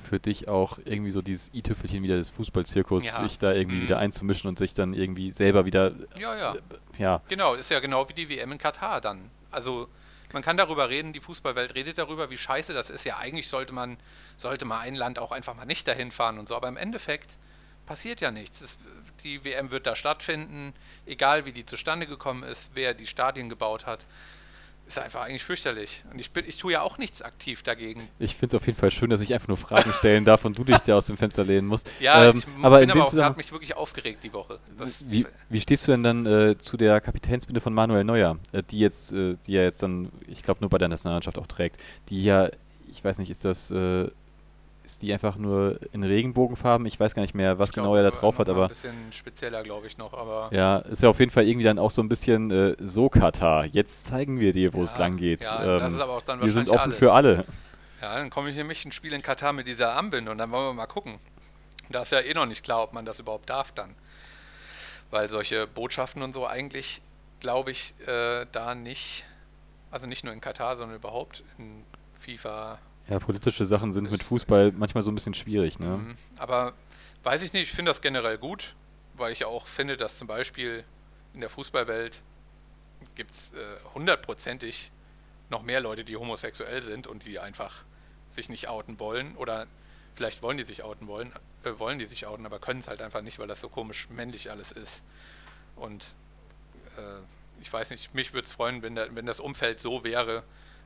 für 0.03 0.19
dich 0.19 0.47
auch 0.47 0.77
irgendwie 0.85 1.09
so 1.09 1.23
dieses 1.23 1.51
i-Tüpfelchen 1.53 2.03
wieder 2.03 2.17
des 2.17 2.29
Fußballzirkus, 2.29 3.05
Ja. 3.05 3.23
sich 3.23 3.39
da 3.39 3.53
irgendwie 3.53 3.77
Mhm. 3.77 3.81
wieder 3.83 3.97
einzumischen 3.97 4.47
und 4.47 4.59
sich 4.59 4.75
dann 4.75 4.93
irgendwie 4.93 5.31
selber 5.31 5.65
wieder, 5.65 5.93
Ja, 6.19 6.37
ja. 6.37 6.55
ja, 6.99 7.21
Genau, 7.27 7.55
ist 7.55 7.71
ja 7.71 7.79
genau 7.79 8.07
wie 8.07 8.13
die 8.13 8.29
WM 8.29 8.51
in 8.51 8.57
Katar 8.59 9.01
dann. 9.01 9.31
Also 9.49 9.87
man 10.31 10.43
kann 10.43 10.57
darüber 10.57 10.89
reden, 10.89 11.11
die 11.11 11.21
Fußballwelt 11.21 11.73
redet 11.73 11.97
darüber, 11.97 12.29
wie 12.29 12.37
scheiße 12.37 12.73
das 12.73 12.91
ist. 12.91 13.03
Ja, 13.05 13.17
eigentlich 13.17 13.47
sollte 13.47 13.73
man, 13.73 13.97
sollte 14.37 14.65
mal 14.65 14.79
ein 14.81 14.93
Land 14.93 15.17
auch 15.17 15.31
einfach 15.31 15.55
mal 15.55 15.65
nicht 15.65 15.87
dahin 15.87 16.11
fahren 16.11 16.37
und 16.37 16.47
so, 16.49 16.55
aber 16.55 16.67
im 16.67 16.77
Endeffekt 16.77 17.35
passiert 17.85 18.21
ja 18.21 18.31
nichts. 18.31 18.61
Es, 18.61 18.77
die 19.23 19.43
WM 19.43 19.71
wird 19.71 19.87
da 19.87 19.95
stattfinden, 19.95 20.73
egal 21.05 21.45
wie 21.45 21.51
die 21.51 21.65
zustande 21.65 22.07
gekommen 22.07 22.43
ist, 22.43 22.71
wer 22.73 22.93
die 22.93 23.07
Stadien 23.07 23.49
gebaut 23.49 23.85
hat. 23.85 24.05
Ist 24.87 24.99
einfach 24.99 25.21
eigentlich 25.21 25.43
fürchterlich. 25.43 26.03
Und 26.11 26.19
ich, 26.19 26.29
bin, 26.29 26.45
ich 26.47 26.57
tue 26.57 26.73
ja 26.73 26.81
auch 26.81 26.99
nichts 26.99 27.23
aktiv 27.23 27.63
dagegen. 27.63 28.07
ich 28.19 28.35
finde 28.35 28.55
es 28.55 28.61
auf 28.61 28.67
jeden 28.67 28.77
Fall 28.77 28.91
schön, 28.91 29.09
dass 29.09 29.19
ich 29.19 29.33
einfach 29.33 29.47
nur 29.47 29.57
Fragen 29.57 29.91
stellen 29.93 30.25
darf 30.25 30.45
und 30.45 30.59
du 30.59 30.63
dich 30.63 30.77
da 30.77 30.95
aus 30.95 31.07
dem 31.07 31.17
Fenster 31.17 31.43
lehnen 31.43 31.67
musst. 31.67 31.91
Ja, 31.99 32.25
Ähm, 32.25 32.37
ich 32.37 32.45
aber 32.63 32.79
bin 32.79 32.89
in 32.89 32.91
aber 32.91 33.09
dem 33.09 33.19
auch, 33.19 33.25
hat 33.25 33.35
mich 33.37 33.51
wirklich 33.51 33.75
aufgeregt 33.75 34.23
die 34.23 34.31
Woche. 34.31 34.59
Das, 34.77 35.09
wie, 35.09 35.25
wie 35.49 35.59
stehst 35.59 35.87
du 35.87 35.91
denn 35.91 36.03
dann 36.03 36.25
äh, 36.27 36.57
zu 36.59 36.77
der 36.77 37.01
Kapitänsbinde 37.01 37.61
von 37.61 37.73
Manuel 37.73 38.03
Neuer, 38.03 38.37
äh, 38.51 38.61
die 38.61 38.77
jetzt, 38.77 39.11
äh, 39.11 39.35
die 39.47 39.55
er 39.55 39.63
jetzt 39.63 39.81
dann, 39.81 40.11
ich 40.27 40.43
glaube 40.43 40.59
nur 40.61 40.69
bei 40.69 40.77
der 40.77 40.87
Nationalmannschaft 40.87 41.39
auch 41.39 41.47
trägt, 41.47 41.81
die 42.09 42.23
ja, 42.23 42.51
ich 42.87 43.03
weiß 43.03 43.17
nicht, 43.17 43.31
ist 43.31 43.43
das, 43.43 43.71
äh, 43.71 44.07
ist 44.85 45.01
die 45.01 45.11
einfach 45.13 45.35
nur 45.35 45.79
in 45.91 46.03
Regenbogenfarben? 46.03 46.85
Ich 46.87 46.99
weiß 46.99 47.15
gar 47.15 47.21
nicht 47.23 47.35
mehr, 47.35 47.59
was 47.59 47.69
ich 47.69 47.75
genau 47.75 47.91
glaub, 47.91 47.97
er 47.97 48.11
da 48.11 48.17
drauf 48.17 48.37
hat, 48.39 48.47
Ein 48.49 48.55
aber 48.55 48.67
bisschen 48.69 48.95
spezieller, 49.11 49.63
glaube 49.63 49.87
ich, 49.87 49.97
noch, 49.97 50.13
aber. 50.13 50.49
ja, 50.53 50.77
ist 50.77 51.03
ja 51.03 51.09
auf 51.09 51.19
jeden 51.19 51.31
Fall 51.31 51.47
irgendwie 51.47 51.65
dann 51.65 51.79
auch 51.79 51.91
so 51.91 52.01
ein 52.01 52.09
bisschen 52.09 52.51
äh, 52.51 52.75
so 52.79 53.09
Katar. 53.09 53.65
Jetzt 53.65 54.05
zeigen 54.05 54.39
wir 54.39 54.53
dir, 54.53 54.73
wo 54.73 54.83
es 54.83 54.91
Ja, 54.91 54.99
lang 54.99 55.17
geht. 55.17 55.41
Ja, 55.41 55.77
das 55.79 55.81
Ähm, 55.91 55.97
ist 55.97 55.99
aber 56.01 56.13
auch 56.13 56.21
dann 56.21 56.41
wir 56.41 56.51
sind 56.51 56.69
offen 56.69 56.79
alles. 56.91 56.97
für 56.97 57.11
alle. 57.13 57.45
Ja, 58.01 58.15
dann 58.15 58.29
komme 58.29 58.49
ich 58.49 58.55
nämlich 58.55 58.85
ein 58.85 58.91
Spiel 58.91 59.13
in 59.13 59.21
Katar 59.21 59.51
mit 59.53 59.67
dieser 59.67 59.93
Armbinde 59.93 60.31
und 60.31 60.37
dann 60.37 60.51
wollen 60.51 60.67
wir 60.67 60.73
mal 60.73 60.85
gucken. 60.85 61.19
Da 61.89 62.01
ist 62.03 62.11
ja 62.11 62.19
eh 62.19 62.33
noch 62.33 62.45
nicht 62.45 62.63
klar, 62.63 62.83
ob 62.83 62.93
man 62.93 63.05
das 63.05 63.19
überhaupt 63.19 63.49
darf 63.49 63.71
dann. 63.71 63.95
Weil 65.11 65.29
solche 65.29 65.67
Botschaften 65.67 66.21
und 66.23 66.33
so 66.33 66.45
eigentlich, 66.47 67.01
glaube 67.39 67.71
ich, 67.71 67.93
äh, 68.07 68.45
da 68.51 68.75
nicht, 68.75 69.23
also 69.91 70.07
nicht 70.07 70.23
nur 70.23 70.33
in 70.33 70.41
Katar, 70.41 70.77
sondern 70.77 70.97
überhaupt 70.97 71.43
in 71.57 71.83
FIFA. 72.19 72.79
Ja, 73.07 73.19
politische 73.19 73.65
Sachen 73.65 73.91
sind 73.93 74.09
mit 74.09 74.23
Fußball 74.23 74.71
manchmal 74.71 75.03
so 75.03 75.11
ein 75.11 75.15
bisschen 75.15 75.33
schwierig, 75.33 75.79
ne? 75.79 75.97
Mhm. 75.97 76.15
Aber 76.37 76.73
weiß 77.23 77.43
ich 77.43 77.53
nicht, 77.53 77.69
ich 77.69 77.75
finde 77.75 77.91
das 77.91 78.01
generell 78.01 78.37
gut, 78.37 78.75
weil 79.15 79.31
ich 79.31 79.45
auch 79.45 79.67
finde, 79.67 79.97
dass 79.97 80.17
zum 80.17 80.27
Beispiel 80.27 80.83
in 81.33 81.41
der 81.41 81.49
Fußballwelt 81.49 82.21
gibt 83.13 83.31
es 83.31 83.51
äh, 83.51 83.55
hundertprozentig 83.93 84.91
noch 85.49 85.61
mehr 85.61 85.79
Leute, 85.81 86.03
die 86.03 86.15
homosexuell 86.15 86.81
sind 86.81 87.07
und 87.07 87.25
die 87.25 87.39
einfach 87.39 87.83
sich 88.31 88.49
nicht 88.49 88.67
outen 88.67 88.99
wollen 88.99 89.35
oder 89.35 89.67
vielleicht 90.13 90.41
wollen 90.41 90.57
die 90.57 90.63
sich 90.63 90.83
outen 90.83 91.07
wollen, 91.07 91.31
äh, 91.63 91.77
wollen 91.77 91.99
die 91.99 92.05
sich 92.05 92.25
outen, 92.25 92.45
aber 92.45 92.59
können 92.59 92.79
es 92.79 92.87
halt 92.87 93.01
einfach 93.01 93.21
nicht, 93.21 93.37
weil 93.37 93.47
das 93.47 93.61
so 93.61 93.69
komisch 93.69 94.09
männlich 94.09 94.49
alles 94.49 94.71
ist. 94.71 95.03
Und 95.75 96.13
äh, 96.97 97.21
ich 97.61 97.71
weiß 97.71 97.91
nicht, 97.91 98.13
mich 98.13 98.33
würde 98.33 98.45
es 98.45 98.53
freuen, 98.53 98.81
wenn, 98.81 98.95
der, 98.95 99.13
wenn 99.15 99.25
das 99.25 99.39
Umfeld 99.39 99.79
so 99.79 100.03
wäre, 100.03 100.43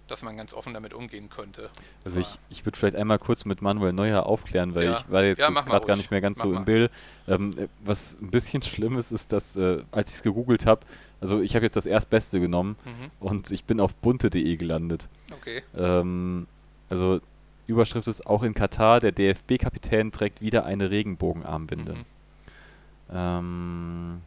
dass 0.10 0.24
man 0.24 0.36
ganz 0.38 0.54
offen 0.54 0.74
damit 0.74 0.94
umgehen 0.94 1.30
könnte. 1.30 1.70
Also 2.04 2.20
ich, 2.20 2.40
ich 2.50 2.66
würde 2.66 2.78
vielleicht 2.78 2.96
einmal 2.96 3.20
kurz 3.20 3.46
mit 3.46 3.62
Manuel 3.62 3.94
Neuer 3.94 4.26
aufklären, 4.26 4.76
weil 4.76 4.86
Ja. 4.86 4.98
ich 5.00 5.10
war 5.12 5.24
jetzt 5.24 5.40
Ja, 5.40 5.50
gerade 5.50 5.86
gar 5.88 5.96
nicht 5.96 6.12
mehr 6.12 6.22
ganz 6.22 6.38
Mach 6.40 6.46
so 6.46 6.52
mal. 6.52 6.58
im 6.60 6.66
Bild. 6.66 6.92
Ähm, 7.28 7.52
äh, 7.58 7.68
was 7.84 8.18
ein 8.22 8.30
bisschen 8.32 8.62
schlimm 8.64 8.98
ist, 8.98 9.12
ist, 9.12 9.32
dass 9.34 9.56
äh, 9.56 9.84
als 9.92 10.10
ich 10.12 10.18
es 10.18 10.24
gegoogelt 10.24 10.66
habe, 10.66 10.82
also 11.22 11.42
ich 11.42 11.56
habe 11.56 11.66
jetzt 11.66 11.76
das 11.76 11.86
Erstbeste 11.86 12.40
genommen 12.40 12.76
Mhm. 12.86 13.12
und 13.20 13.52
ich 13.52 13.66
bin 13.66 13.80
auf 13.82 13.94
bunte.de 13.96 14.56
gelandet. 14.58 15.10
Okay. 15.32 15.64
Ähm, 15.78 16.48
also 16.90 17.20
Überschrift 17.68 18.08
ist 18.08 18.26
auch 18.26 18.42
in 18.44 18.54
Katar, 18.56 19.00
der 19.00 19.12
DFB-Kapitän 19.12 20.12
trägt 20.12 20.42
wieder 20.42 20.66
eine 20.66 20.90
Regenbogenarmbinde. 20.90 21.94
Mhm. 21.94 22.06
Ähm, 23.12 24.22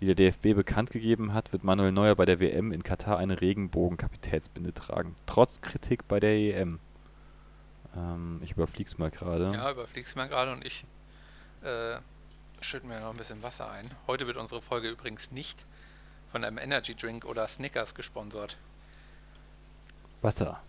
wie 0.00 0.06
der 0.06 0.14
DFB 0.14 0.54
bekannt 0.54 0.90
gegeben 0.90 1.34
hat, 1.34 1.52
wird 1.52 1.64
Manuel 1.64 1.92
Neuer 1.92 2.14
bei 2.14 2.24
der 2.24 2.40
WM 2.40 2.72
in 2.72 2.82
Katar 2.82 3.18
eine 3.18 3.40
Regenbogen-Kapitätsbinde 3.40 4.72
tragen. 4.72 5.16
Trotz 5.26 5.60
Kritik 5.60 6.06
bei 6.06 6.20
der 6.20 6.30
EM. 6.30 6.78
Ähm, 7.96 8.40
ich 8.44 8.52
überflieg's 8.52 8.98
mal 8.98 9.10
gerade. 9.10 9.52
Ja, 9.52 9.70
überfliegst 9.70 10.16
mal 10.16 10.28
gerade 10.28 10.52
und 10.52 10.64
ich 10.64 10.84
äh, 11.62 11.96
schütte 12.60 12.86
mir 12.86 13.00
noch 13.00 13.10
ein 13.10 13.16
bisschen 13.16 13.42
Wasser 13.42 13.70
ein. 13.70 13.88
Heute 14.06 14.26
wird 14.26 14.36
unsere 14.36 14.62
Folge 14.62 14.88
übrigens 14.88 15.32
nicht 15.32 15.64
von 16.30 16.44
einem 16.44 16.58
Energy 16.58 16.94
Drink 16.94 17.24
oder 17.24 17.48
Snickers 17.48 17.94
gesponsert. 17.94 18.56
Wasser. 20.22 20.60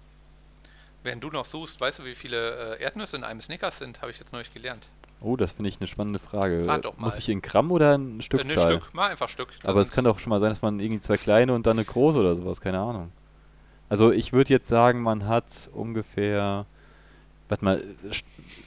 Während 1.04 1.24
du 1.24 1.30
noch 1.30 1.46
suchst, 1.46 1.80
weißt 1.80 2.00
du, 2.00 2.06
wie 2.06 2.16
viele 2.16 2.78
äh, 2.78 2.84
Erdnüsse 2.84 3.18
in 3.18 3.24
einem 3.24 3.42
Snickers 3.42 3.78
sind? 3.78 4.02
Habe 4.02 4.12
ich 4.12 4.20
jetzt 4.20 4.34
neulich 4.34 4.54
gelernt. 4.54 4.90
Oh, 5.22 5.36
das 5.36 5.52
finde 5.52 5.70
ich 5.70 5.78
eine 5.80 5.88
spannende 5.88 6.20
Frage. 6.20 6.66
Rat 6.66 6.86
doch 6.86 6.98
Muss 6.98 7.14
mal. 7.16 7.20
ich 7.20 7.28
in 7.30 7.42
Gramm 7.42 7.72
oder 7.72 7.98
ein 7.98 8.20
Äh, 8.20 8.22
Stückzahl? 8.24 8.74
ne 8.76 8.80
Stück, 8.80 8.94
mal 8.94 9.10
einfach 9.10 9.28
Stück. 9.28 9.50
Da 9.62 9.70
Aber 9.70 9.82
es 9.82 9.92
kann 9.92 10.06
doch 10.06 10.18
schon 10.20 10.30
mal 10.30 10.40
sein, 10.40 10.50
dass 10.50 10.62
man 10.62 10.80
irgendwie 10.80 11.00
zwei 11.02 11.18
kleine 11.18 11.54
und 11.54 11.68
dann 11.68 11.78
eine 11.78 11.86
große 11.86 12.18
oder 12.20 12.36
sowas, 12.36 12.62
keine 12.62 12.80
Ahnung. 12.80 13.12
Also 13.90 14.12
ich 14.12 14.32
würde 14.34 14.50
jetzt 14.54 14.68
sagen, 14.68 15.02
man 15.02 15.28
hat 15.28 15.70
ungefähr, 15.74 16.66
warte 17.50 17.66
mal, 17.66 17.80
äh, 17.82 18.12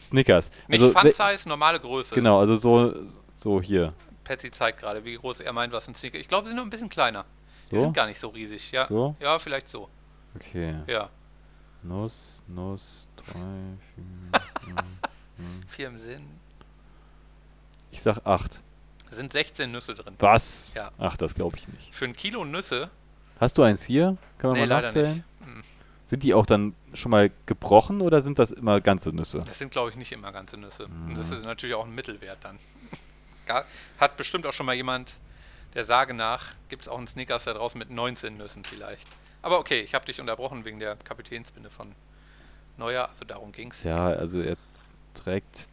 Snickers. 0.00 0.50
Nicht 0.68 0.82
also, 0.82 0.92
Fun 0.98 1.10
Size, 1.10 1.48
normale 1.48 1.80
Größe. 1.80 2.14
Genau, 2.14 2.38
also 2.40 2.56
so, 2.56 2.92
so 3.34 3.62
hier. 3.62 3.94
Patsy 4.24 4.50
zeigt 4.50 4.80
gerade, 4.80 5.04
wie 5.04 5.16
groß 5.16 5.40
er 5.40 5.52
meint, 5.52 5.72
was 5.72 5.88
ein 5.88 5.94
Snicker. 5.94 6.18
Ich 6.18 6.28
glaube, 6.28 6.44
sie 6.44 6.48
sind 6.50 6.56
noch 6.58 6.64
ein 6.64 6.70
bisschen 6.70 6.88
kleiner. 6.88 7.24
Die 7.70 7.76
So? 7.76 7.80
sind 7.82 7.94
gar 7.94 8.06
nicht 8.06 8.18
so 8.20 8.28
riesig. 8.28 8.70
Ja, 8.72 8.86
So? 8.88 9.16
ja 9.20 9.38
vielleicht 9.38 9.68
so. 9.68 9.88
Okay. 10.34 10.74
Ja, 10.86 11.08
Nuss, 11.82 12.42
Nuss, 12.46 13.08
drei, 13.16 13.38
vier, 13.94 14.74
vier 15.66 15.88
im 15.88 15.98
Sinn. 15.98 16.22
Ich 17.92 18.02
sag 18.02 18.26
acht. 18.26 18.60
Es 19.10 19.16
sind 19.18 19.30
16 19.30 19.70
Nüsse 19.70 19.94
drin. 19.94 20.14
Was? 20.18 20.72
Ja. 20.74 20.90
Ach, 20.98 21.16
das 21.16 21.34
glaube 21.34 21.56
ich 21.56 21.68
nicht. 21.68 21.94
Für 21.94 22.06
ein 22.06 22.16
Kilo 22.16 22.44
Nüsse? 22.44 22.90
Hast 23.38 23.58
du 23.58 23.62
eins 23.62 23.82
hier? 23.84 24.16
Können 24.38 24.54
wir 24.54 24.62
Nee, 24.62 24.66
mal 24.66 24.74
leider 24.76 24.86
nachzählen? 24.88 25.12
nicht. 25.14 25.24
Hm. 25.46 25.62
Sind 26.04 26.22
die 26.24 26.34
auch 26.34 26.46
dann 26.46 26.74
schon 26.94 27.10
mal 27.10 27.30
gebrochen 27.46 28.00
oder 28.00 28.20
sind 28.22 28.38
das 28.38 28.50
immer 28.50 28.80
ganze 28.80 29.10
Nüsse? 29.12 29.42
Das 29.46 29.58
sind, 29.58 29.70
glaube 29.70 29.90
ich, 29.90 29.96
nicht 29.96 30.12
immer 30.12 30.32
ganze 30.32 30.56
Nüsse. 30.56 30.86
Und 30.86 31.16
das 31.16 31.30
ist 31.30 31.44
natürlich 31.44 31.74
auch 31.76 31.84
ein 31.84 31.94
Mittelwert 31.94 32.38
dann. 32.42 32.58
Hat 33.98 34.16
bestimmt 34.16 34.46
auch 34.46 34.52
schon 34.52 34.66
mal 34.66 34.74
jemand, 34.74 35.18
der 35.74 35.84
Sage 35.84 36.14
nach, 36.14 36.54
gibt 36.68 36.82
es 36.82 36.88
auch 36.88 36.98
einen 36.98 37.06
Snickers 37.06 37.44
da 37.44 37.54
draußen 37.54 37.78
mit 37.78 37.90
19 37.90 38.36
Nüssen 38.36 38.64
vielleicht. 38.64 39.06
Aber 39.42 39.58
okay, 39.58 39.80
ich 39.80 39.94
habe 39.94 40.04
dich 40.04 40.20
unterbrochen 40.20 40.64
wegen 40.64 40.78
der 40.78 40.96
Kapitänsbinde 40.96 41.68
von 41.70 41.94
Neuer, 42.76 43.08
also 43.08 43.24
darum 43.24 43.52
ging 43.52 43.70
es. 43.70 43.82
Ja, 43.82 44.06
also 44.06 44.40
er 44.40 44.56
trägt, 45.14 45.68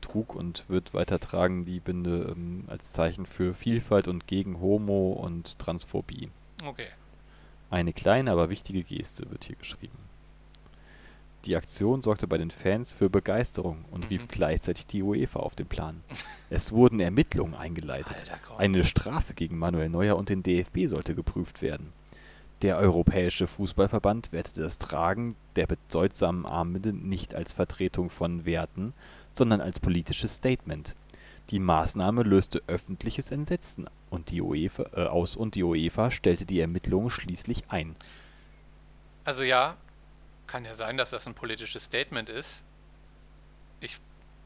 trug 0.00 0.34
und 0.34 0.64
wird 0.68 0.94
weitertragen 0.94 1.64
die 1.64 1.80
Binde 1.80 2.34
ähm, 2.36 2.64
als 2.68 2.92
Zeichen 2.92 3.26
für 3.26 3.54
Vielfalt 3.54 4.08
und 4.08 4.26
gegen 4.26 4.60
Homo 4.60 5.12
und 5.12 5.58
Transphobie. 5.58 6.30
Okay. 6.64 6.86
Eine 7.70 7.92
kleine, 7.92 8.32
aber 8.32 8.50
wichtige 8.50 8.82
Geste 8.82 9.30
wird 9.30 9.44
hier 9.44 9.56
geschrieben. 9.56 9.96
Die 11.46 11.56
Aktion 11.56 12.02
sorgte 12.02 12.26
bei 12.26 12.36
den 12.36 12.50
Fans 12.50 12.92
für 12.92 13.08
Begeisterung 13.08 13.84
und 13.90 14.10
rief 14.10 14.22
Mhm. 14.24 14.28
gleichzeitig 14.28 14.86
die 14.86 15.02
UEFA 15.02 15.40
auf 15.40 15.54
den 15.54 15.66
Plan. 15.66 16.02
Es 16.50 16.72
wurden 16.72 17.00
Ermittlungen 17.00 17.54
eingeleitet. 17.54 18.30
Alter. 18.30 18.58
Eine 18.58 18.84
Strafe 18.84 19.34
gegen 19.34 19.56
Manuel 19.56 19.88
Neuer 19.88 20.16
und 20.16 20.28
den 20.28 20.42
DFB 20.42 20.86
sollte 20.88 21.14
geprüft 21.14 21.62
werden. 21.62 21.92
Der 22.62 22.76
Europäische 22.76 23.46
Fußballverband 23.46 24.32
wertete 24.32 24.60
das 24.60 24.76
Tragen 24.76 25.34
der 25.56 25.66
bedeutsamen 25.66 26.44
Armbinde 26.44 26.92
nicht 26.92 27.34
als 27.34 27.54
Vertretung 27.54 28.10
von 28.10 28.44
Werten, 28.44 28.92
sondern 29.32 29.60
als 29.60 29.80
politisches 29.80 30.36
Statement. 30.36 30.94
Die 31.50 31.58
Maßnahme 31.58 32.22
löste 32.22 32.62
öffentliches 32.66 33.30
Entsetzen 33.30 33.86
äh, 34.12 34.40
aus 35.06 35.36
und 35.36 35.54
die 35.54 35.62
UEFA 35.62 36.10
stellte 36.10 36.46
die 36.46 36.60
Ermittlungen 36.60 37.10
schließlich 37.10 37.64
ein. 37.68 37.96
Also 39.24 39.42
ja, 39.42 39.76
kann 40.46 40.64
ja 40.64 40.74
sein, 40.74 40.96
dass 40.96 41.10
das 41.10 41.26
ein 41.26 41.34
politisches 41.34 41.84
Statement 41.84 42.28
ist. 42.28 42.62
Ich 43.80 43.98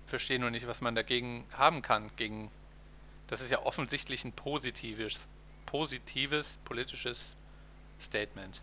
verstehe 0.07 0.39
nur 0.39 0.51
nicht, 0.51 0.67
was 0.67 0.81
man 0.81 0.95
dagegen 0.95 1.45
haben 1.53 1.83
kann. 1.83 2.11
Gegen 2.17 2.51
das 3.27 3.41
ist 3.41 3.51
ja 3.51 3.63
offensichtlich 3.63 4.25
ein 4.25 4.33
positives, 4.33 5.27
positives 5.67 6.59
politisches 6.65 7.37
Statement. 8.01 8.61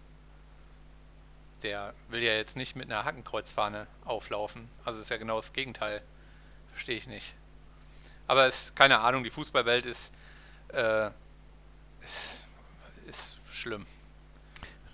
Der 1.63 1.93
will 2.09 2.23
ja 2.23 2.33
jetzt 2.33 2.55
nicht 2.57 2.75
mit 2.75 2.91
einer 2.91 3.05
Hakenkreuzfahne 3.05 3.87
auflaufen. 4.05 4.67
Also 4.83 4.99
ist 4.99 5.09
ja 5.09 5.17
genau 5.17 5.35
das 5.35 5.53
Gegenteil. 5.53 6.01
Verstehe 6.71 6.97
ich 6.97 7.07
nicht. 7.07 7.35
Aber 8.27 8.45
es 8.47 8.65
ist 8.65 8.75
keine 8.75 8.99
Ahnung, 8.99 9.23
die 9.23 9.29
Fußballwelt 9.29 9.85
ist, 9.85 10.13
äh, 10.69 11.09
ist, 12.03 12.45
ist 13.07 13.37
schlimm. 13.49 13.85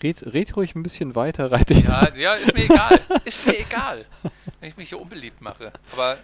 Red, 0.03 0.34
red 0.34 0.55
ruhig 0.55 0.76
ein 0.76 0.84
bisschen 0.84 1.15
weiter, 1.15 1.51
reite 1.51 1.74
ich 1.74 1.86
Ja, 1.86 2.13
ja, 2.15 2.34
ist 2.34 2.53
mir 2.53 2.65
egal. 2.65 2.99
Ist 3.26 3.45
mir 3.47 3.59
egal. 3.59 4.05
Wenn 4.59 4.70
ich 4.70 4.78
mich 4.78 4.89
hier 4.89 4.99
unbeliebt 4.99 5.41
mache. 5.41 5.72
Aber 5.93 6.18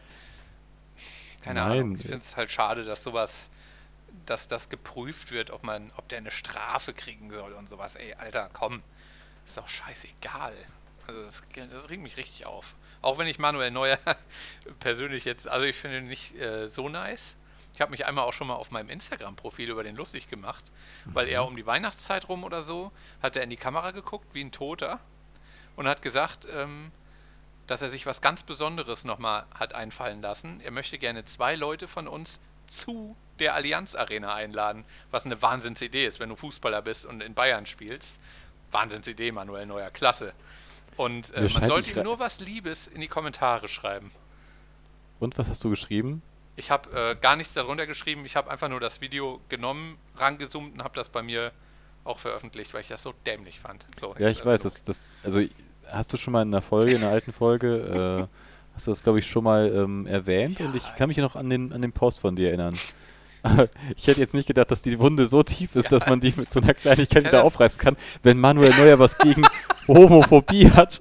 keine 1.42 1.60
Nein. 1.60 1.72
Ahnung. 1.72 1.96
Ich 1.96 2.02
finde 2.02 2.18
es 2.20 2.38
halt 2.38 2.52
schade, 2.52 2.84
dass 2.84 3.04
sowas, 3.04 3.50
dass 4.26 4.48
das 4.48 4.70
geprüft 4.70 5.32
wird, 5.32 5.52
ob 5.52 5.64
man, 5.64 5.92
ob 5.98 6.08
der 6.08 6.20
eine 6.20 6.32
Strafe 6.32 6.94
kriegen 6.94 7.32
soll 7.32 7.54
und 7.54 7.68
sowas. 7.68 7.96
Ey, 7.96 8.14
Alter, 8.14 8.50
komm. 8.54 8.82
Ist 9.46 9.58
doch 9.58 9.68
scheißegal. 9.68 10.54
Also 11.08 11.24
das, 11.24 11.44
das 11.72 11.90
regt 11.90 12.02
mich 12.02 12.18
richtig 12.18 12.46
auf. 12.46 12.76
Auch 13.02 13.18
wenn 13.18 13.28
ich 13.28 13.40
Manuel 13.40 13.72
Neuer 13.72 14.00
persönlich 14.80 15.26
jetzt, 15.26 15.48
also 15.48 15.66
ich 15.66 15.76
finde 15.76 15.98
ihn 15.98 16.08
nicht 16.08 16.38
äh, 16.38 16.68
so 16.68 16.90
nice. 16.90 17.36
Ich 17.74 17.82
habe 17.82 17.92
mich 17.92 18.06
einmal 18.06 18.26
auch 18.26 18.34
schon 18.34 18.48
mal 18.48 18.56
auf 18.56 18.70
meinem 18.70 18.90
Instagram-Profil 18.90 19.70
über 19.70 19.84
den 19.84 19.96
lustig 19.96 20.30
gemacht, 20.30 20.72
weil 21.06 21.28
er 21.28 21.46
um 21.46 21.56
die 21.56 21.66
Weihnachtszeit 21.66 22.30
rum 22.30 22.44
oder 22.44 22.64
so, 22.64 22.92
hat 23.22 23.36
er 23.36 23.42
in 23.42 23.50
die 23.50 23.58
Kamera 23.58 23.92
geguckt, 23.92 24.28
wie 24.34 24.44
ein 24.44 24.52
Toter, 24.52 25.00
und 25.76 25.88
hat 25.88 26.04
gesagt, 26.04 26.48
ähm, 26.54 26.92
dass 27.66 27.82
er 27.82 27.90
sich 27.90 28.06
was 28.06 28.22
ganz 28.22 28.44
Besonderes 28.44 29.06
nochmal 29.06 29.46
hat 29.56 29.74
einfallen 29.74 30.22
lassen. 30.22 30.62
Er 30.62 30.72
möchte 30.72 31.00
gerne 31.00 31.26
zwei 31.26 31.56
Leute 31.56 31.88
von 31.88 32.08
uns 32.08 32.40
zu 32.68 33.16
der 33.40 33.56
Allianz 33.56 33.96
Arena 33.96 34.36
einladen, 34.36 34.86
was 35.12 35.26
eine 35.26 35.42
Wahnsinnsidee 35.42 36.06
ist, 36.06 36.20
wenn 36.20 36.30
du 36.30 36.36
Fußballer 36.36 36.82
bist 36.82 37.06
und 37.06 37.22
in 37.22 37.34
Bayern 37.34 37.66
spielst. 37.66 38.20
Wahnsinnsidee, 38.74 39.32
Manuel 39.32 39.66
Neuer, 39.66 39.90
klasse. 39.90 40.34
Und 40.98 41.34
äh, 41.34 41.50
man 41.50 41.68
sollte 41.68 41.92
ihm 41.92 42.04
nur 42.04 42.20
was 42.20 42.40
Liebes 42.40 42.88
in 42.88 43.02
die 43.02 43.08
Kommentare 43.08 43.68
schreiben. 43.68 44.12
Und 45.20 45.38
was 45.38 45.50
hast 45.50 45.64
du 45.64 45.70
geschrieben? 45.70 46.22
Ich 46.56 46.70
habe 46.70 46.90
äh, 46.92 47.16
gar 47.16 47.36
nichts 47.36 47.54
darunter 47.54 47.88
geschrieben, 47.88 48.26
ich 48.26 48.36
habe 48.36 48.52
einfach 48.52 48.70
nur 48.70 48.80
das 48.80 49.02
Video 49.02 49.40
genommen, 49.50 49.98
rangezoomt 50.18 50.74
und 50.76 50.84
habe 50.84 50.96
das 50.96 51.10
bei 51.10 51.24
mir 51.24 51.52
auch 52.04 52.20
veröffentlicht, 52.20 52.74
weil 52.74 52.82
ich 52.82 52.90
das 52.90 53.02
so 53.02 53.14
dämlich 53.26 53.60
fand. 53.60 53.86
So, 54.00 54.14
Ja, 54.20 54.28
ich 54.28 54.46
weiß, 54.46 54.62
das, 54.62 54.84
das, 54.84 55.04
also 55.24 55.42
hast 55.90 56.14
du 56.14 56.18
schon 56.18 56.34
mal 56.34 56.42
in 56.44 56.50
einer 56.50 56.62
Folge, 56.62 56.92
in 56.92 56.98
einer 56.98 57.12
alten 57.12 57.34
Folge, 57.34 58.28
äh, 58.30 58.36
hast 58.76 58.88
du 58.88 58.92
das, 58.92 59.04
glaube 59.04 59.20
ich, 59.20 59.28
schon 59.28 59.44
mal 59.44 59.72
ähm, 59.74 60.06
erwähnt 60.06 60.60
und 60.60 60.76
ich 60.76 60.84
kann 60.96 61.08
mich 61.08 61.18
noch 61.18 61.36
an 61.36 61.50
den, 61.50 61.74
an 61.74 61.82
den 61.82 61.92
Post 61.92 62.20
von 62.20 62.36
dir 62.36 62.50
erinnern. 62.50 62.78
Aber 63.44 63.68
ich 63.96 64.08
hätte 64.08 64.22
jetzt 64.22 64.34
nicht 64.34 64.48
gedacht, 64.48 64.72
dass 64.72 64.82
die 64.82 64.98
Wunde 65.00 65.26
so 65.26 65.44
tief 65.44 65.76
ist, 65.76 65.92
dass 65.92 66.08
man 66.08 66.20
die 66.20 66.34
mit 66.36 66.52
so 66.52 66.62
einer 66.62 66.74
Kleinigkeit 66.74 67.24
Ja, 67.24 67.30
wieder 67.30 67.44
aufreißen 67.44 67.80
kann. 67.80 67.98
Wenn 68.24 68.40
Manuel 68.40 68.74
Neuer 68.76 69.00
was 69.00 69.18
gegen 69.18 69.44
Homophobie 69.88 70.72
hat, 70.72 71.00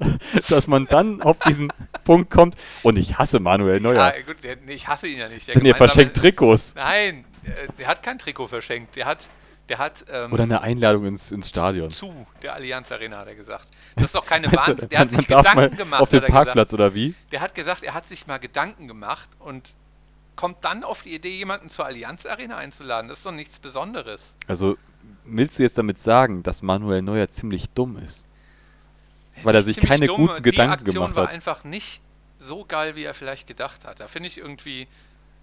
dass 0.48 0.66
man 0.66 0.86
dann 0.86 1.22
auf 1.22 1.38
diesen 1.38 1.72
Punkt 2.04 2.30
kommt. 2.30 2.56
Und 2.82 2.98
ich 2.98 3.16
hasse 3.18 3.38
Manuel 3.40 3.80
Neuer, 3.80 4.14
Ja, 4.14 4.22
gut, 4.22 4.36
ich 4.66 4.88
hasse 4.88 5.06
ihn 5.06 5.18
ja 5.18 5.28
nicht. 5.28 5.48
Der 5.48 5.54
denn 5.54 5.64
er 5.64 5.74
verschenkt 5.74 6.16
Trikots. 6.16 6.74
Nein, 6.74 7.24
äh, 7.44 7.48
der 7.78 7.86
hat 7.86 8.02
kein 8.02 8.18
Trikot 8.18 8.48
verschenkt. 8.48 8.96
Der 8.96 9.06
hat, 9.06 9.30
der 9.68 9.78
hat 9.78 10.04
ähm, 10.10 10.32
Oder 10.32 10.42
eine 10.42 10.60
Einladung 10.62 11.06
ins, 11.06 11.30
ins 11.30 11.48
Stadion. 11.48 11.90
zu 11.92 12.12
der 12.42 12.54
Allianz 12.54 12.90
Arena, 12.90 13.18
hat 13.18 13.28
er 13.28 13.36
gesagt. 13.36 13.68
Das 13.94 14.06
ist 14.06 14.14
doch 14.16 14.26
keine 14.26 14.50
Wahnsinn. 14.52 14.88
Der 14.88 14.98
hat 14.98 15.10
sich 15.10 15.26
Gedanken 15.28 15.76
gemacht. 15.76 16.02
auf 16.02 16.08
hat 16.08 16.14
er 16.14 16.20
gesagt. 16.20 16.32
Parkplatz 16.32 16.74
oder 16.74 16.92
wie? 16.94 17.14
Der 17.30 17.40
hat 17.40 17.54
gesagt, 17.54 17.84
er 17.84 17.94
hat 17.94 18.06
sich 18.06 18.26
mal 18.26 18.38
Gedanken 18.38 18.88
gemacht 18.88 19.30
und 19.38 19.76
kommt 20.36 20.64
dann 20.64 20.84
auf 20.84 21.02
die 21.02 21.14
Idee, 21.14 21.36
jemanden 21.36 21.68
zur 21.68 21.86
Allianz 21.86 22.26
Arena 22.26 22.56
einzuladen. 22.56 23.08
Das 23.08 23.18
ist 23.18 23.26
doch 23.26 23.32
nichts 23.32 23.58
Besonderes. 23.58 24.34
Also 24.46 24.76
willst 25.24 25.58
du 25.58 25.62
jetzt 25.62 25.78
damit 25.78 25.98
sagen, 25.98 26.42
dass 26.42 26.62
Manuel 26.62 27.02
Neuer 27.02 27.28
ziemlich 27.28 27.70
dumm 27.70 27.96
ist? 27.98 28.26
Weil 29.42 29.54
er 29.54 29.62
sich 29.62 29.80
keine 29.80 30.06
dumm, 30.06 30.26
guten 30.26 30.42
Gedanken 30.42 30.84
Die 30.84 30.88
Aktion 30.88 31.04
gemacht 31.04 31.16
war 31.16 31.26
hat. 31.28 31.34
einfach 31.34 31.64
nicht 31.64 32.02
so 32.38 32.64
geil, 32.64 32.96
wie 32.96 33.04
er 33.04 33.14
vielleicht 33.14 33.46
gedacht 33.46 33.86
hat. 33.86 34.00
Da 34.00 34.08
finde 34.08 34.26
ich 34.28 34.38
irgendwie 34.38 34.88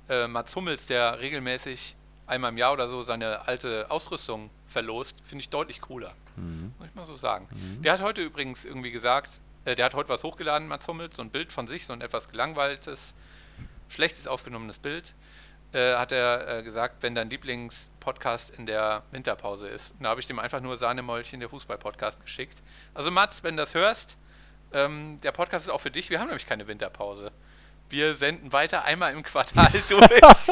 äh, 0.09 0.27
Mats 0.27 0.55
Hummels, 0.55 0.87
der 0.87 1.19
regelmäßig 1.19 1.95
einmal 2.27 2.51
im 2.51 2.57
Jahr 2.57 2.73
oder 2.73 2.87
so 2.87 3.01
seine 3.01 3.47
alte 3.47 3.89
Ausrüstung 3.89 4.49
verlost, 4.67 5.21
finde 5.25 5.41
ich 5.41 5.49
deutlich 5.49 5.81
cooler. 5.81 6.11
Mhm. 6.35 6.73
Muss 6.77 6.87
ich 6.87 6.95
mal 6.95 7.05
so 7.05 7.15
sagen. 7.15 7.47
Der 7.83 7.93
hat 7.93 8.01
heute 8.01 8.21
übrigens 8.21 8.65
irgendwie 8.65 8.91
gesagt, 8.91 9.39
äh, 9.65 9.75
der 9.75 9.85
hat 9.85 9.95
heute 9.95 10.09
was 10.09 10.23
hochgeladen, 10.23 10.67
Mats 10.67 10.87
Hummels, 10.87 11.15
so 11.15 11.23
ein 11.23 11.31
Bild 11.31 11.51
von 11.51 11.65
sich, 11.67 11.85
so 11.85 11.93
ein 11.93 12.01
etwas 12.01 12.29
gelangweiltes, 12.29 13.15
schlechtes 13.89 14.27
aufgenommenes 14.27 14.79
Bild. 14.79 15.13
Äh, 15.71 15.95
hat 15.95 16.11
er 16.11 16.59
äh, 16.59 16.63
gesagt, 16.63 16.97
wenn 17.01 17.13
dein 17.13 17.29
Lieblingspodcast 17.29 18.49
in 18.49 18.65
der 18.65 19.03
Winterpause 19.11 19.67
ist. 19.67 19.91
Und 19.91 20.03
da 20.03 20.09
habe 20.09 20.19
ich 20.19 20.25
dem 20.25 20.39
einfach 20.39 20.61
nur 20.61 20.77
Sahnemäulchen, 20.77 21.39
der 21.39 21.49
Fußball-Podcast, 21.49 22.19
geschickt. 22.21 22.63
Also 22.95 23.11
Mats, 23.11 23.43
wenn 23.43 23.55
du 23.55 23.61
das 23.61 23.75
hörst, 23.75 24.17
ähm, 24.73 25.19
der 25.21 25.31
Podcast 25.31 25.67
ist 25.67 25.71
auch 25.71 25.81
für 25.81 25.91
dich. 25.91 26.09
Wir 26.09 26.19
haben 26.19 26.27
nämlich 26.27 26.47
keine 26.47 26.67
Winterpause. 26.67 27.31
Wir 27.89 28.15
senden 28.15 28.51
weiter 28.51 28.83
einmal 28.83 29.13
im 29.13 29.21
Quartal 29.21 29.71
durch. 29.89 30.07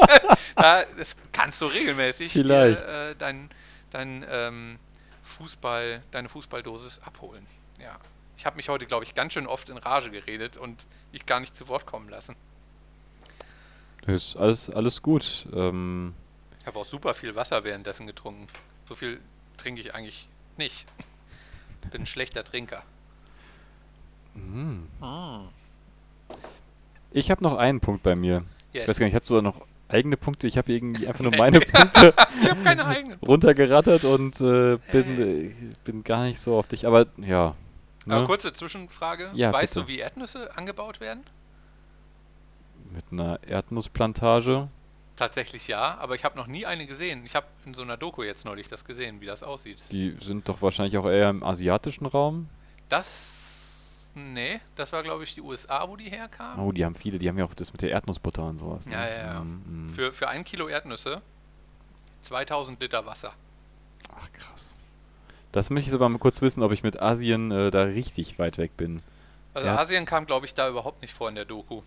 da, 0.56 0.84
das 0.96 1.16
kannst 1.32 1.60
du 1.60 1.66
regelmäßig 1.66 2.32
Vielleicht. 2.32 2.80
äh, 2.82 3.16
dein, 3.16 3.50
dein 3.90 4.24
ähm, 4.28 4.78
Fußball, 5.24 6.02
deine 6.12 6.28
Fußballdosis 6.28 7.00
abholen. 7.00 7.44
Ja. 7.80 7.96
Ich 8.36 8.46
habe 8.46 8.54
mich 8.54 8.68
heute, 8.68 8.86
glaube 8.86 9.04
ich, 9.04 9.16
ganz 9.16 9.32
schön 9.32 9.48
oft 9.48 9.68
in 9.68 9.78
Rage 9.78 10.12
geredet 10.12 10.56
und 10.56 10.86
ich 11.10 11.26
gar 11.26 11.40
nicht 11.40 11.56
zu 11.56 11.66
Wort 11.66 11.86
kommen 11.86 12.08
lassen. 12.08 12.36
Ist 14.08 14.36
alles, 14.36 14.70
alles 14.70 15.02
gut. 15.02 15.46
Ähm, 15.54 16.14
Ich 16.60 16.66
habe 16.66 16.78
auch 16.78 16.86
super 16.86 17.14
viel 17.14 17.34
Wasser 17.36 17.62
währenddessen 17.64 18.06
getrunken. 18.06 18.46
So 18.84 18.94
viel 18.94 19.20
trinke 19.56 19.80
ich 19.80 19.94
eigentlich 19.94 20.28
nicht. 20.56 20.86
Bin 21.90 22.02
ein 22.02 22.06
schlechter 22.06 22.42
Trinker. 22.44 22.82
ich 27.12 27.30
habe 27.30 27.42
noch 27.42 27.56
einen 27.56 27.80
Punkt 27.80 28.02
bei 28.02 28.14
mir. 28.14 28.44
Ich 28.72 28.80
Yes. 28.80 28.88
weiß 28.88 28.98
gar 28.98 29.06
nicht, 29.06 29.14
hast 29.14 29.28
du 29.30 29.36
da 29.36 29.42
noch 29.42 29.66
eigene 29.88 30.16
Punkte? 30.16 30.46
Ich 30.46 30.58
habe 30.58 30.72
irgendwie 30.72 31.06
einfach 31.08 31.22
nur 31.24 31.34
meine 31.36 31.60
Punkte 31.60 32.14
Ich 32.42 33.28
runtergerattert 33.28 34.04
und 34.04 34.40
äh, 34.40 34.76
bin, 34.92 35.18
äh, 35.20 35.54
bin 35.84 36.04
gar 36.04 36.24
nicht 36.24 36.38
so 36.38 36.56
auf 36.58 36.68
dich. 36.68 36.86
Aber 36.86 37.06
ja. 37.16 37.54
Aber 38.06 38.20
Ne? 38.20 38.26
kurze 38.26 38.52
Zwischenfrage. 38.52 39.30
Ja, 39.34 39.52
weißt 39.52 39.74
bitte. 39.74 39.86
du, 39.86 39.92
wie 39.92 39.98
Erdnüsse 39.98 40.56
angebaut 40.56 41.00
werden? 41.00 41.24
Mit 42.98 43.12
einer 43.12 43.38
Erdnussplantage. 43.46 44.66
Tatsächlich 45.14 45.68
ja, 45.68 45.96
aber 45.98 46.16
ich 46.16 46.24
habe 46.24 46.36
noch 46.36 46.48
nie 46.48 46.66
eine 46.66 46.84
gesehen. 46.84 47.24
Ich 47.24 47.36
habe 47.36 47.46
in 47.64 47.72
so 47.72 47.82
einer 47.82 47.96
Doku 47.96 48.24
jetzt 48.24 48.44
neulich 48.44 48.66
das 48.66 48.84
gesehen, 48.84 49.20
wie 49.20 49.26
das 49.26 49.44
aussieht. 49.44 49.80
Die 49.92 50.16
sind 50.20 50.48
doch 50.48 50.62
wahrscheinlich 50.62 50.98
auch 50.98 51.06
eher 51.06 51.30
im 51.30 51.44
asiatischen 51.44 52.06
Raum. 52.06 52.48
Das. 52.88 54.10
Nee, 54.16 54.60
das 54.74 54.92
war 54.92 55.04
glaube 55.04 55.22
ich 55.22 55.34
die 55.34 55.40
USA, 55.42 55.88
wo 55.88 55.94
die 55.96 56.10
herkamen. 56.10 56.58
Oh, 56.58 56.72
die 56.72 56.84
haben 56.84 56.96
viele, 56.96 57.20
die 57.20 57.28
haben 57.28 57.38
ja 57.38 57.44
auch 57.44 57.54
das 57.54 57.70
mit 57.72 57.82
der 57.82 57.90
Erdnussbutter 57.90 58.42
und 58.42 58.58
sowas. 58.58 58.84
Ne? 58.86 58.94
Ja, 58.94 59.08
ja, 59.08 59.16
ja. 59.34 59.44
Mm, 59.44 59.86
mm. 59.86 59.90
Für, 59.90 60.12
für 60.12 60.28
ein 60.28 60.42
Kilo 60.42 60.66
Erdnüsse 60.66 61.22
2000 62.22 62.80
Liter 62.80 63.06
Wasser. 63.06 63.32
Ach, 64.12 64.32
krass. 64.32 64.76
Das 65.52 65.70
möchte 65.70 65.88
ich 65.90 65.94
aber 65.94 66.08
mal 66.08 66.18
kurz 66.18 66.42
wissen, 66.42 66.64
ob 66.64 66.72
ich 66.72 66.82
mit 66.82 67.00
Asien 67.00 67.52
äh, 67.52 67.70
da 67.70 67.84
richtig 67.84 68.40
weit 68.40 68.58
weg 68.58 68.76
bin. 68.76 69.02
Also 69.54 69.68
Ja. 69.68 69.78
Asien 69.78 70.04
kam, 70.04 70.26
glaube 70.26 70.46
ich, 70.46 70.54
da 70.54 70.68
überhaupt 70.68 71.00
nicht 71.00 71.14
vor 71.14 71.28
in 71.28 71.36
der 71.36 71.44
Doku. 71.44 71.82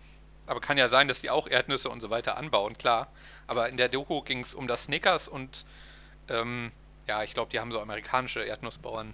Aber 0.46 0.60
kann 0.60 0.76
ja 0.76 0.88
sein, 0.88 1.08
dass 1.08 1.20
die 1.20 1.30
auch 1.30 1.46
Erdnüsse 1.46 1.88
und 1.88 2.00
so 2.00 2.10
weiter 2.10 2.36
anbauen, 2.36 2.76
klar. 2.76 3.08
Aber 3.46 3.68
in 3.68 3.76
der 3.76 3.88
Doku 3.88 4.22
ging 4.22 4.40
es 4.40 4.54
um 4.54 4.66
das 4.66 4.84
Snickers 4.84 5.28
und 5.28 5.64
ähm, 6.28 6.72
ja, 7.06 7.22
ich 7.22 7.34
glaube, 7.34 7.50
die 7.50 7.60
haben 7.60 7.72
so 7.72 7.80
amerikanische 7.80 8.42
Erdnussbauern. 8.42 9.12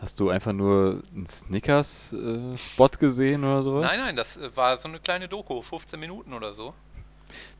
Hast 0.00 0.20
du 0.20 0.30
einfach 0.30 0.52
nur 0.52 1.02
einen 1.14 1.26
Snickers-Spot 1.26 2.88
gesehen 3.00 3.44
oder 3.44 3.64
sowas? 3.64 3.90
Nein, 3.90 4.00
nein, 4.00 4.16
das 4.16 4.36
äh, 4.36 4.56
war 4.56 4.78
so 4.78 4.88
eine 4.88 5.00
kleine 5.00 5.28
Doku, 5.28 5.60
15 5.60 5.98
Minuten 5.98 6.32
oder 6.32 6.54
so. 6.54 6.72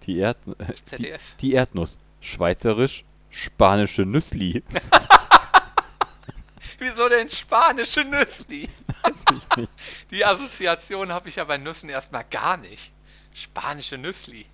Die, 0.04 0.18
Erd 0.18 0.38
äh, 0.58 0.72
die, 0.72 0.84
ZDF. 0.84 1.34
die 1.40 1.54
Erdnuss. 1.54 1.98
Schweizerisch, 2.20 3.04
spanische 3.30 4.02
Nüssli. 4.02 4.62
Wieso 6.78 7.08
denn 7.08 7.28
spanische 7.28 8.04
Nüssli? 8.04 8.68
Weiß 9.02 9.24
ich 9.32 9.56
nicht. 9.56 9.70
Die 10.10 10.24
Assoziation 10.24 11.10
habe 11.12 11.28
ich 11.28 11.36
ja 11.36 11.44
bei 11.44 11.58
Nüssen 11.58 11.88
erstmal 11.88 12.24
gar 12.24 12.56
nicht. 12.56 12.92
Spanische 13.34 13.98
Nüssli. 13.98 14.46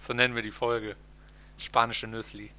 So 0.00 0.12
nennen 0.12 0.34
wir 0.34 0.42
die 0.42 0.50
Folge. 0.50 0.96
Spanische 1.58 2.06
Nüssli. 2.06 2.50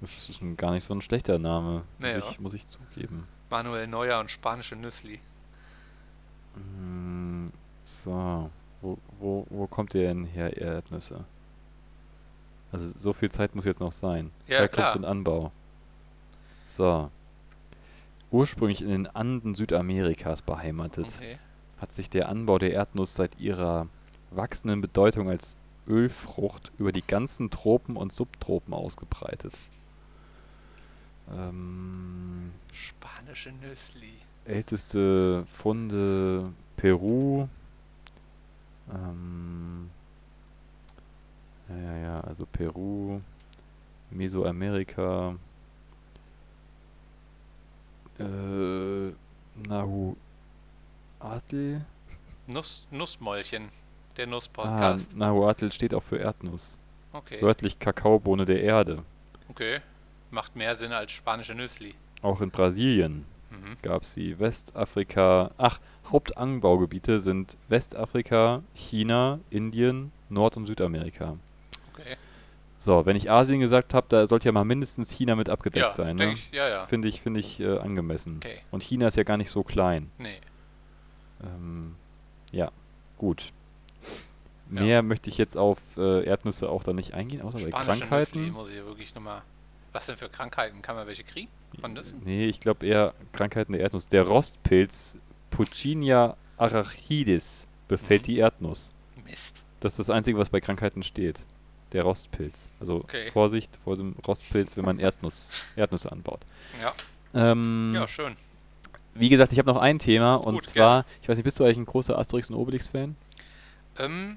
Das 0.00 0.28
ist 0.28 0.40
gar 0.56 0.72
nicht 0.72 0.84
so 0.84 0.94
ein 0.94 1.00
schlechter 1.00 1.38
Name, 1.38 1.82
Nee, 1.98 2.16
muss, 2.18 2.30
ich, 2.30 2.40
muss 2.40 2.54
ich 2.54 2.66
zugeben. 2.66 3.26
Manuel 3.48 3.86
Neuer 3.86 4.20
und 4.20 4.30
spanische 4.30 4.76
Nüssli. 4.76 5.20
Mm, 6.56 7.48
So, 7.84 8.50
wo, 8.82 8.98
wo, 9.18 9.46
wo 9.50 9.66
kommt 9.66 9.94
ihr 9.94 10.02
denn 10.08 10.24
her, 10.24 10.56
ihr 10.56 10.66
Erdnüsse? 10.66 11.24
Also 12.72 12.92
so 12.98 13.12
viel 13.12 13.30
Zeit 13.30 13.54
muss 13.54 13.64
jetzt 13.64 13.80
noch 13.80 13.92
sein. 13.92 14.30
Ja, 14.46 14.58
Herkunft 14.58 14.74
klar. 14.74 14.96
und 14.96 15.04
Anbau. 15.04 15.52
So. 16.64 17.10
Ursprünglich 18.34 18.82
in 18.82 18.88
den 18.88 19.06
Anden 19.06 19.54
Südamerikas 19.54 20.42
beheimatet, 20.42 21.06
Okay. 21.18 21.38
hat 21.78 21.94
sich 21.94 22.10
der 22.10 22.28
Anbau 22.28 22.58
der 22.58 22.72
Erdnuss 22.72 23.14
seit 23.14 23.38
ihrer 23.38 23.86
wachsenden 24.32 24.80
Bedeutung 24.80 25.28
als 25.30 25.56
Ölfrucht 25.86 26.72
über 26.78 26.90
die 26.90 27.06
ganzen 27.06 27.50
Tropen 27.50 27.96
und 27.96 28.12
Subtropen 28.12 28.74
ausgebreitet. 28.74 29.54
Ähm, 31.32 32.50
Spanische 32.72 33.52
Nüssli. 33.52 34.14
älteste 34.46 35.44
Funde 35.46 36.52
Peru. 36.76 37.46
Ähm, 38.92 39.90
ja, 41.68 41.76
ja, 41.78 41.96
ja, 41.98 42.20
also 42.22 42.46
Peru, 42.46 43.20
Mesoamerika, 44.10 45.36
äh, 48.18 49.12
Nahu 49.68 50.16
Atl. 51.20 51.80
Nuss, 52.46 52.86
Nussmäulchen. 52.90 53.68
Der 54.16 54.26
Ah, 54.26 54.30
Nusspodcast. 54.30 55.16
Nahuatl 55.16 55.72
steht 55.72 55.92
auch 55.94 56.02
für 56.02 56.18
Erdnuss. 56.18 56.78
okay. 57.12 57.40
Wörtlich 57.42 57.78
Kakaobohne 57.78 58.44
der 58.44 58.62
Erde. 58.62 59.02
Okay. 59.48 59.80
Macht 60.30 60.54
mehr 60.56 60.74
Sinn 60.76 60.92
als 60.92 61.12
spanische 61.12 61.54
Nüssli. 61.54 61.94
Auch 62.22 62.40
in 62.40 62.50
Brasilien 62.50 63.24
Mhm. 63.50 63.76
gab 63.82 64.02
es 64.02 64.14
sie. 64.14 64.38
Westafrika. 64.38 65.50
Ach, 65.58 65.80
Hauptanbaugebiete 66.10 67.18
sind 67.20 67.56
Westafrika, 67.68 68.62
China, 68.74 69.38
Indien, 69.50 70.12
Nord- 70.28 70.56
und 70.56 70.66
Südamerika. 70.66 71.36
So, 72.76 73.06
wenn 73.06 73.16
ich 73.16 73.30
Asien 73.30 73.60
gesagt 73.60 73.94
habe, 73.94 74.06
da 74.10 74.26
sollte 74.26 74.46
ja 74.46 74.52
mal 74.52 74.64
mindestens 74.64 75.10
China 75.10 75.36
mit 75.36 75.48
abgedeckt 75.48 75.84
Ja, 75.86 75.92
sein. 75.92 76.16
Ne? 76.16 76.32
ich, 76.32 76.50
ja, 76.52 76.68
ja. 76.68 76.86
Finde 76.86 77.08
ich, 77.08 77.20
finde 77.22 77.40
ich 77.40 77.60
äh, 77.60 77.78
angemessen. 77.78 78.36
Okay. 78.38 78.58
Und 78.70 78.82
China 78.82 79.06
ist 79.06 79.16
ja 79.16 79.22
gar 79.22 79.36
nicht 79.36 79.50
so 79.50 79.62
klein. 79.62 80.10
Nee. 80.18 80.36
Ähm, 81.42 81.94
ja, 82.52 82.70
gut. 83.16 83.52
Ja. 84.70 84.82
Mehr 84.82 85.02
möchte 85.02 85.30
ich 85.30 85.38
jetzt 85.38 85.56
auf 85.56 85.78
äh, 85.96 86.24
Erdnüsse 86.24 86.68
auch 86.68 86.82
dann 86.82 86.96
nicht 86.96 87.14
eingehen, 87.14 87.42
außer 87.42 87.58
bei 87.58 87.68
Spanische 87.68 88.00
Krankheiten. 88.00 88.38
Nüssli 88.38 88.50
muss 88.52 88.70
ich 88.70 88.76
wirklich 88.84 89.14
nochmal. 89.14 89.42
Was 89.92 90.06
denn 90.06 90.16
für 90.16 90.28
Krankheiten? 90.28 90.82
Kann 90.82 90.96
man 90.96 91.06
welche 91.06 91.22
kriegen? 91.22 91.48
Von 91.80 91.92
Nüssen? 91.92 92.20
Nee, 92.24 92.46
ich 92.46 92.60
glaube 92.60 92.84
eher 92.86 93.14
Krankheiten 93.32 93.72
der 93.72 93.80
Erdnuss. 93.82 94.08
Der 94.08 94.22
Rostpilz 94.22 95.16
Puccinia 95.50 96.36
arachidis 96.56 97.68
befällt 97.88 98.22
Mhm. 98.22 98.26
die 98.26 98.38
Erdnuss. 98.38 98.92
Mist. 99.24 99.64
Das 99.80 99.92
ist 99.92 99.98
das 100.08 100.10
Einzige, 100.10 100.38
was 100.38 100.48
bei 100.50 100.60
Krankheiten 100.60 101.02
steht. 101.02 101.40
Der 101.94 102.02
Rostpilz. 102.02 102.68
Also 102.80 102.96
Okay. 102.96 103.30
Vorsicht 103.30 103.70
vor 103.84 103.96
dem 103.96 104.14
Rostpilz, 104.26 104.76
wenn 104.76 104.84
man 104.84 104.98
Erdnuss, 104.98 105.50
Erdnüsse 105.76 106.12
anbaut. 106.12 106.40
Ja. 106.82 106.92
Ähm, 107.34 107.92
Ja, 107.94 108.06
schön. 108.06 108.36
Wie 109.14 109.28
gesagt, 109.28 109.52
ich 109.52 109.58
habe 109.60 109.72
noch 109.72 109.80
ein 109.80 109.98
Thema 110.00 110.34
und 110.34 110.54
Gut, 110.56 110.66
zwar, 110.66 111.06
ich 111.22 111.28
weiß 111.28 111.36
nicht, 111.36 111.44
bist 111.44 111.58
du 111.60 111.64
eigentlich 111.64 111.78
ein 111.78 111.86
großer 111.86 112.18
Asterix 112.18 112.50
und 112.50 112.56
Obelix-Fan? 112.56 113.14
Ähm, 113.98 114.36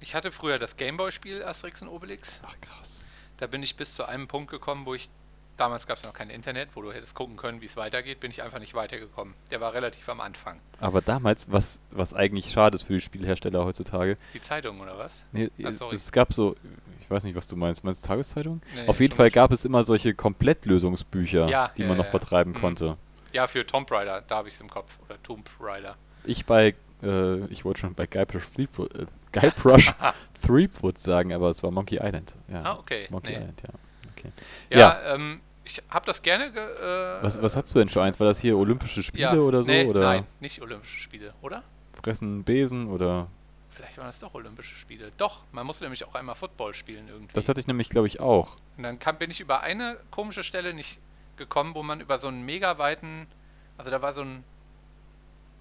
ich 0.00 0.14
hatte 0.14 0.32
früher 0.32 0.58
das 0.58 0.76
Gameboy-Spiel 0.76 1.44
Asterix 1.44 1.82
und 1.82 1.88
Obelix. 1.88 2.40
Ach 2.46 2.54
krass. 2.60 3.02
Da 3.36 3.46
bin 3.46 3.62
ich 3.62 3.76
bis 3.76 3.94
zu 3.94 4.06
einem 4.06 4.26
Punkt 4.26 4.50
gekommen, 4.50 4.86
wo 4.86 4.94
ich. 4.94 5.10
Damals 5.58 5.86
gab 5.86 5.98
es 5.98 6.04
noch 6.04 6.14
kein 6.14 6.30
Internet, 6.30 6.70
wo 6.74 6.82
du 6.82 6.92
hättest 6.92 7.14
gucken 7.14 7.36
können, 7.36 7.60
wie 7.60 7.66
es 7.66 7.76
weitergeht, 7.76 8.20
bin 8.20 8.30
ich 8.30 8.42
einfach 8.42 8.60
nicht 8.60 8.74
weitergekommen. 8.74 9.34
Der 9.50 9.60
war 9.60 9.74
relativ 9.74 10.08
am 10.08 10.20
Anfang. 10.20 10.58
Aber 10.80 11.02
damals, 11.02 11.50
was, 11.50 11.80
was 11.90 12.14
eigentlich 12.14 12.50
schade 12.50 12.76
ist 12.76 12.84
für 12.84 12.94
die 12.94 13.00
Spielhersteller 13.00 13.64
heutzutage, 13.64 14.16
Die 14.34 14.40
Zeitung 14.40 14.80
oder 14.80 14.96
was? 14.96 15.24
nee, 15.32 15.50
Ah, 15.64 15.68
es, 15.68 15.78
sorry. 15.78 15.96
es 15.96 16.12
gab 16.12 16.32
so, 16.32 16.54
ich 17.00 17.10
weiß 17.10 17.24
nicht, 17.24 17.34
was 17.34 17.48
du 17.48 17.56
meinst, 17.56 17.82
meinst 17.84 18.04
du 18.04 18.06
Tageszeitung? 18.08 18.62
Nee, 18.74 18.86
Auf 18.86 19.00
jeden 19.00 19.14
Fall 19.16 19.30
gab 19.32 19.50
es 19.50 19.64
immer 19.64 19.82
solche 19.82 20.14
Komplettlösungsbücher, 20.14 21.48
Ja, 21.48 21.72
die 21.76 21.82
ja, 21.82 21.88
man 21.88 21.96
noch 21.96 22.04
ja. 22.04 22.10
vertreiben 22.10 22.52
Mhm. 22.52 22.60
konnte. 22.60 22.96
Ja, 23.32 23.46
für 23.46 23.66
Tomb 23.66 23.90
Raider, 23.90 24.22
da 24.26 24.36
habe 24.36 24.48
ich 24.48 24.54
es 24.54 24.60
im 24.60 24.70
Kopf. 24.70 24.98
Oder 25.06 25.20
Tomb 25.22 25.48
Raider. 25.60 25.96
Ich 26.24 26.46
bei, 26.46 26.74
äh, 27.02 27.44
ich 27.46 27.64
wollte 27.64 27.80
schon 27.80 27.94
bei 27.94 28.06
Guybrush 28.06 28.46
Threepwood, 28.54 28.94
äh, 28.94 29.06
Guybrush 29.32 29.92
Threepwood 30.46 30.98
sagen, 30.98 31.32
aber 31.32 31.48
es 31.50 31.62
war 31.64 31.70
Monkey 31.72 31.96
Island. 32.00 32.34
Ja. 32.46 32.62
Ah, 32.62 32.78
okay. 32.78 33.08
Monkey 33.10 33.30
Nee. 33.32 33.36
Island, 33.38 33.62
ja. 33.62 33.68
Okay. 34.16 34.32
Ja, 34.70 34.78
Ja. 34.78 35.14
Ähm, 35.14 35.40
ich 35.68 35.82
habe 35.90 36.06
das 36.06 36.22
gerne. 36.22 36.50
Ge, 36.50 36.60
äh, 36.62 37.22
Was, 37.22 37.40
was 37.40 37.56
hast 37.56 37.74
du 37.74 37.78
denn 37.78 37.88
für 37.88 38.02
eins? 38.02 38.18
War 38.18 38.26
das 38.26 38.40
hier 38.40 38.56
Olympische 38.56 39.02
Spiele 39.02 39.22
ja, 39.24 39.34
oder 39.34 39.62
so? 39.62 39.70
nee, 39.70 39.84
oder 39.86 40.00
Nein, 40.00 40.26
nicht 40.40 40.60
Olympische 40.62 40.98
Spiele, 40.98 41.34
oder? 41.42 41.62
Fressen 41.92 42.42
Besen 42.44 42.88
oder. 42.88 43.28
Vielleicht 43.70 43.96
waren 43.98 44.06
das 44.06 44.18
doch 44.20 44.34
Olympische 44.34 44.74
Spiele. 44.74 45.12
Doch, 45.18 45.42
man 45.52 45.64
musste 45.66 45.84
nämlich 45.84 46.04
auch 46.04 46.14
einmal 46.14 46.34
Football 46.34 46.74
spielen 46.74 47.06
irgendwie. 47.08 47.32
Das 47.34 47.48
hatte 47.48 47.60
ich 47.60 47.66
nämlich, 47.66 47.88
glaube 47.90 48.06
ich, 48.08 48.18
auch. 48.20 48.56
Und 48.76 48.82
dann 48.82 48.98
kam, 48.98 49.18
bin 49.18 49.30
ich 49.30 49.40
über 49.40 49.60
eine 49.60 49.98
komische 50.10 50.42
Stelle 50.42 50.74
nicht 50.74 50.98
gekommen, 51.36 51.74
wo 51.74 51.82
man 51.84 52.00
über 52.00 52.18
so 52.18 52.26
einen 52.28 52.42
mega 52.44 52.78
weiten, 52.78 53.26
also 53.76 53.90
da 53.90 54.02
war 54.02 54.12
so 54.12 54.22
ein, 54.22 54.42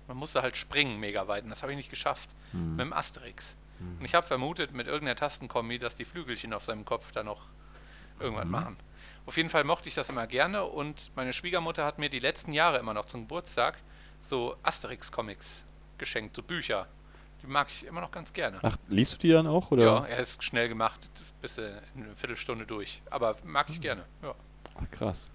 man 0.08 0.18
musste 0.18 0.42
halt 0.42 0.58
springen 0.58 1.00
mega 1.00 1.28
weiten, 1.28 1.50
das 1.50 1.62
habe 1.62 1.74
ich 1.74 1.78
nicht 1.78 1.90
geschafft, 1.92 2.30
Hm. 2.54 2.72
mit 2.78 2.86
dem 2.86 2.94
Asterix. 2.94 3.56
Und 3.80 4.04
ich 4.06 4.16
habe 4.16 4.26
vermutet 4.26 4.74
mit 4.74 4.88
irgendeiner 4.88 5.16
Tastenkombi, 5.16 5.78
dass 5.78 5.96
die 5.96 6.06
Flügelchen 6.06 6.52
auf 6.54 6.64
seinem 6.64 6.84
Kopf 6.84 7.12
da 7.12 7.22
noch 7.24 7.42
irgendwann 8.20 8.50
machen. 8.50 8.76
Auf 9.28 9.36
jeden 9.36 9.50
Fall 9.50 9.66
mochte 9.66 9.90
ich 9.90 9.96
das 9.96 10.08
immer 10.08 10.26
gerne 10.26 10.64
und 10.64 11.12
meine 11.16 11.34
Schwiegermutter 11.34 11.86
hat 11.86 12.00
mir 12.00 12.10
die 12.10 12.20
letzten 12.20 12.54
Jahre 12.54 12.80
immer 12.80 12.94
noch 12.94 13.06
zum 13.06 13.24
Geburtstag 13.24 13.78
so 14.22 14.56
Asterix-Comics 14.64 15.66
geschenkt, 15.98 16.36
so 16.38 16.42
Bücher. 16.42 16.88
Die 17.42 17.48
mag 17.48 17.68
ich 17.70 17.86
immer 17.86 18.00
noch 18.00 18.10
ganz 18.10 18.32
gerne. 18.32 18.60
Ach, 18.62 18.78
liest 18.88 19.14
du 19.14 19.18
die 19.18 19.30
dann 19.30 19.46
auch? 19.46 19.70
Oder? 19.70 19.84
Ja, 19.84 20.06
er 20.06 20.20
ist 20.20 20.44
schnell 20.46 20.70
gemacht, 20.70 21.02
in 21.44 22.04
einer 22.04 22.16
Viertelstunde 22.16 22.66
durch. 22.66 23.02
Aber 23.10 23.36
mag 23.44 23.70
ich 23.70 23.82
gerne. 23.82 24.06
Ja. 24.24 24.34
Ach, 24.76 24.92
krass. 24.92 25.30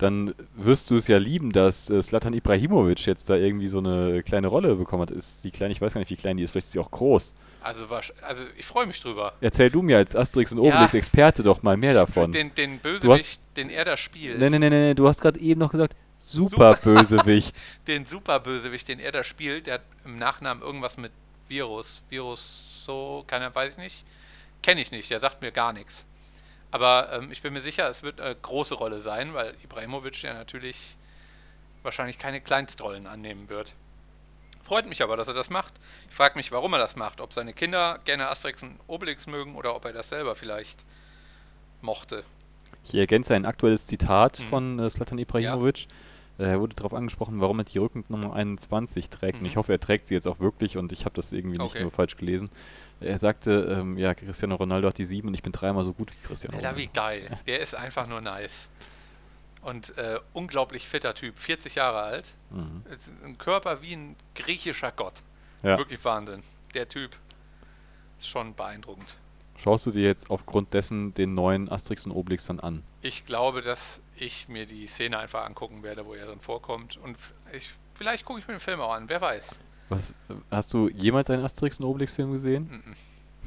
Dann 0.00 0.34
wirst 0.54 0.90
du 0.90 0.96
es 0.96 1.08
ja 1.08 1.18
lieben, 1.18 1.52
dass 1.52 1.90
äh, 1.90 2.00
Slatan 2.00 2.32
Ibrahimovic 2.32 3.04
jetzt 3.04 3.28
da 3.28 3.34
irgendwie 3.34 3.68
so 3.68 3.78
eine 3.78 4.22
kleine 4.22 4.46
Rolle 4.46 4.74
bekommen 4.76 5.02
hat. 5.02 5.10
Ist 5.10 5.44
die 5.44 5.50
klein, 5.50 5.70
ich 5.70 5.82
weiß 5.82 5.92
gar 5.92 5.98
nicht, 5.98 6.10
wie 6.10 6.16
klein 6.16 6.38
die 6.38 6.42
ist, 6.42 6.52
vielleicht 6.52 6.68
ist 6.68 6.72
sie 6.72 6.78
auch 6.78 6.90
groß. 6.90 7.34
Also, 7.60 7.84
also 8.22 8.44
ich 8.56 8.64
freue 8.64 8.86
mich 8.86 8.98
drüber. 8.98 9.34
Erzähl 9.42 9.68
du 9.68 9.82
mir 9.82 9.98
als 9.98 10.16
Asterix 10.16 10.52
und 10.52 10.60
Obelix-Experte 10.60 11.42
doch 11.42 11.62
mal 11.62 11.76
mehr 11.76 11.92
davon. 11.92 12.32
Den, 12.32 12.54
den 12.54 12.78
Bösewicht, 12.78 13.42
den 13.58 13.68
er 13.68 13.84
da 13.84 13.98
spielt, 13.98 14.38
Nee, 14.38 14.48
nee, 14.48 14.58
nee, 14.58 14.70
nee, 14.70 14.86
nee, 14.86 14.94
du 14.94 15.06
hast 15.06 15.20
gerade 15.20 15.38
eben 15.38 15.60
noch 15.60 15.70
gesagt, 15.70 15.94
super 16.18 16.78
Bösewicht. 16.82 17.54
den 17.86 18.06
Superbösewicht, 18.06 18.88
den 18.88 19.00
er 19.00 19.12
da 19.12 19.22
spielt, 19.22 19.66
der 19.66 19.74
hat 19.74 19.82
im 20.06 20.16
Nachnamen 20.16 20.62
irgendwas 20.62 20.96
mit 20.96 21.12
Virus. 21.48 22.00
Virus 22.08 22.84
so, 22.86 23.22
keiner 23.26 23.54
weiß 23.54 23.72
ich 23.72 23.78
nicht. 23.78 24.04
Kenne 24.62 24.80
ich 24.80 24.92
nicht, 24.92 25.10
der 25.10 25.18
sagt 25.18 25.42
mir 25.42 25.52
gar 25.52 25.74
nichts. 25.74 26.06
Aber 26.70 27.12
ähm, 27.12 27.32
ich 27.32 27.42
bin 27.42 27.52
mir 27.52 27.60
sicher, 27.60 27.88
es 27.88 28.02
wird 28.02 28.20
eine 28.20 28.34
große 28.36 28.74
Rolle 28.74 29.00
sein, 29.00 29.34
weil 29.34 29.54
Ibrahimovic 29.64 30.22
ja 30.22 30.34
natürlich 30.34 30.96
wahrscheinlich 31.82 32.18
keine 32.18 32.40
Kleinstrollen 32.40 33.06
annehmen 33.06 33.48
wird. 33.48 33.74
Freut 34.62 34.86
mich 34.86 35.02
aber, 35.02 35.16
dass 35.16 35.26
er 35.26 35.34
das 35.34 35.50
macht. 35.50 35.72
Ich 36.08 36.14
frage 36.14 36.36
mich, 36.36 36.52
warum 36.52 36.72
er 36.74 36.78
das 36.78 36.94
macht. 36.94 37.20
Ob 37.20 37.32
seine 37.32 37.52
Kinder 37.52 37.98
gerne 38.04 38.28
Asterix 38.28 38.62
und 38.62 38.78
Obelix 38.86 39.26
mögen 39.26 39.56
oder 39.56 39.74
ob 39.74 39.84
er 39.84 39.92
das 39.92 40.10
selber 40.10 40.36
vielleicht 40.36 40.84
mochte. 41.80 42.22
Ich 42.84 42.94
ergänze 42.94 43.34
ein 43.34 43.46
aktuelles 43.46 43.86
Zitat 43.88 44.38
Mhm. 44.38 44.44
von 44.44 44.78
äh, 44.78 44.88
Slatan 44.90 45.18
Ibrahimovic. 45.18 45.86
Äh, 45.86 45.88
Er 46.40 46.60
wurde 46.60 46.74
darauf 46.76 46.94
angesprochen, 46.94 47.40
warum 47.40 47.58
er 47.60 47.64
die 47.64 47.78
Rückennummer 47.78 48.32
21 48.32 49.10
trägt. 49.10 49.34
Und 49.36 49.40
Mhm. 49.42 49.46
ich 49.46 49.56
hoffe, 49.56 49.72
er 49.72 49.80
trägt 49.80 50.06
sie 50.06 50.14
jetzt 50.14 50.26
auch 50.26 50.40
wirklich 50.40 50.76
und 50.76 50.92
ich 50.92 51.04
habe 51.04 51.14
das 51.14 51.32
irgendwie 51.32 51.58
nicht 51.58 51.70
Okay. 51.70 51.82
nur 51.82 51.90
falsch 51.90 52.16
gelesen. 52.16 52.50
Er 53.00 53.18
sagte, 53.18 53.76
ähm, 53.80 53.96
ja, 53.98 54.14
Cristiano 54.14 54.54
Ronaldo 54.56 54.88
hat 54.88 54.98
die 54.98 55.04
7 55.04 55.28
und 55.28 55.34
ich 55.34 55.42
bin 55.42 55.52
dreimal 55.52 55.84
so 55.84 55.92
gut 55.92 56.12
wie 56.12 56.26
Cristiano 56.26 56.56
Ronaldo. 56.56 56.78
wie 56.78 56.86
geil. 56.86 57.38
Der 57.46 57.60
ist 57.60 57.74
einfach 57.74 58.06
nur 58.06 58.20
nice. 58.20 58.68
Und 59.62 59.96
äh, 59.98 60.18
unglaublich 60.32 60.88
fitter 60.88 61.14
Typ, 61.14 61.38
40 61.38 61.74
Jahre 61.74 62.00
alt. 62.00 62.34
Mhm. 62.50 62.82
Ein 63.24 63.36
Körper 63.38 63.82
wie 63.82 63.92
ein 63.94 64.16
griechischer 64.34 64.90
Gott. 64.92 65.22
Ja. 65.62 65.76
Wirklich 65.76 66.02
Wahnsinn. 66.04 66.42
Der 66.74 66.88
Typ 66.88 67.10
ist 68.18 68.28
schon 68.28 68.54
beeindruckend. 68.54 69.16
Schaust 69.62 69.84
du 69.86 69.90
dir 69.90 70.02
jetzt 70.04 70.30
aufgrund 70.30 70.72
dessen 70.72 71.12
den 71.14 71.34
neuen 71.34 71.70
Asterix 71.70 72.06
und 72.06 72.12
Obelix 72.12 72.46
dann 72.46 72.60
an? 72.60 72.82
Ich 73.02 73.26
glaube, 73.26 73.60
dass 73.60 74.00
ich 74.16 74.48
mir 74.48 74.64
die 74.64 74.86
Szene 74.86 75.18
einfach 75.18 75.44
angucken 75.44 75.82
werde, 75.82 76.06
wo 76.06 76.14
er 76.14 76.26
drin 76.26 76.40
vorkommt. 76.40 76.96
Und 76.96 77.16
ich, 77.52 77.70
vielleicht 77.94 78.24
gucke 78.24 78.40
ich 78.40 78.48
mir 78.48 78.54
den 78.54 78.60
Film 78.60 78.80
auch 78.80 78.92
an, 78.94 79.08
wer 79.08 79.20
weiß. 79.20 79.58
Was, 79.90 80.14
hast 80.50 80.72
du 80.72 80.88
jemals 80.88 81.28
einen 81.28 81.44
Asterix 81.44 81.78
und 81.78 81.84
Obelix-Film 81.86 82.32
gesehen? 82.32 82.82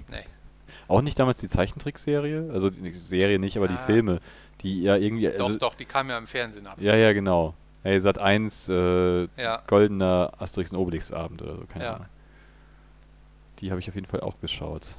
Nee. 0.09 0.17
Auch 0.87 1.01
nicht 1.01 1.17
damals 1.17 1.39
die 1.39 1.47
Zeichentrickserie? 1.47 2.49
Also 2.51 2.69
die 2.69 2.91
Serie 2.93 3.39
nicht, 3.39 3.57
aber 3.57 3.67
die 3.67 3.73
Ah. 3.75 3.85
Filme, 3.85 4.19
die 4.61 4.83
ja 4.83 4.95
irgendwie. 4.97 5.29
Doch, 5.35 5.45
Also, 5.47 5.57
doch, 5.57 5.73
die 5.73 5.85
kam 5.85 6.09
ja 6.09 6.17
im 6.17 6.27
Fernsehen 6.27 6.67
ab. 6.67 6.77
Ja, 6.79 6.95
ja, 6.95 7.13
genau. 7.13 7.55
Hey, 7.81 7.99
Sat 7.99 8.17
1, 8.19 8.69
äh, 8.69 9.27
Ja. 9.37 9.63
goldener 9.67 10.31
Asterix 10.37 10.71
und 10.71 10.77
Obelix-Abend 10.77 11.41
oder 11.41 11.57
so, 11.57 11.65
keine 11.65 11.85
Ja. 11.85 11.93
Ahnung. 11.95 12.07
Die 13.59 13.71
habe 13.71 13.79
ich 13.79 13.89
auf 13.89 13.95
jeden 13.95 14.07
Fall 14.07 14.19
auch 14.21 14.39
geschaut. 14.41 14.97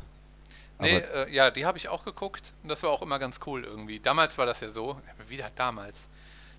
Nee, 0.80 0.98
äh, 0.98 1.30
ja, 1.32 1.50
die 1.50 1.66
habe 1.66 1.78
ich 1.78 1.88
auch 1.88 2.04
geguckt 2.04 2.52
und 2.62 2.68
das 2.68 2.82
war 2.82 2.90
auch 2.90 3.02
immer 3.02 3.18
ganz 3.18 3.40
cool 3.46 3.64
irgendwie. 3.64 4.00
Damals 4.00 4.38
war 4.38 4.46
das 4.46 4.60
ja 4.60 4.68
so, 4.68 5.00
wieder 5.28 5.50
damals, 5.54 6.08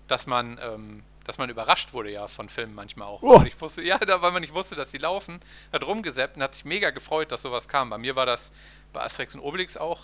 dass 0.08 0.26
man, 0.26 0.58
ähm, 0.62 1.02
dass 1.24 1.38
man 1.38 1.50
überrascht 1.50 1.92
wurde 1.92 2.10
ja 2.10 2.26
von 2.28 2.48
Filmen 2.48 2.74
manchmal 2.74 3.08
auch. 3.08 3.22
Oh. 3.22 3.40
Nicht 3.40 3.60
wusste, 3.60 3.82
ja, 3.82 3.98
da, 3.98 4.22
weil 4.22 4.32
man 4.32 4.40
nicht 4.40 4.54
wusste, 4.54 4.74
dass 4.74 4.90
die 4.90 4.98
laufen, 4.98 5.40
hat 5.72 5.84
rumgesäppt 5.84 6.36
und 6.36 6.42
hat 6.42 6.54
sich 6.54 6.64
mega 6.64 6.90
gefreut, 6.90 7.30
dass 7.30 7.42
sowas 7.42 7.68
kam. 7.68 7.90
Bei 7.90 7.98
mir 7.98 8.16
war 8.16 8.26
das 8.26 8.52
bei 8.92 9.02
Asterix 9.02 9.34
und 9.34 9.42
Obelix 9.42 9.76
auch, 9.76 10.00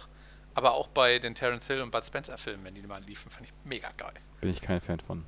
aber 0.55 0.73
auch 0.73 0.89
bei 0.89 1.19
den 1.19 1.35
Terence 1.35 1.67
Hill 1.67 1.81
und 1.81 1.91
Bud 1.91 2.05
Spencer 2.05 2.37
Filmen, 2.37 2.65
wenn 2.65 2.75
die 2.75 2.83
mal 2.83 3.03
liefen, 3.03 3.31
fand 3.31 3.47
ich 3.47 3.53
mega 3.65 3.91
geil. 3.97 4.15
Bin 4.41 4.51
ich 4.51 4.61
kein 4.61 4.81
Fan 4.81 5.01
von. 5.01 5.25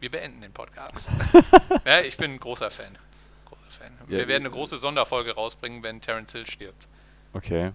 Wir 0.00 0.10
beenden 0.10 0.40
den 0.40 0.52
Podcast. 0.52 1.08
ja, 1.84 2.00
ich 2.00 2.16
bin 2.16 2.32
ein 2.32 2.40
großer 2.40 2.70
Fan. 2.70 2.98
Großer 3.46 3.82
Fan. 3.82 3.92
Ja, 4.08 4.18
Wir 4.18 4.28
werden 4.28 4.44
eine 4.44 4.54
äh, 4.54 4.56
große 4.56 4.78
Sonderfolge 4.78 5.34
rausbringen, 5.34 5.82
wenn 5.82 6.00
Terence 6.00 6.32
Hill 6.32 6.46
stirbt. 6.46 6.88
Okay. 7.32 7.72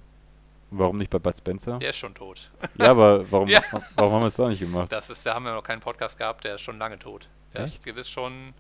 Warum 0.74 0.98
nicht 0.98 1.10
bei 1.12 1.20
Bud 1.20 1.38
Spencer? 1.38 1.80
Der 1.80 1.90
ist 1.90 1.98
schon 1.98 2.14
tot. 2.14 2.50
Ja, 2.78 2.92
aber 2.92 3.30
warum, 3.32 3.48
Ja. 3.50 3.62
warum 3.96 4.14
haben 4.14 4.22
wir 4.22 4.28
es 4.28 4.36
da 4.38 4.48
nicht 4.48 4.60
gemacht? 4.62 4.92
Das 4.92 5.10
ist, 5.10 5.26
da 5.26 5.34
haben 5.36 5.44
wir 5.44 5.54
noch 5.54 5.64
keinen 5.64 5.82
Podcast 5.82 6.18
gehabt, 6.18 6.44
der 6.46 6.56
ist 6.56 6.62
schon 6.62 6.78
lange 6.80 6.98
tot. 6.98 7.28
Der 7.54 7.66
ist 7.66 7.76
Echt? 7.76 7.84
gewiss 7.86 8.10
schon, 8.10 8.54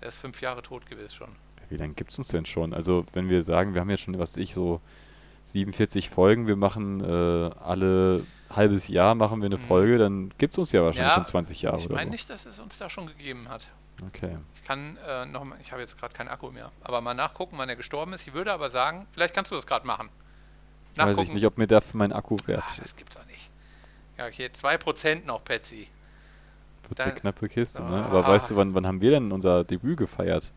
der 0.00 0.08
ist 0.08 0.18
fünf 0.18 0.40
Jahre 0.40 0.62
tot 0.62 0.86
gewiss 0.86 1.14
schon. 1.14 1.28
Wie 1.68 1.76
lange 1.76 1.94
gibt 1.94 2.12
es 2.12 2.18
uns 2.18 2.28
denn 2.28 2.46
schon? 2.46 2.72
Also, 2.74 3.04
wenn 3.12 3.28
wir 3.28 3.42
sagen, 3.42 3.74
wir 3.74 3.80
haben 3.80 3.90
ja 3.90 3.96
schon, 3.96 4.16
was 4.18 4.32
weiß 4.32 4.36
ich, 4.36 4.54
so 4.54 4.80
47 5.46 6.10
Folgen, 6.10 6.46
wir 6.46 6.54
machen 6.56 7.00
äh, 7.02 7.50
alle 7.60 8.24
halbes 8.50 8.86
Jahr 8.86 9.14
machen 9.16 9.40
wir 9.40 9.46
eine 9.46 9.56
Mhm. 9.56 9.62
Folge, 9.62 9.98
dann 9.98 10.30
gibt 10.38 10.54
es 10.54 10.58
uns 10.58 10.72
ja 10.72 10.82
wahrscheinlich 10.82 11.10
Ja, 11.10 11.14
schon 11.16 11.24
20 11.24 11.62
Jahre 11.62 11.78
ich 11.78 11.88
meine 11.88 12.04
so. 12.04 12.10
nicht, 12.10 12.30
dass 12.30 12.46
es 12.46 12.60
uns 12.60 12.78
da 12.78 12.88
schon 12.90 13.06
gegeben 13.06 13.48
hat. 13.48 13.68
Okay. 14.08 14.36
Ich 14.54 14.64
kann 14.64 14.96
äh, 15.06 15.26
noch 15.26 15.44
mal, 15.44 15.58
ich 15.60 15.72
habe 15.72 15.80
jetzt 15.80 15.98
gerade 15.98 16.14
keinen 16.14 16.28
Akku 16.28 16.50
mehr, 16.50 16.70
aber 16.82 17.00
mal 17.00 17.14
nachgucken, 17.14 17.56
wann 17.58 17.68
er 17.68 17.76
gestorben 17.76 18.12
ist. 18.12 18.26
Ich 18.26 18.34
würde 18.34 18.52
aber 18.52 18.70
sagen, 18.70 19.06
vielleicht 19.12 19.34
kannst 19.34 19.50
du 19.50 19.54
das 19.54 19.66
gerade 19.66 19.86
machen. 19.86 20.08
Weiß 20.96 21.18
ich 21.18 21.32
nicht, 21.32 21.46
ob 21.46 21.56
mir 21.58 21.66
dafür 21.66 21.98
mein 21.98 22.12
Akku 22.12 22.36
wert 22.46 22.64
Ach, 22.66 22.76
das 22.78 22.94
gibt's 22.96 23.16
doch 23.16 23.26
nicht. 23.26 23.50
Ja, 24.18 24.26
okay, 24.26 24.46
2% 24.52 25.24
noch, 25.24 25.42
Patsy. 25.44 25.88
wird. 26.88 27.00
Eine 27.00 27.14
knappe 27.14 27.48
Kiste, 27.48 27.82
ne? 27.82 28.04
Aber 28.04 28.26
Ah. 28.26 28.28
weißt 28.28 28.50
du, 28.50 28.56
wann, 28.56 28.74
wann 28.74 28.86
haben 28.86 29.00
wir 29.00 29.10
denn 29.12 29.32
unser 29.32 29.64
Debüt 29.64 29.96
gefeiert? 29.96 30.52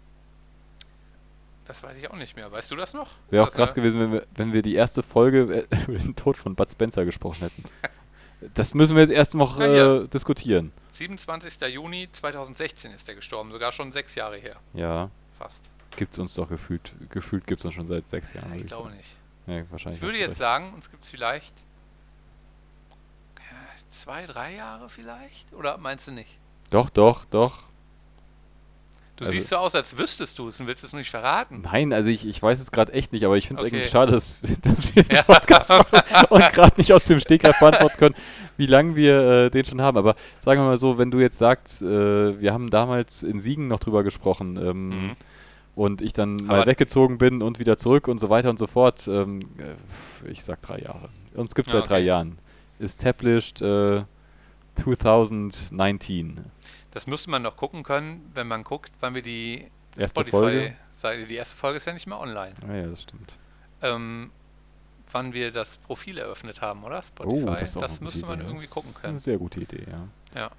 Das 1.65 1.81
weiß 1.81 1.97
ich 1.97 2.11
auch 2.11 2.15
nicht 2.17 2.35
mehr. 2.35 2.51
Weißt 2.51 2.69
du 2.72 2.76
das 2.76 2.93
noch? 2.93 3.09
Wäre 3.30 3.45
Ist 3.47 3.53
auch 3.53 3.55
krass 3.55 3.73
gewesen, 3.73 3.99
wenn 3.99 4.11
wir, 4.11 4.27
wenn 4.35 4.53
wir 4.53 4.61
die 4.61 4.76
erste 4.76 5.01
Folge 5.01 5.65
äh, 5.72 5.76
über 5.88 5.97
den 5.97 6.15
Tod 6.15 6.38
von 6.38 6.55
Bud 6.55 6.69
Spencer 6.69 7.05
gesprochen 7.05 7.39
hätten. 7.43 7.63
Das 8.53 8.73
müssen 8.73 8.95
wir 8.95 9.01
jetzt 9.03 9.11
erst 9.11 9.34
noch 9.35 9.59
Ja, 9.59 9.67
ja. 9.67 9.95
äh, 10.01 10.07
diskutieren. 10.07 10.72
27. 10.91 11.61
Juni 11.73 12.07
2016 12.11 12.91
ist 12.91 13.07
er 13.09 13.15
gestorben, 13.15 13.51
sogar 13.51 13.72
schon 13.72 13.91
sechs 13.91 14.15
Jahre 14.15 14.38
her. 14.38 14.55
Ja, 14.73 15.09
Fast. 15.38 15.69
gibt's 15.97 16.17
uns 16.19 16.34
doch 16.35 16.47
gefühlt. 16.49 16.93
Gefühlt 17.09 17.45
gibt's 17.47 17.65
uns 17.65 17.73
schon 17.73 17.88
seit 17.88 18.07
sechs 18.07 18.34
Jahren. 18.34 18.51
würd 18.51 18.61
ich 18.61 18.67
glaube 18.67 18.91
nicht. 18.91 19.15
Ja, 19.47 19.63
wahrscheinlich. 19.72 20.01
Ich 20.01 20.05
würde 20.07 20.17
jetzt 20.17 20.30
recht. 20.30 20.39
sagen, 20.39 20.73
uns 20.73 20.89
gibt 20.89 21.03
es 21.03 21.09
vielleicht 21.11 21.53
ja, 23.38 23.80
zwei, 23.89 24.26
drei 24.26 24.55
Jahre 24.55 24.89
vielleicht? 24.89 25.53
Oder 25.53 25.77
meinst 25.77 26.07
du 26.07 26.11
nicht? 26.11 26.38
Doch, 26.69 26.89
doch, 26.89 27.26
doch. 27.26 27.63
Du 29.17 29.23
Also- 29.23 29.31
siehst 29.31 29.47
so 29.47 29.55
aus, 29.55 29.73
als 29.75 29.97
wüsstest 29.97 30.37
du 30.39 30.47
es 30.49 30.59
und 30.59 30.67
willst 30.67 30.83
es 30.83 30.91
nur 30.91 30.99
nicht 30.99 31.09
verraten. 31.09 31.61
Nein, 31.63 31.93
also 31.93 32.09
ich, 32.09 32.27
ich 32.27 32.43
weiß 32.43 32.59
es 32.59 32.71
gerade 32.71 32.91
echt 32.91 33.13
nicht, 33.13 33.23
aber 33.23 33.37
ich 33.37 33.47
finde 33.47 33.61
es 33.63 33.67
Okay. 33.67 33.75
irgendwie 33.77 33.89
schade, 33.91 34.11
dass, 34.11 34.39
dass 34.61 34.93
wir 34.95 35.03
Ja. 35.09 35.21
Podcast 35.23 35.69
machen 35.69 35.99
und 36.29 36.41
gerade 36.51 36.73
nicht 36.77 36.91
aus 36.91 37.05
dem 37.05 37.19
Stegreif 37.21 37.57
beantworten 37.59 37.97
können, 37.97 38.15
wie 38.57 38.65
lange 38.65 38.95
wir 38.97 39.21
äh, 39.45 39.49
den 39.49 39.63
schon 39.63 39.81
haben. 39.81 39.97
Aber 39.97 40.15
sagen 40.39 40.59
wir 40.61 40.65
mal 40.65 40.77
so, 40.77 40.97
wenn 40.97 41.11
du 41.11 41.19
jetzt 41.21 41.37
sagst, 41.37 41.81
äh, 41.81 42.39
wir 42.41 42.51
haben 42.51 42.69
damals 42.69 43.23
in 43.23 43.39
Siegen 43.39 43.67
noch 43.67 43.79
drüber 43.79 44.03
gesprochen 44.03 44.57
ähm, 44.61 44.89
Mhm. 44.89 45.11
und 45.75 46.01
ich 46.01 46.11
dann 46.11 46.35
mal 46.35 46.59
Aber- 46.61 46.67
weggezogen 46.71 47.17
bin 47.17 47.41
und 47.41 47.57
wieder 47.59 47.77
zurück 47.77 48.09
und 48.09 48.19
so 48.19 48.29
weiter 48.29 48.49
und 48.49 48.59
so 48.59 48.67
fort, 48.67 49.07
ähm, 49.07 49.39
äh, 49.57 50.29
ich 50.29 50.43
sag 50.43 50.61
drei 50.61 50.79
Jahre. 50.79 51.07
Uns 51.35 51.55
gibt 51.55 51.67
es 51.69 51.73
Ja, 51.73 51.79
seit 51.79 51.89
drei 51.89 51.95
okay. 51.99 52.05
Jahren. 52.07 52.37
Established 52.79 53.61
äh, 53.61 54.01
2019. 54.75 56.39
Das 56.95 57.07
müsste 57.07 57.30
man 57.30 57.41
noch 57.41 57.57
gucken 57.57 57.84
können, 57.84 58.31
wenn 58.34 58.47
man 58.47 58.63
guckt, 58.63 58.91
wann 59.01 59.13
wir 59.15 59.22
die 59.22 59.67
Erste 59.97 60.23
Folge? 60.26 60.76
Seite, 60.93 61.26
die 61.26 61.35
erste 61.35 61.55
Folge 61.57 61.77
ist 61.77 61.85
ja 61.85 61.91
nicht 61.93 62.07
mehr 62.07 62.19
online. 62.19 62.53
Ah 62.67 62.73
ja, 62.73 62.88
das 62.88 63.03
stimmt. 63.03 63.38
Ähm, 63.81 64.31
wann 65.11 65.34
wir 65.34 65.51
das 65.51 65.76
Profil 65.77 66.17
eröffnet 66.17 66.61
haben, 66.61 66.84
oder? 66.85 67.01
Spotify. 67.03 67.47
Oh, 67.49 67.53
das 67.53 67.73
gute 67.73 68.03
müsste 68.05 68.26
man 68.26 68.39
Idee. 68.39 68.47
irgendwie 68.47 68.65
Das 68.65 68.73
gucken 68.73 68.89
ist 68.91 68.95
Eine 68.97 69.07
können. 69.07 69.19
sehr 69.19 69.38
gute 69.38 69.59
Idee, 69.59 69.84
ja. 69.91 70.39
Ja. 70.41 70.51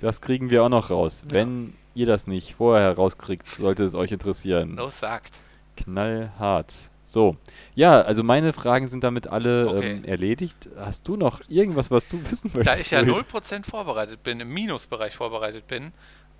Das 0.00 0.22
kriegen 0.22 0.48
wir 0.48 0.64
auch 0.64 0.68
noch 0.70 0.90
raus. 0.90 1.22
Ja. 1.26 1.32
Wenn 1.34 1.74
ihr 1.94 2.06
das 2.06 2.26
nicht 2.26 2.54
vorher 2.54 2.94
rauskriegt, 2.96 3.46
sollte 3.46 3.84
es 3.84 3.94
euch 3.94 4.10
interessieren. 4.10 4.76
Los 4.76 5.00
sagt. 5.00 5.38
Knallhart. 5.76 6.90
So. 7.12 7.36
Ja, 7.74 8.00
also 8.00 8.22
meine 8.22 8.54
Fragen 8.54 8.88
sind 8.88 9.04
damit 9.04 9.26
alle 9.26 9.68
Okay. 9.68 9.96
ähm, 9.98 10.04
erledigt. 10.04 10.70
Hast 10.78 11.06
du 11.06 11.16
noch 11.16 11.42
irgendwas, 11.48 11.90
was 11.90 12.08
du 12.08 12.18
wissen 12.30 12.50
möchtest? 12.54 12.78
Da 12.78 12.80
ich 12.80 12.90
ja 12.90 13.00
Uli? 13.00 13.12
0% 13.12 13.64
vorbereitet 13.68 14.22
bin, 14.22 14.40
im 14.40 14.48
Minusbereich 14.48 15.14
vorbereitet 15.14 15.66
bin, 15.66 15.92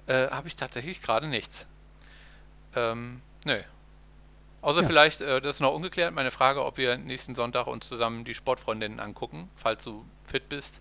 äh, 0.06 0.28
habe 0.28 0.48
ich 0.48 0.56
tatsächlich 0.56 1.02
gerade 1.02 1.28
nichts. 1.28 1.66
Ähm, 2.74 3.20
nö. 3.44 3.56
Außer 4.62 4.80
Ja. 4.80 4.86
vielleicht, 4.86 5.20
äh, 5.20 5.40
das 5.42 5.56
ist 5.56 5.60
noch 5.60 5.74
ungeklärt, 5.74 6.14
meine 6.14 6.30
Frage, 6.30 6.64
ob 6.64 6.78
wir 6.78 6.96
nächsten 6.96 7.34
Sonntag 7.34 7.66
uns 7.66 7.86
zusammen 7.88 8.24
die 8.24 8.32
Sportfreundinnen 8.34 8.98
angucken, 9.00 9.50
falls 9.56 9.84
du 9.84 10.04
fit 10.26 10.48
bist. 10.48 10.80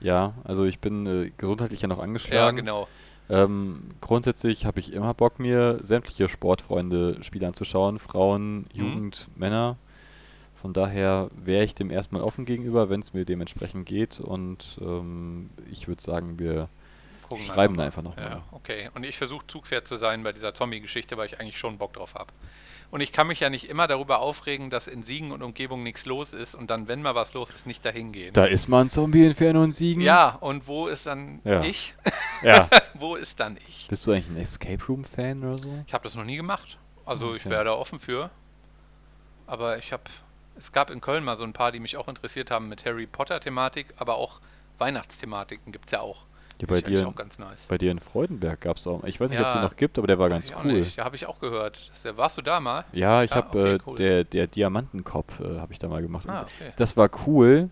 Ja, 0.00 0.34
also 0.44 0.64
ich 0.66 0.78
bin 0.78 1.06
äh, 1.06 1.32
gesundheitlich 1.36 1.80
ja 1.82 1.88
noch 1.88 1.98
Ja, 1.98 2.04
angeschlagen. 2.04 2.56
genau. 2.56 2.88
Ähm, 3.32 3.94
grundsätzlich 4.00 4.66
habe 4.66 4.78
ich 4.80 4.92
immer 4.92 5.14
Bock, 5.14 5.38
mir 5.38 5.78
sämtliche 5.82 6.28
Sportfreunde-Spiele 6.28 7.46
anzuschauen. 7.46 7.98
Frauen, 7.98 8.66
Jugend, 8.74 9.28
Männer. 9.36 9.78
Von 10.54 10.72
daher 10.74 11.30
wäre 11.34 11.64
ich 11.64 11.74
dem 11.74 11.90
erstmal 11.90 12.22
offen 12.22 12.44
gegenüber, 12.44 12.90
wenn 12.90 13.00
es 13.00 13.14
mir 13.14 13.24
dementsprechend 13.24 13.86
geht. 13.86 14.20
Und 14.20 14.78
ähm, 14.82 15.50
ich 15.70 15.88
würde 15.88 16.02
sagen, 16.02 16.38
wir 16.38 16.68
Gucken 17.28 17.44
schreiben 17.44 17.76
mal. 17.76 17.86
einfach 17.86 18.02
noch 18.02 18.16
Ja, 18.18 18.28
mal. 18.28 18.44
okay. 18.52 18.90
Und 18.94 19.04
ich 19.04 19.16
versuche 19.16 19.46
Zugpferd 19.46 19.88
zu 19.88 19.96
sein 19.96 20.22
bei 20.22 20.32
dieser 20.32 20.52
Zombie-Geschichte, 20.54 21.16
weil 21.16 21.26
ich 21.26 21.40
eigentlich 21.40 21.58
schon 21.58 21.78
Bock 21.78 21.94
drauf 21.94 22.14
habe. 22.14 22.32
Und 22.92 23.00
ich 23.00 23.10
kann 23.10 23.26
mich 23.26 23.40
ja 23.40 23.48
nicht 23.48 23.70
immer 23.70 23.86
darüber 23.88 24.18
aufregen, 24.20 24.68
dass 24.68 24.86
in 24.86 25.02
Siegen 25.02 25.32
und 25.32 25.42
Umgebung 25.42 25.82
nichts 25.82 26.04
los 26.04 26.34
ist 26.34 26.54
und 26.54 26.70
dann, 26.70 26.88
wenn 26.88 27.00
mal 27.00 27.14
was 27.14 27.32
los 27.32 27.48
ist, 27.50 27.66
nicht 27.66 27.82
dahin 27.86 28.12
gehen. 28.12 28.34
Da 28.34 28.44
ist 28.44 28.68
mal 28.68 28.82
ein 28.82 28.90
Zombie-Inferno 28.90 29.62
und 29.62 29.72
Siegen. 29.72 30.02
Ja, 30.02 30.36
und 30.40 30.68
wo 30.68 30.88
ist 30.88 31.06
dann 31.06 31.40
Ja. 31.42 31.62
ich? 31.64 31.94
ja. 32.42 32.68
wo 32.94 33.16
ist 33.16 33.40
dann 33.40 33.56
ich? 33.66 33.88
Bist 33.88 34.06
du 34.06 34.12
eigentlich 34.12 34.28
ein 34.28 34.36
Escape 34.36 34.84
Room-Fan 34.86 35.42
oder 35.42 35.56
so? 35.56 35.82
Ich 35.86 35.94
habe 35.94 36.04
das 36.04 36.14
noch 36.16 36.24
nie 36.24 36.36
gemacht. 36.36 36.78
Also 37.06 37.34
ich 37.34 37.42
Okay. 37.46 37.50
wäre 37.50 37.64
da 37.64 37.72
offen 37.72 37.98
für. 37.98 38.30
Aber 39.46 39.78
ich 39.78 39.90
habe, 39.92 40.02
es 40.58 40.70
gab 40.70 40.90
in 40.90 41.00
Köln 41.00 41.24
mal 41.24 41.36
so 41.36 41.44
ein 41.44 41.54
paar, 41.54 41.72
die 41.72 41.80
mich 41.80 41.96
auch 41.96 42.08
interessiert 42.08 42.50
haben 42.50 42.68
mit 42.68 42.84
Harry 42.84 43.06
Potter-Thematik, 43.06 43.86
aber 43.96 44.16
auch 44.16 44.40
Weihnachtsthematiken 44.76 45.72
gibt 45.72 45.86
es 45.86 45.92
ja 45.92 46.00
auch. 46.00 46.26
Ja, 46.62 46.66
bei 46.68 46.80
dir, 46.80 47.06
auch 47.08 47.14
ganz 47.14 47.38
nice. 47.38 47.66
bei 47.68 47.78
dir 47.78 47.90
in 47.90 47.98
Freudenberg 47.98 48.60
gab 48.60 48.76
es 48.78 48.86
auch. 48.86 49.04
Ich 49.04 49.20
weiß 49.20 49.30
nicht, 49.30 49.38
ob 49.40 49.46
es 49.46 49.54
Ja. 49.54 49.60
den 49.60 49.64
noch 49.68 49.76
gibt, 49.76 49.98
aber 49.98 50.06
der 50.06 50.18
war 50.18 50.28
ganz 50.28 50.52
cool. 50.64 50.72
nicht. 50.72 50.96
Ja, 50.96 51.04
habe 51.04 51.16
ich 51.16 51.26
auch 51.26 51.38
gehört. 51.40 51.90
Das, 51.90 52.02
der- 52.02 52.16
warst 52.16 52.38
du 52.38 52.42
da 52.42 52.60
mal? 52.60 52.84
Ja, 52.92 53.22
ich 53.22 53.30
Ja, 53.30 53.36
habe 53.36 53.48
okay, 53.58 53.74
äh, 53.74 53.78
cool. 53.86 53.96
der 53.96 54.24
der 54.24 54.46
Diamantenkopf 54.46 55.40
äh, 55.40 55.58
habe 55.58 55.72
ich 55.72 55.78
da 55.78 55.88
mal 55.88 56.02
gemacht. 56.02 56.28
Ah, 56.28 56.42
okay. 56.42 56.72
Das 56.76 56.96
war 56.96 57.10
cool, 57.26 57.68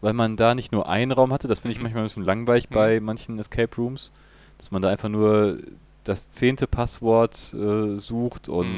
weil 0.00 0.12
man 0.12 0.36
da 0.36 0.54
nicht 0.54 0.72
nur 0.72 0.88
einen 0.88 1.12
Raum 1.12 1.32
hatte. 1.32 1.48
Das 1.48 1.60
finde 1.60 1.72
ich 1.72 1.78
Mhm. 1.78 1.84
manchmal 1.84 2.02
ein 2.02 2.06
bisschen 2.06 2.24
langweilig 2.24 2.68
Mhm. 2.70 2.74
bei 2.74 3.00
manchen 3.00 3.38
Escape 3.38 3.74
Rooms, 3.76 4.10
dass 4.58 4.70
man 4.70 4.82
da 4.82 4.88
einfach 4.88 5.08
nur 5.08 5.58
das 6.04 6.28
zehnte 6.28 6.66
Passwort 6.66 7.54
äh, 7.54 7.96
sucht 7.96 8.48
und 8.48 8.74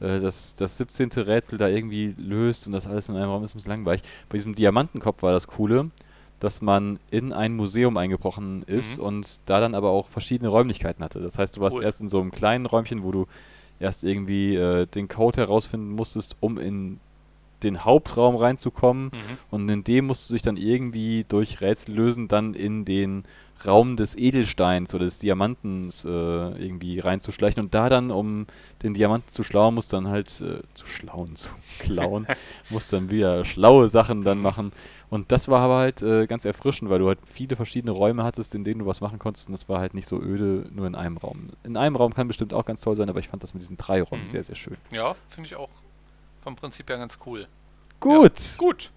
Mhm. 0.00 0.06
äh, 0.06 0.20
das, 0.20 0.56
das 0.56 0.78
17. 0.78 1.10
Rätsel 1.22 1.58
da 1.58 1.68
irgendwie 1.68 2.14
löst 2.16 2.66
und 2.66 2.72
das 2.72 2.86
alles 2.86 3.08
in 3.08 3.16
einem 3.16 3.28
Raum 3.30 3.44
ist 3.44 3.50
ein 3.54 3.58
bisschen 3.58 3.70
langweilig. 3.72 4.02
Bei 4.28 4.38
diesem 4.38 4.54
Diamantenkopf 4.54 5.22
war 5.22 5.32
das 5.32 5.46
Coole, 5.48 5.90
dass 6.40 6.62
man 6.62 6.98
in 7.10 7.32
ein 7.32 7.54
Museum 7.56 7.96
eingebrochen 7.96 8.62
ist 8.66 8.98
Mhm. 8.98 9.04
und 9.04 9.40
da 9.46 9.60
dann 9.60 9.74
aber 9.74 9.90
auch 9.90 10.08
verschiedene 10.08 10.48
Räumlichkeiten 10.48 11.02
hatte. 11.04 11.20
Das 11.20 11.38
heißt, 11.38 11.56
du 11.56 11.60
warst 11.60 11.76
Cool. 11.76 11.82
erst 11.84 12.00
in 12.00 12.08
so 12.08 12.20
einem 12.20 12.30
kleinen 12.30 12.66
Räumchen, 12.66 13.02
wo 13.02 13.10
du 13.12 13.26
erst 13.80 14.04
irgendwie 14.04 14.54
äh, 14.56 14.86
den 14.86 15.08
Code 15.08 15.40
herausfinden 15.40 15.90
musstest, 15.90 16.36
um 16.40 16.58
in 16.58 17.00
den 17.62 17.84
Hauptraum 17.84 18.36
reinzukommen. 18.36 19.06
Mhm. 19.06 19.38
Und 19.50 19.68
in 19.68 19.82
dem 19.84 20.06
musst 20.06 20.30
du 20.30 20.34
dich 20.34 20.42
dann 20.42 20.56
irgendwie 20.56 21.24
durch 21.28 21.60
Rätsel 21.60 21.94
lösen, 21.94 22.28
dann 22.28 22.54
in 22.54 22.84
den 22.84 23.24
Raum 23.66 23.96
des 23.96 24.16
Edelsteins 24.16 24.94
oder 24.94 25.04
des 25.06 25.18
Diamantens 25.18 26.04
äh, 26.04 26.08
irgendwie 26.08 27.00
reinzuschleichen. 27.00 27.62
Und 27.62 27.74
da 27.74 27.88
dann, 27.88 28.10
um 28.10 28.46
den 28.82 28.94
Diamanten 28.94 29.30
zu 29.30 29.42
schlauen, 29.42 29.74
musst 29.74 29.92
du 29.92 29.96
dann 29.96 30.08
halt 30.08 30.28
äh, 30.40 30.62
zu 30.74 30.86
schlauen, 30.86 31.36
zu 31.36 31.50
klauen, 31.80 32.26
musst 32.70 32.92
dann 32.92 33.10
wieder 33.10 33.44
schlaue 33.44 33.88
Sachen 33.88 34.22
dann 34.22 34.40
machen. 34.40 34.72
Und 35.10 35.32
das 35.32 35.48
war 35.48 35.60
aber 35.62 35.78
halt 35.78 36.02
äh, 36.02 36.26
ganz 36.26 36.44
erfrischend, 36.44 36.90
weil 36.90 36.98
du 36.98 37.08
halt 37.08 37.18
viele 37.26 37.56
verschiedene 37.56 37.92
Räume 37.92 38.24
hattest, 38.24 38.54
in 38.54 38.62
denen 38.64 38.80
du 38.80 38.86
was 38.86 39.00
machen 39.00 39.18
konntest. 39.18 39.48
Und 39.48 39.52
das 39.52 39.68
war 39.68 39.80
halt 39.80 39.94
nicht 39.94 40.06
so 40.06 40.20
öde, 40.20 40.66
nur 40.72 40.86
in 40.86 40.94
einem 40.94 41.16
Raum. 41.16 41.48
In 41.64 41.76
einem 41.76 41.96
Raum 41.96 42.12
kann 42.14 42.28
bestimmt 42.28 42.52
auch 42.54 42.64
ganz 42.64 42.80
toll 42.82 42.94
sein, 42.96 43.08
aber 43.08 43.18
ich 43.18 43.28
fand 43.28 43.42
das 43.42 43.54
mit 43.54 43.62
diesen 43.62 43.76
drei 43.76 44.02
Räumen 44.02 44.24
Mhm. 44.24 44.28
sehr, 44.28 44.44
sehr 44.44 44.54
schön. 44.56 44.76
Ja, 44.92 45.14
finde 45.30 45.46
ich 45.46 45.56
auch 45.56 45.70
vom 46.42 46.54
Prinzip 46.56 46.88
her 46.90 46.98
ganz 46.98 47.18
cool. 47.26 47.46
Gut. 48.00 48.56
Gut. 48.58 48.90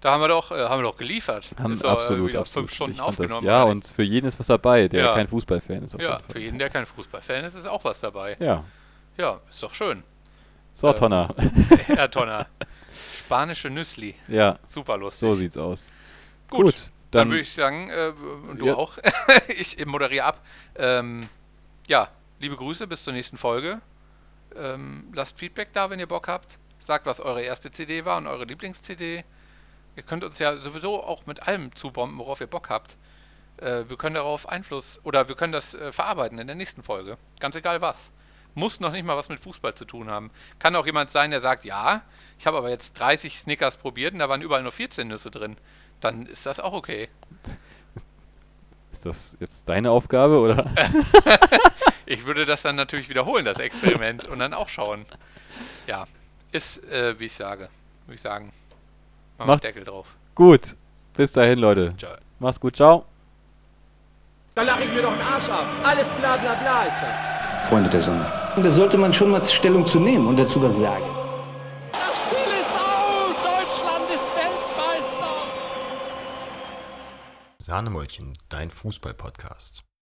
Da 0.00 0.12
haben 0.12 0.20
wir 0.20 0.28
doch, 0.28 0.52
äh, 0.52 0.64
haben 0.68 0.78
wir 0.80 0.84
doch 0.90 0.96
geliefert. 0.96 1.50
Haben 1.58 1.72
Ist 1.72 1.84
absolut, 1.84 2.28
wieder 2.28 2.40
absolut. 2.40 2.68
fünf 2.68 2.74
Stunden 2.74 2.94
Ich 2.96 3.00
aufgenommen. 3.00 3.44
Das, 3.44 3.50
ja, 3.50 3.62
und 3.64 3.84
für 3.86 4.04
jeden 4.04 4.26
ist 4.28 4.38
was 4.38 4.46
dabei, 4.46 4.86
der 4.88 5.04
Ja. 5.06 5.14
kein 5.14 5.26
Fußballfan 5.26 5.82
ist. 5.84 6.00
ja, 6.00 6.20
für 6.30 6.38
jeden, 6.38 6.58
der 6.58 6.70
kein 6.70 6.86
Fußballfan 6.86 7.44
ist, 7.44 7.54
ist 7.54 7.66
auch 7.66 7.82
was 7.84 7.98
dabei. 8.00 8.36
Ja. 8.38 8.64
Ja, 9.16 9.40
ist 9.50 9.60
doch 9.62 9.74
schön. 9.74 10.04
So, 10.72 10.88
Äh, 10.88 10.94
Tonner. 10.94 11.34
Herr 11.88 12.08
Tonner. 12.10 12.46
Spanische 12.92 13.68
Nüssli. 13.70 14.14
ja, 14.28 14.58
Super 14.68 14.96
lustig. 14.96 15.20
so 15.20 15.32
sieht's 15.34 15.56
aus. 15.56 15.88
Gut, 16.48 16.66
Gut, 16.66 16.74
Dann, 17.10 17.22
dann, 17.22 17.30
würde 17.30 17.40
ich 17.40 17.52
sagen, 17.52 17.90
äh, 17.90 18.12
und 18.48 18.60
du 18.60 18.66
Ja. 18.66 18.74
auch. 18.76 18.98
ich 19.48 19.84
moderiere 19.84 20.24
ab. 20.24 20.44
Ähm, 20.76 21.28
ja, 21.88 22.08
liebe 22.38 22.56
Grüße, 22.56 22.86
bis 22.86 23.02
zur 23.02 23.12
nächsten 23.14 23.36
Folge. 23.36 23.80
Ähm, 24.56 25.08
lasst 25.12 25.38
Feedback 25.38 25.72
da, 25.72 25.90
wenn 25.90 25.98
ihr 25.98 26.06
Bock 26.06 26.28
habt. 26.28 26.58
Sagt, 26.78 27.06
was 27.06 27.20
eure 27.20 27.42
erste 27.42 27.72
CD 27.72 28.04
war 28.04 28.18
und 28.18 28.28
eure 28.28 28.44
Lieblings-CD. 28.44 29.24
Ihr 29.98 30.04
könnt 30.04 30.22
uns 30.22 30.38
ja 30.38 30.56
sowieso 30.56 31.02
auch 31.02 31.26
mit 31.26 31.48
allem 31.48 31.74
zubomben, 31.74 32.20
worauf 32.20 32.40
ihr 32.40 32.46
Bock 32.46 32.70
habt. 32.70 32.96
Äh, 33.56 33.82
wir 33.88 33.96
können 33.96 34.14
darauf 34.14 34.48
Einfluss 34.48 35.00
oder 35.02 35.26
wir 35.26 35.34
können 35.34 35.52
das 35.52 35.74
äh, 35.74 35.90
verarbeiten 35.90 36.38
in 36.38 36.46
der 36.46 36.54
nächsten 36.54 36.84
Folge. 36.84 37.18
Ganz 37.40 37.56
egal 37.56 37.80
was. 37.80 38.12
Muss 38.54 38.78
noch 38.78 38.92
nicht 38.92 39.04
mal 39.04 39.16
was 39.16 39.28
mit 39.28 39.40
Fußball 39.40 39.74
zu 39.74 39.84
tun 39.84 40.08
haben. 40.08 40.30
Kann 40.60 40.76
auch 40.76 40.86
jemand 40.86 41.10
sein, 41.10 41.32
der 41.32 41.40
sagt, 41.40 41.64
ja, 41.64 42.02
ich 42.38 42.46
habe 42.46 42.58
aber 42.58 42.70
jetzt 42.70 42.92
30 43.00 43.40
Snickers 43.40 43.76
probiert 43.76 44.12
und 44.12 44.20
da 44.20 44.28
waren 44.28 44.40
überall 44.40 44.62
nur 44.62 44.70
14 44.70 45.08
Nüsse 45.08 45.32
drin. 45.32 45.56
Dann 45.98 46.26
ist 46.26 46.46
das 46.46 46.60
auch 46.60 46.74
okay. 46.74 47.08
ist 48.92 49.04
das 49.04 49.36
jetzt 49.40 49.68
deine 49.68 49.90
Aufgabe 49.90 50.38
oder? 50.38 50.64
Ich 52.10 52.24
würde 52.24 52.46
das 52.46 52.62
dann 52.62 52.74
natürlich 52.76 53.10
wiederholen, 53.10 53.44
das 53.44 53.58
Experiment, 53.58 54.26
und 54.26 54.38
dann 54.38 54.54
auch 54.54 54.70
schauen. 54.70 55.04
Ja, 55.86 56.06
ist, 56.52 56.82
äh, 56.84 57.20
wie 57.20 57.26
ich 57.26 57.34
sage, 57.34 57.68
würde 58.06 58.14
ich 58.14 58.22
sagen. 58.22 58.50
Machen 59.38 59.48
Macht's. 59.48 59.62
Deckel 59.66 59.84
drauf. 59.84 60.06
gut. 60.34 60.76
Bis 61.16 61.32
dahin, 61.32 61.58
Leute. 61.58 61.94
Ciao. 61.96 62.12
Macht's 62.38 62.60
gut. 62.60 62.76
Ciao. 62.76 63.04
Da 64.54 64.62
lache 64.62 64.84
ich 64.84 64.92
mir 64.92 65.02
doch 65.02 65.12
den 65.12 65.26
Arsch 65.26 65.48
ab. 65.48 65.64
Alles 65.84 66.08
bla 66.10 66.36
bla 66.36 66.54
bla 66.54 66.84
ist 66.84 66.98
das. 67.00 67.68
Freunde 67.68 67.90
der 67.90 68.00
Sonne. 68.00 68.52
Und 68.56 68.62
da 68.64 68.70
sollte 68.70 68.98
man 68.98 69.12
schon 69.12 69.30
mal 69.30 69.42
Stellung 69.44 69.86
zu 69.86 69.98
nehmen 70.00 70.26
und 70.26 70.36
dazu 70.38 70.60
was 70.62 70.76
sagen. 70.76 71.04
Das 71.92 72.16
Spiel 72.18 72.52
ist 72.60 72.72
aus! 72.74 73.34
Deutschland 73.44 74.10
ist 74.10 74.24
Weltmeister! 74.36 75.34
Sahnemäulchen, 77.58 78.36
dein 78.48 78.70
Fußball-Podcast. 78.70 79.84